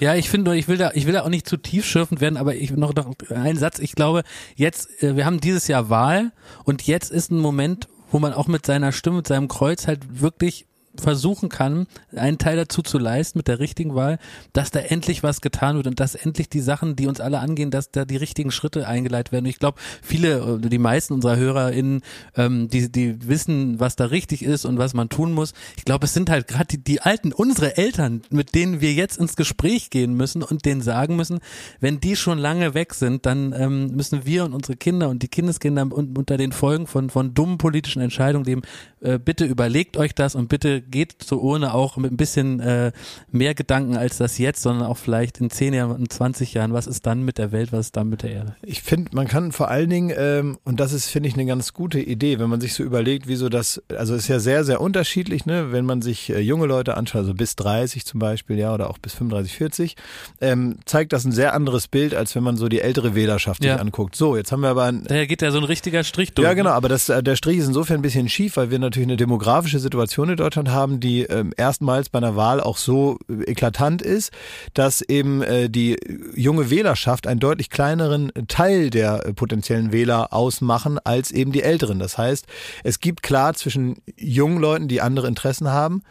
Ja, 0.00 0.14
ich 0.14 0.28
finde, 0.28 0.56
ich 0.56 0.68
will 0.68 0.76
da, 0.76 0.90
ich 0.92 1.06
will 1.06 1.14
da 1.14 1.22
auch 1.22 1.30
nicht 1.30 1.48
zu 1.48 1.56
tief 1.56 1.86
schürfend 1.86 2.20
werden, 2.20 2.36
aber 2.36 2.54
ich 2.54 2.70
noch, 2.70 2.94
noch 2.94 3.14
einen 3.30 3.58
Satz. 3.58 3.78
Ich 3.78 3.94
glaube, 3.94 4.24
jetzt, 4.56 5.02
äh, 5.02 5.16
wir 5.16 5.24
haben 5.24 5.40
dieses 5.40 5.68
Jahr 5.68 5.88
Wahl 5.88 6.32
und 6.64 6.82
jetzt 6.82 7.10
ist 7.10 7.30
ein 7.30 7.38
Moment, 7.38 7.88
wo 8.10 8.18
man 8.18 8.34
auch 8.34 8.46
mit 8.46 8.66
seiner 8.66 8.92
Stimme, 8.92 9.16
mit 9.16 9.26
seinem 9.26 9.48
Kreuz 9.48 9.86
halt 9.86 10.20
wirklich 10.20 10.67
versuchen 11.00 11.48
kann, 11.48 11.86
einen 12.14 12.38
Teil 12.38 12.56
dazu 12.56 12.82
zu 12.82 12.98
leisten 12.98 13.38
mit 13.38 13.48
der 13.48 13.58
richtigen 13.58 13.94
Wahl, 13.94 14.18
dass 14.52 14.70
da 14.70 14.80
endlich 14.80 15.22
was 15.22 15.40
getan 15.40 15.76
wird 15.76 15.86
und 15.86 16.00
dass 16.00 16.14
endlich 16.14 16.48
die 16.48 16.60
Sachen, 16.60 16.96
die 16.96 17.06
uns 17.06 17.20
alle 17.20 17.38
angehen, 17.40 17.70
dass 17.70 17.90
da 17.90 18.04
die 18.04 18.16
richtigen 18.16 18.50
Schritte 18.50 18.86
eingeleitet 18.86 19.32
werden. 19.32 19.44
Und 19.44 19.50
ich 19.50 19.58
glaube, 19.58 19.78
viele, 20.02 20.58
die 20.58 20.78
meisten 20.78 21.14
unserer 21.14 21.36
HörerInnen, 21.36 22.02
ähm, 22.36 22.68
die, 22.68 22.90
die 22.90 23.28
wissen, 23.28 23.80
was 23.80 23.96
da 23.96 24.06
richtig 24.06 24.42
ist 24.42 24.64
und 24.64 24.78
was 24.78 24.94
man 24.94 25.08
tun 25.08 25.32
muss. 25.32 25.52
Ich 25.76 25.84
glaube, 25.84 26.06
es 26.06 26.14
sind 26.14 26.30
halt 26.30 26.48
gerade 26.48 26.66
die, 26.66 26.82
die 26.82 27.00
alten, 27.00 27.32
unsere 27.32 27.76
Eltern, 27.76 28.22
mit 28.30 28.54
denen 28.54 28.80
wir 28.80 28.92
jetzt 28.92 29.18
ins 29.18 29.36
Gespräch 29.36 29.90
gehen 29.90 30.14
müssen 30.14 30.42
und 30.42 30.64
denen 30.64 30.82
sagen 30.82 31.16
müssen, 31.16 31.40
wenn 31.80 32.00
die 32.00 32.16
schon 32.16 32.38
lange 32.38 32.74
weg 32.74 32.94
sind, 32.94 33.26
dann 33.26 33.52
ähm, 33.52 33.88
müssen 33.88 34.24
wir 34.24 34.44
und 34.44 34.52
unsere 34.52 34.76
Kinder 34.76 35.08
und 35.08 35.22
die 35.22 35.28
Kindeskinder 35.28 35.86
unter 35.90 36.36
den 36.36 36.52
Folgen 36.52 36.86
von, 36.86 37.10
von 37.10 37.34
dummen 37.34 37.58
politischen 37.58 38.02
Entscheidungen 38.02 38.44
leben. 38.44 38.62
Äh, 39.00 39.18
bitte 39.18 39.44
überlegt 39.44 39.96
euch 39.96 40.14
das 40.14 40.34
und 40.34 40.48
bitte 40.48 40.82
geht 40.90 41.16
zur 41.18 41.42
Urne 41.42 41.74
auch 41.74 41.96
mit 41.96 42.12
ein 42.12 42.16
bisschen 42.16 42.60
äh, 42.60 42.92
mehr 43.30 43.54
Gedanken 43.54 43.96
als 43.96 44.18
das 44.18 44.38
jetzt, 44.38 44.62
sondern 44.62 44.86
auch 44.86 44.96
vielleicht 44.96 45.40
in 45.40 45.50
zehn 45.50 45.74
Jahren, 45.74 45.98
in 46.00 46.08
20 46.10 46.54
Jahren, 46.54 46.72
was 46.72 46.86
ist 46.86 47.06
dann 47.06 47.22
mit 47.24 47.38
der 47.38 47.52
Welt, 47.52 47.72
was 47.72 47.86
ist 47.86 47.96
dann 47.96 48.08
mit 48.08 48.22
der 48.22 48.30
Erde? 48.32 48.56
Ich 48.62 48.82
finde, 48.82 49.10
man 49.14 49.26
kann 49.28 49.52
vor 49.52 49.68
allen 49.68 49.90
Dingen, 49.90 50.12
ähm, 50.16 50.58
und 50.64 50.80
das 50.80 50.92
ist, 50.92 51.06
finde 51.08 51.28
ich, 51.28 51.34
eine 51.34 51.46
ganz 51.46 51.72
gute 51.72 52.00
Idee, 52.00 52.38
wenn 52.38 52.48
man 52.50 52.60
sich 52.60 52.74
so 52.74 52.82
überlegt, 52.82 53.26
wieso 53.28 53.48
das, 53.48 53.82
also 53.96 54.14
ist 54.14 54.28
ja 54.28 54.38
sehr, 54.40 54.64
sehr 54.64 54.80
unterschiedlich, 54.80 55.46
ne, 55.46 55.72
wenn 55.72 55.84
man 55.84 56.02
sich 56.02 56.30
äh, 56.30 56.40
junge 56.40 56.66
Leute 56.66 56.96
anschaut, 56.96 57.20
also 57.20 57.34
bis 57.34 57.56
30 57.56 58.04
zum 58.06 58.20
Beispiel, 58.20 58.58
ja, 58.58 58.72
oder 58.74 58.90
auch 58.90 58.98
bis 58.98 59.14
35, 59.14 59.54
40, 59.56 59.96
ähm, 60.40 60.76
zeigt 60.84 61.12
das 61.12 61.24
ein 61.24 61.32
sehr 61.32 61.54
anderes 61.54 61.88
Bild, 61.88 62.14
als 62.14 62.34
wenn 62.34 62.42
man 62.42 62.56
so 62.56 62.68
die 62.68 62.80
ältere 62.80 63.14
Wählerschaft 63.14 63.64
Ja. 63.64 63.72
sich 63.74 63.80
anguckt. 63.80 64.16
So, 64.16 64.36
jetzt 64.36 64.52
haben 64.52 64.60
wir 64.60 64.68
aber 64.70 64.84
ein, 64.84 65.04
Daher 65.04 65.26
geht 65.26 65.42
ja 65.42 65.50
so 65.50 65.58
ein 65.58 65.64
richtiger 65.64 66.04
Strich 66.04 66.32
durch. 66.34 66.44
ja, 66.46 66.54
genau, 66.54 66.70
aber 66.70 66.88
das, 66.88 67.08
äh, 67.08 67.22
der 67.22 67.36
Strich 67.36 67.58
ist 67.58 67.66
insofern 67.66 67.96
ein 67.96 68.02
bisschen 68.02 68.28
schief, 68.28 68.56
weil 68.56 68.70
wir 68.70 68.78
natürlich 68.78 69.06
eine 69.08 69.16
demografische 69.16 69.78
Situation 69.78 70.28
in 70.30 70.36
Deutschland 70.36 70.68
haben, 70.70 70.77
die 70.86 71.22
ähm, 71.22 71.52
erstmals 71.56 72.08
bei 72.08 72.18
einer 72.18 72.36
Wahl 72.36 72.60
auch 72.60 72.76
so 72.76 73.18
äh, 73.28 73.50
eklatant 73.50 74.02
ist, 74.02 74.32
dass 74.74 75.02
eben 75.02 75.42
äh, 75.42 75.68
die 75.68 75.96
junge 76.34 76.70
Wählerschaft 76.70 77.26
einen 77.26 77.40
deutlich 77.40 77.70
kleineren 77.70 78.32
Teil 78.48 78.90
der 78.90 79.26
äh, 79.26 79.32
potenziellen 79.32 79.92
Wähler 79.92 80.32
ausmachen 80.32 80.98
als 81.02 81.30
eben 81.30 81.52
die 81.52 81.62
älteren. 81.62 81.98
Das 81.98 82.18
heißt, 82.18 82.46
es 82.84 83.00
gibt 83.00 83.22
klar 83.22 83.54
zwischen 83.54 83.96
jungen 84.16 84.58
Leuten, 84.58 84.88
die 84.88 85.00
andere 85.00 85.26
Interessen 85.26 85.68
haben, 85.68 86.02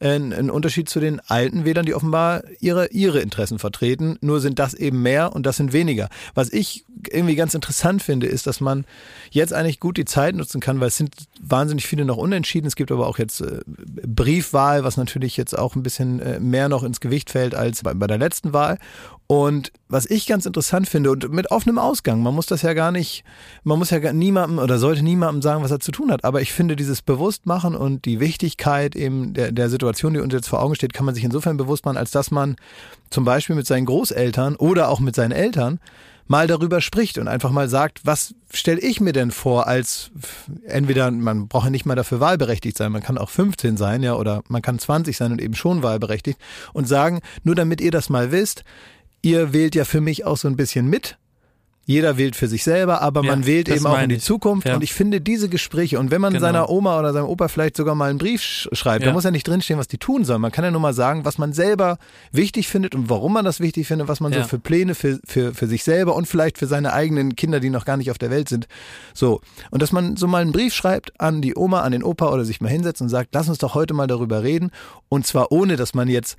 äh, 0.00 0.10
einen 0.10 0.50
Unterschied 0.50 0.88
zu 0.88 1.00
den 1.00 1.20
alten 1.20 1.64
Wählern, 1.64 1.86
die 1.86 1.94
offenbar 1.94 2.42
ihre, 2.60 2.88
ihre 2.88 3.20
Interessen 3.20 3.58
vertreten. 3.58 4.18
Nur 4.20 4.40
sind 4.40 4.58
das 4.58 4.74
eben 4.74 5.02
mehr 5.02 5.34
und 5.34 5.46
das 5.46 5.56
sind 5.56 5.72
weniger. 5.72 6.08
Was 6.34 6.52
ich 6.52 6.84
irgendwie 7.10 7.36
ganz 7.36 7.54
interessant 7.54 8.02
finde, 8.02 8.26
ist, 8.26 8.46
dass 8.46 8.60
man 8.60 8.84
jetzt 9.30 9.52
eigentlich 9.52 9.80
gut 9.80 9.96
die 9.96 10.04
Zeit 10.04 10.34
nutzen 10.34 10.60
kann, 10.60 10.80
weil 10.80 10.88
es 10.88 10.96
sind 10.96 11.14
wahnsinnig 11.40 11.86
viele 11.86 12.04
noch 12.04 12.16
unentschieden. 12.16 12.66
Es 12.66 12.76
gibt 12.76 12.90
aber 12.92 13.06
auch 13.06 13.18
jetzt 13.18 13.40
äh, 13.40 13.60
Briefwahl, 14.06 14.84
was 14.84 14.96
natürlich 14.96 15.36
jetzt 15.36 15.58
auch 15.58 15.74
ein 15.74 15.82
bisschen 15.82 16.20
äh, 16.20 16.38
mehr 16.38 16.68
noch 16.68 16.84
ins 16.84 17.00
Gewicht 17.00 17.30
fällt 17.30 17.54
als 17.54 17.82
bei, 17.82 17.92
bei 17.92 18.06
der 18.06 18.18
letzten 18.18 18.52
Wahl. 18.52 18.78
Und 19.26 19.72
was 19.88 20.06
ich 20.06 20.26
ganz 20.26 20.46
interessant 20.46 20.88
finde 20.88 21.10
und 21.10 21.28
mit 21.32 21.50
offenem 21.50 21.78
Ausgang, 21.78 22.22
man 22.22 22.32
muss 22.32 22.46
das 22.46 22.62
ja 22.62 22.74
gar 22.74 22.92
nicht, 22.92 23.24
man 23.64 23.78
muss 23.78 23.90
ja 23.90 23.98
gar 23.98 24.12
niemandem 24.12 24.60
oder 24.60 24.78
sollte 24.78 25.02
niemandem 25.02 25.42
sagen, 25.42 25.64
was 25.64 25.72
er 25.72 25.80
zu 25.80 25.90
tun 25.90 26.12
hat. 26.12 26.24
Aber 26.24 26.40
ich 26.40 26.52
finde 26.52 26.76
dieses 26.76 27.02
Bewusstmachen 27.02 27.74
und 27.74 28.04
die 28.04 28.20
Wichtigkeit 28.20 28.94
eben 28.94 29.34
der, 29.34 29.50
der 29.50 29.68
Situation, 29.68 30.14
die 30.14 30.20
uns 30.20 30.32
jetzt 30.32 30.48
vor 30.48 30.62
Augen 30.62 30.76
steht, 30.76 30.94
kann 30.94 31.06
man 31.06 31.16
sich 31.16 31.24
insofern 31.24 31.56
bewusst 31.56 31.84
machen, 31.84 31.96
als 31.96 32.12
dass 32.12 32.30
man 32.30 32.54
zum 33.10 33.24
Beispiel 33.24 33.56
mit 33.56 33.66
seinen 33.66 33.86
Großeltern 33.86 34.54
oder 34.54 34.88
auch 34.88 35.00
mit 35.00 35.16
seinen 35.16 35.32
Eltern 35.32 35.80
mal 36.26 36.46
darüber 36.46 36.80
spricht 36.80 37.18
und 37.18 37.28
einfach 37.28 37.50
mal 37.50 37.68
sagt, 37.68 38.00
was 38.04 38.34
stelle 38.50 38.80
ich 38.80 39.00
mir 39.00 39.12
denn 39.12 39.30
vor 39.30 39.66
als 39.66 40.10
entweder 40.66 41.10
man 41.10 41.48
braucht 41.48 41.64
ja 41.64 41.70
nicht 41.70 41.86
mal 41.86 41.94
dafür 41.94 42.20
wahlberechtigt 42.20 42.76
sein, 42.76 42.92
man 42.92 43.02
kann 43.02 43.18
auch 43.18 43.30
15 43.30 43.76
sein, 43.76 44.02
ja, 44.02 44.14
oder 44.14 44.42
man 44.48 44.62
kann 44.62 44.78
20 44.78 45.16
sein 45.16 45.32
und 45.32 45.40
eben 45.40 45.54
schon 45.54 45.82
wahlberechtigt 45.82 46.38
und 46.72 46.88
sagen, 46.88 47.20
nur 47.44 47.54
damit 47.54 47.80
ihr 47.80 47.90
das 47.90 48.08
mal 48.08 48.32
wisst, 48.32 48.64
ihr 49.22 49.52
wählt 49.52 49.74
ja 49.74 49.84
für 49.84 50.00
mich 50.00 50.24
auch 50.24 50.36
so 50.36 50.48
ein 50.48 50.56
bisschen 50.56 50.86
mit. 50.86 51.18
Jeder 51.88 52.18
wählt 52.18 52.34
für 52.34 52.48
sich 52.48 52.64
selber, 52.64 53.00
aber 53.00 53.22
Ja, 53.22 53.30
man 53.30 53.46
wählt 53.46 53.68
eben 53.68 53.86
auch 53.86 54.00
in 54.02 54.08
die 54.08 54.16
ich. 54.16 54.22
Zukunft. 54.24 54.66
Ja. 54.66 54.74
Und 54.74 54.82
ich 54.82 54.92
finde 54.92 55.20
diese 55.20 55.48
Gespräche, 55.48 56.00
und 56.00 56.10
wenn 56.10 56.20
man 56.20 56.32
Genau. 56.32 56.44
seiner 56.44 56.68
Oma 56.68 56.98
oder 56.98 57.12
seinem 57.12 57.26
Opa 57.26 57.46
vielleicht 57.46 57.76
sogar 57.76 57.94
mal 57.94 58.10
einen 58.10 58.18
Brief 58.18 58.42
sch 58.42 58.68
schreibt, 58.72 59.02
Ja. 59.02 59.10
da 59.10 59.12
muss 59.14 59.22
ja 59.22 59.30
nicht 59.30 59.46
drinstehen, 59.46 59.78
was 59.78 59.86
die 59.86 59.98
tun 59.98 60.24
sollen. 60.24 60.40
Man 60.40 60.50
kann 60.50 60.64
ja 60.64 60.72
nur 60.72 60.80
mal 60.80 60.92
sagen, 60.94 61.24
was 61.24 61.38
man 61.38 61.52
selber 61.52 61.98
wichtig 62.32 62.66
findet 62.66 62.96
und 62.96 63.08
warum 63.08 63.32
man 63.34 63.44
das 63.44 63.60
wichtig 63.60 63.86
findet, 63.86 64.08
was 64.08 64.18
man 64.18 64.32
so 64.32 64.42
für 64.42 64.58
Pläne 64.58 64.96
für, 64.96 65.20
für, 65.24 65.54
für 65.54 65.68
sich 65.68 65.84
selber 65.84 66.16
und 66.16 66.26
vielleicht 66.26 66.58
für 66.58 66.66
seine 66.66 66.92
eigenen 66.92 67.36
Kinder, 67.36 67.60
die 67.60 67.70
noch 67.70 67.84
gar 67.84 67.96
nicht 67.96 68.10
auf 68.10 68.18
der 68.18 68.30
Welt 68.30 68.48
sind. 68.48 68.66
So. 69.14 69.40
Und 69.70 69.80
dass 69.80 69.92
man 69.92 70.16
so 70.16 70.26
mal 70.26 70.42
einen 70.42 70.50
Brief 70.52 70.74
schreibt 70.74 71.20
an 71.20 71.40
die 71.40 71.54
Oma, 71.54 71.82
an 71.82 71.92
den 71.92 72.02
Opa 72.02 72.32
oder 72.32 72.44
sich 72.44 72.60
mal 72.60 72.68
hinsetzt 72.68 73.00
und 73.00 73.10
sagt, 73.10 73.30
lass 73.32 73.48
uns 73.48 73.58
doch 73.58 73.74
heute 73.76 73.94
mal 73.94 74.08
darüber 74.08 74.42
reden. 74.42 74.72
Und 75.08 75.24
zwar 75.24 75.52
ohne, 75.52 75.76
dass 75.76 75.94
man 75.94 76.08
jetzt 76.08 76.36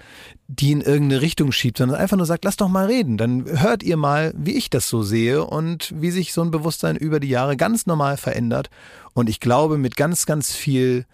die 0.47 0.71
in 0.71 0.81
irgendeine 0.81 1.21
Richtung 1.21 1.51
schiebt, 1.51 1.77
sondern 1.77 1.99
einfach 1.99 2.15
nur 2.15 2.25
sagt, 2.25 2.45
lass 2.45 2.55
doch 2.55 2.69
mal 2.69 2.85
reden. 2.85 3.17
Dann 3.17 3.45
hört 3.45 3.83
ihr 3.83 3.97
mal, 3.97 4.33
wie 4.37 4.53
ich 4.53 4.69
das 4.69 4.87
so 4.87 5.03
sehe 5.03 5.43
und 5.43 5.93
wie 5.99 6.11
sich 6.11 6.31
so 6.31 6.41
ein 6.41 6.51
Bewusstsein 6.51 6.95
über 6.95 7.19
die 7.19 7.29
Jahre 7.29 7.57
ganz 7.57 7.85
normal 7.85 8.15
verändert. 8.15 8.69
Und 9.13 9.29
ich 9.29 9.41
glaube, 9.41 9.77
mit 9.77 9.97
ganz, 9.97 10.25
ganz 10.25 10.53
viel 10.53 11.05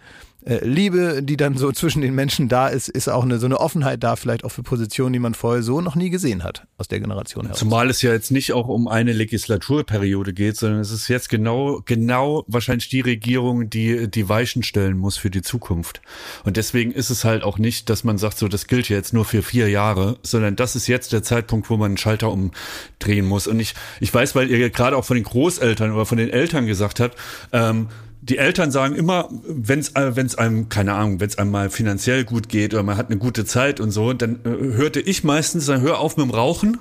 äh, 0.46 0.64
Liebe, 0.64 1.22
die 1.22 1.36
dann 1.36 1.56
so 1.56 1.72
zwischen 1.72 2.02
den 2.02 2.14
Menschen 2.14 2.48
da 2.48 2.68
ist, 2.68 2.88
ist 2.88 3.08
auch 3.08 3.24
eine, 3.24 3.38
so 3.38 3.46
eine 3.46 3.58
Offenheit 3.60 4.02
da, 4.02 4.16
vielleicht 4.16 4.44
auch 4.44 4.50
für 4.50 4.62
Positionen, 4.62 5.12
die 5.12 5.18
man 5.18 5.34
vorher 5.34 5.62
so 5.62 5.80
noch 5.80 5.94
nie 5.94 6.10
gesehen 6.10 6.42
hat 6.44 6.66
aus 6.78 6.88
der 6.88 7.00
Generation 7.00 7.46
heraus. 7.46 7.58
Zumal 7.58 7.90
es 7.90 8.02
ja 8.02 8.12
jetzt 8.12 8.30
nicht 8.30 8.52
auch 8.52 8.68
um 8.68 8.88
eine 8.88 9.12
Legislaturperiode 9.12 10.32
geht, 10.32 10.56
sondern 10.56 10.80
es 10.80 10.90
ist 10.90 11.08
jetzt 11.08 11.28
genau, 11.28 11.80
genau 11.84 12.44
wahrscheinlich 12.46 12.88
die 12.88 13.00
Regierung, 13.00 13.70
die 13.70 14.10
die 14.10 14.28
Weichen 14.28 14.62
stellen 14.62 14.98
muss 14.98 15.16
für 15.16 15.30
die 15.30 15.42
Zukunft. 15.42 16.02
Und 16.44 16.56
deswegen 16.56 16.92
ist 16.92 17.10
es 17.10 17.24
halt 17.24 17.42
auch 17.42 17.58
nicht, 17.58 17.88
dass 17.90 18.04
man 18.04 18.18
sagt, 18.18 18.38
so, 18.38 18.48
das 18.48 18.66
gilt 18.66 18.88
ja 18.88 18.96
jetzt 18.96 19.12
nur 19.14 19.24
für 19.24 19.42
vier 19.42 19.68
Jahre, 19.68 20.18
sondern 20.22 20.56
das 20.56 20.76
ist 20.76 20.86
jetzt 20.86 21.12
der 21.12 21.22
Zeitpunkt, 21.22 21.70
wo 21.70 21.76
man 21.76 21.92
einen 21.92 21.96
Schalter 21.96 22.30
umdrehen 22.30 23.26
muss. 23.26 23.46
Und 23.46 23.60
ich, 23.60 23.74
ich 24.00 24.12
weiß, 24.12 24.34
weil 24.34 24.50
ihr 24.50 24.70
gerade 24.70 24.96
auch 24.96 25.04
von 25.04 25.16
den 25.16 25.24
Großeltern 25.24 25.92
oder 25.92 26.06
von 26.06 26.18
den 26.18 26.30
Eltern 26.30 26.66
gesagt 26.66 27.00
habt, 27.00 27.16
ähm, 27.52 27.88
die 28.28 28.38
Eltern 28.38 28.70
sagen 28.70 28.94
immer, 28.94 29.28
wenn 29.46 29.80
es 29.80 29.92
wenn's 29.94 30.34
einem, 30.34 30.70
keine 30.70 30.94
Ahnung, 30.94 31.20
wenn 31.20 31.28
es 31.28 31.36
einem 31.36 31.50
mal 31.50 31.68
finanziell 31.68 32.24
gut 32.24 32.48
geht 32.48 32.72
oder 32.72 32.82
man 32.82 32.96
hat 32.96 33.10
eine 33.10 33.18
gute 33.18 33.44
Zeit 33.44 33.80
und 33.80 33.90
so, 33.90 34.14
dann 34.14 34.40
äh, 34.44 34.76
hörte 34.76 35.00
ich 35.00 35.24
meistens, 35.24 35.66
dann 35.66 35.82
hör 35.82 35.98
auf 35.98 36.16
mit 36.16 36.26
dem 36.26 36.30
Rauchen. 36.30 36.78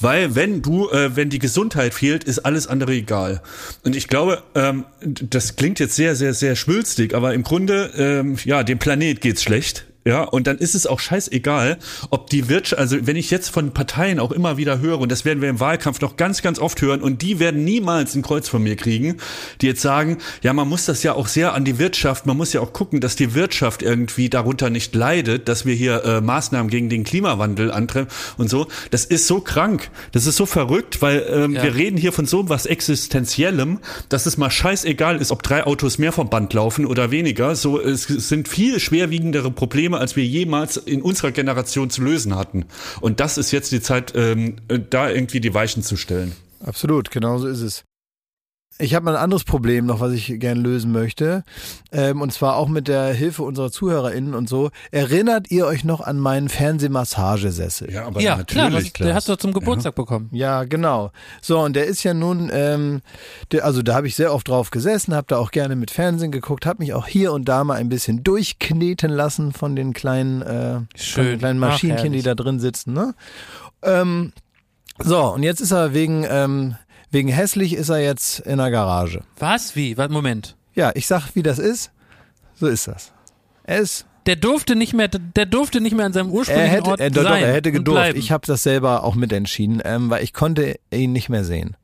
Weil 0.00 0.34
wenn 0.34 0.62
du, 0.62 0.88
äh, 0.88 1.14
wenn 1.14 1.28
die 1.28 1.38
Gesundheit 1.38 1.92
fehlt, 1.92 2.24
ist 2.24 2.38
alles 2.40 2.66
andere 2.66 2.92
egal. 2.92 3.42
Und 3.84 3.94
ich 3.94 4.08
glaube, 4.08 4.42
ähm, 4.54 4.84
das 5.02 5.56
klingt 5.56 5.78
jetzt 5.78 5.94
sehr, 5.94 6.16
sehr, 6.16 6.32
sehr 6.32 6.56
schwülstig, 6.56 7.14
aber 7.14 7.34
im 7.34 7.42
Grunde, 7.42 7.90
ähm, 7.96 8.38
ja, 8.44 8.62
dem 8.62 8.78
Planet 8.78 9.20
geht's 9.20 9.42
schlecht. 9.42 9.84
Ja, 10.04 10.22
und 10.24 10.46
dann 10.48 10.58
ist 10.58 10.74
es 10.74 10.86
auch 10.86 10.98
scheißegal, 10.98 11.78
ob 12.10 12.28
die 12.28 12.48
Wirtschaft, 12.48 12.80
also 12.80 12.96
wenn 13.06 13.16
ich 13.16 13.30
jetzt 13.30 13.50
von 13.50 13.72
Parteien 13.72 14.18
auch 14.18 14.32
immer 14.32 14.56
wieder 14.56 14.80
höre, 14.80 14.98
und 14.98 15.12
das 15.12 15.24
werden 15.24 15.40
wir 15.40 15.48
im 15.48 15.60
Wahlkampf 15.60 16.00
noch 16.00 16.16
ganz, 16.16 16.42
ganz 16.42 16.58
oft 16.58 16.80
hören, 16.82 17.02
und 17.02 17.22
die 17.22 17.38
werden 17.38 17.64
niemals 17.64 18.14
ein 18.14 18.22
Kreuz 18.22 18.48
von 18.48 18.62
mir 18.62 18.74
kriegen, 18.76 19.18
die 19.60 19.66
jetzt 19.66 19.80
sagen, 19.82 20.18
ja, 20.42 20.52
man 20.52 20.68
muss 20.68 20.86
das 20.86 21.02
ja 21.04 21.12
auch 21.12 21.28
sehr 21.28 21.54
an 21.54 21.64
die 21.64 21.78
Wirtschaft, 21.78 22.26
man 22.26 22.36
muss 22.36 22.52
ja 22.52 22.60
auch 22.60 22.72
gucken, 22.72 23.00
dass 23.00 23.14
die 23.14 23.34
Wirtschaft 23.34 23.82
irgendwie 23.82 24.28
darunter 24.28 24.70
nicht 24.70 24.94
leidet, 24.94 25.48
dass 25.48 25.66
wir 25.66 25.74
hier 25.74 26.04
äh, 26.04 26.20
Maßnahmen 26.20 26.68
gegen 26.70 26.88
den 26.88 27.04
Klimawandel 27.04 27.70
antreiben 27.70 28.08
und 28.38 28.50
so. 28.50 28.66
Das 28.90 29.04
ist 29.04 29.26
so 29.28 29.40
krank, 29.40 29.90
das 30.10 30.26
ist 30.26 30.36
so 30.36 30.46
verrückt, 30.46 31.00
weil 31.00 31.24
ähm, 31.30 31.54
Ja. 31.54 31.62
wir 31.62 31.74
reden 31.76 31.96
hier 31.96 32.12
von 32.12 32.26
so 32.26 32.48
was 32.48 32.66
Existenziellem, 32.66 33.78
dass 34.08 34.26
es 34.26 34.36
mal 34.36 34.50
scheißegal 34.50 35.16
ist, 35.20 35.30
ob 35.30 35.42
drei 35.42 35.64
Autos 35.64 35.98
mehr 35.98 36.12
vom 36.12 36.28
Band 36.28 36.52
laufen 36.54 36.86
oder 36.86 37.10
weniger. 37.10 37.54
So, 37.54 37.80
es 37.80 38.02
sind 38.04 38.48
viel 38.48 38.80
schwerwiegendere 38.80 39.50
Probleme, 39.50 39.91
als 39.98 40.16
wir 40.16 40.24
jemals 40.24 40.76
in 40.76 41.02
unserer 41.02 41.32
Generation 41.32 41.90
zu 41.90 42.02
lösen 42.02 42.36
hatten. 42.36 42.66
Und 43.00 43.20
das 43.20 43.38
ist 43.38 43.50
jetzt 43.50 43.72
die 43.72 43.80
Zeit, 43.80 44.12
ähm, 44.14 44.56
da 44.90 45.10
irgendwie 45.10 45.40
die 45.40 45.54
Weichen 45.54 45.82
zu 45.82 45.96
stellen. 45.96 46.32
Absolut, 46.64 47.10
genau 47.10 47.38
so 47.38 47.48
ist 47.48 47.60
es. 47.60 47.84
Ich 48.78 48.94
habe 48.94 49.04
mal 49.04 49.16
ein 49.16 49.22
anderes 49.22 49.44
Problem 49.44 49.86
noch, 49.86 50.00
was 50.00 50.12
ich 50.12 50.40
gerne 50.40 50.60
lösen 50.60 50.92
möchte. 50.92 51.44
Ähm, 51.92 52.20
und 52.20 52.32
zwar 52.32 52.56
auch 52.56 52.68
mit 52.68 52.88
der 52.88 53.12
Hilfe 53.12 53.42
unserer 53.42 53.70
ZuhörerInnen 53.70 54.34
und 54.34 54.48
so. 54.48 54.70
Erinnert 54.90 55.50
ihr 55.50 55.66
euch 55.66 55.84
noch 55.84 56.00
an 56.00 56.18
meinen 56.18 56.48
Fernsehmassagesessel? 56.48 57.92
Ja, 57.92 58.06
aber 58.06 58.20
ja, 58.20 58.42
klar, 58.44 58.70
das, 58.70 58.92
der 58.94 59.14
hast 59.14 59.28
du 59.28 59.36
zum 59.36 59.52
Geburtstag 59.52 59.94
bekommen. 59.94 60.28
Ja, 60.32 60.64
genau. 60.64 61.12
So, 61.40 61.60
und 61.60 61.76
der 61.76 61.86
ist 61.86 62.02
ja 62.02 62.14
nun, 62.14 62.50
ähm, 62.52 63.02
der, 63.52 63.64
also 63.64 63.82
da 63.82 63.94
habe 63.94 64.06
ich 64.06 64.16
sehr 64.16 64.34
oft 64.34 64.48
drauf 64.48 64.70
gesessen, 64.70 65.14
habe 65.14 65.26
da 65.28 65.36
auch 65.36 65.50
gerne 65.50 65.76
mit 65.76 65.90
Fernsehen 65.90 66.32
geguckt, 66.32 66.66
habe 66.66 66.82
mich 66.82 66.94
auch 66.94 67.06
hier 67.06 67.32
und 67.32 67.44
da 67.44 67.64
mal 67.64 67.74
ein 67.74 67.88
bisschen 67.88 68.24
durchkneten 68.24 69.10
lassen 69.10 69.52
von 69.52 69.76
den 69.76 69.92
kleinen, 69.92 70.42
äh, 70.42 70.74
von 70.74 70.86
Schön. 70.96 71.24
den 71.26 71.38
kleinen 71.38 71.62
Ach, 71.62 71.68
Maschinchen, 71.68 72.12
die 72.12 72.18
herrlich. 72.18 72.24
da 72.24 72.34
drin 72.34 72.58
sitzen. 72.58 72.94
Ne? 72.94 73.14
Ähm, 73.82 74.32
so, 74.98 75.32
und 75.32 75.42
jetzt 75.42 75.60
ist 75.60 75.72
er 75.72 75.94
wegen, 75.94 76.24
ähm, 76.28 76.76
wegen 77.12 77.28
hässlich 77.28 77.74
ist 77.74 77.88
er 77.90 78.00
jetzt 78.00 78.40
in 78.40 78.58
der 78.58 78.70
Garage. 78.70 79.22
Was? 79.38 79.76
Wie? 79.76 79.96
Warte, 79.96 80.12
Moment. 80.12 80.56
Ja, 80.74 80.90
ich 80.94 81.06
sag, 81.06 81.34
wie 81.34 81.42
das 81.42 81.58
ist. 81.58 81.92
So 82.54 82.66
ist 82.66 82.88
das. 82.88 83.12
Er 83.64 83.78
ist 83.78 84.06
Der 84.26 84.36
durfte 84.36 84.74
nicht 84.76 84.92
mehr, 84.94 85.08
der 85.08 85.46
durfte 85.46 85.80
nicht 85.80 85.94
mehr 85.96 86.06
an 86.06 86.12
seinem 86.12 86.28
Er 86.28 86.32
ursprünglichen 86.34 86.70
hätte, 86.70 86.90
Ort 86.90 87.00
er, 87.00 87.10
doch, 87.10 87.22
doch, 87.22 87.30
sein 87.30 87.42
er 87.44 87.52
hätte 87.52 87.72
gedurft. 87.72 88.14
Ich 88.14 88.32
habe 88.32 88.46
das 88.46 88.62
selber 88.62 89.04
auch 89.04 89.14
mitentschieden, 89.14 89.80
ähm, 89.84 90.10
weil 90.10 90.24
ich 90.24 90.32
konnte 90.32 90.76
ihn 90.92 91.12
nicht 91.12 91.28
mehr 91.28 91.44
sehen. 91.44 91.76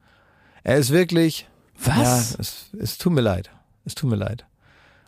Er 0.65 0.77
ist 0.79 0.91
wirklich. 0.91 1.47
Was? 1.83 2.33
Ja, 2.33 2.37
es, 2.41 2.67
es 2.81 2.99
tut 2.99 3.13
mir 3.13 3.21
leid. 3.21 3.51
Es 3.85 3.95
tut 3.95 4.11
mir 4.11 4.17
leid. 4.17 4.45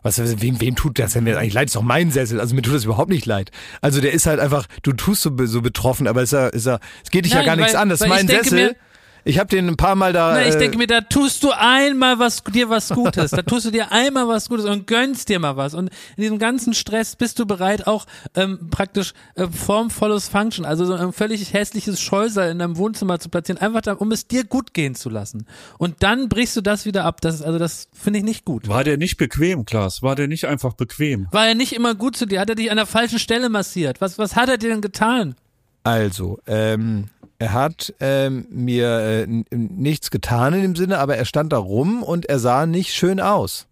Was, 0.02 0.18
wem, 0.40 0.60
wem 0.60 0.76
tut 0.76 0.98
das 0.98 1.12
denn 1.12 1.26
jetzt 1.26 1.36
eigentlich 1.36 1.52
leid? 1.52 1.66
Ist 1.66 1.76
doch 1.76 1.82
mein 1.82 2.10
Sessel. 2.10 2.40
Also 2.40 2.54
mir 2.54 2.62
tut 2.62 2.74
das 2.74 2.84
überhaupt 2.84 3.10
nicht 3.10 3.26
leid. 3.26 3.50
Also 3.82 4.00
der 4.00 4.12
ist 4.12 4.26
halt 4.26 4.40
einfach, 4.40 4.66
du 4.82 4.92
tust 4.92 5.22
so, 5.22 5.30
so 5.44 5.60
betroffen, 5.60 6.06
aber 6.06 6.22
ist 6.22 6.32
er, 6.32 6.54
ist 6.54 6.66
er, 6.66 6.80
es 7.04 7.10
geht 7.10 7.24
dich 7.26 7.32
ja 7.32 7.38
Nein, 7.40 7.46
gar 7.46 7.56
nichts 7.56 7.74
weil- 7.74 7.80
an. 7.82 7.88
Das 7.90 8.00
ist 8.00 8.08
mein 8.08 8.26
Sessel. 8.26 8.68
mir- 8.68 8.76
ich 9.24 9.38
habe 9.38 9.48
den 9.48 9.68
ein 9.68 9.76
paar 9.76 9.94
Mal 9.94 10.12
da. 10.12 10.32
Na, 10.34 10.46
ich 10.46 10.54
äh, 10.54 10.58
denke 10.58 10.78
mir, 10.78 10.86
da 10.86 11.00
tust 11.00 11.42
du 11.42 11.50
einmal 11.50 12.18
was, 12.18 12.42
dir 12.44 12.68
was 12.68 12.88
Gutes. 12.88 13.30
Da 13.30 13.42
tust 13.42 13.66
du 13.66 13.70
dir 13.70 13.92
einmal 13.92 14.28
was 14.28 14.48
Gutes 14.48 14.66
und 14.66 14.86
gönnst 14.86 15.28
dir 15.28 15.38
mal 15.38 15.56
was. 15.56 15.74
Und 15.74 15.90
in 16.16 16.22
diesem 16.22 16.38
ganzen 16.38 16.74
Stress 16.74 17.16
bist 17.16 17.38
du 17.38 17.46
bereit, 17.46 17.86
auch 17.86 18.06
ähm, 18.34 18.70
praktisch 18.70 19.12
äh, 19.34 19.46
Form 19.48 19.90
follows 19.90 20.28
Function, 20.28 20.64
also 20.64 20.84
so 20.84 20.94
ein 20.94 21.12
völlig 21.12 21.52
hässliches 21.52 22.00
Scheusal 22.00 22.50
in 22.50 22.58
deinem 22.58 22.76
Wohnzimmer 22.76 23.18
zu 23.18 23.28
platzieren, 23.28 23.60
einfach 23.60 23.82
da, 23.82 23.92
um 23.92 24.12
es 24.12 24.26
dir 24.26 24.44
gut 24.44 24.74
gehen 24.74 24.94
zu 24.94 25.10
lassen. 25.10 25.46
Und 25.78 26.02
dann 26.02 26.28
brichst 26.28 26.56
du 26.56 26.60
das 26.60 26.86
wieder 26.86 27.04
ab. 27.04 27.20
Das 27.20 27.36
ist, 27.36 27.42
also 27.42 27.58
das 27.58 27.88
finde 27.92 28.20
ich 28.20 28.24
nicht 28.24 28.44
gut. 28.44 28.68
War 28.68 28.84
der 28.84 28.96
nicht 28.96 29.16
bequem, 29.16 29.64
Klaas? 29.64 30.02
War 30.02 30.16
der 30.16 30.28
nicht 30.28 30.46
einfach 30.46 30.74
bequem? 30.74 31.28
War 31.30 31.48
er 31.48 31.54
nicht 31.54 31.72
immer 31.74 31.94
gut 31.94 32.16
zu 32.16 32.26
dir? 32.26 32.40
Hat 32.40 32.48
er 32.48 32.54
dich 32.54 32.70
an 32.70 32.76
der 32.76 32.86
falschen 32.86 33.18
Stelle 33.18 33.48
massiert? 33.48 34.00
Was, 34.00 34.18
was 34.18 34.36
hat 34.36 34.48
er 34.48 34.58
dir 34.58 34.70
denn 34.70 34.80
getan? 34.80 35.34
Also, 35.82 36.38
ähm, 36.46 37.06
er 37.38 37.54
hat 37.54 37.94
ähm, 38.00 38.46
mir 38.50 38.98
äh, 39.00 39.26
nichts 39.26 40.10
getan 40.10 40.52
in 40.52 40.62
dem 40.62 40.76
Sinne, 40.76 40.98
aber 40.98 41.16
er 41.16 41.24
stand 41.24 41.52
da 41.52 41.58
rum 41.58 42.02
und 42.02 42.26
er 42.26 42.38
sah 42.38 42.66
nicht 42.66 42.92
schön 42.92 43.18
aus. 43.18 43.66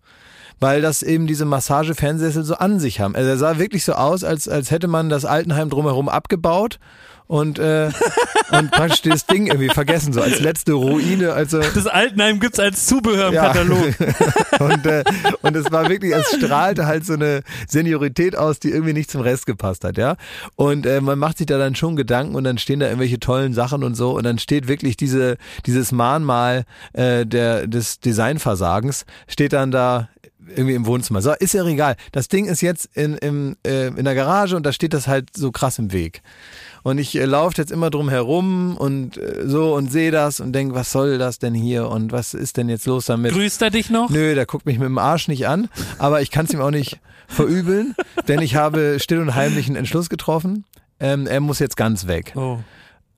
Weil 0.58 0.80
das 0.80 1.02
eben 1.02 1.26
diese 1.26 1.44
Massage-Fernsehsessel 1.44 2.44
so 2.44 2.54
an 2.54 2.80
sich 2.80 3.00
haben. 3.00 3.14
Also 3.14 3.28
er 3.28 3.36
sah 3.36 3.58
wirklich 3.58 3.84
so 3.84 3.92
aus, 3.92 4.24
als, 4.24 4.48
als 4.48 4.70
hätte 4.70 4.88
man 4.88 5.10
das 5.10 5.24
Altenheim 5.24 5.68
drumherum 5.68 6.08
abgebaut 6.08 6.80
und, 7.28 7.58
äh, 7.58 7.90
und 8.50 8.70
praktisch 8.72 9.02
das 9.02 9.26
Ding 9.26 9.46
irgendwie 9.46 9.68
vergessen, 9.68 10.12
so 10.12 10.20
als 10.20 10.40
letzte 10.40 10.72
Ruine. 10.72 11.32
Also 11.34 11.60
Das 11.60 11.86
Altenheim 11.86 12.40
gibt's 12.40 12.58
als 12.58 12.86
Zubehör 12.86 13.28
im 13.28 13.34
Ja. 13.34 13.48
Katalog. 13.48 13.94
und, 14.58 14.86
äh, 14.86 15.04
und 15.42 15.54
es 15.54 15.70
war 15.70 15.88
wirklich, 15.88 16.14
es 16.14 16.26
strahlte 16.36 16.86
halt 16.86 17.04
so 17.06 17.12
eine 17.12 17.42
Seniorität 17.68 18.36
aus, 18.36 18.58
die 18.58 18.70
irgendwie 18.70 18.94
nicht 18.94 19.10
zum 19.10 19.20
Rest 19.20 19.46
gepasst 19.46 19.84
hat, 19.84 19.98
ja. 19.98 20.16
Und 20.56 20.86
äh, 20.86 21.00
man 21.00 21.18
macht 21.18 21.38
sich 21.38 21.46
da 21.46 21.58
dann 21.58 21.74
schon 21.74 21.94
Gedanken 21.96 22.34
und 22.34 22.44
dann 22.44 22.58
stehen 22.58 22.80
da 22.80 22.86
irgendwelche 22.86 23.20
tollen 23.20 23.52
Sachen 23.52 23.84
und 23.84 23.94
so 23.94 24.16
und 24.16 24.24
dann 24.24 24.38
steht 24.38 24.66
wirklich 24.66 24.96
diese 24.96 25.36
dieses 25.66 25.92
Mahnmal 25.92 26.64
äh, 26.94 27.26
der 27.26 27.66
des 27.66 28.00
Designversagens 28.00 29.04
steht 29.26 29.52
dann 29.52 29.70
da 29.70 30.08
irgendwie 30.48 30.74
im 30.74 30.86
Wohnzimmer. 30.86 31.22
So, 31.22 31.32
ist 31.32 31.54
ja 31.54 31.64
egal. 31.64 31.96
Das 32.12 32.28
Ding 32.28 32.46
ist 32.46 32.60
jetzt 32.60 32.88
in, 32.94 33.14
im, 33.18 33.56
äh, 33.66 33.88
in 33.88 34.04
der 34.04 34.14
Garage 34.14 34.56
und 34.56 34.64
da 34.64 34.72
steht 34.72 34.94
das 34.94 35.06
halt 35.06 35.36
so 35.36 35.50
krass 35.50 35.78
im 35.78 35.92
Weg. 35.92 36.22
Und 36.82 36.98
ich 36.98 37.16
äh, 37.16 37.24
laufe 37.24 37.54
jetzt 37.58 37.70
immer 37.70 37.90
drum 37.90 38.08
herum 38.08 38.76
und 38.76 39.16
äh, 39.16 39.42
so 39.46 39.74
und 39.74 39.90
sehe 39.90 40.10
das 40.10 40.40
und 40.40 40.52
denke, 40.52 40.74
was 40.74 40.92
soll 40.92 41.18
das 41.18 41.38
denn 41.38 41.54
hier 41.54 41.88
und 41.88 42.12
was 42.12 42.34
ist 42.34 42.56
denn 42.56 42.68
jetzt 42.68 42.86
los 42.86 43.06
damit? 43.06 43.32
Grüßt 43.32 43.62
er 43.62 43.70
dich 43.70 43.90
noch? 43.90 44.10
Nö, 44.10 44.34
der 44.34 44.46
guckt 44.46 44.66
mich 44.66 44.78
mit 44.78 44.86
dem 44.86 44.98
Arsch 44.98 45.28
nicht 45.28 45.46
an, 45.46 45.68
aber 45.98 46.22
ich 46.22 46.30
kann 46.30 46.46
es 46.46 46.52
ihm 46.52 46.60
auch 46.60 46.70
nicht 46.70 47.00
verübeln, 47.26 47.94
denn 48.26 48.40
ich 48.40 48.56
habe 48.56 48.98
still 49.00 49.20
und 49.20 49.34
heimlich 49.34 49.66
einen 49.66 49.76
Entschluss 49.76 50.08
getroffen. 50.08 50.64
Ähm, 51.00 51.26
er 51.26 51.40
muss 51.40 51.58
jetzt 51.58 51.76
ganz 51.76 52.06
weg. 52.06 52.32
Oh. 52.34 52.58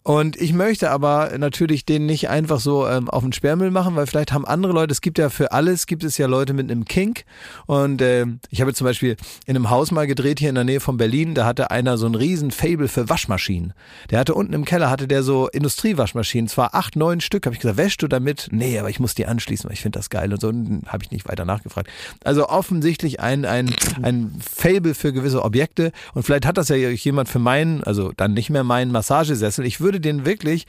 Und 0.03 0.40
ich 0.40 0.55
möchte 0.55 0.90
aber 0.90 1.36
natürlich 1.36 1.84
den 1.84 2.07
nicht 2.07 2.30
einfach 2.30 2.59
so 2.59 2.86
ähm, 2.86 3.11
auf 3.11 3.22
den 3.22 3.34
Sperrmüll 3.34 3.70
machen, 3.70 3.96
weil 3.96 4.07
vielleicht 4.07 4.32
haben 4.32 4.46
andere 4.46 4.72
Leute, 4.72 4.92
es 4.92 5.03
gibt 5.03 5.18
ja 5.18 5.28
für 5.28 5.53
alles, 5.53 5.86
gibt 5.86 6.05
es 6.05 6.16
ja 6.16 6.26
Leute 6.26 6.55
mit 6.55 6.70
einem 6.70 6.86
Kink. 6.86 7.24
Und 7.66 8.01
äh, 8.01 8.24
ich 8.48 8.62
habe 8.62 8.72
zum 8.72 8.86
Beispiel 8.86 9.16
in 9.44 9.57
einem 9.57 9.68
Haus 9.68 9.90
mal 9.90 10.07
gedreht 10.07 10.38
hier 10.38 10.48
in 10.48 10.55
der 10.55 10.64
Nähe 10.64 10.80
von 10.80 10.96
Berlin, 10.96 11.34
da 11.34 11.44
hatte 11.44 11.70
einer 11.70 11.98
so 11.98 12.07
ein 12.07 12.14
riesen 12.14 12.51
Fable 12.51 12.88
für 12.88 13.11
Waschmaschinen. 13.11 13.74
Der 14.09 14.20
hatte 14.20 14.34
unten 14.34 14.55
im 14.55 14.64
Keller, 14.64 14.88
hatte 14.88 15.07
der 15.07 15.22
so 15.22 15.48
Industriewaschmaschinen, 15.48 16.48
zwar 16.48 16.74
acht, 16.74 16.96
neun 16.96 17.20
Stück. 17.20 17.44
Habe 17.44 17.55
ich 17.55 17.61
gesagt, 17.61 17.76
wäschst 17.76 18.01
du 18.01 18.09
damit? 18.09 18.48
Nee, 18.53 18.78
aber 18.78 18.88
ich 18.88 19.01
muss 19.01 19.14
die 19.14 19.26
anschließen, 19.26 19.68
weil 19.68 19.74
ich 19.74 19.82
finde 19.82 19.98
das 19.98 20.09
geil 20.09 20.32
und 20.32 20.40
so. 20.40 20.51
Habe 20.86 21.05
ich 21.05 21.11
nicht 21.11 21.28
weiter 21.28 21.44
nachgefragt. 21.44 21.90
Also 22.24 22.48
offensichtlich 22.48 23.20
ein, 23.20 23.44
ein, 23.44 23.74
ein 24.01 24.34
Fable 24.40 24.94
für 24.94 25.12
gewisse 25.12 25.42
Objekte. 25.44 25.92
Und 26.14 26.22
vielleicht 26.22 26.46
hat 26.46 26.57
das 26.57 26.70
ja 26.70 26.76
jemand 26.76 27.28
für 27.28 27.38
meinen, 27.38 27.84
also 27.84 28.12
dann 28.16 28.32
nicht 28.32 28.48
mehr 28.48 28.64
meinen 28.64 28.92
Massagesessel. 28.92 29.66
Ich 29.66 29.80
würde 29.80 29.89
den 29.99 30.24
wirklich 30.24 30.66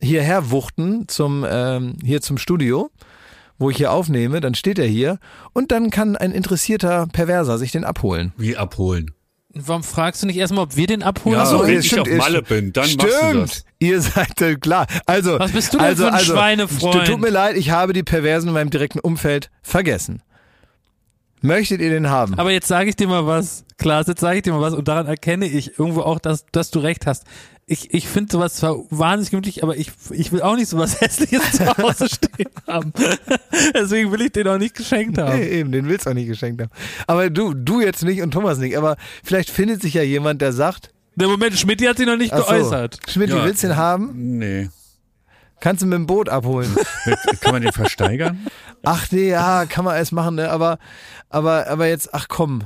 hierher 0.00 0.50
wuchten 0.50 1.06
zum, 1.06 1.46
ähm, 1.48 1.96
hier 2.02 2.20
zum 2.22 2.38
Studio 2.38 2.90
wo 3.58 3.70
ich 3.70 3.76
hier 3.76 3.92
aufnehme, 3.92 4.40
dann 4.40 4.54
steht 4.54 4.78
er 4.78 4.86
hier 4.86 5.18
und 5.52 5.70
dann 5.70 5.90
kann 5.90 6.16
ein 6.16 6.32
interessierter 6.32 7.06
Perverser 7.12 7.58
sich 7.58 7.70
den 7.70 7.84
abholen. 7.84 8.32
Wie 8.36 8.56
abholen? 8.56 9.12
Warum 9.56 9.84
fragst 9.84 10.22
du 10.22 10.26
nicht 10.26 10.36
erstmal, 10.36 10.64
ob 10.64 10.76
wir 10.76 10.88
den 10.88 11.04
abholen? 11.04 11.36
Ja, 11.36 11.44
Ach 11.44 11.50
so, 11.50 11.62
wenn 11.62 11.78
ich 11.78 11.98
auf 11.98 12.08
ihr- 12.08 12.16
Malle 12.16 12.42
bin, 12.42 12.72
dann 12.72 12.86
stimmt. 12.86 13.02
machst 13.04 13.22
du 13.22 13.38
das. 13.38 13.64
Ihr 13.78 14.00
seid 14.00 14.40
äh, 14.40 14.56
klar. 14.56 14.86
Also, 15.06 15.38
Was 15.38 15.52
bist 15.52 15.72
du 15.72 15.78
denn 15.78 15.86
also, 15.86 16.02
für 16.04 16.08
ein 16.08 16.14
also, 16.14 16.32
Schweinefreund? 16.32 17.06
Tut 17.06 17.20
mir 17.20 17.30
leid, 17.30 17.56
ich 17.56 17.70
habe 17.70 17.92
die 17.92 18.02
Perversen 18.02 18.48
in 18.48 18.54
meinem 18.54 18.70
direkten 18.70 18.98
Umfeld 18.98 19.50
vergessen. 19.62 20.22
Möchtet 21.40 21.80
ihr 21.80 21.90
den 21.90 22.08
haben? 22.08 22.34
Aber 22.38 22.50
jetzt 22.50 22.66
sage 22.66 22.88
ich 22.88 22.96
dir 22.96 23.06
mal 23.06 23.26
was, 23.26 23.64
Klaas, 23.76 24.06
jetzt 24.08 24.20
sage 24.20 24.38
ich 24.38 24.42
dir 24.42 24.52
mal 24.52 24.62
was 24.62 24.74
und 24.74 24.88
daran 24.88 25.06
erkenne 25.06 25.46
ich 25.46 25.78
irgendwo 25.78 26.00
auch, 26.00 26.18
dass, 26.18 26.46
dass 26.50 26.70
du 26.70 26.80
recht 26.80 27.06
hast. 27.06 27.24
Ich, 27.66 27.94
ich 27.94 28.08
finde 28.08 28.30
sowas 28.30 28.54
zwar 28.56 28.76
wahnsinnig 28.90 29.30
gemütlich, 29.30 29.62
aber 29.62 29.76
ich, 29.76 29.90
ich 30.10 30.32
will 30.32 30.42
auch 30.42 30.54
nicht 30.54 30.68
sowas 30.68 31.00
Hässliches 31.00 31.52
zu 31.52 31.66
Hause 31.78 32.08
stehen 32.08 32.50
haben. 32.66 32.92
Deswegen 33.74 34.12
will 34.12 34.20
ich 34.20 34.32
den 34.32 34.46
auch 34.48 34.58
nicht 34.58 34.74
geschenkt 34.74 35.16
haben. 35.16 35.38
Nee, 35.38 35.48
eben, 35.60 35.72
den 35.72 35.88
willst 35.88 36.04
du 36.04 36.10
auch 36.10 36.14
nicht 36.14 36.26
geschenkt 36.28 36.60
haben. 36.60 36.70
Aber 37.06 37.30
du, 37.30 37.54
du 37.54 37.80
jetzt 37.80 38.04
nicht 38.04 38.20
und 38.20 38.32
Thomas 38.32 38.58
nicht. 38.58 38.76
Aber 38.76 38.96
vielleicht 39.22 39.48
findet 39.48 39.80
sich 39.80 39.94
ja 39.94 40.02
jemand, 40.02 40.42
der 40.42 40.52
sagt, 40.52 40.90
Der 41.16 41.26
Moment, 41.28 41.58
Schmidt 41.58 41.86
hat 41.88 41.96
sich 41.96 42.06
noch 42.06 42.18
nicht 42.18 42.34
ach 42.34 42.40
so, 42.40 42.44
geäußert. 42.52 42.98
Schmidt, 43.08 43.30
Ja. 43.30 43.42
willst 43.44 43.62
du 43.62 43.68
den 43.68 43.76
haben? 43.76 44.10
Nee. 44.38 44.68
Kannst 45.60 45.80
du 45.82 45.86
mit 45.86 45.96
dem 45.96 46.06
Boot 46.06 46.28
abholen. 46.28 46.70
Kann 47.40 47.52
man 47.52 47.62
den 47.62 47.72
versteigern? 47.72 48.46
ach 48.82 49.06
nee, 49.10 49.30
ja, 49.30 49.64
kann 49.64 49.86
man 49.86 49.94
alles 49.94 50.12
machen, 50.12 50.34
ne? 50.34 50.50
Aber, 50.50 50.78
aber, 51.30 51.66
aber 51.68 51.86
jetzt, 51.86 52.12
ach 52.12 52.26
komm. 52.28 52.64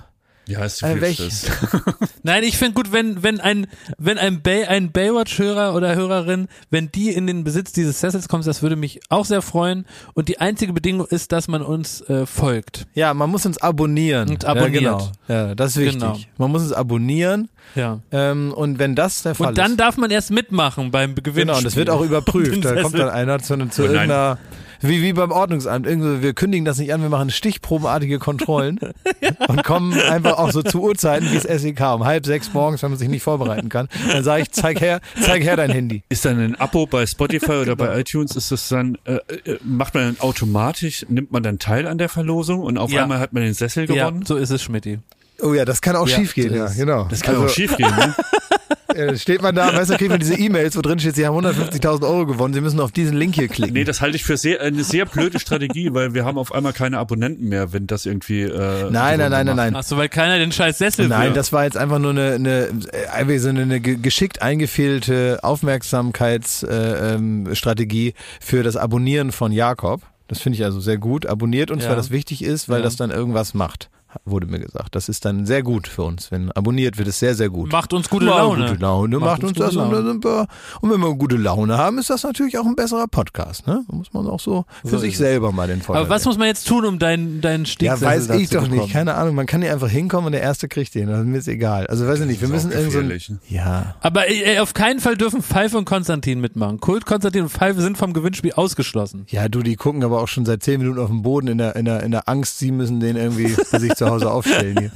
Ja, 0.48 0.64
ist 0.64 0.78
zu 0.78 0.86
Äh, 0.86 0.92
viel 0.94 1.00
welch- 1.02 1.14
Stress. 1.16 1.46
Nein, 2.22 2.42
ich 2.42 2.56
finde 2.56 2.72
gut, 2.74 2.90
wenn, 2.90 3.22
wenn 3.22 3.40
ein, 3.40 3.66
wenn 3.98 4.16
ein, 4.18 4.42
Bay, 4.42 4.64
ein 4.64 4.92
Baywatch-Hörer 4.92 5.74
oder 5.74 5.94
Hörerin, 5.94 6.48
wenn 6.70 6.90
die 6.90 7.10
in 7.10 7.26
den 7.26 7.44
Besitz 7.44 7.72
dieses 7.72 8.00
Sessels 8.00 8.28
kommt, 8.28 8.46
das 8.46 8.62
würde 8.62 8.74
mich 8.76 9.00
auch 9.10 9.24
sehr 9.26 9.42
freuen. 9.42 9.84
Und 10.14 10.28
die 10.28 10.40
einzige 10.40 10.72
Bedingung 10.72 11.06
ist, 11.06 11.32
dass 11.32 11.48
man 11.48 11.62
uns 11.62 12.00
äh, 12.02 12.24
folgt. 12.26 12.86
Ja, 12.94 13.12
man 13.14 13.30
muss 13.30 13.44
uns 13.46 13.58
abonnieren. 13.58 14.30
Und 14.30 14.44
abonniert. 14.46 14.82
Ja, 14.82 14.96
genau. 14.96 15.12
ja 15.28 15.54
das 15.54 15.72
ist 15.72 15.76
wichtig. 15.78 16.00
Genau. 16.00 16.16
Man 16.38 16.50
muss 16.50 16.62
uns 16.62 16.72
abonnieren. 16.72 17.48
Ja. 17.74 18.00
Ähm, 18.10 18.52
und 18.54 18.78
wenn 18.78 18.94
das 18.94 19.22
der 19.22 19.34
Fall 19.34 19.48
Und 19.48 19.58
dann 19.58 19.72
ist. 19.72 19.80
darf 19.80 19.96
man 19.98 20.10
erst 20.10 20.30
mitmachen 20.30 20.90
beim 20.90 21.14
Gewinn. 21.14 21.46
Genau, 21.48 21.58
und 21.58 21.64
das 21.66 21.76
wird 21.76 21.90
auch 21.90 22.00
überprüft. 22.04 22.64
Da 22.64 22.80
kommt 22.82 22.98
dann 22.98 23.10
einer 23.10 23.38
zu, 23.40 23.54
zu 23.68 23.82
Oh 23.82 23.84
nein. 23.86 23.94
irgendeiner, 23.94 24.38
wie, 24.80 25.02
wie 25.02 25.12
beim 25.12 25.30
Ordnungsamt, 25.32 25.86
irgendwie, 25.86 26.22
wir 26.22 26.34
kündigen 26.34 26.64
das 26.64 26.78
nicht 26.78 26.92
an, 26.92 27.02
wir 27.02 27.08
machen 27.08 27.30
stichprobenartige 27.30 28.18
Kontrollen 28.18 28.78
und 29.48 29.64
kommen 29.64 29.92
einfach 29.98 30.38
auch 30.38 30.50
so 30.52 30.62
zu 30.62 30.82
Uhrzeiten 30.82 31.30
wie 31.30 31.38
das 31.38 31.44
SEK, 31.62 31.80
um 31.94 32.04
halb 32.04 32.24
sechs 32.26 32.52
morgens, 32.52 32.82
wenn 32.82 32.90
man 32.90 32.98
sich 32.98 33.08
nicht 33.08 33.22
vorbereiten 33.22 33.68
kann. 33.68 33.88
Dann 34.12 34.24
sage 34.24 34.42
ich, 34.42 34.50
zeig 34.52 34.80
her, 34.80 35.00
zeig 35.20 35.42
her 35.42 35.56
dein 35.56 35.70
Handy. 35.70 36.02
Ist 36.08 36.24
dann 36.24 36.38
ein 36.38 36.54
Abo 36.60 36.86
bei 36.86 37.06
Spotify 37.06 37.52
oder 37.52 37.76
Genau. 37.76 37.90
bei 37.90 38.00
iTunes, 38.00 38.36
ist 38.36 38.50
das 38.52 38.68
dann, 38.68 38.96
äh, 39.04 39.14
äh, 39.44 39.58
macht 39.64 39.94
man 39.94 40.04
dann 40.14 40.20
automatisch, 40.20 41.04
nimmt 41.08 41.32
man 41.32 41.42
dann 41.42 41.58
teil 41.58 41.86
an 41.86 41.98
der 41.98 42.08
Verlosung 42.08 42.60
und 42.60 42.78
auf 42.78 42.90
Ja. 42.92 43.02
einmal 43.02 43.18
hat 43.20 43.32
man 43.32 43.42
den 43.42 43.54
Sessel 43.54 43.88
Ja, 43.90 44.08
gewonnen? 44.10 44.24
so 44.26 44.36
ist 44.36 44.50
es, 44.50 44.62
Schmidti. 44.62 44.98
Oh 45.40 45.54
ja, 45.54 45.64
das 45.64 45.80
kann 45.80 45.94
auch 45.96 46.08
Ja, 46.08 46.16
schief 46.16 46.34
gehen, 46.34 46.50
so 46.50 46.56
ja, 46.56 46.66
genau. 46.68 47.04
Das 47.10 47.20
kann 47.20 47.34
also, 47.36 47.46
auch 47.46 47.50
schief 47.50 47.76
gehen, 47.76 47.94
ne? 47.94 48.14
äh, 48.98 49.16
steht 49.16 49.40
man 49.42 49.54
da, 49.54 49.74
weißt 49.74 49.90
du, 49.90 49.96
kriegt 49.96 50.10
man 50.10 50.20
diese 50.20 50.34
E-Mails, 50.34 50.76
wo 50.76 50.82
drin 50.82 50.98
steht, 50.98 51.14
sie 51.16 51.26
haben 51.26 51.36
150.000 51.46 52.02
Euro 52.08 52.26
gewonnen, 52.26 52.52
sie 52.54 52.60
müssen 52.60 52.80
auf 52.80 52.92
diesen 52.92 53.16
Link 53.16 53.34
hier 53.36 53.48
klicken. 53.48 53.74
Nee, 53.74 53.84
das 53.84 54.00
halte 54.00 54.16
ich 54.16 54.24
für 54.24 54.36
sehr, 54.36 54.60
eine 54.60 54.84
sehr 54.84 55.06
blöde 55.06 55.38
Strategie, 55.40 55.94
weil 55.94 56.14
wir 56.14 56.24
haben 56.24 56.36
auf 56.38 56.52
einmal 56.52 56.72
keine 56.72 56.98
Abonnenten 56.98 57.48
mehr, 57.48 57.72
wenn 57.72 57.86
das 57.86 58.04
irgendwie. 58.06 58.42
Äh, 58.42 58.90
nein, 58.90 59.18
nein, 59.18 59.30
nein, 59.30 59.46
nein, 59.46 59.56
nein. 59.56 59.76
Ach 59.76 59.82
so, 59.82 59.96
weil 59.96 60.08
keiner 60.08 60.38
den 60.38 60.52
scheiß 60.52 60.78
Sessel 60.78 61.08
Nein, 61.08 61.28
will. 61.28 61.32
das 61.34 61.52
war 61.52 61.64
jetzt 61.64 61.76
einfach 61.76 61.98
nur 61.98 62.10
eine, 62.10 62.32
eine, 62.34 62.68
äh, 62.92 63.06
einfach 63.12 63.38
so 63.38 63.48
eine, 63.48 63.62
eine 63.62 63.80
ge- 63.80 63.96
geschickt 63.96 64.42
eingefehlte 64.42 65.38
Aufmerksamkeitsstrategie 65.42 66.66
äh, 66.66 67.14
ähm, 67.14 67.48
Strategie 67.54 68.14
für 68.40 68.62
das 68.62 68.76
Abonnieren 68.76 69.32
von 69.32 69.52
Jakob. 69.52 70.02
Das 70.28 70.40
finde 70.40 70.56
ich 70.58 70.64
also 70.64 70.80
sehr 70.80 70.98
gut. 70.98 71.26
Abonniert 71.26 71.70
uns, 71.70 71.84
Ja. 71.84 71.90
weil 71.90 71.96
das 71.96 72.10
wichtig 72.10 72.42
ist, 72.44 72.68
weil 72.68 72.78
Ja. 72.78 72.84
das 72.84 72.96
dann 72.96 73.10
irgendwas 73.10 73.54
macht, 73.54 73.88
wurde 74.24 74.46
mir 74.46 74.58
gesagt. 74.60 74.94
Das 74.94 75.08
ist 75.08 75.24
dann 75.24 75.46
sehr 75.46 75.62
gut 75.62 75.88
für 75.88 76.02
uns. 76.02 76.30
Wenn 76.30 76.50
abonniert 76.52 76.98
wird, 76.98 77.08
ist 77.08 77.18
sehr, 77.18 77.34
sehr 77.34 77.48
gut. 77.50 77.72
Macht 77.72 77.92
uns 77.92 78.08
gute 78.08 78.26
Macht 78.26 78.38
Laune. 78.38 78.66
Gute 78.68 78.80
Laune 78.80 79.18
macht, 79.18 79.42
uns, 79.42 79.52
gute 79.52 79.60
das 79.60 79.76
und, 79.76 79.82
Laune. 79.82 79.96
dann 79.96 80.06
sind 80.06 80.24
wir, 80.24 80.46
und 80.80 80.90
wenn 80.90 81.00
wir 81.00 81.14
gute 81.14 81.36
Laune 81.36 81.78
haben, 81.78 81.98
ist 81.98 82.10
das 82.10 82.22
natürlich 82.22 82.58
auch 82.58 82.66
ein 82.66 82.76
besserer 82.76 83.06
Podcast. 83.06 83.66
Ne? 83.66 83.84
Da 83.88 83.96
muss 83.96 84.12
man 84.12 84.26
auch 84.26 84.40
so 84.40 84.64
für 84.82 84.88
So 84.88 84.98
sich 84.98 85.16
selber 85.18 85.52
mal 85.52 85.68
den 85.68 85.82
Vorteil 85.82 86.02
Aber 86.02 86.10
was 86.10 86.24
muss 86.24 86.38
man 86.38 86.46
jetzt 86.46 86.66
tun, 86.66 86.84
um 86.84 86.98
deinen, 86.98 87.40
deinen 87.40 87.64
ja, 87.64 87.70
Stiegssessel 87.70 88.06
weiß 88.06 88.40
ich 88.40 88.50
doch 88.50 88.62
bekommen? 88.62 88.80
nicht. 88.80 88.92
Keine 88.92 89.14
Ahnung. 89.14 89.34
Man 89.34 89.46
kann 89.46 89.62
hier 89.62 89.72
einfach 89.72 89.88
hinkommen 89.88 90.26
und 90.26 90.32
der 90.32 90.42
Erste 90.42 90.68
kriegt 90.68 90.94
den. 90.94 91.08
Das 91.08 91.20
ist 91.20 91.26
mir 91.26 91.36
jetzt 91.36 91.48
egal. 91.48 91.86
Also 91.86 92.06
weiß 92.06 92.20
ich 92.20 92.26
nicht. 92.26 92.40
Wir 92.40 92.48
müssen 92.48 92.72
auch 92.72 92.76
irgend 92.76 93.22
so? 93.22 93.34
Ja. 93.48 93.96
Aber 94.00 94.30
äh, 94.30 94.58
auf 94.58 94.74
keinen 94.74 95.00
Fall 95.00 95.16
dürfen 95.16 95.42
Pfeife 95.42 95.76
und 95.78 95.84
Konstantin 95.84 96.40
mitmachen. 96.40 96.80
Kult, 96.80 97.06
Konstantin 97.06 97.42
und 97.44 97.48
Pfeife 97.50 97.80
sind 97.80 97.98
vom 97.98 98.12
Gewinnspiel 98.12 98.52
ausgeschlossen. 98.52 99.26
Ja, 99.28 99.48
du, 99.48 99.62
die 99.62 99.76
gucken 99.76 100.02
aber 100.04 100.20
auch 100.20 100.28
schon 100.28 100.44
seit 100.46 100.62
zehn 100.62 100.80
Minuten 100.80 100.98
auf 100.98 101.08
dem 101.08 101.22
Boden 101.22 101.48
in 101.48 101.58
der, 101.58 101.76
in 101.76 101.84
der, 101.84 102.02
in 102.02 102.10
der 102.10 102.28
Angst, 102.28 102.58
sie 102.58 102.72
müssen 102.72 103.00
den 103.00 103.16
irgendwie 103.16 103.54
bei 103.70 103.78
sich 103.78 103.94
zu 103.94 104.07
Hause 104.10 104.30
aufstellen 104.30 104.78
hier. 104.78 104.90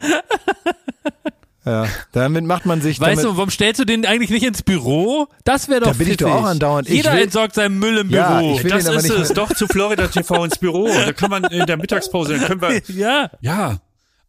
Ja, 1.64 1.88
damit 2.12 2.44
macht 2.44 2.64
man 2.64 2.80
sich. 2.80 3.00
Weißt 3.00 3.18
damit, 3.24 3.24
du, 3.32 3.36
warum 3.38 3.50
stellst 3.50 3.80
du 3.80 3.84
den 3.84 4.06
eigentlich 4.06 4.30
nicht 4.30 4.44
ins 4.44 4.62
Büro? 4.62 5.26
Das 5.42 5.68
wäre 5.68 5.80
doch 5.80 5.88
Da 5.88 5.92
bin 5.94 6.08
ich 6.08 6.16
doch 6.16 6.30
auch 6.30 6.44
andauernd. 6.44 6.88
Ich 6.88 6.94
Jeder 6.94 7.12
will- 7.14 7.22
entsorgt 7.24 7.56
seinen 7.56 7.80
Müll 7.80 7.98
im 7.98 8.10
Ja, 8.10 8.38
Büro. 8.38 8.54
ich 8.54 8.62
will 8.62 8.70
das 8.70 8.86
ist 8.86 9.02
nicht 9.02 9.18
es. 9.18 9.28
Doch 9.30 9.52
zu 9.52 9.66
Florida 9.66 10.06
TV 10.06 10.44
ins 10.44 10.58
Büro. 10.58 10.86
Da 10.86 11.12
kann 11.12 11.28
man 11.28 11.42
in 11.42 11.66
der 11.66 11.76
Mittagspause, 11.76 12.38
dann 12.38 12.46
können 12.46 12.60
wir, 12.60 12.80
ja. 12.96 13.30
ja, 13.40 13.78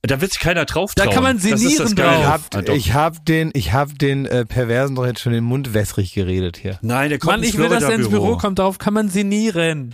da 0.01 0.19
wird 0.19 0.31
sich 0.33 0.41
keiner 0.41 0.65
drauf 0.65 0.95
Da 0.95 1.03
trauen. 1.03 1.13
kann 1.13 1.23
man 1.23 1.35
Das 1.37 1.45
ist 1.45 1.53
das 1.79 1.89
sinnieren 1.89 1.95
Geile. 1.95 2.17
ich 2.21 2.25
drauf. 2.25 2.49
hab, 2.55 2.69
ich 2.69 2.93
hab 2.95 3.25
den, 3.27 3.51
ich 3.53 3.71
hab 3.71 3.99
den 3.99 4.25
äh, 4.25 4.43
Perversen 4.43 4.95
doch 4.95 5.05
jetzt 5.05 5.19
schon 5.19 5.33
den 5.33 5.43
Mund 5.43 5.75
wässrig 5.75 6.15
geredet 6.15 6.57
hier. 6.57 6.79
Nein, 6.81 7.09
der 7.09 7.19
kommt 7.19 7.33
Mann, 7.33 7.43
ins 7.43 7.49
ich 7.53 7.59
will, 7.59 7.69
dass 7.69 7.83
er 7.83 7.91
ins. 7.93 8.09
Büro 8.09 8.37
kommt, 8.37 8.57
darauf 8.57 8.79
kann 8.79 8.95
man 8.95 9.09
sinnieren. 9.09 9.93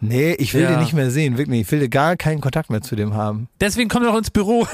Nee, 0.00 0.32
ich 0.34 0.52
will 0.54 0.62
Ja. 0.62 0.70
den 0.72 0.80
nicht 0.80 0.92
mehr 0.92 1.10
sehen, 1.10 1.38
wirklich. 1.38 1.60
Ich 1.62 1.70
will 1.72 1.88
gar 1.88 2.16
keinen 2.16 2.40
Kontakt 2.40 2.68
mehr 2.70 2.82
zu 2.82 2.94
dem 2.96 3.14
haben. 3.14 3.48
Deswegen 3.60 3.88
komm 3.88 4.02
doch 4.02 4.16
ins 4.16 4.30
Büro. 4.30 4.64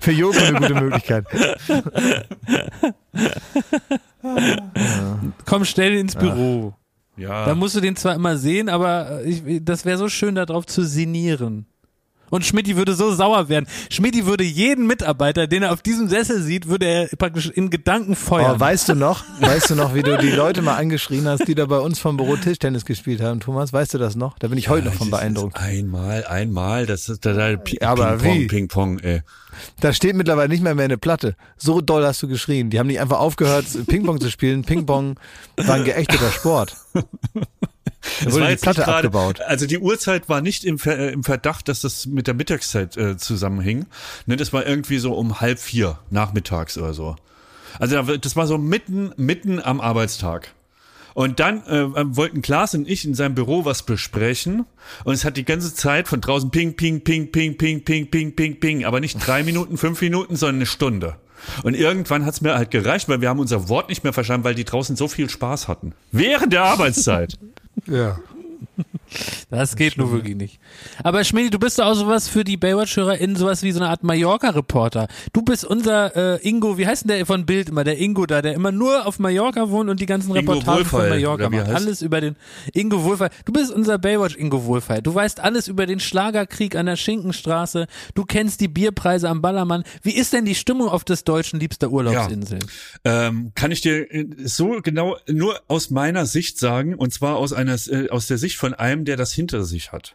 Für 0.00 0.10
Joko 0.12 0.38
eine 0.38 0.58
gute 0.58 0.74
Möglichkeit. 0.74 1.24
komm 5.44 5.64
schnell 5.64 5.94
ins 5.94 6.14
Büro. 6.16 6.74
Ja. 7.16 7.46
Da 7.46 7.54
musst 7.54 7.76
du 7.76 7.80
den 7.80 7.94
zwar 7.96 8.14
immer 8.16 8.36
sehen, 8.36 8.68
aber 8.68 9.22
ich, 9.24 9.42
das 9.62 9.84
wäre 9.84 9.98
so 9.98 10.08
schön, 10.08 10.34
darauf 10.34 10.66
zu 10.66 10.84
sinnieren. 10.84 11.66
Und 12.30 12.44
Schmidti 12.44 12.76
würde 12.76 12.94
so 12.94 13.12
sauer 13.12 13.48
werden. 13.48 13.66
Schmidti 13.90 14.26
würde 14.26 14.44
jeden 14.44 14.86
Mitarbeiter, 14.86 15.46
den 15.46 15.62
er 15.62 15.72
auf 15.72 15.82
diesem 15.82 16.08
Sessel 16.08 16.42
sieht, 16.42 16.68
würde 16.68 16.86
er 16.86 17.06
praktisch 17.16 17.50
in 17.50 17.70
Gedanken 17.70 18.16
feuern. 18.16 18.56
Oh, 18.56 18.60
weißt 18.60 18.88
du 18.88 18.94
noch, 18.94 19.24
weißt 19.40 19.70
du 19.70 19.74
noch, 19.74 19.94
wie 19.94 20.02
du 20.02 20.16
die 20.18 20.30
Leute 20.30 20.62
mal 20.62 20.76
angeschrien 20.76 21.28
hast, 21.28 21.46
die 21.46 21.54
da 21.54 21.66
bei 21.66 21.78
uns 21.78 21.98
vom 21.98 22.16
Büro 22.16 22.36
Tischtennis 22.36 22.84
gespielt 22.84 23.20
haben, 23.20 23.40
Thomas? 23.40 23.72
Weißt 23.72 23.94
du 23.94 23.98
das 23.98 24.16
noch? 24.16 24.38
Da 24.38 24.48
bin 24.48 24.58
ich 24.58 24.68
heute 24.68 24.86
noch 24.86 24.94
von 24.94 25.10
beeindruckt. 25.10 25.56
Einmal, 25.58 26.24
einmal, 26.26 26.86
das 26.86 27.08
ist 27.08 27.24
da, 27.24 27.32
da 27.32 27.60
Aber 27.86 28.16
Ping-Pong, 28.16 28.38
wie? 28.38 28.46
Ping-Pong, 28.46 28.98
ey. 29.00 29.22
Da 29.80 29.92
steht 29.92 30.16
mittlerweile 30.16 30.48
nicht 30.48 30.62
mehr 30.62 30.74
mehr 30.74 30.86
eine 30.86 30.98
Platte. 30.98 31.36
So 31.56 31.80
doll 31.80 32.04
hast 32.04 32.22
du 32.22 32.28
geschrien. 32.28 32.70
Die 32.70 32.78
haben 32.78 32.86
nicht 32.86 33.00
einfach 33.00 33.18
aufgehört, 33.18 33.66
Ping-Pong 33.86 34.20
zu 34.20 34.30
spielen. 34.30 34.64
Ping-Pong 34.64 35.18
war 35.56 35.76
ein 35.76 35.84
geächteter 35.84 36.30
Sport. 36.30 36.76
Das 38.22 38.32
wurde 38.32 38.40
war 38.42 38.46
die 38.48 38.52
jetzt 38.52 38.62
Platte 38.62 38.80
gerade- 38.82 38.96
abgebaut. 38.96 39.40
Also 39.40 39.66
die 39.66 39.78
Uhrzeit 39.78 40.28
war 40.28 40.40
nicht 40.40 40.64
im, 40.64 40.78
Ver, 40.78 40.98
äh, 40.98 41.12
im 41.12 41.24
Verdacht, 41.24 41.68
dass 41.68 41.80
das 41.80 42.06
mit 42.06 42.26
der 42.26 42.34
Mittagszeit 42.34 42.96
äh, 42.96 43.16
zusammenhing. 43.16 43.86
Ne, 44.26 44.36
das 44.36 44.52
war 44.52 44.66
irgendwie 44.66 44.98
so 44.98 45.14
um 45.14 45.40
halb 45.40 45.58
vier 45.58 45.98
nachmittags 46.10 46.76
oder 46.78 46.92
so. 46.94 47.16
Also 47.78 48.02
da- 48.02 48.16
das 48.16 48.36
war 48.36 48.46
so 48.46 48.58
mitten, 48.58 49.12
mitten 49.16 49.60
am 49.60 49.80
Arbeitstag. 49.80 50.52
Und 51.14 51.38
dann 51.38 51.64
äh, 51.66 52.16
wollten 52.16 52.42
Klaas 52.42 52.74
und 52.74 52.88
ich 52.88 53.04
in 53.04 53.14
seinem 53.14 53.36
Büro 53.36 53.64
was 53.64 53.84
besprechen 53.84 54.66
und 55.04 55.14
es 55.14 55.24
hat 55.24 55.36
die 55.36 55.44
ganze 55.44 55.72
Zeit 55.72 56.08
von 56.08 56.20
draußen 56.20 56.50
ping, 56.50 56.74
ping, 56.74 57.02
ping, 57.04 57.30
ping, 57.30 57.56
ping, 57.56 57.84
ping, 57.84 58.10
ping, 58.10 58.34
ping, 58.34 58.58
ping, 58.58 58.84
aber 58.84 58.98
nicht 58.98 59.24
drei 59.24 59.44
Minuten, 59.44 59.78
fünf 59.78 60.00
Minuten, 60.00 60.34
sondern 60.34 60.56
eine 60.56 60.66
Stunde. 60.66 61.14
Und 61.62 61.74
irgendwann 61.74 62.26
hat's 62.26 62.40
mir 62.40 62.54
halt 62.56 62.72
gereicht, 62.72 63.08
weil 63.08 63.20
wir 63.20 63.28
haben 63.28 63.38
unser 63.38 63.68
Wort 63.68 63.90
nicht 63.90 64.02
mehr 64.02 64.12
verstanden, 64.12 64.42
weil 64.44 64.56
die 64.56 64.64
draußen 64.64 64.96
so 64.96 65.06
viel 65.06 65.30
Spaß 65.30 65.68
hatten. 65.68 65.92
Während 66.10 66.52
der 66.52 66.64
Arbeitszeit. 66.64 67.38
Yeah. 67.86 68.16
Das 69.50 69.76
geht 69.76 69.96
nur 69.96 70.10
wirklich 70.12 70.36
nicht. 70.36 70.58
Aber 71.02 71.24
Schmidi, 71.24 71.50
du 71.50 71.58
bist 71.58 71.78
doch 71.78 71.86
auch 71.86 71.94
sowas 71.94 72.28
für 72.28 72.44
die 72.44 72.56
Baywatch-HörerInnen, 72.56 73.36
sowas 73.36 73.62
wie 73.62 73.72
so 73.72 73.80
eine 73.80 73.88
Art 73.88 74.02
Mallorca-Reporter. 74.02 75.08
Du 75.32 75.42
bist 75.42 75.64
unser 75.64 76.40
äh, 76.40 76.48
Ingo, 76.48 76.78
wie 76.78 76.86
heißt 76.86 77.04
denn 77.04 77.16
der 77.16 77.26
von 77.26 77.46
Bild 77.46 77.68
immer, 77.68 77.84
der 77.84 77.98
Ingo 77.98 78.26
da, 78.26 78.42
der 78.42 78.54
immer 78.54 78.72
nur 78.72 79.06
auf 79.06 79.18
Mallorca 79.18 79.70
wohnt 79.70 79.90
und 79.90 80.00
die 80.00 80.06
ganzen 80.06 80.34
Ingo 80.34 80.52
Reportagen 80.52 80.84
von 80.84 81.00
Wohlfeil, 81.00 81.10
Mallorca 81.10 81.50
macht. 81.50 81.66
heißt? 81.66 81.76
Alles 81.76 82.02
über 82.02 82.20
den 82.20 82.36
Ingo 82.72 83.04
Wohlfeil. 83.04 83.30
Du 83.44 83.52
bist 83.52 83.70
unser 83.70 83.98
Baywatch-Ingo 83.98 84.64
Wohlfeil. 84.64 85.02
Du 85.02 85.14
weißt 85.14 85.40
alles 85.40 85.68
über 85.68 85.86
den 85.86 86.00
Schlagerkrieg 86.00 86.76
an 86.76 86.86
der 86.86 86.96
Schinkenstraße. 86.96 87.86
Du 88.14 88.24
kennst 88.24 88.60
die 88.60 88.68
Bierpreise 88.68 89.28
am 89.28 89.42
Ballermann. 89.42 89.84
Wie 90.02 90.14
ist 90.14 90.32
denn 90.32 90.44
die 90.44 90.54
Stimmung 90.54 90.88
auf 90.88 91.04
des 91.04 91.24
deutschen 91.24 91.60
liebster 91.60 91.90
Urlaubsinseln? 91.90 92.64
ähm, 93.04 93.52
kann 93.54 93.70
ich 93.70 93.80
dir 93.80 94.10
äh, 94.12 94.26
so 94.44 94.80
genau 94.82 95.16
nur 95.28 95.60
aus 95.68 95.90
meiner 95.90 96.26
Sicht 96.26 96.58
sagen 96.58 96.94
und 96.94 97.12
zwar 97.12 97.36
aus 97.36 97.52
einer 97.52 97.76
äh, 97.88 98.08
aus 98.08 98.26
der 98.26 98.38
Sicht 98.38 98.56
von 98.56 98.74
einem, 98.74 98.93
der 99.04 99.16
das 99.16 99.32
hinter 99.32 99.64
sich 99.64 99.90
hat. 99.92 100.14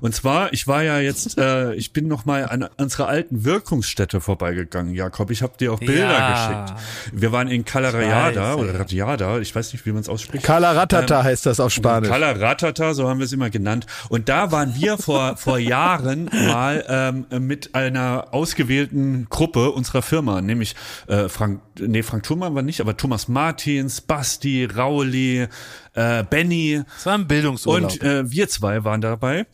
Und 0.00 0.14
zwar, 0.14 0.52
ich 0.52 0.68
war 0.68 0.82
ja 0.84 1.00
jetzt, 1.00 1.38
äh, 1.38 1.74
ich 1.74 1.92
bin 1.92 2.06
noch 2.06 2.24
mal 2.26 2.44
an 2.46 2.68
unserer 2.76 3.08
alten 3.08 3.44
Wirkungsstätte 3.44 4.20
vorbeigegangen, 4.20 4.94
Jakob. 4.94 5.30
Ich 5.30 5.42
habe 5.42 5.54
dir 5.58 5.72
auch 5.72 5.80
Bilder 5.80 6.10
Ja. 6.10 6.64
geschickt. 6.66 6.80
Wir 7.12 7.32
waren 7.32 7.48
in 7.48 7.64
Cala 7.64 7.88
Rayada 7.90 8.50
weiß, 8.54 8.56
oder. 8.62 8.78
Radiada, 8.78 9.38
ich 9.38 9.54
weiß 9.54 9.72
nicht, 9.72 9.84
wie 9.86 9.92
man 9.92 10.02
es 10.02 10.08
ausspricht. 10.08 10.44
Kala 10.44 10.72
Ratata 10.72 11.24
heißt 11.24 11.46
das 11.46 11.58
auf 11.58 11.72
Spanisch. 11.72 12.08
Cala 12.10 12.32
Ratata, 12.32 12.94
so 12.94 13.08
haben 13.08 13.18
wir 13.18 13.24
es 13.24 13.32
immer 13.32 13.50
genannt. 13.50 13.86
Und 14.10 14.28
da 14.28 14.52
waren 14.52 14.74
wir 14.76 14.98
vor, 14.98 15.36
vor 15.38 15.58
Jahren 15.58 16.26
mal 16.32 16.84
ähm, 16.88 17.26
mit 17.46 17.74
einer 17.74 18.28
ausgewählten 18.32 19.26
Gruppe 19.30 19.70
unserer 19.70 20.02
Firma, 20.02 20.40
nämlich 20.42 20.74
äh, 21.06 21.28
Frank, 21.30 21.62
nee, 21.78 22.02
Frank 22.02 22.24
Thurmann 22.24 22.54
war 22.54 22.62
nicht, 22.62 22.80
aber 22.80 22.96
Thomas 22.96 23.28
Martins, 23.28 24.00
Basti, 24.02 24.66
Rauli, 24.66 25.48
äh, 25.94 26.24
Benny 26.24 26.82
Das 26.94 27.06
war 27.06 27.14
ein 27.14 27.26
Bildungsurlaub. 27.26 27.92
und 27.92 28.02
äh, 28.02 28.30
wir 28.30 28.48
zwei 28.48 28.84
waren 28.84 29.00
dabei. 29.00 29.46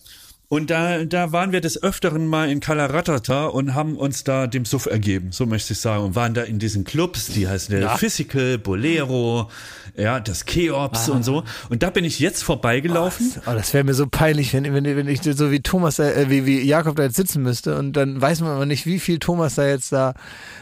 Und 0.49 0.71
da, 0.71 1.05
da 1.05 1.33
waren 1.33 1.51
wir 1.51 1.61
des 1.61 1.83
Öfteren 1.83 2.29
mal 2.29 2.49
in 2.49 2.61
Kalaratata 2.61 3.47
und 3.47 3.75
haben 3.75 3.97
uns 3.97 4.23
da 4.23 4.47
dem 4.47 4.65
Suff 4.65 4.87
ergeben, 4.87 5.33
so 5.33 5.45
möchte 5.45 5.73
ich 5.73 5.81
sagen. 5.81 6.05
Und 6.05 6.15
waren 6.15 6.35
da 6.35 6.43
in 6.43 6.61
diesen 6.61 6.85
Clubs, 6.85 7.27
die 7.27 7.49
heißen 7.49 7.75
der 7.75 7.97
Physical, 7.97 8.57
Bolero, 8.57 9.51
ja, 9.97 10.21
das 10.21 10.45
Cheops 10.45 11.09
und 11.09 11.25
so. 11.25 11.43
Und 11.69 11.83
da 11.83 11.91
bin 11.91 12.05
ich 12.05 12.21
jetzt 12.21 12.45
vorbeigelaufen. 12.45 13.33
Oh, 13.47 13.55
das 13.55 13.75
wäre 13.75 13.83
mir 13.83 13.95
so 13.95 14.07
peinlich, 14.07 14.55
wenn, 14.55 14.73
wenn, 14.73 14.85
wenn 14.85 15.09
ich 15.09 15.21
so 15.23 15.51
wie 15.51 15.63
Thomas, 15.63 15.99
äh, 15.99 16.27
wie, 16.29 16.47
wie 16.47 16.63
Jakob 16.63 16.95
da 16.95 17.03
jetzt 17.03 17.17
sitzen 17.17 17.43
müsste 17.43 17.77
und 17.77 17.95
dann 17.95 18.21
weiß 18.21 18.41
man 18.41 18.51
aber 18.51 18.67
nicht, 18.67 18.87
wie 18.87 19.01
viel 19.01 19.19
Thomas 19.19 19.57
da 19.57 19.67
jetzt 19.67 19.91
da 19.91 20.15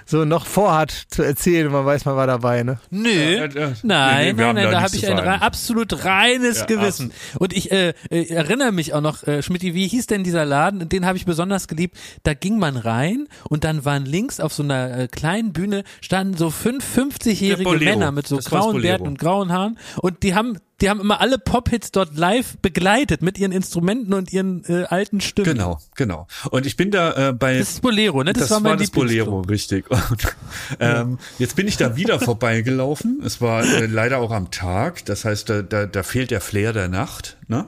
so 0.07 0.25
noch 0.25 0.47
vorhat 0.47 0.91
zu 1.09 1.23
erzählen 1.23 1.71
man 1.73 1.85
weiß, 1.87 2.05
man 2.05 2.17
war 2.17 2.27
dabei, 2.27 2.63
ne? 2.63 2.79
Nö, 2.91 3.09
Ja, 3.11 3.45
ja, 3.47 3.47
ja. 3.47 3.73
nein, 3.83 4.27
Nee, 4.27 4.33
nee, 4.33 4.43
nein, 4.43 4.55
nein, 4.55 4.65
da 4.65 4.71
da 4.73 4.83
habe 4.83 4.97
ich 4.97 5.07
ein 5.09 5.17
sagen. 5.17 5.29
rei- 5.29 5.37
absolut 5.41 6.05
reines 6.05 6.59
Ja, 6.61 6.65
Gewissen. 6.67 7.13
Und 7.39 7.53
ich 7.53 7.71
äh, 7.73 7.95
äh, 8.11 8.29
erinnere 8.29 8.73
mich 8.73 8.93
auch 8.95 9.01
noch, 9.01 9.23
äh, 9.27 9.43
Schmidti, 9.43 9.75
wie 9.75 9.87
hieß 9.89 10.07
denn 10.07 10.25
dieser 10.25 10.45
Laden? 10.45 10.89
Den 10.89 11.07
habe 11.07 11.17
ich 11.17 11.25
besonders 11.27 11.69
geliebt. 11.69 11.97
Da 12.23 12.35
ging 12.35 12.59
man 12.59 12.77
rein 12.77 13.27
und 13.49 13.65
dann 13.65 13.85
waren 13.85 14.05
links 14.05 14.41
auf 14.41 14.53
so 14.53 14.63
einer 14.63 14.99
äh, 14.99 15.09
kleinen 15.09 15.53
Bühne 15.53 15.85
standen 16.01 16.37
so 16.37 16.51
fünf 16.51 16.85
50-jährige 16.97 17.57
Der 17.57 17.65
Bolero. 17.65 17.91
Männer 17.99 18.13
mit 18.13 18.27
so 18.27 18.37
Das 18.37 18.47
grauen. 18.47 18.81
Bärten 18.83 19.07
und 19.07 19.19
grauen 19.19 19.53
Haaren 19.53 19.79
und 20.03 20.23
die 20.23 20.35
haben 20.35 20.59
die 20.81 20.91
haben 20.91 21.01
immer 21.01 21.21
alle 21.21 21.39
Pop-Hits 21.39 21.93
dort 21.93 22.17
live 22.17 22.57
begleitet 22.59 23.23
mit 23.23 23.39
ihren 23.39 23.53
Instrumenten 23.53 24.13
und 24.13 24.33
ihren 24.33 24.65
äh, 24.65 24.85
alten 24.85 25.21
Stimmen. 25.21 25.47
Genau, 25.47 25.81
genau. 25.95 26.27
Und 26.51 26.67
ich 26.67 26.77
bin 26.77 26.91
da 26.91 27.29
äh, 27.29 27.33
bei 27.33 27.59
Das 27.59 27.71
ist 27.71 27.83
Bolero, 27.83 28.23
ne? 28.25 28.33
Das, 28.33 28.45
das 28.45 28.51
war 28.51 28.61
mein 28.61 28.79
das 28.79 28.91
Bolero, 28.91 29.43
richtig. 29.43 29.91
Und, 29.91 30.37
ähm, 30.81 31.19
jetzt 31.39 31.57
bin 31.57 31.69
ich 31.69 31.77
da 31.77 31.97
wieder 31.97 32.19
vorbeigelaufen. 32.19 33.23
Es 33.25 33.41
war 33.41 33.65
äh, 33.65 33.87
leider 33.87 34.19
auch 34.19 34.33
am 34.33 34.51
Tag. 34.51 35.05
Das 35.05 35.25
heißt, 35.25 35.49
da, 35.49 35.63
da, 35.63 35.87
da 35.87 36.03
fehlt 36.03 36.31
der 36.31 36.41
Flair 36.41 36.73
der 36.73 36.89
Nacht. 36.89 37.37
Ne? 37.47 37.67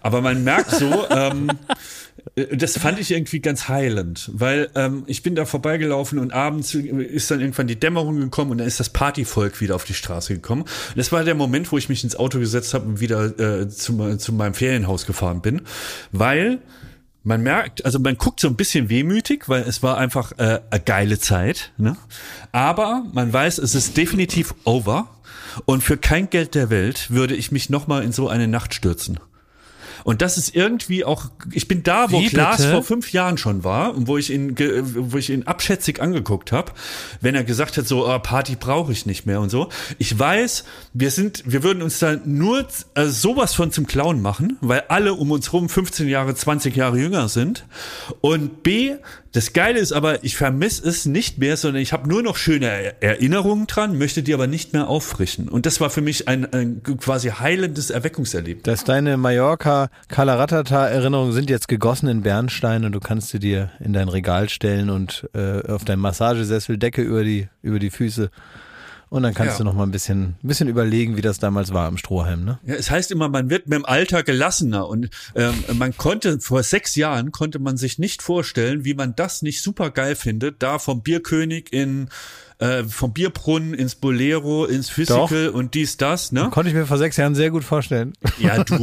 Aber 0.00 0.20
man 0.20 0.44
merkt 0.44 0.70
so, 0.70 1.06
ähm, 1.10 1.50
äh, 1.50 1.74
das 2.34 2.78
fand 2.78 2.98
ich 2.98 3.12
irgendwie 3.12 3.40
ganz 3.40 3.68
heilend, 3.68 4.30
weil 4.34 4.68
ähm, 4.74 5.04
ich 5.06 5.22
bin 5.22 5.34
da 5.34 5.44
vorbeigelaufen 5.44 6.18
und 6.18 6.32
abends 6.32 6.74
ist 6.74 7.30
dann 7.30 7.40
irgendwann 7.40 7.66
die 7.66 7.78
Dämmerung 7.78 8.18
gekommen 8.18 8.50
und 8.50 8.58
dann 8.58 8.66
ist 8.66 8.80
das 8.80 8.90
Partyvolk 8.90 9.60
wieder 9.60 9.74
auf 9.74 9.84
die 9.84 9.94
Straße 9.94 10.34
gekommen. 10.34 10.62
Und 10.62 10.96
das 10.96 11.12
war 11.12 11.24
der 11.24 11.34
Moment, 11.34 11.70
wo 11.72 11.78
ich 11.78 11.88
mich 11.88 12.02
ins 12.04 12.16
Auto 12.16 12.38
gesetzt 12.38 12.74
habe 12.74 12.86
und 12.86 13.00
wieder 13.00 13.38
äh, 13.38 13.68
zu, 13.68 14.16
zu 14.16 14.32
meinem 14.32 14.54
Ferienhaus 14.54 15.06
gefahren 15.06 15.40
bin, 15.40 15.62
weil 16.12 16.58
man 17.22 17.42
merkt, 17.42 17.84
also 17.84 17.98
man 17.98 18.16
guckt 18.16 18.40
so 18.40 18.48
ein 18.48 18.54
bisschen 18.54 18.88
wehmütig, 18.88 19.48
weil 19.48 19.62
es 19.62 19.82
war 19.82 19.98
einfach 19.98 20.32
äh, 20.38 20.60
eine 20.70 20.80
geile 20.80 21.18
Zeit. 21.18 21.72
Ne? 21.76 21.96
Aber 22.52 23.04
man 23.12 23.32
weiß, 23.32 23.58
es 23.58 23.74
ist 23.74 23.96
definitiv 23.96 24.54
over. 24.64 25.08
Und 25.64 25.82
für 25.82 25.96
kein 25.96 26.28
Geld 26.30 26.54
der 26.54 26.70
Welt 26.70 27.10
würde 27.10 27.34
ich 27.34 27.50
mich 27.50 27.70
nochmal 27.70 28.04
in 28.04 28.12
so 28.12 28.28
eine 28.28 28.46
Nacht 28.46 28.74
stürzen. 28.74 29.18
Und 30.06 30.22
das 30.22 30.38
ist 30.38 30.54
irgendwie 30.54 31.04
auch, 31.04 31.24
ich 31.50 31.66
bin 31.66 31.82
da, 31.82 32.12
wo 32.12 32.20
Wie 32.20 32.28
Klaas 32.28 32.58
bitte? 32.58 32.70
vor 32.70 32.84
fünf 32.84 33.12
Jahren 33.12 33.38
schon 33.38 33.64
war 33.64 33.92
und 33.92 34.06
wo 34.06 34.16
ich 34.16 34.32
ihn, 34.32 34.54
wo 34.94 35.18
ich 35.18 35.30
ihn 35.30 35.48
abschätzig 35.48 36.00
angeguckt 36.00 36.52
habe, 36.52 36.70
wenn 37.20 37.34
er 37.34 37.42
gesagt 37.42 37.76
hat, 37.76 37.88
so 37.88 38.08
oh, 38.08 38.18
Party 38.20 38.54
brauche 38.54 38.92
ich 38.92 39.04
nicht 39.04 39.26
mehr 39.26 39.40
und 39.40 39.50
so. 39.50 39.68
Ich 39.98 40.16
weiß, 40.16 40.62
wir 40.94 41.10
sind, 41.10 41.42
wir 41.44 41.64
würden 41.64 41.82
uns 41.82 41.98
da 41.98 42.20
nur 42.24 42.68
äh, 42.94 43.06
sowas 43.06 43.54
von 43.54 43.72
zum 43.72 43.88
Clown 43.88 44.22
machen, 44.22 44.58
weil 44.60 44.84
alle 44.86 45.12
um 45.12 45.32
uns 45.32 45.52
rum 45.52 45.68
15 45.68 46.06
Jahre, 46.06 46.36
20 46.36 46.76
Jahre 46.76 47.00
jünger 47.00 47.28
sind. 47.28 47.64
Und 48.20 48.62
B, 48.62 48.94
das 49.36 49.52
Geile 49.52 49.78
ist 49.78 49.92
aber, 49.92 50.24
ich 50.24 50.36
vermisse 50.36 50.88
es 50.88 51.04
nicht 51.04 51.38
mehr, 51.38 51.56
sondern 51.56 51.82
ich 51.82 51.92
habe 51.92 52.08
nur 52.08 52.22
noch 52.22 52.36
schöne 52.36 52.66
Er- 52.66 53.02
Erinnerungen 53.02 53.66
dran, 53.66 53.98
möchte 53.98 54.22
die 54.22 54.32
aber 54.32 54.46
nicht 54.46 54.72
mehr 54.72 54.88
auffrischen. 54.88 55.48
Und 55.48 55.66
das 55.66 55.80
war 55.80 55.90
für 55.90 56.00
mich 56.00 56.26
ein, 56.26 56.50
ein 56.52 56.82
quasi 56.82 57.28
heilendes 57.28 57.90
Erweckungserlebnis. 57.90 58.62
Dass 58.64 58.84
deine 58.84 59.16
Mallorca 59.18 59.90
Kalaratata 60.08 60.86
Erinnerungen 60.88 61.32
sind 61.32 61.50
jetzt 61.50 61.68
gegossen 61.68 62.08
in 62.08 62.22
Bernstein 62.22 62.84
und 62.84 62.92
du 62.92 63.00
kannst 63.00 63.28
sie 63.28 63.38
dir 63.38 63.70
in 63.78 63.92
dein 63.92 64.08
Regal 64.08 64.48
stellen 64.48 64.88
und 64.88 65.28
äh, 65.34 65.60
auf 65.70 65.84
deinem 65.84 66.00
Massagesessel 66.00 66.78
Decke 66.78 67.02
über 67.02 67.22
die 67.22 67.48
über 67.62 67.78
die 67.78 67.90
Füße 67.90 68.30
Und 69.08 69.22
dann 69.22 69.34
kannst 69.34 69.54
Ja. 69.54 69.58
du 69.58 69.64
noch 69.64 69.74
mal 69.74 69.84
ein 69.84 69.92
bisschen, 69.92 70.36
ein 70.42 70.48
bisschen 70.48 70.68
überlegen, 70.68 71.16
wie 71.16 71.20
das 71.22 71.38
damals 71.38 71.72
war 71.72 71.88
im 71.88 71.96
Strohhalm, 71.96 72.44
ne? 72.44 72.58
Ja, 72.64 72.74
es 72.74 72.90
heißt 72.90 73.12
immer, 73.12 73.28
man 73.28 73.50
wird 73.50 73.68
mit 73.68 73.76
dem 73.78 73.84
Alter 73.84 74.24
gelassener 74.24 74.88
und 74.88 75.10
ähm, 75.36 75.54
man 75.74 75.96
konnte 75.96 76.40
vor 76.40 76.62
sechs 76.64 76.96
Jahren 76.96 77.30
konnte 77.30 77.60
man 77.60 77.76
sich 77.76 77.98
nicht 78.00 78.20
vorstellen, 78.20 78.84
wie 78.84 78.94
man 78.94 79.14
das 79.14 79.42
nicht 79.42 79.62
super 79.62 79.90
geil 79.90 80.16
findet, 80.16 80.60
da 80.62 80.80
vom 80.80 81.02
Bierkönig 81.02 81.72
in 81.72 82.08
äh, 82.58 82.84
vom 82.84 83.12
Bierbrunnen 83.12 83.74
ins 83.74 83.94
Bolero, 83.94 84.64
ins 84.64 84.88
Physical 84.88 85.50
und 85.50 85.74
dies 85.74 85.98
das, 85.98 86.32
ne? 86.32 86.48
Konnte 86.50 86.70
ich 86.70 86.74
mir 86.74 86.86
vor 86.86 86.96
sechs 86.96 87.18
Jahren 87.18 87.34
sehr 87.34 87.50
gut 87.50 87.64
vorstellen. 87.64 88.14
Ja, 88.38 88.64
du, 88.64 88.78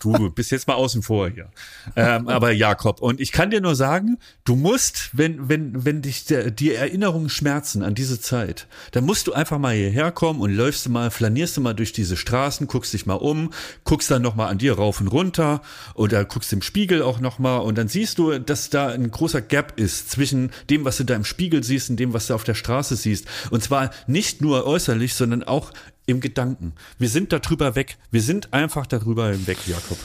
du 0.00 0.30
bist 0.30 0.50
jetzt 0.50 0.66
mal 0.66 0.74
außen 0.74 1.02
vor 1.02 1.28
hier. 1.28 1.50
Ähm, 1.94 2.28
aber 2.28 2.52
Jakob, 2.52 3.02
und 3.02 3.20
ich 3.20 3.32
kann 3.32 3.50
dir 3.50 3.60
nur 3.60 3.74
sagen, 3.74 4.16
du 4.44 4.56
musst, 4.56 5.10
wenn, 5.12 5.50
wenn, 5.50 5.84
wenn 5.84 6.00
dich 6.00 6.24
der, 6.24 6.50
die 6.50 6.72
Erinnerungen 6.72 7.28
schmerzen 7.28 7.82
an 7.82 7.94
diese 7.94 8.18
Zeit, 8.18 8.66
dann 8.92 9.04
musst 9.04 9.26
du 9.26 9.34
einfach 9.34 9.58
mal 9.58 9.74
hierher 9.74 10.10
kommen 10.10 10.40
und 10.40 10.50
läufst 10.50 10.86
du 10.86 10.90
mal, 10.90 11.10
flanierst 11.10 11.58
du 11.58 11.60
mal 11.60 11.74
durch 11.74 11.92
diese 11.92 12.16
Straßen, 12.16 12.66
guckst 12.66 12.94
dich 12.94 13.04
mal 13.04 13.14
um, 13.14 13.50
guckst 13.84 14.10
dann 14.10 14.22
nochmal 14.22 14.48
an 14.48 14.56
dir 14.56 14.72
rauf 14.74 15.02
und 15.02 15.08
runter 15.08 15.60
oder 15.94 16.24
guckst 16.24 16.50
im 16.54 16.62
Spiegel 16.62 17.02
auch 17.02 17.20
nochmal 17.20 17.60
und 17.60 17.76
dann 17.76 17.88
siehst 17.88 18.18
du, 18.18 18.38
dass 18.38 18.70
da 18.70 18.88
ein 18.88 19.10
großer 19.10 19.42
Gap 19.42 19.78
ist 19.78 20.10
zwischen 20.10 20.50
dem, 20.70 20.86
was 20.86 20.96
du 20.96 21.04
da 21.04 21.14
im 21.14 21.24
Spiegel 21.26 21.62
siehst 21.62 21.90
und 21.90 21.96
dem, 21.96 22.14
was 22.14 22.28
du 22.28 22.34
auf 22.34 22.44
der 22.44 22.54
Straße 22.54 22.69
siehst. 22.78 23.26
Und 23.50 23.62
zwar 23.62 23.90
nicht 24.06 24.40
nur 24.40 24.66
äußerlich, 24.66 25.14
sondern 25.14 25.42
auch 25.42 25.72
im 26.06 26.20
Gedanken. 26.20 26.72
Wir 26.98 27.08
sind 27.08 27.32
darüber 27.32 27.74
weg. 27.76 27.98
Wir 28.10 28.22
sind 28.22 28.52
einfach 28.52 28.86
darüber 28.86 29.30
hinweg, 29.30 29.58
Jakob. 29.66 29.98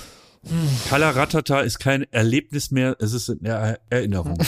Kala 0.90 1.10
Ratata 1.12 1.62
ist 1.62 1.80
kein 1.80 2.06
Erlebnis 2.12 2.70
mehr, 2.70 2.96
es 3.00 3.14
ist 3.14 3.30
eine 3.30 3.40
Er- 3.50 3.80
Erinnerung. 3.90 4.38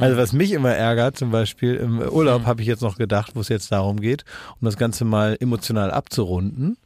Also 0.00 0.16
was 0.16 0.32
mich 0.32 0.52
immer 0.52 0.70
ärgert, 0.70 1.18
zum 1.18 1.32
Beispiel 1.32 1.74
im 1.74 1.98
Urlaub 1.98 2.46
habe 2.46 2.62
ich 2.62 2.68
jetzt 2.68 2.82
noch 2.82 2.98
gedacht, 2.98 3.32
wo 3.34 3.40
es 3.40 3.48
jetzt 3.48 3.72
darum 3.72 3.98
geht, 4.00 4.24
um 4.60 4.64
das 4.66 4.76
Ganze 4.76 5.04
mal 5.04 5.36
emotional 5.40 5.90
abzurunden. 5.90 6.76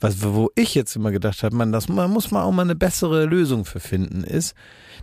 Was, 0.00 0.22
wo 0.24 0.50
ich 0.54 0.74
jetzt 0.74 0.96
immer 0.96 1.10
gedacht 1.10 1.42
habe, 1.42 1.54
man, 1.54 1.70
das, 1.70 1.86
man 1.90 2.10
muss 2.10 2.30
mal 2.30 2.44
auch 2.44 2.52
mal 2.52 2.62
eine 2.62 2.76
bessere 2.76 3.26
Lösung 3.26 3.66
für 3.66 3.78
finden, 3.78 4.24
ist, 4.24 4.54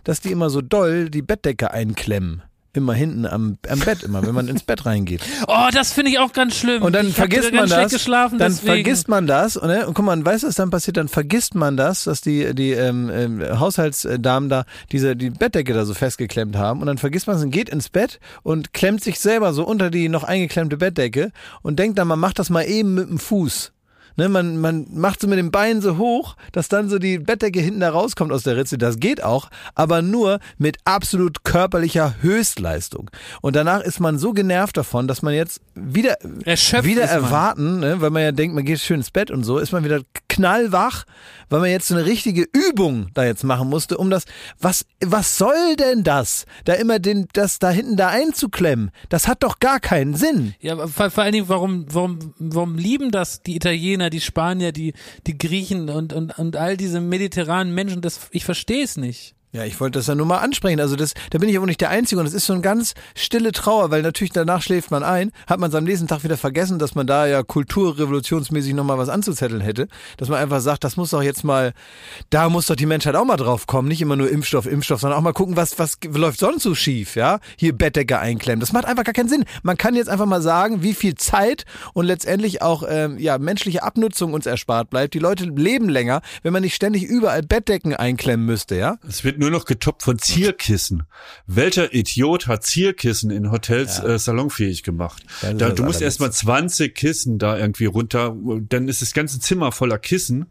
dass 0.02 0.20
die 0.20 0.32
immer 0.32 0.50
so 0.50 0.62
doll 0.62 1.08
die 1.08 1.22
Bettdecke 1.22 1.70
einklemmen. 1.70 2.42
Immer 2.76 2.92
hinten 2.92 3.24
am, 3.24 3.56
am 3.68 3.80
Bett, 3.80 4.02
immer, 4.02 4.26
wenn 4.26 4.34
man 4.34 4.48
ins 4.48 4.62
Bett 4.62 4.84
reingeht. 4.84 5.22
Oh, 5.48 5.68
das 5.72 5.92
finde 5.92 6.10
ich 6.10 6.18
auch 6.18 6.32
ganz 6.32 6.56
schlimm. 6.56 6.82
Und 6.82 6.92
dann 6.92 7.08
ich 7.08 7.14
vergisst 7.14 7.52
man 7.52 7.68
das. 7.68 8.04
Dann 8.04 8.38
deswegen. 8.38 8.66
vergisst 8.66 9.08
man 9.08 9.26
das. 9.26 9.56
Und, 9.56 9.68
ne, 9.68 9.86
und 9.86 9.94
guck 9.94 10.04
mal, 10.04 10.22
weißt 10.22 10.42
du, 10.42 10.48
was 10.48 10.56
dann 10.56 10.70
passiert? 10.70 10.96
Dann 10.96 11.08
vergisst 11.08 11.54
man 11.54 11.76
das, 11.76 12.04
dass 12.04 12.20
die, 12.20 12.54
die 12.54 12.72
ähm, 12.72 13.10
ähm, 13.10 13.60
Haushaltsdamen 13.60 14.50
da 14.50 14.64
diese 14.92 15.14
die 15.16 15.30
Bettdecke 15.30 15.72
da 15.72 15.84
so 15.84 15.94
festgeklemmt 15.94 16.56
haben. 16.56 16.80
Und 16.80 16.86
dann 16.86 16.98
vergisst 16.98 17.26
man 17.26 17.36
es 17.36 17.42
und 17.42 17.50
geht 17.50 17.68
ins 17.68 17.88
Bett 17.88 18.18
und 18.42 18.72
klemmt 18.72 19.02
sich 19.02 19.20
selber 19.20 19.52
so 19.52 19.64
unter 19.64 19.90
die 19.90 20.08
noch 20.08 20.24
eingeklemmte 20.24 20.76
Bettdecke 20.76 21.32
und 21.62 21.78
denkt 21.78 21.98
dann, 21.98 22.08
man 22.08 22.18
macht 22.18 22.38
das 22.38 22.50
mal 22.50 22.62
eben 22.62 22.94
mit 22.94 23.08
dem 23.08 23.18
Fuß. 23.18 23.72
Ne, 24.16 24.28
man, 24.28 24.58
man 24.58 24.86
macht 24.92 25.20
so 25.20 25.28
mit 25.28 25.38
dem 25.38 25.50
Bein 25.50 25.80
so 25.82 25.98
hoch, 25.98 26.36
dass 26.52 26.68
dann 26.68 26.88
so 26.88 26.98
die 26.98 27.18
Bettdecke 27.18 27.60
hinten 27.60 27.80
da 27.80 27.90
rauskommt 27.90 28.32
aus 28.32 28.44
der 28.44 28.56
Ritze. 28.56 28.78
Das 28.78 28.98
geht 28.98 29.22
auch, 29.22 29.50
aber 29.74 30.00
nur 30.00 30.40
mit 30.58 30.78
absolut 30.84 31.44
körperlicher 31.44 32.14
Höchstleistung. 32.22 33.10
Und 33.42 33.56
danach 33.56 33.80
ist 33.80 34.00
man 34.00 34.18
so 34.18 34.32
genervt 34.32 34.76
davon, 34.76 35.06
dass 35.06 35.22
man 35.22 35.34
jetzt 35.34 35.60
wieder, 35.74 36.16
Erschöpft 36.44 36.84
wieder 36.84 37.04
erwarten, 37.04 37.80
ne, 37.80 38.00
weil 38.00 38.10
man 38.10 38.22
ja 38.22 38.32
denkt, 38.32 38.54
man 38.54 38.64
geht 38.64 38.80
schön 38.80 39.00
ins 39.00 39.10
Bett 39.10 39.30
und 39.30 39.44
so, 39.44 39.58
ist 39.58 39.72
man 39.72 39.84
wieder 39.84 40.00
knallwach, 40.36 41.04
weil 41.48 41.60
man 41.60 41.70
jetzt 41.70 41.88
so 41.88 41.94
eine 41.94 42.06
richtige 42.06 42.46
Übung 42.52 43.08
da 43.14 43.24
jetzt 43.24 43.44
machen 43.44 43.68
musste, 43.68 43.98
um 43.98 44.10
das, 44.10 44.24
was, 44.58 44.84
was 45.04 45.38
soll 45.38 45.76
denn 45.76 46.02
das? 46.02 46.46
Da 46.64 46.74
immer 46.74 46.98
den, 46.98 47.28
das 47.32 47.58
da 47.58 47.70
hinten 47.70 47.96
da 47.96 48.08
einzuklemmen. 48.08 48.90
Das 49.08 49.28
hat 49.28 49.42
doch 49.42 49.58
gar 49.60 49.80
keinen 49.80 50.14
Sinn. 50.14 50.54
Ja, 50.60 50.86
vor, 50.86 51.10
vor 51.10 51.24
allen 51.24 51.32
Dingen, 51.32 51.48
warum, 51.48 51.86
warum, 51.88 52.34
warum 52.38 52.76
lieben 52.76 53.10
das 53.10 53.42
die 53.42 53.56
Italiener, 53.56 54.10
die 54.10 54.20
Spanier, 54.20 54.72
die, 54.72 54.94
die 55.26 55.38
Griechen 55.38 55.88
und, 55.88 56.12
und, 56.12 56.38
und 56.38 56.56
all 56.56 56.76
diese 56.76 57.00
mediterranen 57.00 57.74
Menschen? 57.74 58.02
Das, 58.02 58.28
ich 58.30 58.44
verstehe 58.44 58.84
es 58.84 58.96
nicht. 58.96 59.35
Ja, 59.52 59.64
ich 59.64 59.80
wollte 59.80 59.98
das 59.98 60.06
ja 60.06 60.14
nur 60.14 60.26
mal 60.26 60.38
ansprechen. 60.38 60.80
Also 60.80 60.96
das, 60.96 61.14
da 61.30 61.38
bin 61.38 61.48
ich 61.48 61.56
aber 61.56 61.66
nicht 61.66 61.80
der 61.80 61.88
Einzige 61.88 62.20
und 62.20 62.26
es 62.26 62.34
ist 62.34 62.46
so 62.46 62.52
eine 62.52 62.62
ganz 62.62 62.94
stille 63.14 63.52
Trauer, 63.52 63.90
weil 63.90 64.02
natürlich 64.02 64.32
danach 64.32 64.60
schläft 64.60 64.90
man 64.90 65.02
ein, 65.02 65.32
hat 65.46 65.60
man 65.60 65.70
es 65.70 65.76
am 65.76 65.84
nächsten 65.84 66.08
Tag 66.08 66.24
wieder 66.24 66.36
vergessen, 66.36 66.78
dass 66.78 66.94
man 66.94 67.06
da 67.06 67.26
ja 67.26 67.42
kulturrevolutionsmäßig 67.42 68.74
nochmal 68.74 68.98
was 68.98 69.08
anzuzetteln 69.08 69.62
hätte. 69.62 69.88
Dass 70.18 70.28
man 70.28 70.40
einfach 70.40 70.60
sagt, 70.60 70.84
das 70.84 70.96
muss 70.96 71.10
doch 71.10 71.22
jetzt 71.22 71.42
mal, 71.42 71.72
da 72.28 72.50
muss 72.50 72.66
doch 72.66 72.76
die 72.76 72.86
Menschheit 72.86 73.14
auch 73.14 73.24
mal 73.24 73.36
drauf 73.36 73.66
kommen. 73.66 73.88
Nicht 73.88 74.02
immer 74.02 74.16
nur 74.16 74.30
Impfstoff, 74.30 74.66
Impfstoff, 74.66 75.00
sondern 75.00 75.18
auch 75.18 75.22
mal 75.22 75.32
gucken, 75.32 75.56
was, 75.56 75.78
was 75.78 75.98
läuft 76.06 76.40
sonst 76.40 76.62
so 76.62 76.74
schief, 76.74 77.16
ja? 77.16 77.38
Hier 77.56 77.72
Bettdecke 77.72 78.18
einklemmen. 78.18 78.60
Das 78.60 78.72
macht 78.72 78.84
einfach 78.84 79.04
gar 79.04 79.14
keinen 79.14 79.28
Sinn. 79.28 79.44
Man 79.62 79.78
kann 79.78 79.94
jetzt 79.94 80.08
einfach 80.08 80.26
mal 80.26 80.42
sagen, 80.42 80.82
wie 80.82 80.92
viel 80.92 81.14
Zeit 81.14 81.64
und 81.94 82.04
letztendlich 82.04 82.60
auch 82.60 82.82
ähm, 82.86 83.18
ja, 83.18 83.38
menschliche 83.38 83.82
Abnutzung 83.82 84.34
uns 84.34 84.44
erspart 84.44 84.90
bleibt. 84.90 85.14
Die 85.14 85.18
Leute 85.18 85.44
leben 85.44 85.88
länger, 85.88 86.20
wenn 86.42 86.52
man 86.52 86.62
nicht 86.62 86.74
ständig 86.74 87.04
überall 87.04 87.42
Bettdecken 87.42 87.94
einklemmen 87.94 88.44
müsste, 88.44 88.76
ja? 88.76 88.98
Es 89.08 89.24
wird 89.24 89.35
nur 89.38 89.50
noch 89.50 89.64
getoppt 89.64 90.02
von 90.02 90.18
Zierkissen. 90.18 91.04
Welcher 91.46 91.92
Idiot 91.94 92.46
hat 92.46 92.64
Zierkissen 92.64 93.30
in 93.30 93.50
Hotels 93.50 93.98
äh, 94.02 94.18
salonfähig 94.18 94.82
gemacht? 94.82 95.22
Da, 95.42 95.52
du 95.52 95.64
musst 95.64 95.72
Allerletzte. 96.02 96.04
erstmal 96.04 96.32
20 96.32 96.94
Kissen 96.94 97.38
da 97.38 97.56
irgendwie 97.58 97.86
runter, 97.86 98.36
dann 98.68 98.88
ist 98.88 99.02
das 99.02 99.12
ganze 99.12 99.40
Zimmer 99.40 99.72
voller 99.72 99.98
Kissen. 99.98 100.46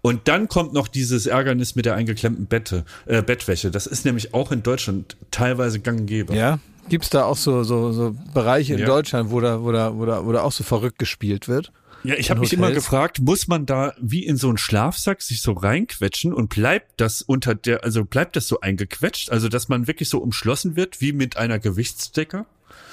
Und 0.00 0.26
dann 0.26 0.48
kommt 0.48 0.72
noch 0.72 0.88
dieses 0.88 1.26
Ärgernis 1.26 1.76
mit 1.76 1.84
der 1.86 1.94
eingeklemmten 1.94 2.46
Bette, 2.46 2.84
äh, 3.06 3.22
Bettwäsche. 3.22 3.70
Das 3.70 3.86
ist 3.86 4.04
nämlich 4.04 4.34
auch 4.34 4.50
in 4.50 4.62
Deutschland 4.64 5.16
teilweise 5.30 5.78
gang 5.78 6.00
und 6.00 6.06
gäbe. 6.06 6.34
Ja. 6.34 6.58
Gibt's 6.88 7.10
da 7.10 7.24
auch 7.24 7.36
so, 7.36 7.62
so, 7.62 7.92
so 7.92 8.16
Bereiche 8.34 8.72
in 8.74 8.80
Ja. 8.80 8.86
Deutschland, 8.86 9.30
wo 9.30 9.40
da, 9.40 9.62
wo 9.62 9.70
da, 9.70 9.96
wo 9.96 10.04
da, 10.04 10.26
wo 10.26 10.32
da 10.32 10.42
auch 10.42 10.50
so 10.50 10.64
verrückt 10.64 10.98
gespielt 10.98 11.46
wird? 11.46 11.70
Ja, 12.04 12.16
ich 12.16 12.30
habe 12.30 12.40
mich 12.40 12.52
immer 12.52 12.72
gefragt, 12.72 13.20
muss 13.20 13.46
man 13.48 13.66
da 13.66 13.94
wie 14.00 14.24
in 14.24 14.36
so 14.36 14.48
einen 14.48 14.58
Schlafsack 14.58 15.22
sich 15.22 15.40
so 15.40 15.52
reinquetschen 15.52 16.32
und 16.32 16.48
bleibt 16.48 17.00
das 17.00 17.22
unter 17.22 17.54
der, 17.54 17.84
also 17.84 18.04
bleibt 18.04 18.36
das 18.36 18.48
so 18.48 18.60
eingequetscht, 18.60 19.30
also 19.30 19.48
dass 19.48 19.68
man 19.68 19.86
wirklich 19.86 20.08
so 20.08 20.18
umschlossen 20.18 20.74
wird 20.74 21.00
wie 21.00 21.12
mit 21.12 21.36
einer 21.36 21.58
Gewichtsdecke? 21.58 22.44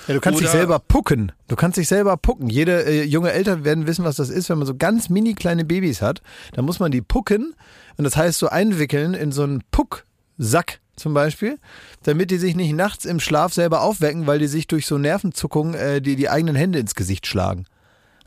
Ja, 0.08 0.14
du 0.14 0.22
kannst 0.22 0.40
dich 0.40 0.48
Oder- 0.48 0.58
selber 0.58 0.80
pucken. 0.80 1.32
Du 1.48 1.56
kannst 1.56 1.78
dich 1.78 1.88
selber 1.88 2.18
pucken. 2.18 2.50
Jede 2.50 2.84
äh, 2.86 3.04
junge 3.04 3.32
Eltern 3.32 3.64
werden 3.64 3.88
wissen, 3.88 4.06
was 4.06 4.16
das 4.16 4.30
ist, 4.30 4.50
wenn 4.50 4.58
man 4.58 4.68
so 4.68 4.76
ganz 4.76 5.10
mini 5.10 5.34
kleine 5.34 5.66
Babys 5.66 6.02
hat. 6.02 6.22
Dann 6.54 6.66
muss 6.66 6.80
man 6.80 6.92
die 6.92 7.02
pucken 7.02 7.56
und 7.98 8.04
das 8.04 8.16
heißt 8.16 8.40
so 8.40 8.50
einwickeln 8.50 9.14
in 9.14 9.32
so 9.32 9.44
einen 9.44 9.64
Pucksack 9.72 10.80
zum 10.96 11.14
Beispiel, 11.14 11.60
damit 12.04 12.30
die 12.30 12.38
sich 12.38 12.56
nicht 12.56 12.74
nachts 12.74 13.06
im 13.06 13.20
Schlaf 13.20 13.54
selber 13.54 13.82
aufwecken, 13.82 14.28
weil 14.28 14.40
die 14.40 14.48
sich 14.48 14.68
durch 14.68 14.86
so 14.86 14.98
Nervenzuckungen 14.98 15.74
äh, 15.74 16.02
die, 16.02 16.16
die 16.16 16.30
eigenen 16.30 16.56
Hände 16.56 16.80
ins 16.80 16.96
Gesicht 16.96 17.26
schlagen. 17.26 17.66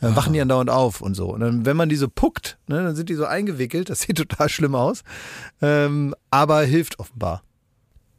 Dann 0.03 0.17
wachen 0.17 0.33
die 0.33 0.41
andauernd 0.41 0.69
auf 0.69 1.01
und 1.01 1.15
so. 1.15 1.33
Und 1.33 1.41
dann, 1.41 1.65
wenn 1.65 1.77
man 1.77 1.89
die 1.89 1.97
so 1.97 2.09
puckt, 2.09 2.59
ne, 2.67 2.83
dann 2.83 2.97
sind 2.97 3.09
die 3.09 3.15
so 3.15 3.25
eingewickelt. 3.25 3.89
Das 3.89 4.01
sieht 4.01 4.17
total 4.19 4.49
schlimm 4.49 4.75
aus. 4.75 5.05
Ähm, 5.63 6.15
aber 6.31 6.63
hilft 6.63 6.99
offenbar. 6.99 7.43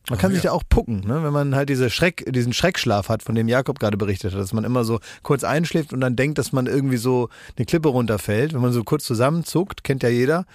Man 0.10 0.20
kann 0.20 0.34
sich 0.34 0.42
da 0.42 0.52
auch 0.52 0.64
pucken, 0.68 1.00
ne? 1.08 1.24
wenn 1.24 1.32
man 1.32 1.56
halt 1.56 1.70
diese 1.70 1.90
Schreck, 1.90 2.26
diesen 2.30 2.52
Schreckschlaf 2.52 3.08
hat, 3.08 3.24
von 3.24 3.36
dem 3.36 3.48
Jakob 3.48 3.80
gerade 3.80 3.96
berichtet 3.96 4.34
hat, 4.34 4.40
dass 4.40 4.52
man 4.52 4.66
immer 4.66 4.84
so 4.84 5.00
kurz 5.22 5.46
einschläft 5.46 5.94
und 5.94 6.02
dann 6.02 6.18
denkt, 6.18 6.38
dass 6.38 6.52
man 6.52 6.68
irgendwie 6.68 6.98
so 6.98 7.30
eine 7.56 7.66
Klippe 7.66 7.88
runterfällt. 7.88 8.54
Wenn 8.54 8.60
man 8.60 8.74
so 8.74 8.84
kurz 8.84 9.06
zusammenzuckt, 9.06 9.86
kennt 9.86 10.04
ja 10.04 10.10
jeder. 10.10 10.46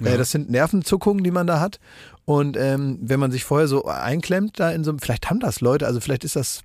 Äh, 0.00 0.16
das 0.16 0.30
sind 0.30 0.50
Nervenzuckungen, 0.50 1.24
die 1.24 1.32
man 1.32 1.48
da 1.48 1.58
hat. 1.58 1.80
Und 2.26 2.56
ähm, 2.56 2.98
wenn 3.02 3.18
man 3.18 3.32
sich 3.32 3.42
vorher 3.42 3.66
so 3.66 3.86
einklemmt, 3.86 4.60
da 4.60 4.70
in 4.70 4.84
so 4.84 4.92
einem, 4.92 5.00
vielleicht 5.00 5.30
haben 5.30 5.40
das 5.40 5.60
Leute, 5.60 5.86
also 5.86 5.98
vielleicht 5.98 6.22
ist 6.22 6.36
das 6.36 6.62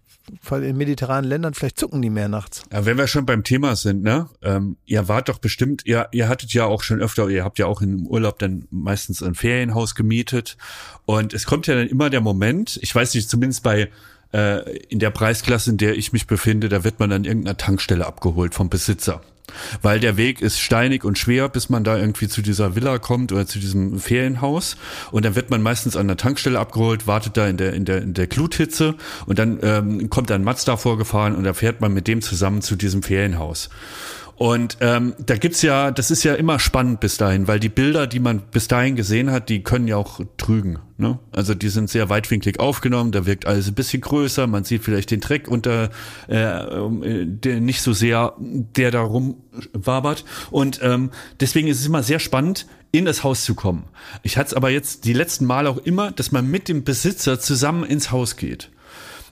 allem 0.49 0.69
in 0.69 0.77
mediterranen 0.77 1.29
Ländern, 1.29 1.53
vielleicht 1.53 1.79
zucken 1.79 2.01
die 2.01 2.09
mehr 2.09 2.27
nachts. 2.27 2.63
Ja, 2.71 2.85
wenn 2.85 2.97
wir 2.97 3.07
schon 3.07 3.25
beim 3.25 3.43
Thema 3.43 3.75
sind, 3.75 4.03
ne? 4.03 4.29
Ähm, 4.41 4.77
ihr 4.85 5.07
wart 5.07 5.29
doch 5.29 5.39
bestimmt, 5.39 5.83
ihr, 5.85 6.07
ihr 6.11 6.29
hattet 6.29 6.53
ja 6.53 6.65
auch 6.65 6.83
schon 6.83 7.01
öfter, 7.01 7.29
ihr 7.29 7.43
habt 7.43 7.59
ja 7.59 7.65
auch 7.65 7.81
im 7.81 8.05
Urlaub 8.07 8.39
dann 8.39 8.67
meistens 8.69 9.23
ein 9.23 9.35
Ferienhaus 9.35 9.95
gemietet. 9.95 10.57
Und 11.05 11.33
es 11.33 11.45
kommt 11.45 11.67
ja 11.67 11.75
dann 11.75 11.87
immer 11.87 12.09
der 12.09 12.21
Moment, 12.21 12.79
ich 12.81 12.93
weiß 12.93 13.13
nicht, 13.13 13.29
zumindest 13.29 13.63
bei 13.63 13.89
äh, 14.33 14.77
in 14.87 14.99
der 14.99 15.09
Preisklasse, 15.09 15.71
in 15.71 15.77
der 15.77 15.97
ich 15.97 16.13
mich 16.13 16.27
befinde, 16.27 16.69
da 16.69 16.83
wird 16.83 16.99
man 16.99 17.11
an 17.11 17.23
irgendeiner 17.23 17.57
Tankstelle 17.57 18.05
abgeholt 18.05 18.53
vom 18.53 18.69
Besitzer. 18.69 19.21
Weil 19.81 19.99
der 20.01 20.17
Weg 20.17 20.41
ist 20.41 20.59
steinig 20.59 21.05
und 21.05 21.17
schwer, 21.17 21.47
bis 21.47 21.69
man 21.69 21.85
da 21.85 21.97
irgendwie 21.97 22.27
zu 22.27 22.41
dieser 22.41 22.75
Villa 22.75 22.99
kommt 22.99 23.31
oder 23.31 23.47
zu 23.47 23.59
diesem 23.59 23.97
Ferienhaus. 23.97 24.75
Und 25.11 25.23
dann 25.23 25.35
wird 25.35 25.49
man 25.49 25.61
meistens 25.61 25.95
an 25.95 26.07
der 26.07 26.17
Tankstelle 26.17 26.59
abgeholt, 26.59 27.07
wartet 27.07 27.37
da 27.37 27.47
in 27.47 27.55
der, 27.55 27.73
in 27.73 27.85
der, 27.85 28.01
in 28.01 28.13
der 28.13 28.27
Gluthitze 28.27 28.95
und 29.25 29.39
dann 29.39 29.59
ähm, 29.61 30.09
kommt 30.09 30.31
ein 30.31 30.43
Mazda 30.43 30.75
vorgefahren 30.75 31.35
und 31.35 31.45
da 31.45 31.53
fährt 31.53 31.79
man 31.79 31.93
mit 31.93 32.07
dem 32.07 32.21
zusammen 32.21 32.61
zu 32.61 32.75
diesem 32.75 33.03
Ferienhaus. 33.03 33.69
Und 34.37 34.77
ähm, 34.81 35.15
da 35.17 35.35
gibt's 35.35 35.63
ja, 35.63 35.89
das 35.89 36.11
ist 36.11 36.23
ja 36.23 36.35
immer 36.35 36.59
spannend 36.59 36.99
bis 36.99 37.17
dahin, 37.17 37.47
weil 37.47 37.59
die 37.59 37.69
Bilder, 37.69 38.05
die 38.05 38.19
man 38.19 38.39
bis 38.39 38.67
dahin 38.67 38.95
gesehen 38.95 39.31
hat, 39.31 39.49
die 39.49 39.63
können 39.63 39.87
ja 39.87 39.97
auch 39.97 40.21
trügen. 40.37 40.77
Ne? 40.97 41.17
Also 41.31 41.55
die 41.55 41.69
sind 41.69 41.89
sehr 41.89 42.09
weitwinklig 42.09 42.59
aufgenommen, 42.59 43.11
da 43.11 43.25
wirkt 43.25 43.47
alles 43.47 43.67
ein 43.67 43.73
bisschen 43.73 44.01
größer, 44.01 44.45
man 44.45 44.63
sieht 44.63 44.83
vielleicht 44.83 45.09
den 45.09 45.21
Dreck 45.21 45.47
unter, 45.47 45.89
äh, 46.29 46.35
äh, 46.35 47.25
der 47.25 47.61
nicht 47.61 47.81
so 47.81 47.93
sehr, 47.93 48.33
der 48.37 48.91
da 48.91 49.01
rumwabert. 49.01 50.23
Und 50.51 50.81
ähm, 50.83 51.09
deswegen 51.39 51.67
ist 51.67 51.79
es 51.79 51.87
immer 51.87 52.03
sehr 52.03 52.19
spannend, 52.19 52.67
in 52.91 53.05
das 53.05 53.23
Haus 53.23 53.43
zu 53.43 53.55
kommen. 53.55 53.85
Ich 54.21 54.37
hatte 54.37 54.49
es 54.49 54.53
aber 54.53 54.69
jetzt 54.69 55.05
die 55.05 55.13
letzten 55.13 55.45
Male 55.45 55.67
auch 55.69 55.77
immer, 55.77 56.11
dass 56.11 56.31
man 56.31 56.45
mit 56.47 56.69
dem 56.69 56.83
Besitzer 56.83 57.39
zusammen 57.39 57.83
ins 57.83 58.11
Haus 58.11 58.35
geht. 58.35 58.69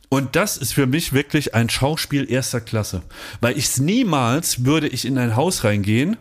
Und 0.09 0.35
das 0.35 0.57
ist 0.57 0.73
für 0.73 0.85
mich 0.85 1.13
wirklich 1.13 1.55
ein 1.55 1.69
Schauspiel 1.69 2.29
erster 2.29 2.61
Klasse. 2.61 3.01
Weil 3.41 3.57
ich 3.57 3.77
niemals 3.77 4.65
würde 4.65 4.87
ich 4.87 5.05
in 5.05 5.17
ein 5.17 5.35
Haus 5.35 5.63
reingehen, 5.63 6.17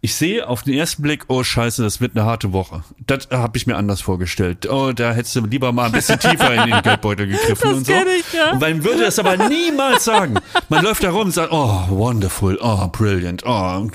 ich 0.00 0.14
sehe 0.14 0.46
auf 0.48 0.62
den 0.62 0.74
ersten 0.74 1.02
Blick, 1.02 1.24
oh 1.26 1.42
scheiße, 1.42 1.82
das 1.82 2.00
wird 2.00 2.16
eine 2.16 2.24
harte 2.24 2.52
Woche. 2.52 2.84
Das 3.06 3.28
habe 3.32 3.56
ich 3.58 3.66
mir 3.66 3.76
anders 3.76 4.00
vorgestellt. 4.00 4.68
Oh, 4.70 4.92
da 4.92 5.12
hättest 5.12 5.34
du 5.34 5.44
lieber 5.44 5.72
mal 5.72 5.86
ein 5.86 5.92
bisschen 5.92 6.20
tiefer 6.20 6.54
in 6.54 6.70
den 6.70 6.82
Geldbeutel 6.82 7.26
gegriffen 7.26 7.72
und 7.74 7.86
so. 7.86 7.92
ich, 7.92 8.32
ja. 8.32 8.52
Und 8.52 8.60
man 8.60 8.84
würde 8.84 9.00
das 9.02 9.18
aber 9.18 9.36
niemals 9.48 10.04
sagen. 10.04 10.34
Man 10.68 10.84
läuft 10.84 11.02
da 11.02 11.10
rum 11.10 11.22
und 11.26 11.32
sagt, 11.32 11.52
oh, 11.52 11.86
wonderful, 11.88 12.56
oh, 12.62 12.86
brilliant, 12.88 13.42
oh. 13.44 13.88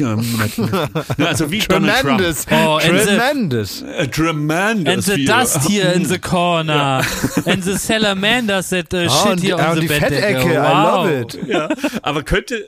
Also 1.19 1.51
wie 1.51 1.59
Donald 1.59 1.95
Trump. 2.01 2.17
Tremendous. 2.19 2.45
Oh, 2.51 2.77
and 2.77 2.99
the- 2.99 3.05
Tremendous. 3.05 3.81
Äh, 3.83 4.07
Tremendous. 4.09 4.93
And 4.93 5.03
the 5.03 5.15
wie- 5.17 5.25
dust 5.25 5.69
here 5.69 5.91
in 5.93 6.05
the 6.05 6.19
corner. 6.19 7.01
And 7.45 7.63
the 7.63 7.77
salamanders 7.77 8.69
that 8.69 8.93
uh, 8.93 9.07
Oh, 9.09 9.29
shit 9.29 9.39
here 9.41 9.55
on 9.55 9.65
und 9.71 9.75
the 9.75 9.81
die 9.81 9.87
beddecke. 9.87 10.15
Fettecke, 10.15 10.53
I 10.53 10.57
Wow. 10.57 11.05
love 11.05 11.19
it. 11.21 11.39
Ja, 11.47 11.69
aber 12.01 12.23
könnte, 12.23 12.65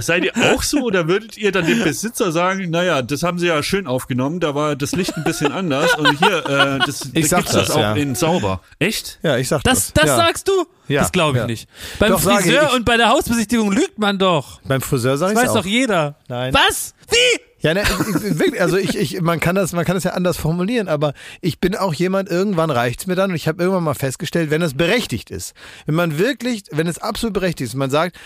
seid 0.00 0.24
ihr 0.24 0.32
auch 0.36 0.62
so 0.62 0.78
oder 0.84 1.06
würdet 1.08 1.36
ihr 1.36 1.52
dann 1.52 1.66
dem 1.66 1.82
Besitzer 1.82 2.32
sagen, 2.32 2.61
naja, 2.68 3.02
das 3.02 3.22
haben 3.22 3.38
sie 3.38 3.46
ja 3.46 3.62
schön 3.62 3.86
aufgenommen, 3.86 4.40
da 4.40 4.54
war 4.54 4.76
das 4.76 4.92
Licht 4.92 5.16
ein 5.16 5.24
bisschen 5.24 5.52
anders 5.52 5.94
und 5.94 6.18
hier, 6.18 6.46
äh, 6.46 6.78
das, 6.86 7.08
Ich 7.12 7.22
da 7.24 7.28
sag 7.28 7.36
gibt's 7.38 7.52
das, 7.52 7.66
das, 7.68 7.76
auch 7.76 7.80
ja. 7.80 7.94
in 7.94 8.14
sauber. 8.14 8.60
Echt? 8.78 9.18
Ja, 9.22 9.36
ich 9.36 9.48
sag 9.48 9.62
Das, 9.64 9.92
das. 9.92 9.92
das 9.94 10.06
ja. 10.06 10.16
sagst 10.16 10.48
du? 10.48 10.52
Ja, 10.88 11.00
Das 11.02 11.12
glaube 11.12 11.38
ich 11.38 11.42
ja. 11.42 11.46
nicht. 11.46 11.68
Beim 11.98 12.12
Doch, 12.12 12.20
Friseur 12.20 12.68
ich. 12.68 12.74
und 12.74 12.84
bei 12.84 12.96
der 12.96 13.08
Hausbesichtigung 13.10 13.72
lügt 13.72 13.98
man 13.98 14.18
doch. 14.18 14.60
Beim 14.62 14.80
Friseur 14.80 15.16
sag 15.16 15.32
Das 15.34 15.42
ich 15.42 15.48
weiß 15.48 15.50
auch. 15.56 15.62
doch 15.62 15.66
jeder. 15.66 16.16
Nein. 16.28 16.52
Was? 16.52 16.94
Wie? 17.10 17.40
Ja, 17.60 17.74
ne, 17.74 17.82
ich- 17.82 18.24
ich- 18.24 18.38
wirklich, 18.40 18.60
also 18.60 18.76
ich, 18.76 18.96
ich, 18.98 19.20
man 19.20 19.38
kann 19.38 19.54
das, 19.54 19.72
man 19.72 19.84
kann 19.84 19.94
das 19.94 20.02
ja 20.04 20.12
anders 20.14 20.36
formulieren, 20.36 20.88
aber 20.88 21.14
ich 21.40 21.60
bin 21.60 21.76
auch 21.76 21.94
jemand, 21.94 22.28
irgendwann 22.28 22.70
reicht's 22.70 23.06
mir 23.06 23.14
dann 23.14 23.30
und 23.30 23.36
ich 23.36 23.46
habe 23.46 23.62
irgendwann 23.62 23.84
mal 23.84 23.94
festgestellt, 23.94 24.50
wenn 24.50 24.62
es 24.62 24.74
berechtigt 24.74 25.30
ist, 25.30 25.54
wenn 25.86 25.94
man 25.94 26.18
wirklich, 26.18 26.64
wenn 26.72 26.88
es 26.88 26.98
absolut 26.98 27.34
berechtigt 27.34 27.68
ist, 27.70 27.74
man 27.76 27.90
sagt, 27.90 28.16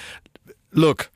look, 0.72 1.08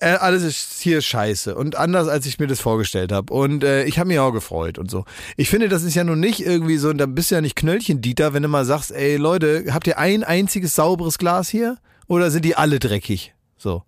äh, 0.00 0.10
alles 0.10 0.42
ist 0.42 0.80
hier 0.80 1.00
scheiße 1.00 1.54
und 1.54 1.76
anders, 1.76 2.08
als 2.08 2.26
ich 2.26 2.38
mir 2.38 2.46
das 2.46 2.60
vorgestellt 2.60 3.12
habe. 3.12 3.32
Und 3.32 3.64
äh, 3.64 3.84
ich 3.84 3.98
habe 3.98 4.08
mich 4.08 4.18
auch 4.18 4.32
gefreut 4.32 4.78
und 4.78 4.90
so. 4.90 5.04
Ich 5.36 5.50
finde, 5.50 5.68
das 5.68 5.82
ist 5.82 5.94
ja 5.94 6.04
nun 6.04 6.20
nicht 6.20 6.40
irgendwie 6.40 6.76
so, 6.76 6.92
da 6.92 7.06
bist 7.06 7.30
du 7.30 7.34
ja 7.34 7.40
nicht 7.40 7.56
Knöllchen, 7.56 8.00
Dieter, 8.00 8.32
wenn 8.32 8.42
du 8.42 8.48
mal 8.48 8.64
sagst, 8.64 8.92
ey 8.92 9.16
Leute, 9.16 9.66
habt 9.70 9.86
ihr 9.86 9.98
ein 9.98 10.24
einziges 10.24 10.74
sauberes 10.74 11.18
Glas 11.18 11.48
hier? 11.48 11.78
Oder 12.06 12.30
sind 12.30 12.44
die 12.44 12.54
alle 12.54 12.78
dreckig? 12.78 13.34
So. 13.58 13.82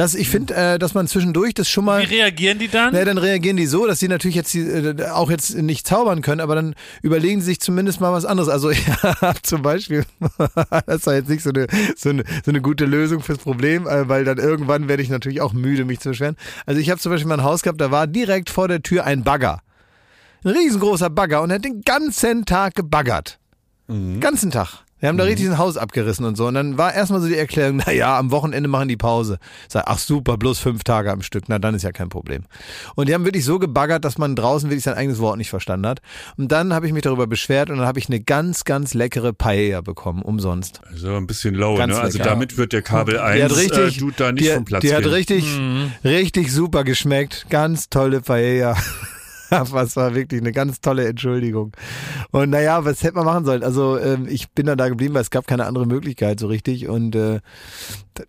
Das, 0.00 0.14
ich 0.14 0.30
finde, 0.30 0.54
äh, 0.54 0.78
dass 0.78 0.94
man 0.94 1.06
zwischendurch 1.08 1.52
das 1.52 1.68
schon 1.68 1.84
mal. 1.84 2.00
Wie 2.00 2.14
reagieren 2.14 2.58
die 2.58 2.68
dann? 2.68 2.94
Na, 2.94 3.04
dann 3.04 3.18
reagieren 3.18 3.58
die 3.58 3.66
so, 3.66 3.86
dass 3.86 3.98
sie 3.98 4.08
natürlich 4.08 4.34
jetzt 4.34 4.54
die, 4.54 4.60
äh, 4.60 5.08
auch 5.10 5.30
jetzt 5.30 5.54
nicht 5.54 5.86
zaubern 5.86 6.22
können, 6.22 6.40
aber 6.40 6.54
dann 6.54 6.74
überlegen 7.02 7.42
sie 7.42 7.48
sich 7.48 7.60
zumindest 7.60 8.00
mal 8.00 8.10
was 8.10 8.24
anderes. 8.24 8.48
Also 8.48 8.70
ich 8.70 8.88
hab 8.88 9.44
zum 9.44 9.60
Beispiel, 9.60 10.06
das 10.86 11.04
war 11.04 11.16
jetzt 11.16 11.28
nicht 11.28 11.42
so 11.42 11.50
eine, 11.50 11.66
so 11.98 12.08
eine, 12.08 12.24
so 12.42 12.50
eine 12.50 12.62
gute 12.62 12.86
Lösung 12.86 13.20
fürs 13.20 13.40
Problem, 13.40 13.86
äh, 13.86 14.08
weil 14.08 14.24
dann 14.24 14.38
irgendwann 14.38 14.88
werde 14.88 15.02
ich 15.02 15.10
natürlich 15.10 15.42
auch 15.42 15.52
müde, 15.52 15.84
mich 15.84 16.00
zu 16.00 16.08
beschweren. 16.08 16.36
Also 16.64 16.80
ich 16.80 16.88
habe 16.88 16.98
zum 16.98 17.12
Beispiel 17.12 17.28
mal 17.28 17.34
ein 17.34 17.44
Haus 17.44 17.60
gehabt, 17.60 17.78
da 17.78 17.90
war 17.90 18.06
direkt 18.06 18.48
vor 18.48 18.68
der 18.68 18.80
Tür 18.80 19.04
ein 19.04 19.22
Bagger. 19.22 19.60
Ein 20.44 20.52
riesengroßer 20.52 21.10
Bagger 21.10 21.42
und 21.42 21.50
er 21.50 21.56
hat 21.56 21.64
den 21.66 21.82
ganzen 21.82 22.46
Tag 22.46 22.74
gebaggert. 22.74 23.38
Ganzen 24.20 24.50
Tag. 24.50 24.82
Wir 25.00 25.08
haben 25.08 25.16
da 25.16 25.24
richtig 25.24 25.48
ein 25.48 25.58
Haus 25.58 25.76
abgerissen 25.76 26.24
und 26.26 26.36
so. 26.36 26.46
Und 26.46 26.54
dann 26.54 26.78
war 26.78 26.94
erstmal 26.94 27.20
so 27.20 27.26
die 27.28 27.36
Erklärung, 27.36 27.82
na 27.86 27.92
ja, 27.92 28.18
am 28.18 28.30
Wochenende 28.30 28.68
machen 28.68 28.88
die 28.88 28.96
Pause. 28.96 29.38
Sag, 29.68 29.84
ach 29.86 29.98
super, 29.98 30.36
bloß 30.36 30.58
fünf 30.58 30.84
Tage 30.84 31.10
am 31.10 31.22
Stück. 31.22 31.44
Na, 31.48 31.58
dann 31.58 31.74
ist 31.74 31.82
ja 31.82 31.92
kein 31.92 32.08
Problem. 32.10 32.44
Und 32.94 33.08
die 33.08 33.14
haben 33.14 33.24
wirklich 33.24 33.44
so 33.44 33.58
gebaggert, 33.58 34.04
dass 34.04 34.18
man 34.18 34.36
draußen 34.36 34.68
wirklich 34.68 34.84
sein 34.84 34.94
eigenes 34.94 35.18
Wort 35.18 35.38
nicht 35.38 35.50
verstanden 35.50 35.86
hat. 35.86 36.00
Und 36.36 36.52
dann 36.52 36.74
habe 36.74 36.86
ich 36.86 36.92
mich 36.92 37.02
darüber 37.02 37.26
beschwert 37.26 37.70
und 37.70 37.78
dann 37.78 37.86
habe 37.86 37.98
ich 37.98 38.08
eine 38.08 38.20
ganz, 38.20 38.64
ganz 38.64 38.94
leckere 38.94 39.32
Paella 39.32 39.80
bekommen, 39.80 40.22
umsonst. 40.22 40.80
Also 40.90 41.14
ein 41.14 41.26
bisschen 41.26 41.54
low, 41.54 41.76
Ganz 41.76 41.94
ne? 41.94 42.00
Also 42.00 42.18
lecker. 42.18 42.30
damit 42.30 42.56
wird 42.58 42.72
der 42.72 42.82
Kabel 42.82 43.14
Die 43.14 43.20
1 43.20 43.44
hat 43.44 43.56
richtig, 43.56 43.96
äh, 43.96 44.00
du 44.00 44.10
da 44.10 44.32
nicht 44.32 44.46
die, 44.46 44.50
vom 44.52 44.64
Platz 44.64 44.82
die 44.82 44.94
hat 44.94 45.02
gehen. 45.02 45.12
richtig, 45.12 45.44
richtig 46.04 46.52
super 46.52 46.84
geschmeckt. 46.84 47.46
Ganz 47.48 47.88
tolle 47.88 48.20
Paella. 48.20 48.76
Was 49.70 49.96
war 49.96 50.14
wirklich 50.14 50.40
eine 50.40 50.52
ganz 50.52 50.80
tolle 50.80 51.08
Entschuldigung. 51.08 51.72
Und 52.30 52.50
naja, 52.50 52.84
was 52.84 53.02
hätte 53.02 53.16
man 53.16 53.24
machen 53.24 53.44
sollen? 53.44 53.64
Also 53.64 53.98
ähm, 53.98 54.28
ich 54.28 54.50
bin 54.50 54.66
dann 54.66 54.78
da 54.78 54.88
geblieben, 54.88 55.14
weil 55.14 55.22
es 55.22 55.30
gab 55.30 55.46
keine 55.46 55.66
andere 55.66 55.86
Möglichkeit 55.86 56.38
so 56.38 56.46
richtig. 56.46 56.88
Und 56.88 57.16
äh, 57.16 57.40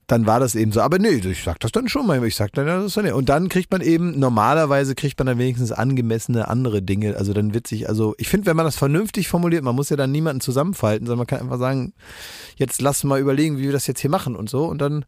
dann 0.07 0.25
war 0.25 0.39
das 0.39 0.55
eben 0.55 0.71
so. 0.71 0.81
Aber 0.81 0.97
nee, 0.97 1.09
ich 1.09 1.43
sag 1.43 1.59
das 1.59 1.71
dann 1.71 1.87
schon 1.87 2.07
mal. 2.07 2.23
Ich 2.25 2.35
sag 2.35 2.53
dann, 2.53 2.67
ja, 2.67 2.81
das 2.81 2.93
dann 2.93 3.05
ja. 3.05 3.13
Und 3.13 3.29
dann 3.29 3.49
kriegt 3.49 3.71
man 3.71 3.81
eben, 3.81 4.17
normalerweise 4.17 4.95
kriegt 4.95 5.19
man 5.19 5.27
dann 5.27 5.37
wenigstens 5.37 5.71
angemessene 5.71 6.47
andere 6.47 6.81
Dinge. 6.81 7.15
Also 7.17 7.33
dann 7.33 7.53
wird 7.53 7.67
sich, 7.67 7.87
also 7.87 8.15
ich 8.17 8.27
finde, 8.27 8.47
wenn 8.47 8.55
man 8.55 8.65
das 8.65 8.77
vernünftig 8.77 9.27
formuliert, 9.27 9.63
man 9.63 9.75
muss 9.75 9.89
ja 9.89 9.97
dann 9.97 10.11
niemanden 10.11 10.41
zusammenfalten, 10.41 11.05
sondern 11.05 11.19
man 11.19 11.27
kann 11.27 11.41
einfach 11.41 11.59
sagen, 11.59 11.93
jetzt 12.55 12.81
lass 12.81 13.03
mal 13.03 13.19
überlegen, 13.19 13.57
wie 13.57 13.63
wir 13.63 13.71
das 13.71 13.87
jetzt 13.87 13.99
hier 13.99 14.09
machen 14.09 14.35
und 14.35 14.49
so. 14.49 14.65
Und 14.65 14.79
dann 14.79 15.05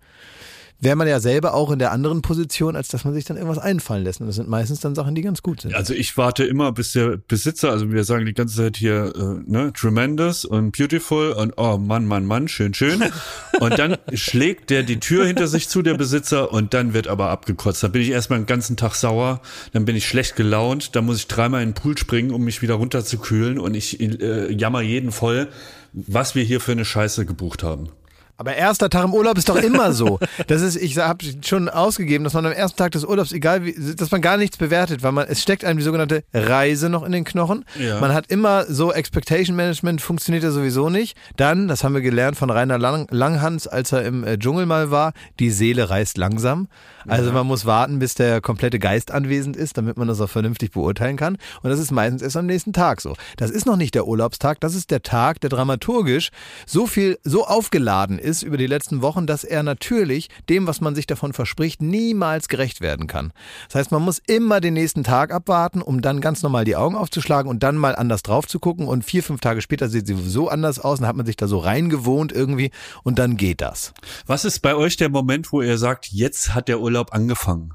wäre 0.83 0.95
man 0.95 1.07
ja 1.07 1.19
selber 1.19 1.53
auch 1.53 1.71
in 1.71 1.79
der 1.79 1.91
anderen 1.91 2.21
Position, 2.21 2.75
als 2.75 2.89
dass 2.89 3.05
man 3.05 3.13
sich 3.13 3.25
dann 3.25 3.37
irgendwas 3.37 3.59
einfallen 3.59 4.03
lässt. 4.03 4.21
Und 4.21 4.27
das 4.27 4.35
sind 4.35 4.49
meistens 4.49 4.81
dann 4.81 4.95
Sachen, 4.95 5.15
die 5.15 5.21
ganz 5.21 5.41
gut 5.41 5.61
sind. 5.61 5.73
Also 5.73 5.93
ich 5.93 6.17
warte 6.17 6.43
immer, 6.43 6.71
bis 6.71 6.91
der 6.91 7.17
Besitzer, 7.17 7.71
also 7.71 7.91
wir 7.91 8.03
sagen 8.03 8.25
die 8.25 8.33
ganze 8.33 8.57
Zeit 8.57 8.77
hier, 8.77 9.13
äh, 9.15 9.49
ne, 9.49 9.71
tremendous 9.73 10.45
und 10.45 10.77
beautiful 10.77 11.31
und 11.31 11.53
oh 11.57 11.77
Mann, 11.77 12.05
Mann, 12.05 12.25
Mann, 12.25 12.47
schön, 12.47 12.73
schön. 12.73 13.03
Und 13.59 13.77
dann 13.77 13.97
schlägt 14.13 14.71
der 14.71 14.83
die 14.83 14.99
Tür 14.99 15.25
hinter 15.25 15.47
sich 15.47 15.69
zu, 15.69 15.81
der 15.83 15.93
Besitzer, 15.93 16.51
und 16.51 16.73
dann 16.73 16.93
wird 16.93 17.07
aber 17.07 17.29
abgekotzt. 17.29 17.83
Da 17.83 17.87
bin 17.87 18.01
ich 18.01 18.09
erstmal 18.09 18.39
den 18.39 18.45
ganzen 18.45 18.77
Tag 18.77 18.95
sauer, 18.95 19.41
dann 19.73 19.85
bin 19.85 19.95
ich 19.95 20.07
schlecht 20.07 20.35
gelaunt, 20.35 20.95
dann 20.95 21.05
muss 21.05 21.17
ich 21.17 21.27
dreimal 21.27 21.61
in 21.61 21.69
den 21.69 21.75
Pool 21.75 21.97
springen, 21.97 22.31
um 22.31 22.43
mich 22.43 22.61
wieder 22.61 22.75
runterzukühlen 22.75 23.59
und 23.59 23.75
ich 23.75 23.99
äh, 23.99 24.51
jammer 24.51 24.81
jeden 24.81 25.11
voll, 25.11 25.49
was 25.93 26.35
wir 26.35 26.43
hier 26.43 26.59
für 26.59 26.71
eine 26.71 26.85
Scheiße 26.85 27.25
gebucht 27.25 27.63
haben. 27.63 27.89
Aber 28.37 28.55
erster 28.55 28.89
Tag 28.89 29.05
im 29.05 29.13
Urlaub 29.13 29.37
ist 29.37 29.49
doch 29.49 29.55
immer 29.55 29.93
so. 29.93 30.19
Das 30.47 30.61
ist, 30.61 30.75
ich 30.75 30.97
habe 30.97 31.23
schon 31.45 31.69
ausgegeben, 31.69 32.23
dass 32.23 32.33
man 32.33 32.45
am 32.45 32.51
ersten 32.51 32.77
Tag 32.77 32.91
des 32.91 33.05
Urlaubs, 33.05 33.31
egal 33.31 33.63
wie, 33.63 33.95
dass 33.95 34.11
man 34.11 34.21
gar 34.21 34.37
nichts 34.37 34.57
bewertet, 34.57 35.03
weil 35.03 35.11
man, 35.11 35.27
es 35.27 35.41
steckt 35.41 35.63
einem 35.63 35.77
die 35.77 35.83
sogenannte 35.83 36.23
Reise 36.33 36.89
noch 36.89 37.03
in 37.03 37.11
den 37.11 37.23
Knochen. 37.23 37.65
Ja. 37.79 37.99
Man 37.99 38.13
hat 38.13 38.27
immer 38.27 38.65
so 38.65 38.91
Expectation 38.91 39.55
Management 39.55 40.01
funktioniert 40.01 40.43
ja 40.43 40.51
sowieso 40.51 40.89
nicht. 40.89 41.15
Dann, 41.37 41.67
das 41.67 41.83
haben 41.83 41.93
wir 41.93 42.01
gelernt 42.01 42.37
von 42.37 42.49
Rainer 42.49 42.77
Lang, 42.77 43.07
Langhans, 43.11 43.67
als 43.67 43.91
er 43.91 44.03
im 44.03 44.23
äh, 44.23 44.37
Dschungel 44.37 44.65
mal 44.65 44.91
war, 44.91 45.13
die 45.39 45.51
Seele 45.51 45.89
reist 45.89 46.17
langsam. 46.17 46.67
Also 47.07 47.31
man 47.31 47.47
muss 47.47 47.65
warten, 47.65 47.99
bis 47.99 48.15
der 48.15 48.41
komplette 48.41 48.79
Geist 48.79 49.11
anwesend 49.11 49.55
ist, 49.55 49.77
damit 49.77 49.97
man 49.97 50.07
das 50.07 50.21
auch 50.21 50.29
vernünftig 50.29 50.71
beurteilen 50.71 51.17
kann. 51.17 51.37
Und 51.61 51.69
das 51.69 51.79
ist 51.79 51.91
meistens 51.91 52.21
erst 52.21 52.37
am 52.37 52.45
nächsten 52.45 52.73
Tag 52.73 53.01
so. 53.01 53.15
Das 53.37 53.51
ist 53.51 53.65
noch 53.65 53.77
nicht 53.77 53.95
der 53.95 54.07
Urlaubstag, 54.07 54.59
das 54.59 54.75
ist 54.75 54.91
der 54.91 55.03
Tag, 55.03 55.41
der 55.41 55.49
dramaturgisch 55.49 56.29
so 56.65 56.87
viel, 56.87 57.19
so 57.23 57.45
aufgeladen 57.45 58.19
ist 58.19 58.43
über 58.43 58.57
die 58.57 58.67
letzten 58.67 59.01
Wochen, 59.01 59.27
dass 59.27 59.43
er 59.43 59.63
natürlich 59.63 60.29
dem, 60.49 60.67
was 60.67 60.81
man 60.81 60.95
sich 60.95 61.07
davon 61.07 61.33
verspricht, 61.33 61.81
niemals 61.81 62.47
gerecht 62.47 62.81
werden 62.81 63.07
kann. 63.07 63.33
Das 63.67 63.75
heißt, 63.75 63.91
man 63.91 64.01
muss 64.01 64.21
immer 64.25 64.61
den 64.61 64.73
nächsten 64.73 65.03
Tag 65.03 65.33
abwarten, 65.33 65.81
um 65.81 66.01
dann 66.01 66.21
ganz 66.21 66.43
normal 66.43 66.65
die 66.65 66.75
Augen 66.75 66.95
aufzuschlagen 66.95 67.49
und 67.49 67.63
dann 67.63 67.77
mal 67.77 67.95
anders 67.95 68.23
drauf 68.23 68.47
zu 68.47 68.59
gucken. 68.59 68.87
Und 68.87 69.03
vier, 69.03 69.23
fünf 69.23 69.41
Tage 69.41 69.61
später 69.61 69.89
sieht 69.89 70.07
sie 70.07 70.15
so 70.15 70.49
anders 70.49 70.79
aus 70.79 70.99
und 70.99 71.07
hat 71.07 71.15
man 71.15 71.25
sich 71.25 71.37
da 71.37 71.47
so 71.47 71.57
reingewohnt 71.57 72.31
irgendwie 72.31 72.71
und 73.03 73.19
dann 73.19 73.37
geht 73.37 73.61
das. 73.61 73.93
Was 74.25 74.45
ist 74.45 74.61
bei 74.61 74.75
euch 74.75 74.97
der 74.97 75.09
Moment, 75.09 75.51
wo 75.51 75.61
ihr 75.61 75.77
sagt, 75.77 76.07
jetzt 76.07 76.53
hat 76.53 76.67
der 76.67 76.79
Urlaub 76.79 76.92
angefangen? 77.13 77.73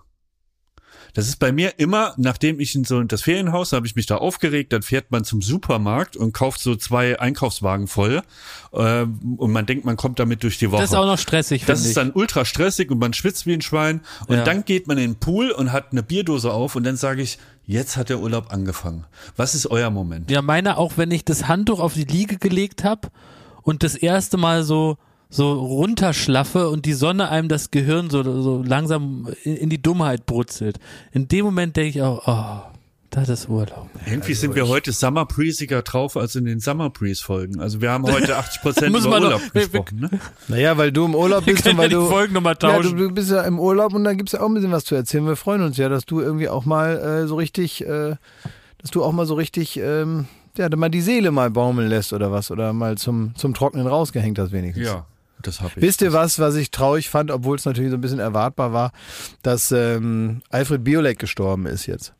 Das 1.14 1.26
ist 1.26 1.36
bei 1.38 1.52
mir 1.52 1.78
immer, 1.78 2.12
nachdem 2.18 2.60
ich 2.60 2.74
in 2.74 2.84
so 2.84 3.02
das 3.02 3.22
Ferienhaus, 3.22 3.72
habe 3.72 3.86
ich 3.86 3.96
mich 3.96 4.04
da 4.06 4.16
aufgeregt, 4.18 4.72
dann 4.74 4.82
fährt 4.82 5.10
man 5.10 5.24
zum 5.24 5.40
Supermarkt 5.40 6.16
und 6.16 6.32
kauft 6.32 6.60
so 6.60 6.76
zwei 6.76 7.18
Einkaufswagen 7.18 7.86
voll 7.88 8.22
äh, 8.72 9.02
und 9.02 9.50
man 9.50 9.64
denkt, 9.64 9.84
man 9.86 9.96
kommt 9.96 10.18
damit 10.18 10.42
durch 10.42 10.58
die 10.58 10.70
Woche. 10.70 10.82
Das 10.82 10.90
ist 10.90 10.96
auch 10.96 11.06
noch 11.06 11.18
stressig, 11.18 11.64
Das 11.64 11.80
ist 11.80 11.88
ich. 11.88 11.94
dann 11.94 12.12
ultra 12.12 12.44
stressig 12.44 12.90
und 12.90 12.98
man 12.98 13.14
schwitzt 13.14 13.46
wie 13.46 13.54
ein 13.54 13.62
Schwein. 13.62 14.02
Und 14.26 14.36
Ja. 14.36 14.44
dann 14.44 14.64
geht 14.66 14.86
man 14.86 14.98
in 14.98 15.12
den 15.12 15.16
Pool 15.18 15.50
und 15.50 15.72
hat 15.72 15.92
eine 15.92 16.02
Bierdose 16.02 16.52
auf 16.52 16.76
und 16.76 16.84
dann 16.84 16.96
sage 16.96 17.22
ich, 17.22 17.38
jetzt 17.64 17.96
hat 17.96 18.10
der 18.10 18.20
Urlaub 18.20 18.52
angefangen. 18.52 19.06
Was 19.34 19.54
ist 19.54 19.66
euer 19.70 19.90
Moment? 19.90 20.30
Ja, 20.30 20.42
meine 20.42 20.76
auch, 20.76 20.92
wenn 20.98 21.10
ich 21.10 21.24
das 21.24 21.48
Handtuch 21.48 21.80
auf 21.80 21.94
die 21.94 22.04
Liege 22.04 22.36
gelegt 22.36 22.84
habe 22.84 23.08
und 23.62 23.82
das 23.82 23.94
erste 23.94 24.36
Mal 24.36 24.62
so 24.62 24.98
so 25.30 25.52
runterschlaffe 25.52 26.68
und 26.70 26.86
die 26.86 26.92
Sonne 26.94 27.28
einem 27.30 27.48
das 27.48 27.70
Gehirn 27.70 28.10
so, 28.10 28.22
so 28.22 28.62
langsam 28.62 29.28
in, 29.44 29.56
in 29.56 29.70
die 29.70 29.80
Dummheit 29.82 30.26
brutzelt. 30.26 30.78
In 31.12 31.28
dem 31.28 31.44
Moment 31.44 31.76
denke 31.76 31.90
ich 31.98 32.02
auch, 32.02 32.22
oh, 32.26 32.70
das 33.10 33.28
ist 33.30 33.48
Urlaub. 33.48 33.88
Irgendwie 34.06 34.34
sind 34.34 34.54
wir 34.54 34.68
heute 34.68 34.92
Summer 34.92 35.24
Breeziger 35.24 35.80
drauf 35.82 36.16
als 36.16 36.34
in 36.36 36.44
den 36.44 36.60
Summer 36.60 36.90
Breeze 36.90 37.22
Folgen. 37.22 37.58
Also 37.60 37.80
wir 37.80 37.90
haben 37.90 38.04
heute 38.04 38.36
80 38.38 38.60
Prozent 38.62 38.96
über 38.96 39.00
doch- 39.00 39.20
Urlaub 39.22 39.42
wir- 39.52 39.62
gesprochen. 39.68 40.00
Ne? 40.00 40.10
Naja, 40.48 40.76
weil 40.76 40.92
du 40.92 41.04
im 41.06 41.14
Urlaub 41.14 41.44
bist 41.46 41.66
und 41.66 41.76
weil 41.78 41.84
ja 41.90 41.98
die 41.98 42.04
du. 42.04 42.06
Folgen 42.10 42.34
nochmal 42.34 42.56
Ja, 42.62 42.76
du, 42.76 42.82
tauschen. 42.82 42.96
du 42.98 43.10
bist 43.10 43.30
ja 43.30 43.42
im 43.42 43.58
Urlaub 43.58 43.94
und 43.94 44.04
da 44.04 44.12
gibt's 44.14 44.32
ja 44.32 44.40
auch 44.40 44.46
ein 44.48 44.54
bisschen 44.54 44.72
was 44.72 44.84
zu 44.84 44.94
erzählen. 44.94 45.26
Wir 45.26 45.36
freuen 45.36 45.62
uns 45.62 45.76
ja, 45.78 45.88
dass 45.88 46.04
du 46.04 46.20
irgendwie 46.20 46.48
auch 46.50 46.64
mal 46.66 46.96
äh, 46.98 47.26
so 47.26 47.36
richtig, 47.36 47.82
äh, 47.86 48.16
dass 48.78 48.90
du 48.90 49.02
auch 49.02 49.12
mal 49.12 49.24
so 49.26 49.34
richtig, 49.34 49.78
ähm, 49.78 50.26
ja, 50.58 50.68
mal 50.76 50.88
die 50.90 51.00
Seele 51.00 51.30
mal 51.30 51.50
baumeln 51.50 51.88
lässt 51.88 52.12
oder 52.12 52.30
was. 52.30 52.50
Oder 52.50 52.72
mal 52.74 52.98
zum, 52.98 53.34
zum 53.36 53.54
Trocknen 53.54 53.86
rausgehängt 53.86 54.38
hast 54.38 54.52
wenigstens. 54.52 54.86
Ja, 54.86 55.06
das 55.42 55.60
habe 55.60 55.72
ich. 55.76 55.82
Wisst 55.82 56.02
ihr 56.02 56.12
was, 56.12 56.38
was 56.38 56.54
ich 56.56 56.70
traurig 56.70 57.08
fand, 57.10 57.30
obwohl 57.30 57.56
es 57.56 57.64
natürlich 57.64 57.90
so 57.90 57.96
ein 57.96 58.00
bisschen 58.00 58.18
erwartbar 58.20 58.72
war, 58.72 58.92
dass 59.42 59.72
ähm, 59.72 60.42
Alfred 60.50 60.84
Biolek 60.84 61.18
gestorben 61.18 61.66
ist 61.66 61.86
jetzt. 61.86 62.14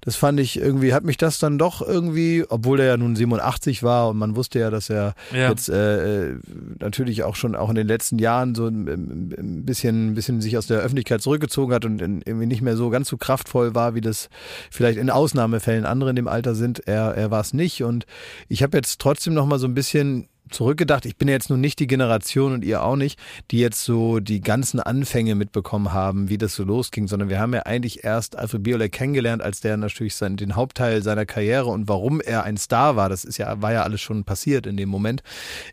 Das 0.00 0.16
fand 0.16 0.38
ich 0.38 0.58
irgendwie, 0.60 0.92
hat 0.92 1.04
mich 1.04 1.16
das 1.16 1.38
dann 1.38 1.56
doch 1.56 1.80
irgendwie, 1.80 2.44
obwohl 2.46 2.78
er 2.78 2.84
ja 2.86 2.96
nun 2.98 3.16
87 3.16 3.82
war 3.82 4.10
und 4.10 4.18
man 4.18 4.36
wusste 4.36 4.58
ja, 4.58 4.68
dass 4.68 4.90
er 4.90 5.14
Ja. 5.32 5.48
jetzt 5.48 5.70
äh, 5.70 6.34
natürlich 6.78 7.22
auch 7.22 7.36
schon 7.36 7.56
auch 7.56 7.70
in 7.70 7.74
den 7.74 7.86
letzten 7.86 8.18
Jahren 8.18 8.54
so 8.54 8.66
ein, 8.66 9.62
bisschen, 9.64 10.10
ein 10.10 10.14
bisschen 10.14 10.42
sich 10.42 10.58
aus 10.58 10.66
der 10.66 10.80
Öffentlichkeit 10.80 11.22
zurückgezogen 11.22 11.72
hat 11.72 11.86
und 11.86 12.02
irgendwie 12.02 12.44
nicht 12.44 12.60
mehr 12.60 12.76
so 12.76 12.90
ganz 12.90 13.08
so 13.08 13.16
kraftvoll 13.16 13.74
war, 13.74 13.94
wie 13.94 14.02
das 14.02 14.28
vielleicht 14.70 14.98
in 14.98 15.08
Ausnahmefällen 15.08 15.86
andere 15.86 16.10
in 16.10 16.16
dem 16.16 16.28
Alter 16.28 16.54
sind. 16.54 16.80
Er, 16.86 17.14
er 17.14 17.30
war 17.30 17.40
es 17.40 17.54
nicht 17.54 17.82
und 17.82 18.04
ich 18.48 18.62
habe 18.62 18.76
jetzt 18.76 19.00
trotzdem 19.00 19.32
noch 19.32 19.46
mal 19.46 19.58
so 19.58 19.66
ein 19.66 19.72
bisschen 19.74 20.28
zurückgedacht. 20.50 21.06
Ich 21.06 21.16
bin 21.16 21.28
jetzt 21.28 21.50
nun 21.50 21.60
nicht 21.60 21.78
die 21.78 21.86
Generation 21.86 22.52
und 22.52 22.64
ihr 22.64 22.82
auch 22.82 22.96
nicht, 22.96 23.18
die 23.50 23.58
jetzt 23.58 23.84
so 23.84 24.20
die 24.20 24.40
ganzen 24.40 24.80
Anfänge 24.80 25.34
mitbekommen 25.34 25.92
haben, 25.92 26.28
wie 26.28 26.38
das 26.38 26.54
so 26.54 26.64
losging, 26.64 27.08
sondern 27.08 27.28
wir 27.28 27.40
haben 27.40 27.54
ja 27.54 27.62
eigentlich 27.62 28.04
erst 28.04 28.36
Alfred 28.36 28.62
Biolek 28.62 28.92
kennengelernt, 28.92 29.42
als 29.42 29.60
der 29.60 29.76
natürlich 29.76 30.14
sein, 30.14 30.36
den 30.36 30.56
Hauptteil 30.56 31.02
seiner 31.02 31.26
Karriere 31.26 31.66
und 31.66 31.88
warum 31.88 32.20
er 32.20 32.44
ein 32.44 32.56
Star 32.56 32.96
war. 32.96 33.08
Das 33.08 33.24
ist 33.24 33.38
ja 33.38 33.60
war 33.62 33.72
ja 33.72 33.82
alles 33.82 34.00
schon 34.00 34.24
passiert 34.24 34.66
in 34.66 34.76
dem 34.76 34.88
Moment. 34.88 35.22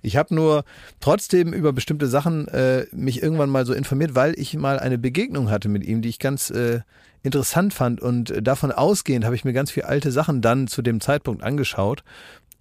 Ich 0.01 0.17
habe 0.17 0.33
nur 0.33 0.63
trotzdem 0.99 1.53
über 1.53 1.73
bestimmte 1.73 2.07
Sachen 2.07 2.47
äh, 2.47 2.85
mich 2.91 3.21
irgendwann 3.21 3.49
mal 3.49 3.65
so 3.65 3.73
informiert, 3.73 4.15
weil 4.15 4.37
ich 4.37 4.55
mal 4.55 4.79
eine 4.79 4.97
Begegnung 4.97 5.49
hatte 5.49 5.69
mit 5.69 5.83
ihm, 5.83 6.01
die 6.01 6.09
ich 6.09 6.19
ganz 6.19 6.49
äh, 6.49 6.81
interessant 7.23 7.73
fand 7.73 8.01
und 8.01 8.31
äh, 8.31 8.41
davon 8.41 8.71
ausgehend 8.71 9.25
habe 9.25 9.35
ich 9.35 9.45
mir 9.45 9.53
ganz 9.53 9.71
viele 9.71 9.87
alte 9.87 10.11
Sachen 10.11 10.41
dann 10.41 10.67
zu 10.67 10.81
dem 10.81 11.01
Zeitpunkt 11.01 11.43
angeschaut. 11.43 12.03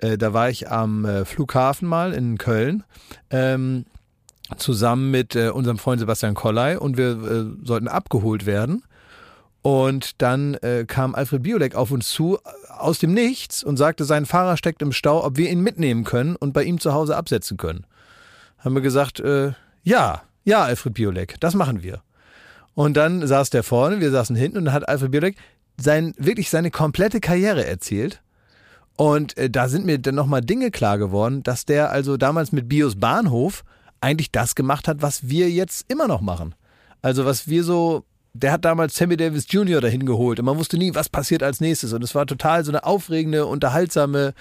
Äh, 0.00 0.18
da 0.18 0.32
war 0.32 0.50
ich 0.50 0.70
am 0.70 1.04
äh, 1.04 1.24
Flughafen 1.24 1.88
mal 1.88 2.12
in 2.12 2.38
Köln. 2.38 2.84
Ähm, 3.30 3.84
zusammen 4.56 5.10
mit 5.10 5.36
äh, 5.36 5.50
unserem 5.50 5.78
Freund 5.78 6.00
Sebastian 6.00 6.34
Kollei 6.34 6.78
und 6.78 6.96
wir 6.96 7.10
äh, 7.10 7.66
sollten 7.66 7.88
abgeholt 7.88 8.46
werden. 8.46 8.82
Und 9.62 10.22
dann 10.22 10.54
äh, 10.54 10.86
kam 10.86 11.14
Alfred 11.14 11.42
Biolek 11.42 11.74
auf 11.74 11.90
uns 11.90 12.08
zu 12.08 12.38
äh, 12.38 12.72
aus 12.78 12.98
dem 12.98 13.12
Nichts 13.12 13.62
und 13.62 13.76
sagte, 13.76 14.04
sein 14.04 14.26
Fahrer 14.26 14.56
steckt 14.56 14.82
im 14.82 14.92
Stau, 14.92 15.24
ob 15.24 15.36
wir 15.36 15.50
ihn 15.50 15.60
mitnehmen 15.60 16.04
können 16.04 16.34
und 16.36 16.52
bei 16.52 16.64
ihm 16.64 16.80
zu 16.80 16.94
Hause 16.94 17.16
absetzen 17.16 17.58
können. 17.58 17.84
Haben 18.58 18.74
wir 18.74 18.82
gesagt, 18.82 19.20
äh, 19.20 19.52
ja, 19.82 20.22
ja, 20.44 20.62
Alfred 20.62 20.94
Biolek, 20.94 21.36
das 21.40 21.54
machen 21.54 21.82
wir. 21.82 22.02
Und 22.74 22.96
dann 22.96 23.26
saß 23.26 23.50
der 23.50 23.62
vorne, 23.62 24.00
wir 24.00 24.10
saßen 24.10 24.34
hinten 24.34 24.58
und 24.58 24.64
dann 24.66 24.74
hat 24.74 24.88
Alfred 24.88 25.10
Biolek 25.10 25.36
sein, 25.76 26.14
wirklich 26.16 26.48
seine 26.48 26.70
komplette 26.70 27.20
Karriere 27.20 27.66
erzählt. 27.66 28.22
Und 28.96 29.36
äh, 29.38 29.48
da 29.48 29.68
sind 29.68 29.86
mir 29.86 29.98
dann 29.98 30.14
nochmal 30.14 30.42
Dinge 30.42 30.70
klar 30.70 30.98
geworden, 30.98 31.42
dass 31.42 31.64
der 31.64 31.90
also 31.90 32.16
damals 32.16 32.52
mit 32.52 32.68
Bios 32.68 32.96
Bahnhof 32.96 33.64
eigentlich 34.00 34.32
das 34.32 34.54
gemacht 34.54 34.88
hat, 34.88 35.02
was 35.02 35.28
wir 35.28 35.50
jetzt 35.50 35.84
immer 35.88 36.08
noch 36.08 36.20
machen. 36.20 36.54
Also 37.02 37.24
was 37.24 37.48
wir 37.48 37.64
so, 37.64 38.04
der 38.32 38.52
hat 38.52 38.64
damals 38.64 38.96
Sammy 38.96 39.16
Davis 39.16 39.46
Jr. 39.48 39.80
dahin 39.80 40.06
geholt 40.06 40.38
und 40.38 40.44
man 40.44 40.58
wusste 40.58 40.78
nie, 40.78 40.94
was 40.94 41.08
passiert 41.08 41.42
als 41.42 41.60
nächstes. 41.60 41.92
Und 41.92 42.04
es 42.04 42.14
war 42.14 42.26
total 42.26 42.64
so 42.64 42.70
eine 42.70 42.84
aufregende, 42.84 43.46
unterhaltsame, 43.46 44.34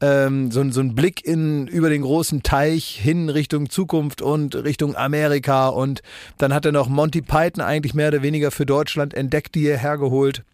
ähm, 0.00 0.50
so, 0.50 0.68
so 0.70 0.80
ein 0.80 0.94
Blick 0.94 1.24
in 1.24 1.66
über 1.68 1.88
den 1.88 2.02
großen 2.02 2.42
Teich 2.42 2.98
hin 3.00 3.28
Richtung 3.28 3.70
Zukunft 3.70 4.20
und 4.20 4.54
Richtung 4.56 4.96
Amerika. 4.96 5.68
Und 5.68 6.02
dann 6.38 6.52
hat 6.52 6.66
er 6.66 6.72
noch 6.72 6.88
Monty 6.88 7.22
Python 7.22 7.62
eigentlich 7.62 7.94
mehr 7.94 8.08
oder 8.08 8.22
weniger 8.22 8.50
für 8.50 8.66
Deutschland 8.66 9.14
entdeckt, 9.14 9.54
die 9.54 9.66
er 9.66 9.78
hergeholt. 9.78 10.44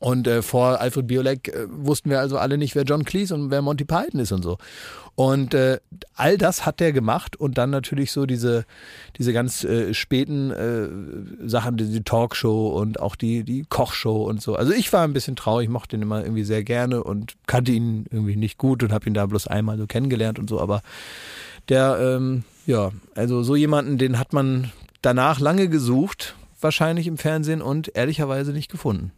Und 0.00 0.28
äh, 0.28 0.42
vor 0.42 0.80
Alfred 0.80 1.06
Biolek 1.08 1.48
äh, 1.48 1.66
wussten 1.68 2.10
wir 2.10 2.20
also 2.20 2.38
alle 2.38 2.56
nicht, 2.56 2.74
wer 2.74 2.84
John 2.84 3.04
Cleese 3.04 3.34
und 3.34 3.50
wer 3.50 3.62
Monty 3.62 3.84
Python 3.84 4.20
ist 4.20 4.32
und 4.32 4.42
so. 4.42 4.58
Und 5.16 5.52
äh, 5.52 5.80
all 6.14 6.38
das 6.38 6.64
hat 6.64 6.78
der 6.78 6.92
gemacht 6.92 7.34
und 7.34 7.58
dann 7.58 7.70
natürlich 7.70 8.12
so 8.12 8.24
diese 8.24 8.64
diese 9.16 9.32
ganz 9.32 9.64
äh, 9.64 9.92
späten 9.92 10.52
äh, 10.52 11.48
Sachen, 11.48 11.76
die, 11.76 12.04
Talkshow 12.04 12.68
und 12.68 13.00
auch 13.00 13.16
die 13.16 13.42
die 13.42 13.64
Kochshow 13.68 14.22
und 14.22 14.40
so. 14.40 14.54
Also 14.54 14.72
ich 14.72 14.92
war 14.92 15.02
ein 15.02 15.12
bisschen 15.12 15.34
traurig, 15.34 15.68
mochte 15.68 15.96
ihn 15.96 16.02
immer 16.02 16.22
irgendwie 16.22 16.44
sehr 16.44 16.62
gerne 16.62 17.02
und 17.02 17.34
kannte 17.48 17.72
ihn 17.72 18.06
irgendwie 18.12 18.36
nicht 18.36 18.58
gut 18.58 18.84
und 18.84 18.92
habe 18.92 19.08
ihn 19.08 19.14
da 19.14 19.26
bloß 19.26 19.48
einmal 19.48 19.76
so 19.76 19.88
kennengelernt 19.88 20.38
und 20.38 20.48
so. 20.48 20.60
Aber 20.60 20.82
der 21.68 21.98
ähm, 22.00 22.44
ja 22.66 22.92
also 23.16 23.42
so 23.42 23.56
jemanden, 23.56 23.98
den 23.98 24.20
hat 24.20 24.32
man 24.32 24.70
danach 25.02 25.40
lange 25.40 25.68
gesucht, 25.68 26.36
wahrscheinlich 26.60 27.08
im 27.08 27.18
Fernsehen 27.18 27.60
und 27.60 27.90
ehrlicherweise 27.96 28.52
nicht 28.52 28.70
gefunden. 28.70 29.10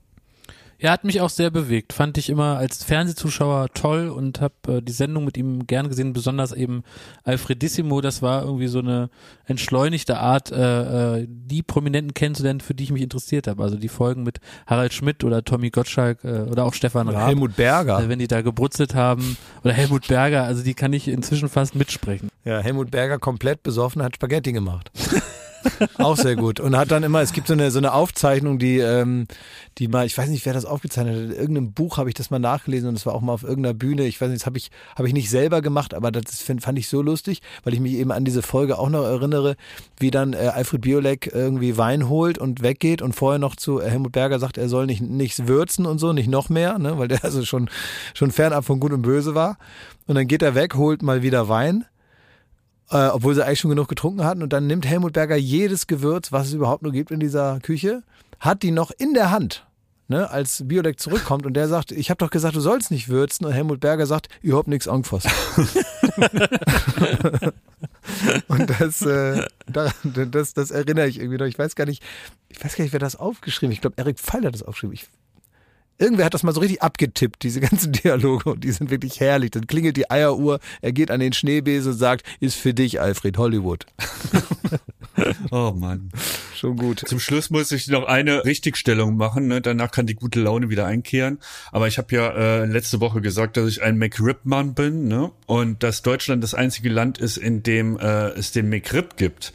Er 0.82 0.92
hat 0.92 1.04
mich 1.04 1.20
auch 1.20 1.28
sehr 1.28 1.50
bewegt. 1.50 1.92
Fand 1.92 2.16
ich 2.16 2.30
immer 2.30 2.56
als 2.56 2.82
Fernsehzuschauer 2.82 3.68
toll 3.74 4.08
und 4.08 4.40
habe 4.40 4.54
äh, 4.66 4.80
die 4.80 4.92
Sendung 4.92 5.26
mit 5.26 5.36
ihm 5.36 5.66
gern 5.66 5.90
gesehen, 5.90 6.14
besonders 6.14 6.52
eben 6.52 6.84
Alfredissimo. 7.22 8.00
Das 8.00 8.22
war 8.22 8.44
irgendwie 8.44 8.66
so 8.66 8.78
eine 8.78 9.10
entschleunigte 9.44 10.18
Art, 10.18 10.50
äh, 10.50 11.18
äh, 11.18 11.26
die 11.28 11.62
Prominenten 11.62 12.14
kennenzulernen, 12.14 12.60
für 12.60 12.72
die 12.72 12.84
ich 12.84 12.92
mich 12.92 13.02
interessiert 13.02 13.46
habe. 13.46 13.62
Also 13.62 13.76
die 13.76 13.88
Folgen 13.88 14.22
mit 14.22 14.40
Harald 14.66 14.94
Schmidt 14.94 15.22
oder 15.22 15.44
Tommy 15.44 15.68
Gottschalk 15.68 16.24
äh, 16.24 16.46
oder 16.50 16.64
auch 16.64 16.72
Stefan 16.72 17.10
Raab. 17.10 17.28
Helmut 17.28 17.56
Berger. 17.56 18.00
Äh, 18.00 18.08
wenn 18.08 18.18
die 18.18 18.28
da 18.28 18.40
gebrutzelt 18.40 18.94
haben 18.94 19.36
oder 19.62 19.74
Helmut 19.74 20.08
Berger, 20.08 20.44
also 20.44 20.62
die 20.62 20.72
kann 20.72 20.94
ich 20.94 21.08
inzwischen 21.08 21.50
fast 21.50 21.74
mitsprechen. 21.74 22.30
Ja, 22.46 22.60
Helmut 22.60 22.90
Berger 22.90 23.18
komplett 23.18 23.62
besoffen 23.62 24.02
hat 24.02 24.14
Spaghetti 24.16 24.52
gemacht. 24.52 24.90
Auch 25.98 26.16
sehr 26.16 26.36
gut. 26.36 26.60
Und 26.60 26.76
hat 26.76 26.90
dann 26.90 27.02
immer, 27.02 27.20
es 27.20 27.32
gibt 27.32 27.46
so 27.46 27.52
eine, 27.52 27.70
so 27.70 27.78
eine 27.78 27.92
Aufzeichnung, 27.92 28.58
die, 28.58 28.78
ähm, 28.78 29.26
die 29.78 29.88
mal, 29.88 30.06
ich 30.06 30.16
weiß 30.16 30.28
nicht, 30.28 30.46
wer 30.46 30.52
das 30.52 30.64
aufgezeichnet 30.64 31.14
hat. 31.14 31.22
In 31.22 31.30
irgendeinem 31.32 31.72
Buch 31.72 31.98
habe 31.98 32.08
ich 32.08 32.14
das 32.14 32.30
mal 32.30 32.38
nachgelesen 32.38 32.88
und 32.88 32.96
es 32.96 33.06
war 33.06 33.14
auch 33.14 33.20
mal 33.20 33.32
auf 33.32 33.42
irgendeiner 33.42 33.74
Bühne. 33.74 34.06
Ich 34.06 34.20
weiß 34.20 34.28
nicht, 34.28 34.42
das 34.42 34.46
habe 34.46 34.58
ich, 34.58 34.70
habe 34.96 35.08
ich 35.08 35.14
nicht 35.14 35.30
selber 35.30 35.62
gemacht, 35.62 35.94
aber 35.94 36.10
das 36.10 36.40
find, 36.40 36.62
fand 36.62 36.78
ich 36.78 36.88
so 36.88 37.02
lustig, 37.02 37.40
weil 37.64 37.74
ich 37.74 37.80
mich 37.80 37.94
eben 37.94 38.12
an 38.12 38.24
diese 38.24 38.42
Folge 38.42 38.78
auch 38.78 38.88
noch 38.88 39.04
erinnere, 39.04 39.56
wie 39.98 40.10
dann 40.10 40.32
äh, 40.32 40.50
Alfred 40.54 40.82
Biolek 40.82 41.30
irgendwie 41.32 41.76
Wein 41.76 42.08
holt 42.08 42.38
und 42.38 42.62
weggeht 42.62 43.02
und 43.02 43.14
vorher 43.14 43.38
noch 43.38 43.56
zu 43.56 43.80
äh, 43.80 43.90
Helmut 43.90 44.12
Berger 44.12 44.38
sagt, 44.38 44.58
er 44.58 44.68
soll 44.68 44.86
nicht 44.86 45.02
nichts 45.02 45.46
würzen 45.46 45.86
und 45.86 45.98
so, 45.98 46.12
nicht 46.12 46.28
noch 46.28 46.48
mehr, 46.48 46.78
ne, 46.78 46.98
weil 46.98 47.08
der 47.08 47.24
also 47.24 47.44
schon, 47.44 47.70
schon 48.14 48.30
fernab 48.30 48.64
von 48.64 48.80
Gut 48.80 48.92
und 48.92 49.02
Böse 49.02 49.34
war. 49.34 49.58
Und 50.06 50.16
dann 50.16 50.26
geht 50.26 50.42
er 50.42 50.54
weg, 50.54 50.74
holt 50.74 51.02
mal 51.02 51.22
wieder 51.22 51.48
Wein 51.48 51.84
äh, 52.90 53.08
obwohl 53.08 53.34
sie 53.34 53.44
eigentlich 53.44 53.60
schon 53.60 53.70
genug 53.70 53.88
getrunken 53.88 54.24
hatten. 54.24 54.42
Und 54.42 54.52
dann 54.52 54.66
nimmt 54.66 54.86
Helmut 54.86 55.12
Berger 55.12 55.36
jedes 55.36 55.86
Gewürz, 55.86 56.32
was 56.32 56.48
es 56.48 56.54
überhaupt 56.54 56.82
nur 56.82 56.92
gibt 56.92 57.10
in 57.10 57.20
dieser 57.20 57.60
Küche, 57.60 58.02
hat 58.38 58.62
die 58.62 58.70
noch 58.70 58.90
in 58.90 59.14
der 59.14 59.30
Hand. 59.30 59.66
Ne, 60.08 60.28
als 60.28 60.66
Biolek 60.66 60.98
zurückkommt 60.98 61.46
und 61.46 61.54
der 61.54 61.68
sagt, 61.68 61.92
ich 61.92 62.10
habe 62.10 62.18
doch 62.18 62.30
gesagt, 62.30 62.56
du 62.56 62.60
sollst 62.60 62.90
nicht 62.90 63.08
würzen. 63.08 63.46
Und 63.46 63.52
Helmut 63.52 63.78
Berger 63.78 64.06
sagt, 64.06 64.28
überhaupt 64.42 64.66
nichts 64.66 64.88
Angst. 64.88 65.12
und 68.48 68.80
das, 68.80 69.02
äh, 69.02 69.46
daran, 69.68 69.92
das, 70.32 70.52
das 70.52 70.72
erinnere 70.72 71.06
ich 71.06 71.20
irgendwie 71.20 71.38
noch. 71.38 71.46
Ich 71.46 71.60
weiß 71.60 71.76
gar 71.76 71.86
nicht, 71.86 72.02
ich 72.48 72.64
weiß 72.64 72.74
gar 72.74 72.82
nicht, 72.82 72.92
wer 72.92 72.98
das 72.98 73.14
aufgeschrieben 73.14 73.70
hat. 73.70 73.74
Ich 73.74 73.82
glaube, 73.82 73.98
Erik 73.98 74.18
Pfeil 74.18 74.44
hat 74.44 74.52
das 74.52 74.64
aufgeschrieben. 74.64 74.94
Ich, 74.94 75.06
Irgendwer 76.00 76.24
hat 76.24 76.32
das 76.32 76.42
mal 76.42 76.54
so 76.54 76.60
richtig 76.60 76.82
abgetippt, 76.82 77.42
diese 77.42 77.60
ganzen 77.68 77.92
Dialoge, 77.92 78.50
und 78.50 78.64
die 78.64 78.72
sind 78.72 78.90
wirklich 78.90 79.20
herrlich. 79.20 79.50
Dann 79.50 79.66
klingelt 79.66 79.96
die 79.96 80.10
Eieruhr, 80.10 80.58
er 80.80 80.92
geht 80.92 81.10
an 81.10 81.20
den 81.20 81.34
Schneebesen 81.34 81.92
und 81.92 81.98
sagt, 81.98 82.26
ist 82.40 82.56
für 82.56 82.72
dich, 82.72 83.00
Alfred, 83.00 83.36
Hollywood. 83.36 83.86
Oh 85.50 85.72
Mann. 85.76 86.10
Schon 86.54 86.76
gut. 86.76 87.02
Zum 87.06 87.18
Schluss 87.18 87.50
muss 87.50 87.72
ich 87.72 87.88
noch 87.88 88.04
eine 88.04 88.44
Richtigstellung 88.44 89.16
machen. 89.16 89.48
Ne? 89.48 89.60
Danach 89.60 89.90
kann 89.90 90.06
die 90.06 90.14
gute 90.14 90.40
Laune 90.40 90.68
wieder 90.68 90.86
einkehren. 90.86 91.38
Aber 91.72 91.88
ich 91.88 91.98
habe 91.98 92.14
ja 92.14 92.30
äh, 92.30 92.64
letzte 92.66 93.00
Woche 93.00 93.20
gesagt, 93.20 93.56
dass 93.56 93.68
ich 93.68 93.82
ein 93.82 93.98
McRib-Mann 93.98 94.74
bin 94.74 95.08
ne? 95.08 95.30
und 95.46 95.82
dass 95.82 96.02
Deutschland 96.02 96.42
das 96.42 96.54
einzige 96.54 96.88
Land 96.88 97.18
ist, 97.18 97.36
in 97.36 97.62
dem 97.62 97.98
äh, 97.98 98.28
es 98.30 98.52
den 98.52 98.68
McRib 98.68 99.16
gibt. 99.16 99.52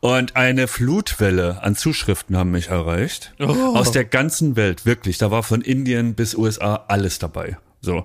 Und 0.00 0.36
eine 0.36 0.68
Flutwelle 0.68 1.62
an 1.62 1.74
Zuschriften 1.74 2.36
haben 2.36 2.52
mich 2.52 2.68
erreicht. 2.68 3.34
Aus 3.38 3.90
der 3.90 4.04
ganzen 4.04 4.54
Welt, 4.54 4.86
wirklich. 4.86 5.18
Da 5.18 5.30
war 5.30 5.42
von 5.42 5.60
Indien 5.60 6.14
bis 6.14 6.36
USA 6.36 6.84
alles 6.86 7.18
dabei. 7.18 7.58
So. 7.80 8.04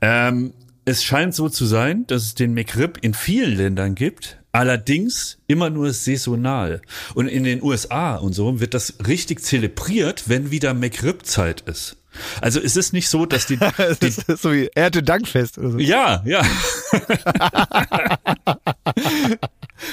Ähm, 0.00 0.52
es 0.84 1.02
scheint 1.02 1.34
so 1.34 1.48
zu 1.48 1.64
sein, 1.64 2.06
dass 2.06 2.22
es 2.22 2.34
den 2.34 2.54
McRib 2.54 2.98
in 3.02 3.14
vielen 3.14 3.56
Ländern 3.56 3.94
gibt, 3.94 4.38
allerdings 4.52 5.38
immer 5.46 5.70
nur 5.70 5.92
saisonal. 5.92 6.82
Und 7.14 7.28
in 7.28 7.44
den 7.44 7.62
USA 7.62 8.16
und 8.16 8.34
so 8.34 8.60
wird 8.60 8.74
das 8.74 8.94
richtig 9.06 9.42
zelebriert, 9.42 10.24
wenn 10.28 10.50
wieder 10.50 10.74
McRib-Zeit 10.74 11.62
ist. 11.62 11.96
Also 12.42 12.60
es 12.60 12.76
ist 12.76 12.92
nicht 12.92 13.08
so, 13.08 13.24
dass 13.24 13.46
die, 13.46 13.56
Das 13.76 13.98
die 13.98 14.08
ist 14.08 14.26
so 14.26 14.52
wie 14.52 14.68
Erntedankfest 14.74 15.56
oder 15.58 15.70
so. 15.70 15.78
ja, 15.78 16.22
ja. 16.26 16.42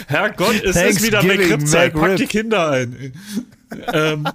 Herrgott, 0.08 0.62
es 0.64 0.76
ist 0.76 1.04
wieder 1.04 1.24
McRib-Zeit. 1.24 1.94
Pack 1.94 2.18
die 2.18 2.28
Kinder 2.28 2.72
ein. 2.72 3.14
ähm, 3.94 4.28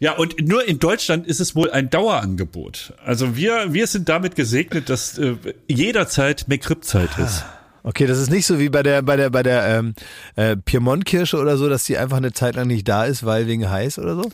ja, 0.00 0.12
und 0.12 0.40
nur 0.46 0.66
in 0.66 0.78
Deutschland 0.78 1.26
ist 1.26 1.40
es 1.40 1.54
wohl 1.54 1.70
ein 1.70 1.90
Dauerangebot. 1.90 2.94
Also 3.04 3.36
wir, 3.36 3.72
wir 3.72 3.86
sind 3.86 4.08
damit 4.08 4.34
gesegnet, 4.34 4.88
dass 4.88 5.18
äh, 5.18 5.36
jederzeit 5.68 6.46
McRib-Zeit 6.48 7.10
ist. 7.18 7.44
Okay, 7.86 8.06
das 8.06 8.18
ist 8.18 8.30
nicht 8.30 8.46
so 8.46 8.58
wie 8.58 8.70
bei 8.70 8.82
der 8.82 9.02
bei 9.02 9.16
der 9.16 9.28
bei 9.28 9.42
der 9.42 9.66
ähm, 9.66 9.94
äh, 10.36 10.56
Piemont-Kirsche 10.56 11.36
oder 11.38 11.58
so, 11.58 11.68
dass 11.68 11.84
die 11.84 11.98
einfach 11.98 12.16
eine 12.16 12.32
Zeit 12.32 12.54
lang 12.54 12.66
nicht 12.66 12.88
da 12.88 13.04
ist, 13.04 13.26
weil 13.26 13.46
wegen 13.46 13.68
heiß 13.68 13.98
oder 13.98 14.16
so. 14.16 14.30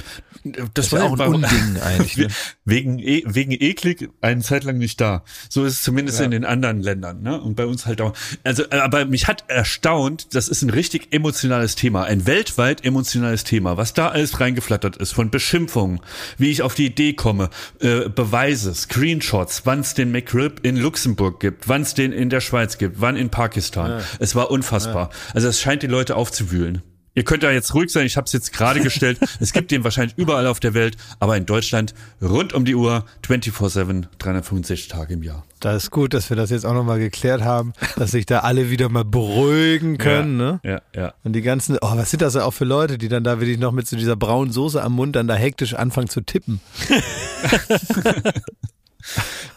Das, 0.73 0.87
ist 0.87 0.93
ja 0.93 1.03
auch 1.03 1.19
ein 1.19 1.35
Unding 1.35 1.77
eigentlich. 1.85 2.17
Ne? 2.17 2.29
Wegen, 2.65 2.99
e 3.01 3.25
wegen 3.27 3.51
eklig 3.51 4.09
eine 4.21 4.41
Zeit 4.41 4.63
lang 4.63 4.79
nicht 4.79 5.01
da. 5.01 5.25
So 5.49 5.65
ist 5.65 5.75
es 5.75 5.83
zumindest 5.83 6.21
Ja. 6.21 6.27
in 6.27 6.31
den 6.31 6.45
anderen 6.45 6.81
Ländern, 6.81 7.23
ne? 7.23 7.41
Und 7.41 7.57
bei 7.57 7.67
uns 7.67 7.87
halt 7.87 8.01
auch. 8.01 8.15
Also, 8.45 8.63
äh, 8.71 8.77
aber 8.77 9.05
mich 9.05 9.27
hat 9.27 9.45
erstaunt, 9.49 10.35
das 10.35 10.47
ist 10.49 10.63
ein 10.63 10.71
richtig 10.71 11.13
emotionales 11.13 11.75
Thema, 11.75 12.05
ein 12.05 12.27
weltweit 12.27 12.85
emotionales 12.85 13.43
Thema, 13.43 13.77
was 13.77 13.93
da 13.95 14.09
alles 14.09 14.41
reingeflattert 14.41 14.97
ist, 14.97 15.13
von 15.13 15.31
Beschimpfungen, 15.31 16.01
wie 16.39 16.51
ich 16.51 16.63
auf 16.63 16.75
die 16.75 16.87
Idee 16.87 17.15
komme, 17.15 17.51
äh, 17.81 18.09
Beweise, 18.09 18.75
Screenshots, 18.75 19.63
wann 19.65 19.81
es 19.81 19.95
den 19.95 20.13
McRib 20.13 20.61
in 20.65 20.77
Luxemburg 20.77 21.41
gibt, 21.41 21.69
wann 21.69 21.83
es 21.83 21.95
den 21.95 22.13
in 22.13 22.31
der 22.31 22.41
Schweiz 22.41 22.79
gibt, 22.79 23.01
wann 23.01 23.17
in 23.17 23.31
Pakistan. 23.41 24.03
Es 24.19 24.35
war 24.35 24.51
unfassbar. 24.51 25.09
Also 25.33 25.49
es 25.49 25.59
scheint 25.59 25.83
die 25.83 25.87
Leute 25.87 26.15
aufzuwühlen. 26.15 26.83
Ihr 27.15 27.25
könnt 27.25 27.43
da 27.43 27.51
jetzt 27.51 27.75
ruhig 27.75 27.91
sein, 27.91 28.05
ich 28.05 28.19
habe 28.19 28.27
es 28.27 28.35
jetzt 28.35 28.53
gerade 28.53 28.81
gestellt. 28.83 29.19
Es 29.41 29.55
gibt 29.55 29.71
den 29.71 29.83
wahrscheinlich 29.83 30.19
überall 30.19 30.47
auf 30.47 30.61
der 30.61 30.75
Welt, 30.75 30.99
aber 31.21 31.39
in 31.39 31.47
Deutschland 31.47 31.95
rund 32.21 32.53
um 32.53 32.67
die 32.67 32.75
Uhr, 32.75 33.07
24-7, 33.27 34.05
365 34.19 34.89
Tage 34.89 35.15
im 35.15 35.23
Jahr. 35.23 35.45
Das 35.59 35.85
ist 35.85 35.91
gut, 35.91 36.13
dass 36.13 36.29
wir 36.29 36.37
das 36.37 36.51
jetzt 36.51 36.67
auch 36.67 36.75
nochmal 36.75 36.99
geklärt 36.99 37.43
haben, 37.43 37.73
dass 37.97 38.11
sich 38.11 38.27
da 38.27 38.41
alle 38.41 38.69
wieder 38.69 38.91
mal 38.91 39.07
beruhigen 39.07 39.97
können, 39.97 40.37
ne? 40.37 40.61
Ja, 40.63 40.83
ja. 40.95 41.15
Und 41.25 41.33
die 41.33 41.43
ganzen, 41.43 41.79
oh, 41.81 41.97
was 41.97 42.11
sind 42.11 42.21
das 42.21 42.37
auch 42.37 42.53
für 42.53 42.67
Leute, 42.67 42.99
die 42.99 43.09
dann 43.09 43.25
da 43.25 43.41
wirklich 43.41 43.59
noch 43.59 43.73
mit 43.73 43.89
so 43.89 43.97
dieser 43.97 44.17
braunen 44.17 44.53
Soße 44.53 44.83
am 44.83 44.93
Mund 44.93 45.17
dann 45.17 45.29
da 45.29 45.35
hektisch 45.35 45.73
anfangen 45.73 46.11
zu 46.11 46.21
tippen? 46.21 46.61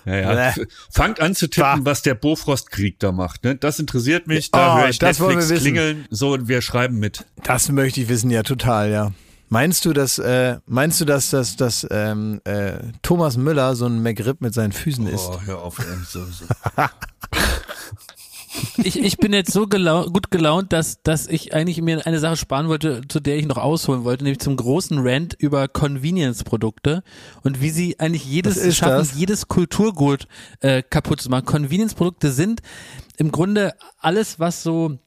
ja, 0.06 0.16
ja. 0.50 0.54
Fangt 0.92 1.20
an 1.20 1.36
zu 1.36 1.48
tippen, 1.50 1.86
was 1.86 2.02
der 2.02 2.16
Bofrostkrieg 2.16 3.00
da 3.00 3.12
macht. 3.12 3.44
Ne? 3.44 3.56
Das 3.56 3.80
interessiert 3.80 4.28
mich, 4.28 4.52
da 4.52 4.76
Oh, 4.76 4.80
höre 4.80 4.90
ich 4.90 5.00
das 5.00 5.20
Netflix 5.20 5.62
klingeln. 5.62 6.06
So, 6.10 6.34
und 6.34 6.48
wir 6.48 6.62
schreiben 6.62 7.00
mit. 7.00 7.26
Das 7.44 7.70
möchte 7.70 8.02
ich 8.02 8.10
wissen, 8.10 8.30
ja, 8.30 8.44
total, 8.44 8.92
ja. 8.92 9.12
Meinst 9.50 9.86
du, 9.86 9.94
dass, 9.94 10.18
äh, 10.18 10.58
meinst 10.66 11.00
du, 11.00 11.06
dass, 11.06 11.30
dass, 11.30 11.56
dass 11.56 11.86
ähm, 11.92 12.42
äh, 12.44 12.74
Thomas 13.04 13.38
Müller 13.38 13.76
so 13.76 13.86
ein 13.86 14.02
McRib 14.02 14.42
mit 14.42 14.54
seinen 14.54 14.72
Füßen 14.72 15.06
isst? 15.08 15.30
Oh, 15.30 15.40
hör 15.46 15.62
auf. 15.62 15.78
ey. 15.78 15.86
So, 16.08 16.26
so. 16.26 16.46
Ich, 18.84 19.00
ich 19.00 19.18
bin 19.18 19.34
jetzt 19.34 19.52
so 19.52 19.68
gelau 19.68 20.06
gut 20.06 20.32
gelaunt, 20.32 20.74
dass, 20.74 21.02
dass 21.04 21.28
ich 21.28 21.54
eigentlich 21.54 21.82
mir 21.82 22.06
eine 22.06 22.20
Sache 22.20 22.38
sparen 22.38 22.68
wollte, 22.68 23.02
zu 23.08 23.20
der 23.20 23.38
ich 23.38 23.46
noch 23.46 23.58
ausholen 23.58 24.04
wollte, 24.04 24.24
nämlich 24.24 24.40
zum 24.40 24.56
großen 24.56 25.00
Rant 25.00 25.36
über 25.38 25.68
Convenience-Produkte 25.68 27.04
und 27.44 27.62
wie 27.62 27.70
sie 27.70 28.00
eigentlich 28.00 28.26
jedes 28.26 28.76
schaffen, 28.76 28.98
das? 28.98 29.16
jedes 29.16 29.48
Kulturgut 29.48 30.28
äh, 30.60 30.82
kaputt 30.84 31.22
zu 31.22 31.30
machen. 31.30 31.46
Convenience-Produkte 31.46 32.32
sind 32.32 32.62
im 33.18 33.32
Grunde 33.32 33.74
alles, 34.00 34.40
was 34.40 34.64
so 34.64 34.98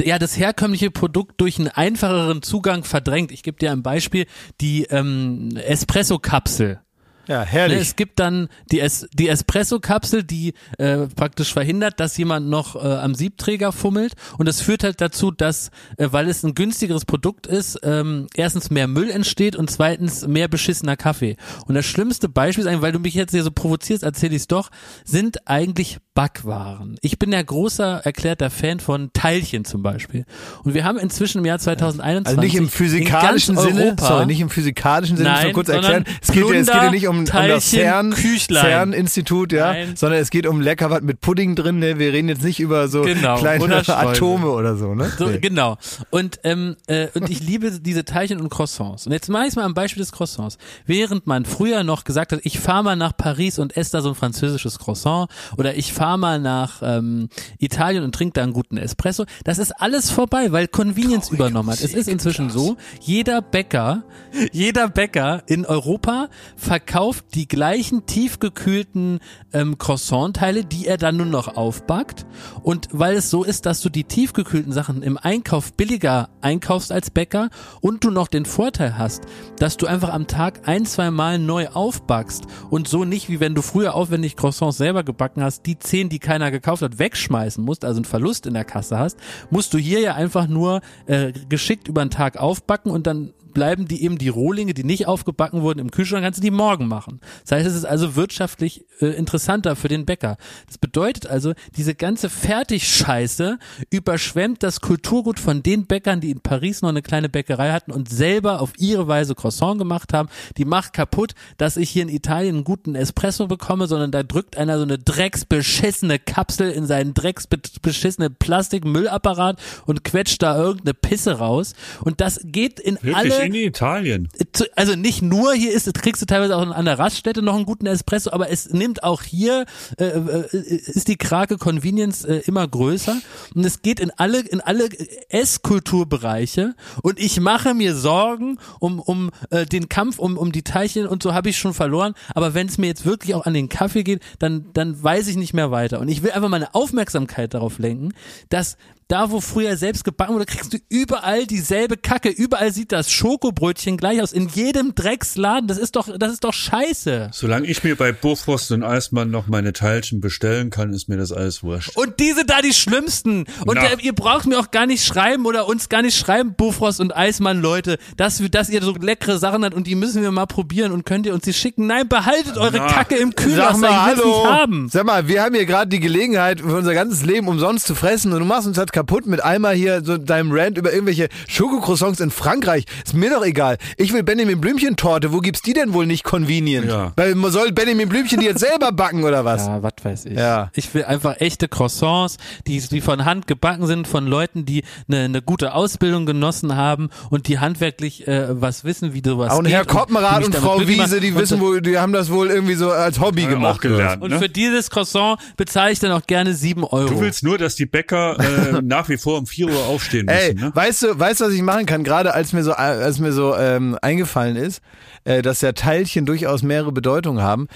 ja, 0.00 0.18
das 0.18 0.38
herkömmliche 0.38 0.90
Produkt 0.90 1.40
durch 1.40 1.58
einen 1.58 1.68
einfacheren 1.68 2.42
Zugang 2.42 2.84
verdrängt. 2.84 3.32
Ich 3.32 3.42
gebe 3.42 3.58
dir 3.58 3.72
ein 3.72 3.82
Beispiel, 3.82 4.26
die 4.60 4.84
ähm, 4.84 5.56
Espresso-Kapsel. 5.56 6.80
Ja, 7.28 7.40
Ne, 7.40 7.46
herrlich. 7.46 7.80
es 7.80 7.96
gibt 7.96 8.18
dann 8.18 8.48
die, 8.70 8.80
es 8.80 9.08
die 9.12 9.28
Espresso-Kapsel, 9.28 10.24
die 10.24 10.54
äh, 10.78 11.06
praktisch 11.14 11.52
verhindert, 11.52 12.00
dass 12.00 12.16
jemand 12.16 12.48
noch 12.48 12.76
äh, 12.76 12.78
am 12.78 13.14
Siebträger 13.14 13.72
fummelt. 13.72 14.14
Und 14.38 14.46
das 14.46 14.60
führt 14.60 14.84
halt 14.84 15.00
dazu, 15.00 15.30
dass, 15.30 15.70
äh, 15.96 16.08
weil 16.10 16.28
es 16.28 16.42
ein 16.42 16.54
günstigeres 16.54 17.04
Produkt 17.04 17.46
ist, 17.46 17.78
ähm, 17.82 18.26
erstens 18.34 18.70
mehr 18.70 18.88
Müll 18.88 19.10
entsteht 19.10 19.56
und 19.56 19.70
zweitens 19.70 20.26
mehr 20.26 20.48
beschissener 20.48 20.96
Kaffee. 20.96 21.36
Und 21.66 21.74
das 21.74 21.86
schlimmste 21.86 22.28
Beispiel 22.28 22.62
ist 22.64 22.68
eigentlich, 22.68 22.82
weil 22.82 22.92
du 22.92 22.98
mich 22.98 23.14
jetzt 23.14 23.32
hier 23.32 23.42
so 23.42 23.50
provozierst, 23.50 24.02
erzähle 24.02 24.34
ich 24.34 24.42
es 24.42 24.48
doch, 24.48 24.70
sind 25.04 25.48
eigentlich 25.48 25.98
Backwaren. 26.14 26.96
Ich 27.02 27.18
bin 27.18 27.32
ja 27.32 27.42
großer 27.42 28.02
erklärter 28.04 28.48
Fan 28.48 28.78
von 28.78 29.12
Teilchen 29.12 29.64
zum 29.64 29.82
Beispiel. 29.82 30.24
Und 30.62 30.72
wir 30.74 30.84
haben 30.84 30.96
inzwischen 30.98 31.38
im 31.38 31.44
Jahr 31.44 31.58
2021 31.58 32.26
Also 32.28 32.40
nicht 32.40 32.54
im 32.54 32.68
physikalischen 32.68 33.56
Sinne, 33.58 33.82
Europa, 33.86 34.06
sorry, 34.06 34.26
nicht 34.26 34.40
im 34.40 34.48
physikalischen 34.48 35.16
Sinne, 35.16 35.30
muss 35.30 35.40
Nein, 35.42 35.52
kurz 35.52 35.68
erklären. 35.68 36.04
Es 36.22 36.30
geht, 36.30 36.44
ja- 36.48 36.54
es 36.54 36.66
geht 36.66 36.74
ja 36.76 36.90
nicht 36.92 37.08
um, 37.08 37.18
um 37.18 37.24
das 37.24 37.32
Plunder, 37.34 37.60
CERN, 37.60 38.10
Küchlein. 38.12 38.64
CERN-Institut, 38.64 39.52
ja, 39.52 39.72
Nein. 39.72 39.96
sondern 39.96 40.20
es 40.20 40.30
geht 40.30 40.46
um 40.46 40.60
lecker 40.60 40.88
was 40.90 41.02
mit 41.02 41.20
Pudding 41.20 41.56
drin. 41.56 41.80
Ne? 41.80 41.98
Wir 41.98 42.12
reden 42.12 42.28
jetzt 42.28 42.44
nicht 42.44 42.60
über 42.60 42.86
so 42.86 43.02
Genau, 43.02 43.36
kleine 43.38 43.64
oder. 43.64 43.98
Atome 43.98 44.48
oder 44.50 44.76
so. 44.76 44.94
Ne? 44.94 45.10
So, 45.18 45.26
Nee. 45.26 45.38
Genau. 45.38 45.78
Und, 46.10 46.38
ähm, 46.44 46.76
äh, 46.86 47.08
und 47.14 47.28
ich 47.28 47.40
liebe 47.40 47.72
diese 47.80 48.04
Teilchen 48.04 48.40
und 48.40 48.50
Croissants. 48.50 49.06
Und 49.06 49.12
jetzt 49.12 49.28
mache 49.28 49.46
ich 49.48 49.56
mal 49.56 49.64
am 49.64 49.74
Beispiel 49.74 50.00
des 50.02 50.12
Croissants. 50.12 50.58
Während 50.86 51.26
man 51.26 51.44
früher 51.44 51.82
noch 51.82 52.04
gesagt 52.04 52.30
hat, 52.32 52.38
ich 52.44 52.60
fahre 52.60 52.84
mal 52.84 52.94
nach 52.96 53.16
Paris 53.16 53.58
und 53.58 53.76
esse 53.76 53.90
da 53.92 54.00
so 54.00 54.10
ein 54.10 54.14
französisches 54.14 54.78
Croissant 54.78 55.28
oder 55.56 55.74
ich 55.74 55.92
fahre 55.92 56.03
mal 56.16 56.40
nach 56.40 56.82
ähm, 56.82 57.28
Italien 57.58 58.04
und 58.04 58.14
trinke 58.14 58.34
da 58.34 58.42
einen 58.42 58.52
guten 58.52 58.76
Espresso, 58.76 59.24
das 59.44 59.58
ist 59.58 59.72
alles 59.72 60.10
vorbei, 60.10 60.52
weil 60.52 60.68
Convenience 60.68 61.30
übernommen 61.30 61.70
hat. 61.70 61.80
Es 61.80 61.94
ist 61.94 62.08
inzwischen 62.08 62.50
so, 62.50 62.76
jeder 63.00 63.42
Bäcker, 63.42 64.04
jeder 64.52 64.88
Bäcker 64.88 65.42
in 65.46 65.66
Europa 65.66 66.28
verkauft 66.56 67.26
die 67.34 67.48
gleichen 67.48 68.06
tiefgekühlten 68.06 69.20
ähm, 69.52 69.78
Croissant-Teile, 69.78 70.64
die 70.64 70.86
er 70.86 70.98
dann 70.98 71.16
nur 71.16 71.26
noch 71.26 71.56
aufbackt. 71.56 72.26
Und 72.62 72.88
weil 72.92 73.16
es 73.16 73.30
so 73.30 73.44
ist, 73.44 73.66
dass 73.66 73.80
du 73.80 73.88
die 73.88 74.04
tiefgekühlten 74.04 74.72
Sachen 74.72 75.02
im 75.02 75.18
Einkauf 75.18 75.72
billiger 75.72 76.28
einkaufst 76.40 76.92
als 76.92 77.10
Bäcker 77.10 77.50
und 77.80 78.04
du 78.04 78.10
noch 78.10 78.28
den 78.28 78.44
Vorteil 78.44 78.98
hast, 78.98 79.24
dass 79.58 79.76
du 79.76 79.86
einfach 79.86 80.12
am 80.12 80.26
Tag 80.26 80.68
ein, 80.68 80.86
zwei 80.86 81.10
Mal 81.10 81.38
neu 81.38 81.68
aufbackst 81.68 82.44
und 82.70 82.88
so 82.88 83.04
nicht, 83.04 83.28
wie 83.28 83.40
wenn 83.40 83.54
du 83.54 83.62
früher 83.62 83.94
aufwendig 83.94 84.36
Croissants 84.36 84.76
selber 84.76 85.04
gebacken 85.04 85.42
hast, 85.42 85.66
die 85.66 85.78
zehn, 85.94 86.08
die 86.08 86.18
keiner 86.18 86.50
gekauft 86.50 86.82
hat, 86.82 86.98
wegschmeißen 86.98 87.62
musst, 87.62 87.84
also 87.84 87.98
einen 87.98 88.04
Verlust 88.04 88.46
in 88.46 88.54
der 88.54 88.64
Kasse 88.64 88.98
hast, 88.98 89.16
musst 89.50 89.72
du 89.72 89.78
hier 89.78 90.00
ja 90.00 90.14
einfach 90.14 90.48
nur 90.48 90.80
äh, 91.06 91.32
geschickt 91.48 91.86
über 91.86 92.04
den 92.04 92.10
Tag 92.10 92.36
aufbacken 92.36 92.90
und 92.90 93.06
dann 93.06 93.32
bleiben 93.54 93.88
die 93.88 94.02
eben 94.02 94.18
die 94.18 94.28
Rohlinge, 94.28 94.74
die 94.74 94.84
nicht 94.84 95.06
aufgebacken 95.06 95.62
wurden 95.62 95.78
im 95.78 95.90
Kühlschrank, 95.90 96.24
kannst 96.24 96.38
du 96.38 96.42
die 96.42 96.50
morgen 96.50 96.88
machen. 96.88 97.20
Das 97.42 97.52
heißt, 97.52 97.66
es 97.66 97.74
ist 97.74 97.84
also 97.84 98.16
wirtschaftlich 98.16 98.84
äh, 99.00 99.06
interessanter 99.06 99.76
für 99.76 99.88
den 99.88 100.04
Bäcker. 100.04 100.36
Das 100.66 100.78
bedeutet 100.78 101.26
also, 101.26 101.54
diese 101.76 101.94
ganze 101.94 102.28
Fertigscheiße 102.28 103.58
überschwemmt 103.90 104.62
das 104.62 104.80
Kulturgut 104.80 105.38
von 105.38 105.62
den 105.62 105.86
Bäckern, 105.86 106.20
die 106.20 106.30
in 106.30 106.40
Paris 106.40 106.82
noch 106.82 106.90
eine 106.90 107.02
kleine 107.02 107.28
Bäckerei 107.28 107.72
hatten 107.72 107.92
und 107.92 108.10
selber 108.10 108.60
auf 108.60 108.72
ihre 108.78 109.08
Weise 109.08 109.34
Croissant 109.34 109.78
gemacht 109.78 110.12
haben. 110.12 110.28
Die 110.56 110.64
macht 110.64 110.92
kaputt, 110.92 111.34
dass 111.56 111.76
ich 111.76 111.90
hier 111.90 112.02
in 112.02 112.08
Italien 112.08 112.56
einen 112.56 112.64
guten 112.64 112.94
Espresso 112.94 113.46
bekomme, 113.46 113.86
sondern 113.86 114.10
da 114.10 114.22
drückt 114.22 114.56
einer 114.56 114.76
so 114.76 114.84
eine 114.84 114.98
drecksbeschissene 114.98 116.18
Kapsel 116.18 116.70
in 116.70 116.86
seinen 116.86 117.14
drecksbeschissenen 117.14 118.34
Plastikmüllapparat 118.36 119.60
und 119.86 120.04
quetscht 120.04 120.42
da 120.42 120.56
irgendeine 120.56 120.94
Pisse 120.94 121.38
raus. 121.38 121.74
Und 122.00 122.20
das 122.20 122.40
geht 122.42 122.80
in 122.80 122.94
Wirklich 122.96 123.16
alle 123.16 123.43
in 123.46 123.54
Italien. 123.54 124.28
also 124.76 124.94
nicht 124.94 125.22
nur 125.22 125.54
hier 125.54 125.72
ist, 125.72 125.92
kriegst 125.94 126.22
du 126.22 126.26
teilweise 126.26 126.56
auch 126.56 126.70
an 126.70 126.84
der 126.84 126.98
Raststätte 126.98 127.42
noch 127.42 127.54
einen 127.54 127.66
guten 127.66 127.86
Espresso, 127.86 128.30
aber 128.32 128.50
es 128.50 128.70
nimmt 128.72 129.02
auch 129.02 129.22
hier, 129.22 129.66
äh, 129.98 130.04
äh, 130.04 130.46
ist 130.50 131.08
die 131.08 131.16
Krake 131.16 131.58
Convenience 131.58 132.24
äh, 132.24 132.42
immer 132.46 132.66
größer. 132.66 133.16
Und 133.54 133.64
es 133.64 133.82
geht 133.82 134.00
in 134.00 134.10
alle, 134.16 134.40
in 134.40 134.60
alle 134.60 134.88
Esskulturbereiche. 135.28 136.74
Und 137.02 137.18
ich 137.18 137.40
mache 137.40 137.74
mir 137.74 137.94
Sorgen 137.94 138.58
um, 138.80 139.00
um 139.00 139.30
äh, 139.50 139.66
den 139.66 139.88
Kampf 139.88 140.18
um, 140.18 140.36
um 140.36 140.52
die 140.52 140.62
Teilchen 140.62 141.06
und 141.06 141.22
so 141.22 141.34
habe 141.34 141.50
ich 141.50 141.58
schon 141.58 141.74
verloren, 141.74 142.14
aber 142.34 142.54
wenn 142.54 142.66
es 142.66 142.78
mir 142.78 142.86
jetzt 142.86 143.04
wirklich 143.04 143.34
auch 143.34 143.46
an 143.46 143.54
den 143.54 143.68
Kaffee 143.68 144.04
geht, 144.04 144.22
dann, 144.38 144.66
dann 144.72 145.02
weiß 145.02 145.28
ich 145.28 145.36
nicht 145.36 145.54
mehr 145.54 145.70
weiter. 145.70 146.00
Und 146.00 146.08
ich 146.08 146.22
will 146.22 146.32
einfach 146.32 146.48
meine 146.48 146.74
Aufmerksamkeit 146.74 147.54
darauf 147.54 147.78
lenken, 147.78 148.12
dass 148.48 148.76
da, 149.14 149.30
wo 149.30 149.40
früher 149.40 149.76
selbst 149.76 150.02
gebacken 150.02 150.34
wurde, 150.34 150.44
kriegst 150.44 150.74
du 150.74 150.78
überall 150.88 151.46
dieselbe 151.46 151.96
Kacke. 151.96 152.30
Überall 152.30 152.72
sieht 152.72 152.90
das 152.90 153.12
Schokobrötchen 153.12 153.96
gleich 153.96 154.20
aus. 154.20 154.32
In 154.32 154.48
jedem 154.48 154.96
Drecksladen. 154.96 155.68
Das 155.68 155.78
ist 155.78 155.94
doch, 155.94 156.08
das 156.18 156.32
ist 156.32 156.42
doch 156.42 156.52
scheiße. 156.52 157.30
Solange 157.32 157.68
ich 157.68 157.84
mir 157.84 157.94
bei 157.94 158.10
Bofrost 158.10 158.72
und 158.72 158.82
Eismann 158.82 159.30
noch 159.30 159.46
meine 159.46 159.72
Teilchen 159.72 160.20
bestellen 160.20 160.70
kann, 160.70 160.92
ist 160.92 161.08
mir 161.08 161.16
das 161.16 161.30
alles 161.30 161.62
wurscht. 161.62 161.96
Und 161.96 162.18
diese 162.18 162.44
da 162.44 162.60
die 162.60 162.74
schlimmsten. 162.74 163.44
Und 163.64 163.76
Na. 163.76 163.92
ihr 164.00 164.14
braucht 164.16 164.46
mir 164.46 164.58
auch 164.58 164.72
gar 164.72 164.86
nicht 164.86 165.04
schreiben 165.04 165.46
oder 165.46 165.68
uns 165.68 165.88
gar 165.88 166.02
nicht 166.02 166.18
schreiben, 166.18 166.54
Bufrost 166.56 166.98
und 166.98 167.16
Eismann, 167.16 167.62
Leute, 167.62 167.98
dass, 168.16 168.40
wir, 168.40 168.48
dass 168.48 168.68
ihr 168.68 168.82
so 168.82 168.96
leckere 168.96 169.38
Sachen 169.38 169.64
habt 169.64 169.74
und 169.76 169.86
die 169.86 169.94
müssen 169.94 170.22
wir 170.22 170.32
mal 170.32 170.46
probieren 170.46 170.90
und 170.90 171.06
könnt 171.06 171.24
ihr 171.26 171.34
uns 171.34 171.44
die 171.44 171.52
schicken. 171.52 171.86
Nein, 171.86 172.08
behaltet 172.08 172.56
eure 172.56 172.78
Na. 172.78 172.88
Kacke 172.88 173.14
im 173.14 173.28
Sag 173.28 173.36
Kühlschrank. 173.36 173.78
mal, 173.78 173.90
ich 173.90 174.16
will's 174.16 174.24
hallo. 174.24 174.38
nicht 174.38 174.50
haben. 174.50 174.88
Sag 174.88 175.06
mal, 175.06 175.28
wir 175.28 175.40
haben 175.44 175.54
hier 175.54 175.66
gerade 175.66 175.88
die 175.88 176.00
Gelegenheit, 176.00 176.62
für 176.62 176.74
unser 176.74 176.94
ganzes 176.94 177.24
Leben 177.24 177.46
umsonst 177.46 177.86
zu 177.86 177.94
fressen 177.94 178.32
und 178.32 178.40
du 178.40 178.44
machst 178.44 178.66
uns 178.66 178.74
das 178.74 178.86
kaputt. 178.86 179.03
Kaputt 179.04 179.26
mit 179.26 179.44
einmal 179.44 179.74
hier 179.74 180.02
so 180.02 180.16
deinem 180.16 180.50
Rant 180.50 180.78
über 180.78 180.90
irgendwelche 180.90 181.28
Schokocroissants 181.46 182.20
in 182.20 182.30
Frankreich. 182.30 182.84
Ist 183.04 183.12
mir 183.12 183.28
doch 183.28 183.44
egal. 183.44 183.76
Ich 183.98 184.14
will 184.14 184.22
Benjamin 184.22 184.62
Blümchen 184.62 184.96
Torte. 184.96 185.30
Wo 185.30 185.40
gibt's 185.40 185.60
die 185.60 185.74
denn 185.74 185.92
wohl 185.92 186.06
nicht 186.06 186.24
convenient? 186.24 186.86
Ja. 186.86 187.12
Weil 187.16 187.34
man 187.34 187.52
soll 187.52 187.70
Benjamin 187.72 188.08
Blümchen 188.08 188.40
die 188.40 188.46
jetzt 188.46 188.60
selber 188.60 188.92
backen 188.92 189.24
oder 189.24 189.44
was? 189.44 189.66
Ja, 189.66 189.82
was 189.82 189.92
weiß 190.02 190.24
ich. 190.24 190.38
Ja. 190.38 190.70
Ich 190.74 190.94
will 190.94 191.04
einfach 191.04 191.38
echte 191.40 191.68
Croissants, 191.68 192.38
die, 192.66 192.80
die 192.80 193.02
von 193.02 193.26
Hand 193.26 193.46
gebacken 193.46 193.86
sind, 193.86 194.08
von 194.08 194.26
Leuten, 194.26 194.64
die 194.64 194.84
eine, 195.06 195.24
eine 195.24 195.42
gute 195.42 195.74
Ausbildung 195.74 196.24
genossen 196.24 196.74
haben 196.74 197.10
und 197.28 197.46
die 197.46 197.58
handwerklich 197.58 198.26
äh, 198.26 198.46
was 198.58 198.84
wissen, 198.84 199.12
wie 199.12 199.22
sowas 199.22 199.52
Auch 199.52 199.58
und 199.58 199.64
geht 199.66 199.74
Herr 199.74 199.84
mich 199.84 199.98
und 199.98 200.54
damit 200.54 200.54
Frau 200.54 200.80
Wiese, 200.80 201.20
die 201.20 201.32
Und 201.32 201.38
wissen 201.40 201.60
wohl, 201.60 201.82
die 201.82 201.98
haben 201.98 202.14
das 202.14 202.30
wohl 202.30 202.48
irgendwie 202.48 202.74
so 202.74 202.90
als 202.90 203.20
Hobby 203.20 203.42
wir 203.42 203.48
gemacht. 203.48 203.82
gelernt. 203.82 204.22
Und 204.22 204.30
ne? 204.30 204.38
für 204.38 204.48
dieses 204.48 204.88
Croissant 204.88 205.38
bezahle 205.58 205.92
ich 205.92 205.98
dann 205.98 206.12
auch 206.12 206.26
gerne 206.26 206.54
sieben 206.54 206.84
Euro. 206.84 207.08
Du 207.08 207.20
willst 207.20 207.42
nur, 207.42 207.58
dass 207.58 207.74
die 207.74 207.86
Bäcker 207.86 208.38
äh, 208.38 208.80
nach 208.86 209.08
wie 209.08 209.16
vor 209.16 209.38
um 209.38 209.46
4 209.46 209.68
Uhr 209.68 209.86
aufstehen 209.86 210.26
müssen, 210.26 210.38
Ey, 210.38 210.54
ne? 210.54 210.70
weißt 210.74 211.02
du, 211.02 211.18
weißt 211.18 211.40
du, 211.40 211.44
was 211.46 211.52
ich 211.52 211.62
machen 211.62 211.86
kann? 211.86 212.04
Gerade 212.04 212.34
als 212.34 212.52
mir 212.52 212.62
so, 212.62 212.72
als 212.72 213.18
mir 213.18 213.32
so 213.32 213.56
ähm, 213.56 213.98
eingefallen 214.02 214.56
ist, 214.56 214.80
äh, 215.24 215.42
dass 215.42 215.60
ja 215.60 215.72
Teilchen 215.72 216.26
durchaus 216.26 216.62
mehrere 216.62 216.92
Bedeutungen 216.92 217.42
haben, 217.42 217.68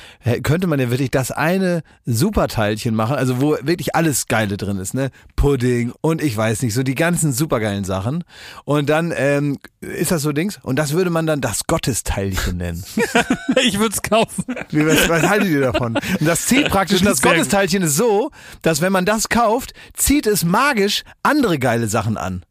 könnte 0.43 0.67
man 0.67 0.79
ja 0.79 0.91
wirklich 0.91 1.11
das 1.11 1.31
eine 1.31 1.83
Superteilchen 2.05 2.95
machen, 2.95 3.17
also 3.17 3.41
wo 3.41 3.57
wirklich 3.63 3.95
alles 3.95 4.27
Geile 4.27 4.57
drin 4.57 4.79
ist, 4.79 4.95
ne? 4.95 5.11
Pudding 5.37 5.93
und 6.01 6.23
ich 6.23 6.37
weiß 6.37 6.63
nicht, 6.63 6.75
so 6.75 6.83
die 6.83 6.95
ganzen 6.95 7.33
supergeilen 7.33 7.85
Sachen. 7.85 8.25
Und 8.65 8.89
dann 8.89 9.13
ähm, 9.17 9.59
ist 9.81 10.11
das 10.11 10.23
so 10.23 10.33
Dings 10.33 10.59
und 10.63 10.79
das 10.79 10.93
würde 10.93 11.11
man 11.11 11.27
dann 11.27 11.41
das 11.41 11.67
Gottesteilchen 11.67 12.59
nennen. 12.59 12.85
ich 13.63 13.79
würde 13.79 13.95
es 13.95 14.03
kaufen. 14.03 14.45
Wie, 14.71 14.87
was, 14.87 15.09
was 15.09 15.23
haltet 15.23 15.49
ihr 15.49 15.61
davon? 15.61 15.97
Und 15.97 16.27
das 16.27 16.47
zieht 16.47 16.69
praktisch, 16.69 17.01
und 17.01 17.07
das 17.07 17.23
gut. 17.23 17.33
Gottesteilchen 17.33 17.83
ist 17.83 17.97
so, 17.97 18.31
dass 18.63 18.81
wenn 18.81 18.93
man 18.93 19.05
das 19.05 19.29
kauft, 19.29 19.73
zieht 19.95 20.27
es 20.27 20.45
magisch 20.45 20.98
andere 21.23 21.59
geile 21.59 21.89
Sachen 21.89 22.17
an. 22.17 22.45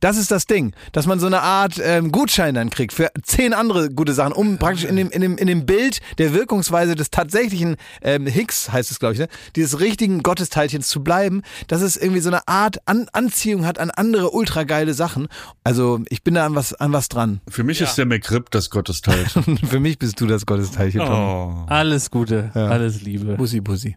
Das 0.00 0.16
ist 0.16 0.30
das 0.30 0.46
Ding, 0.46 0.72
dass 0.92 1.06
man 1.06 1.20
so 1.20 1.26
eine 1.26 1.42
Art 1.42 1.78
ähm, 1.82 2.10
Gutschein 2.10 2.54
dann 2.54 2.70
kriegt 2.70 2.94
für 2.94 3.10
zehn 3.22 3.52
andere 3.52 3.90
gute 3.90 4.14
Sachen, 4.14 4.32
um 4.32 4.56
praktisch 4.56 4.84
in 4.84 4.96
dem, 4.96 5.10
in 5.10 5.20
dem, 5.20 5.36
in 5.36 5.46
dem 5.46 5.66
Bild 5.66 6.00
der 6.16 6.32
Wirkungsweise 6.32 6.94
des 6.94 7.10
tatsächlichen 7.10 7.76
ähm, 8.00 8.26
Higgs, 8.26 8.72
heißt 8.72 8.90
es 8.90 8.98
glaube 8.98 9.12
ich, 9.14 9.20
ne? 9.20 9.28
dieses 9.56 9.78
richtigen 9.78 10.22
Gottesteilchens 10.22 10.88
zu 10.88 11.04
bleiben, 11.04 11.42
dass 11.68 11.82
es 11.82 11.98
irgendwie 11.98 12.20
so 12.20 12.30
eine 12.30 12.48
Art 12.48 12.78
an 12.86 13.08
Anziehung 13.12 13.66
hat 13.66 13.78
an 13.78 13.90
andere 13.90 14.30
ultra 14.30 14.64
geile 14.64 14.94
Sachen. 14.94 15.28
Also 15.64 16.00
ich 16.08 16.24
bin 16.24 16.32
da 16.32 16.46
an 16.46 16.54
was, 16.54 16.72
an 16.72 16.94
was 16.94 17.10
dran. 17.10 17.42
Für 17.48 17.62
mich 17.62 17.82
ist 17.82 17.96
der 17.96 18.06
McRib 18.06 18.50
das 18.50 18.70
Gottesteilchen. 18.70 19.58
für 19.68 19.80
mich 19.80 19.98
bist 19.98 20.18
du 20.20 20.26
das 20.26 20.46
Gottesteilchen. 20.46 21.00
Tom. 21.00 21.10
oh. 21.10 21.66
Alles 21.66 22.10
Gute, 22.10 22.50
alles 22.54 23.02
Liebe. 23.02 23.34
Bussi, 23.34 23.60
Bussi. 23.60 23.96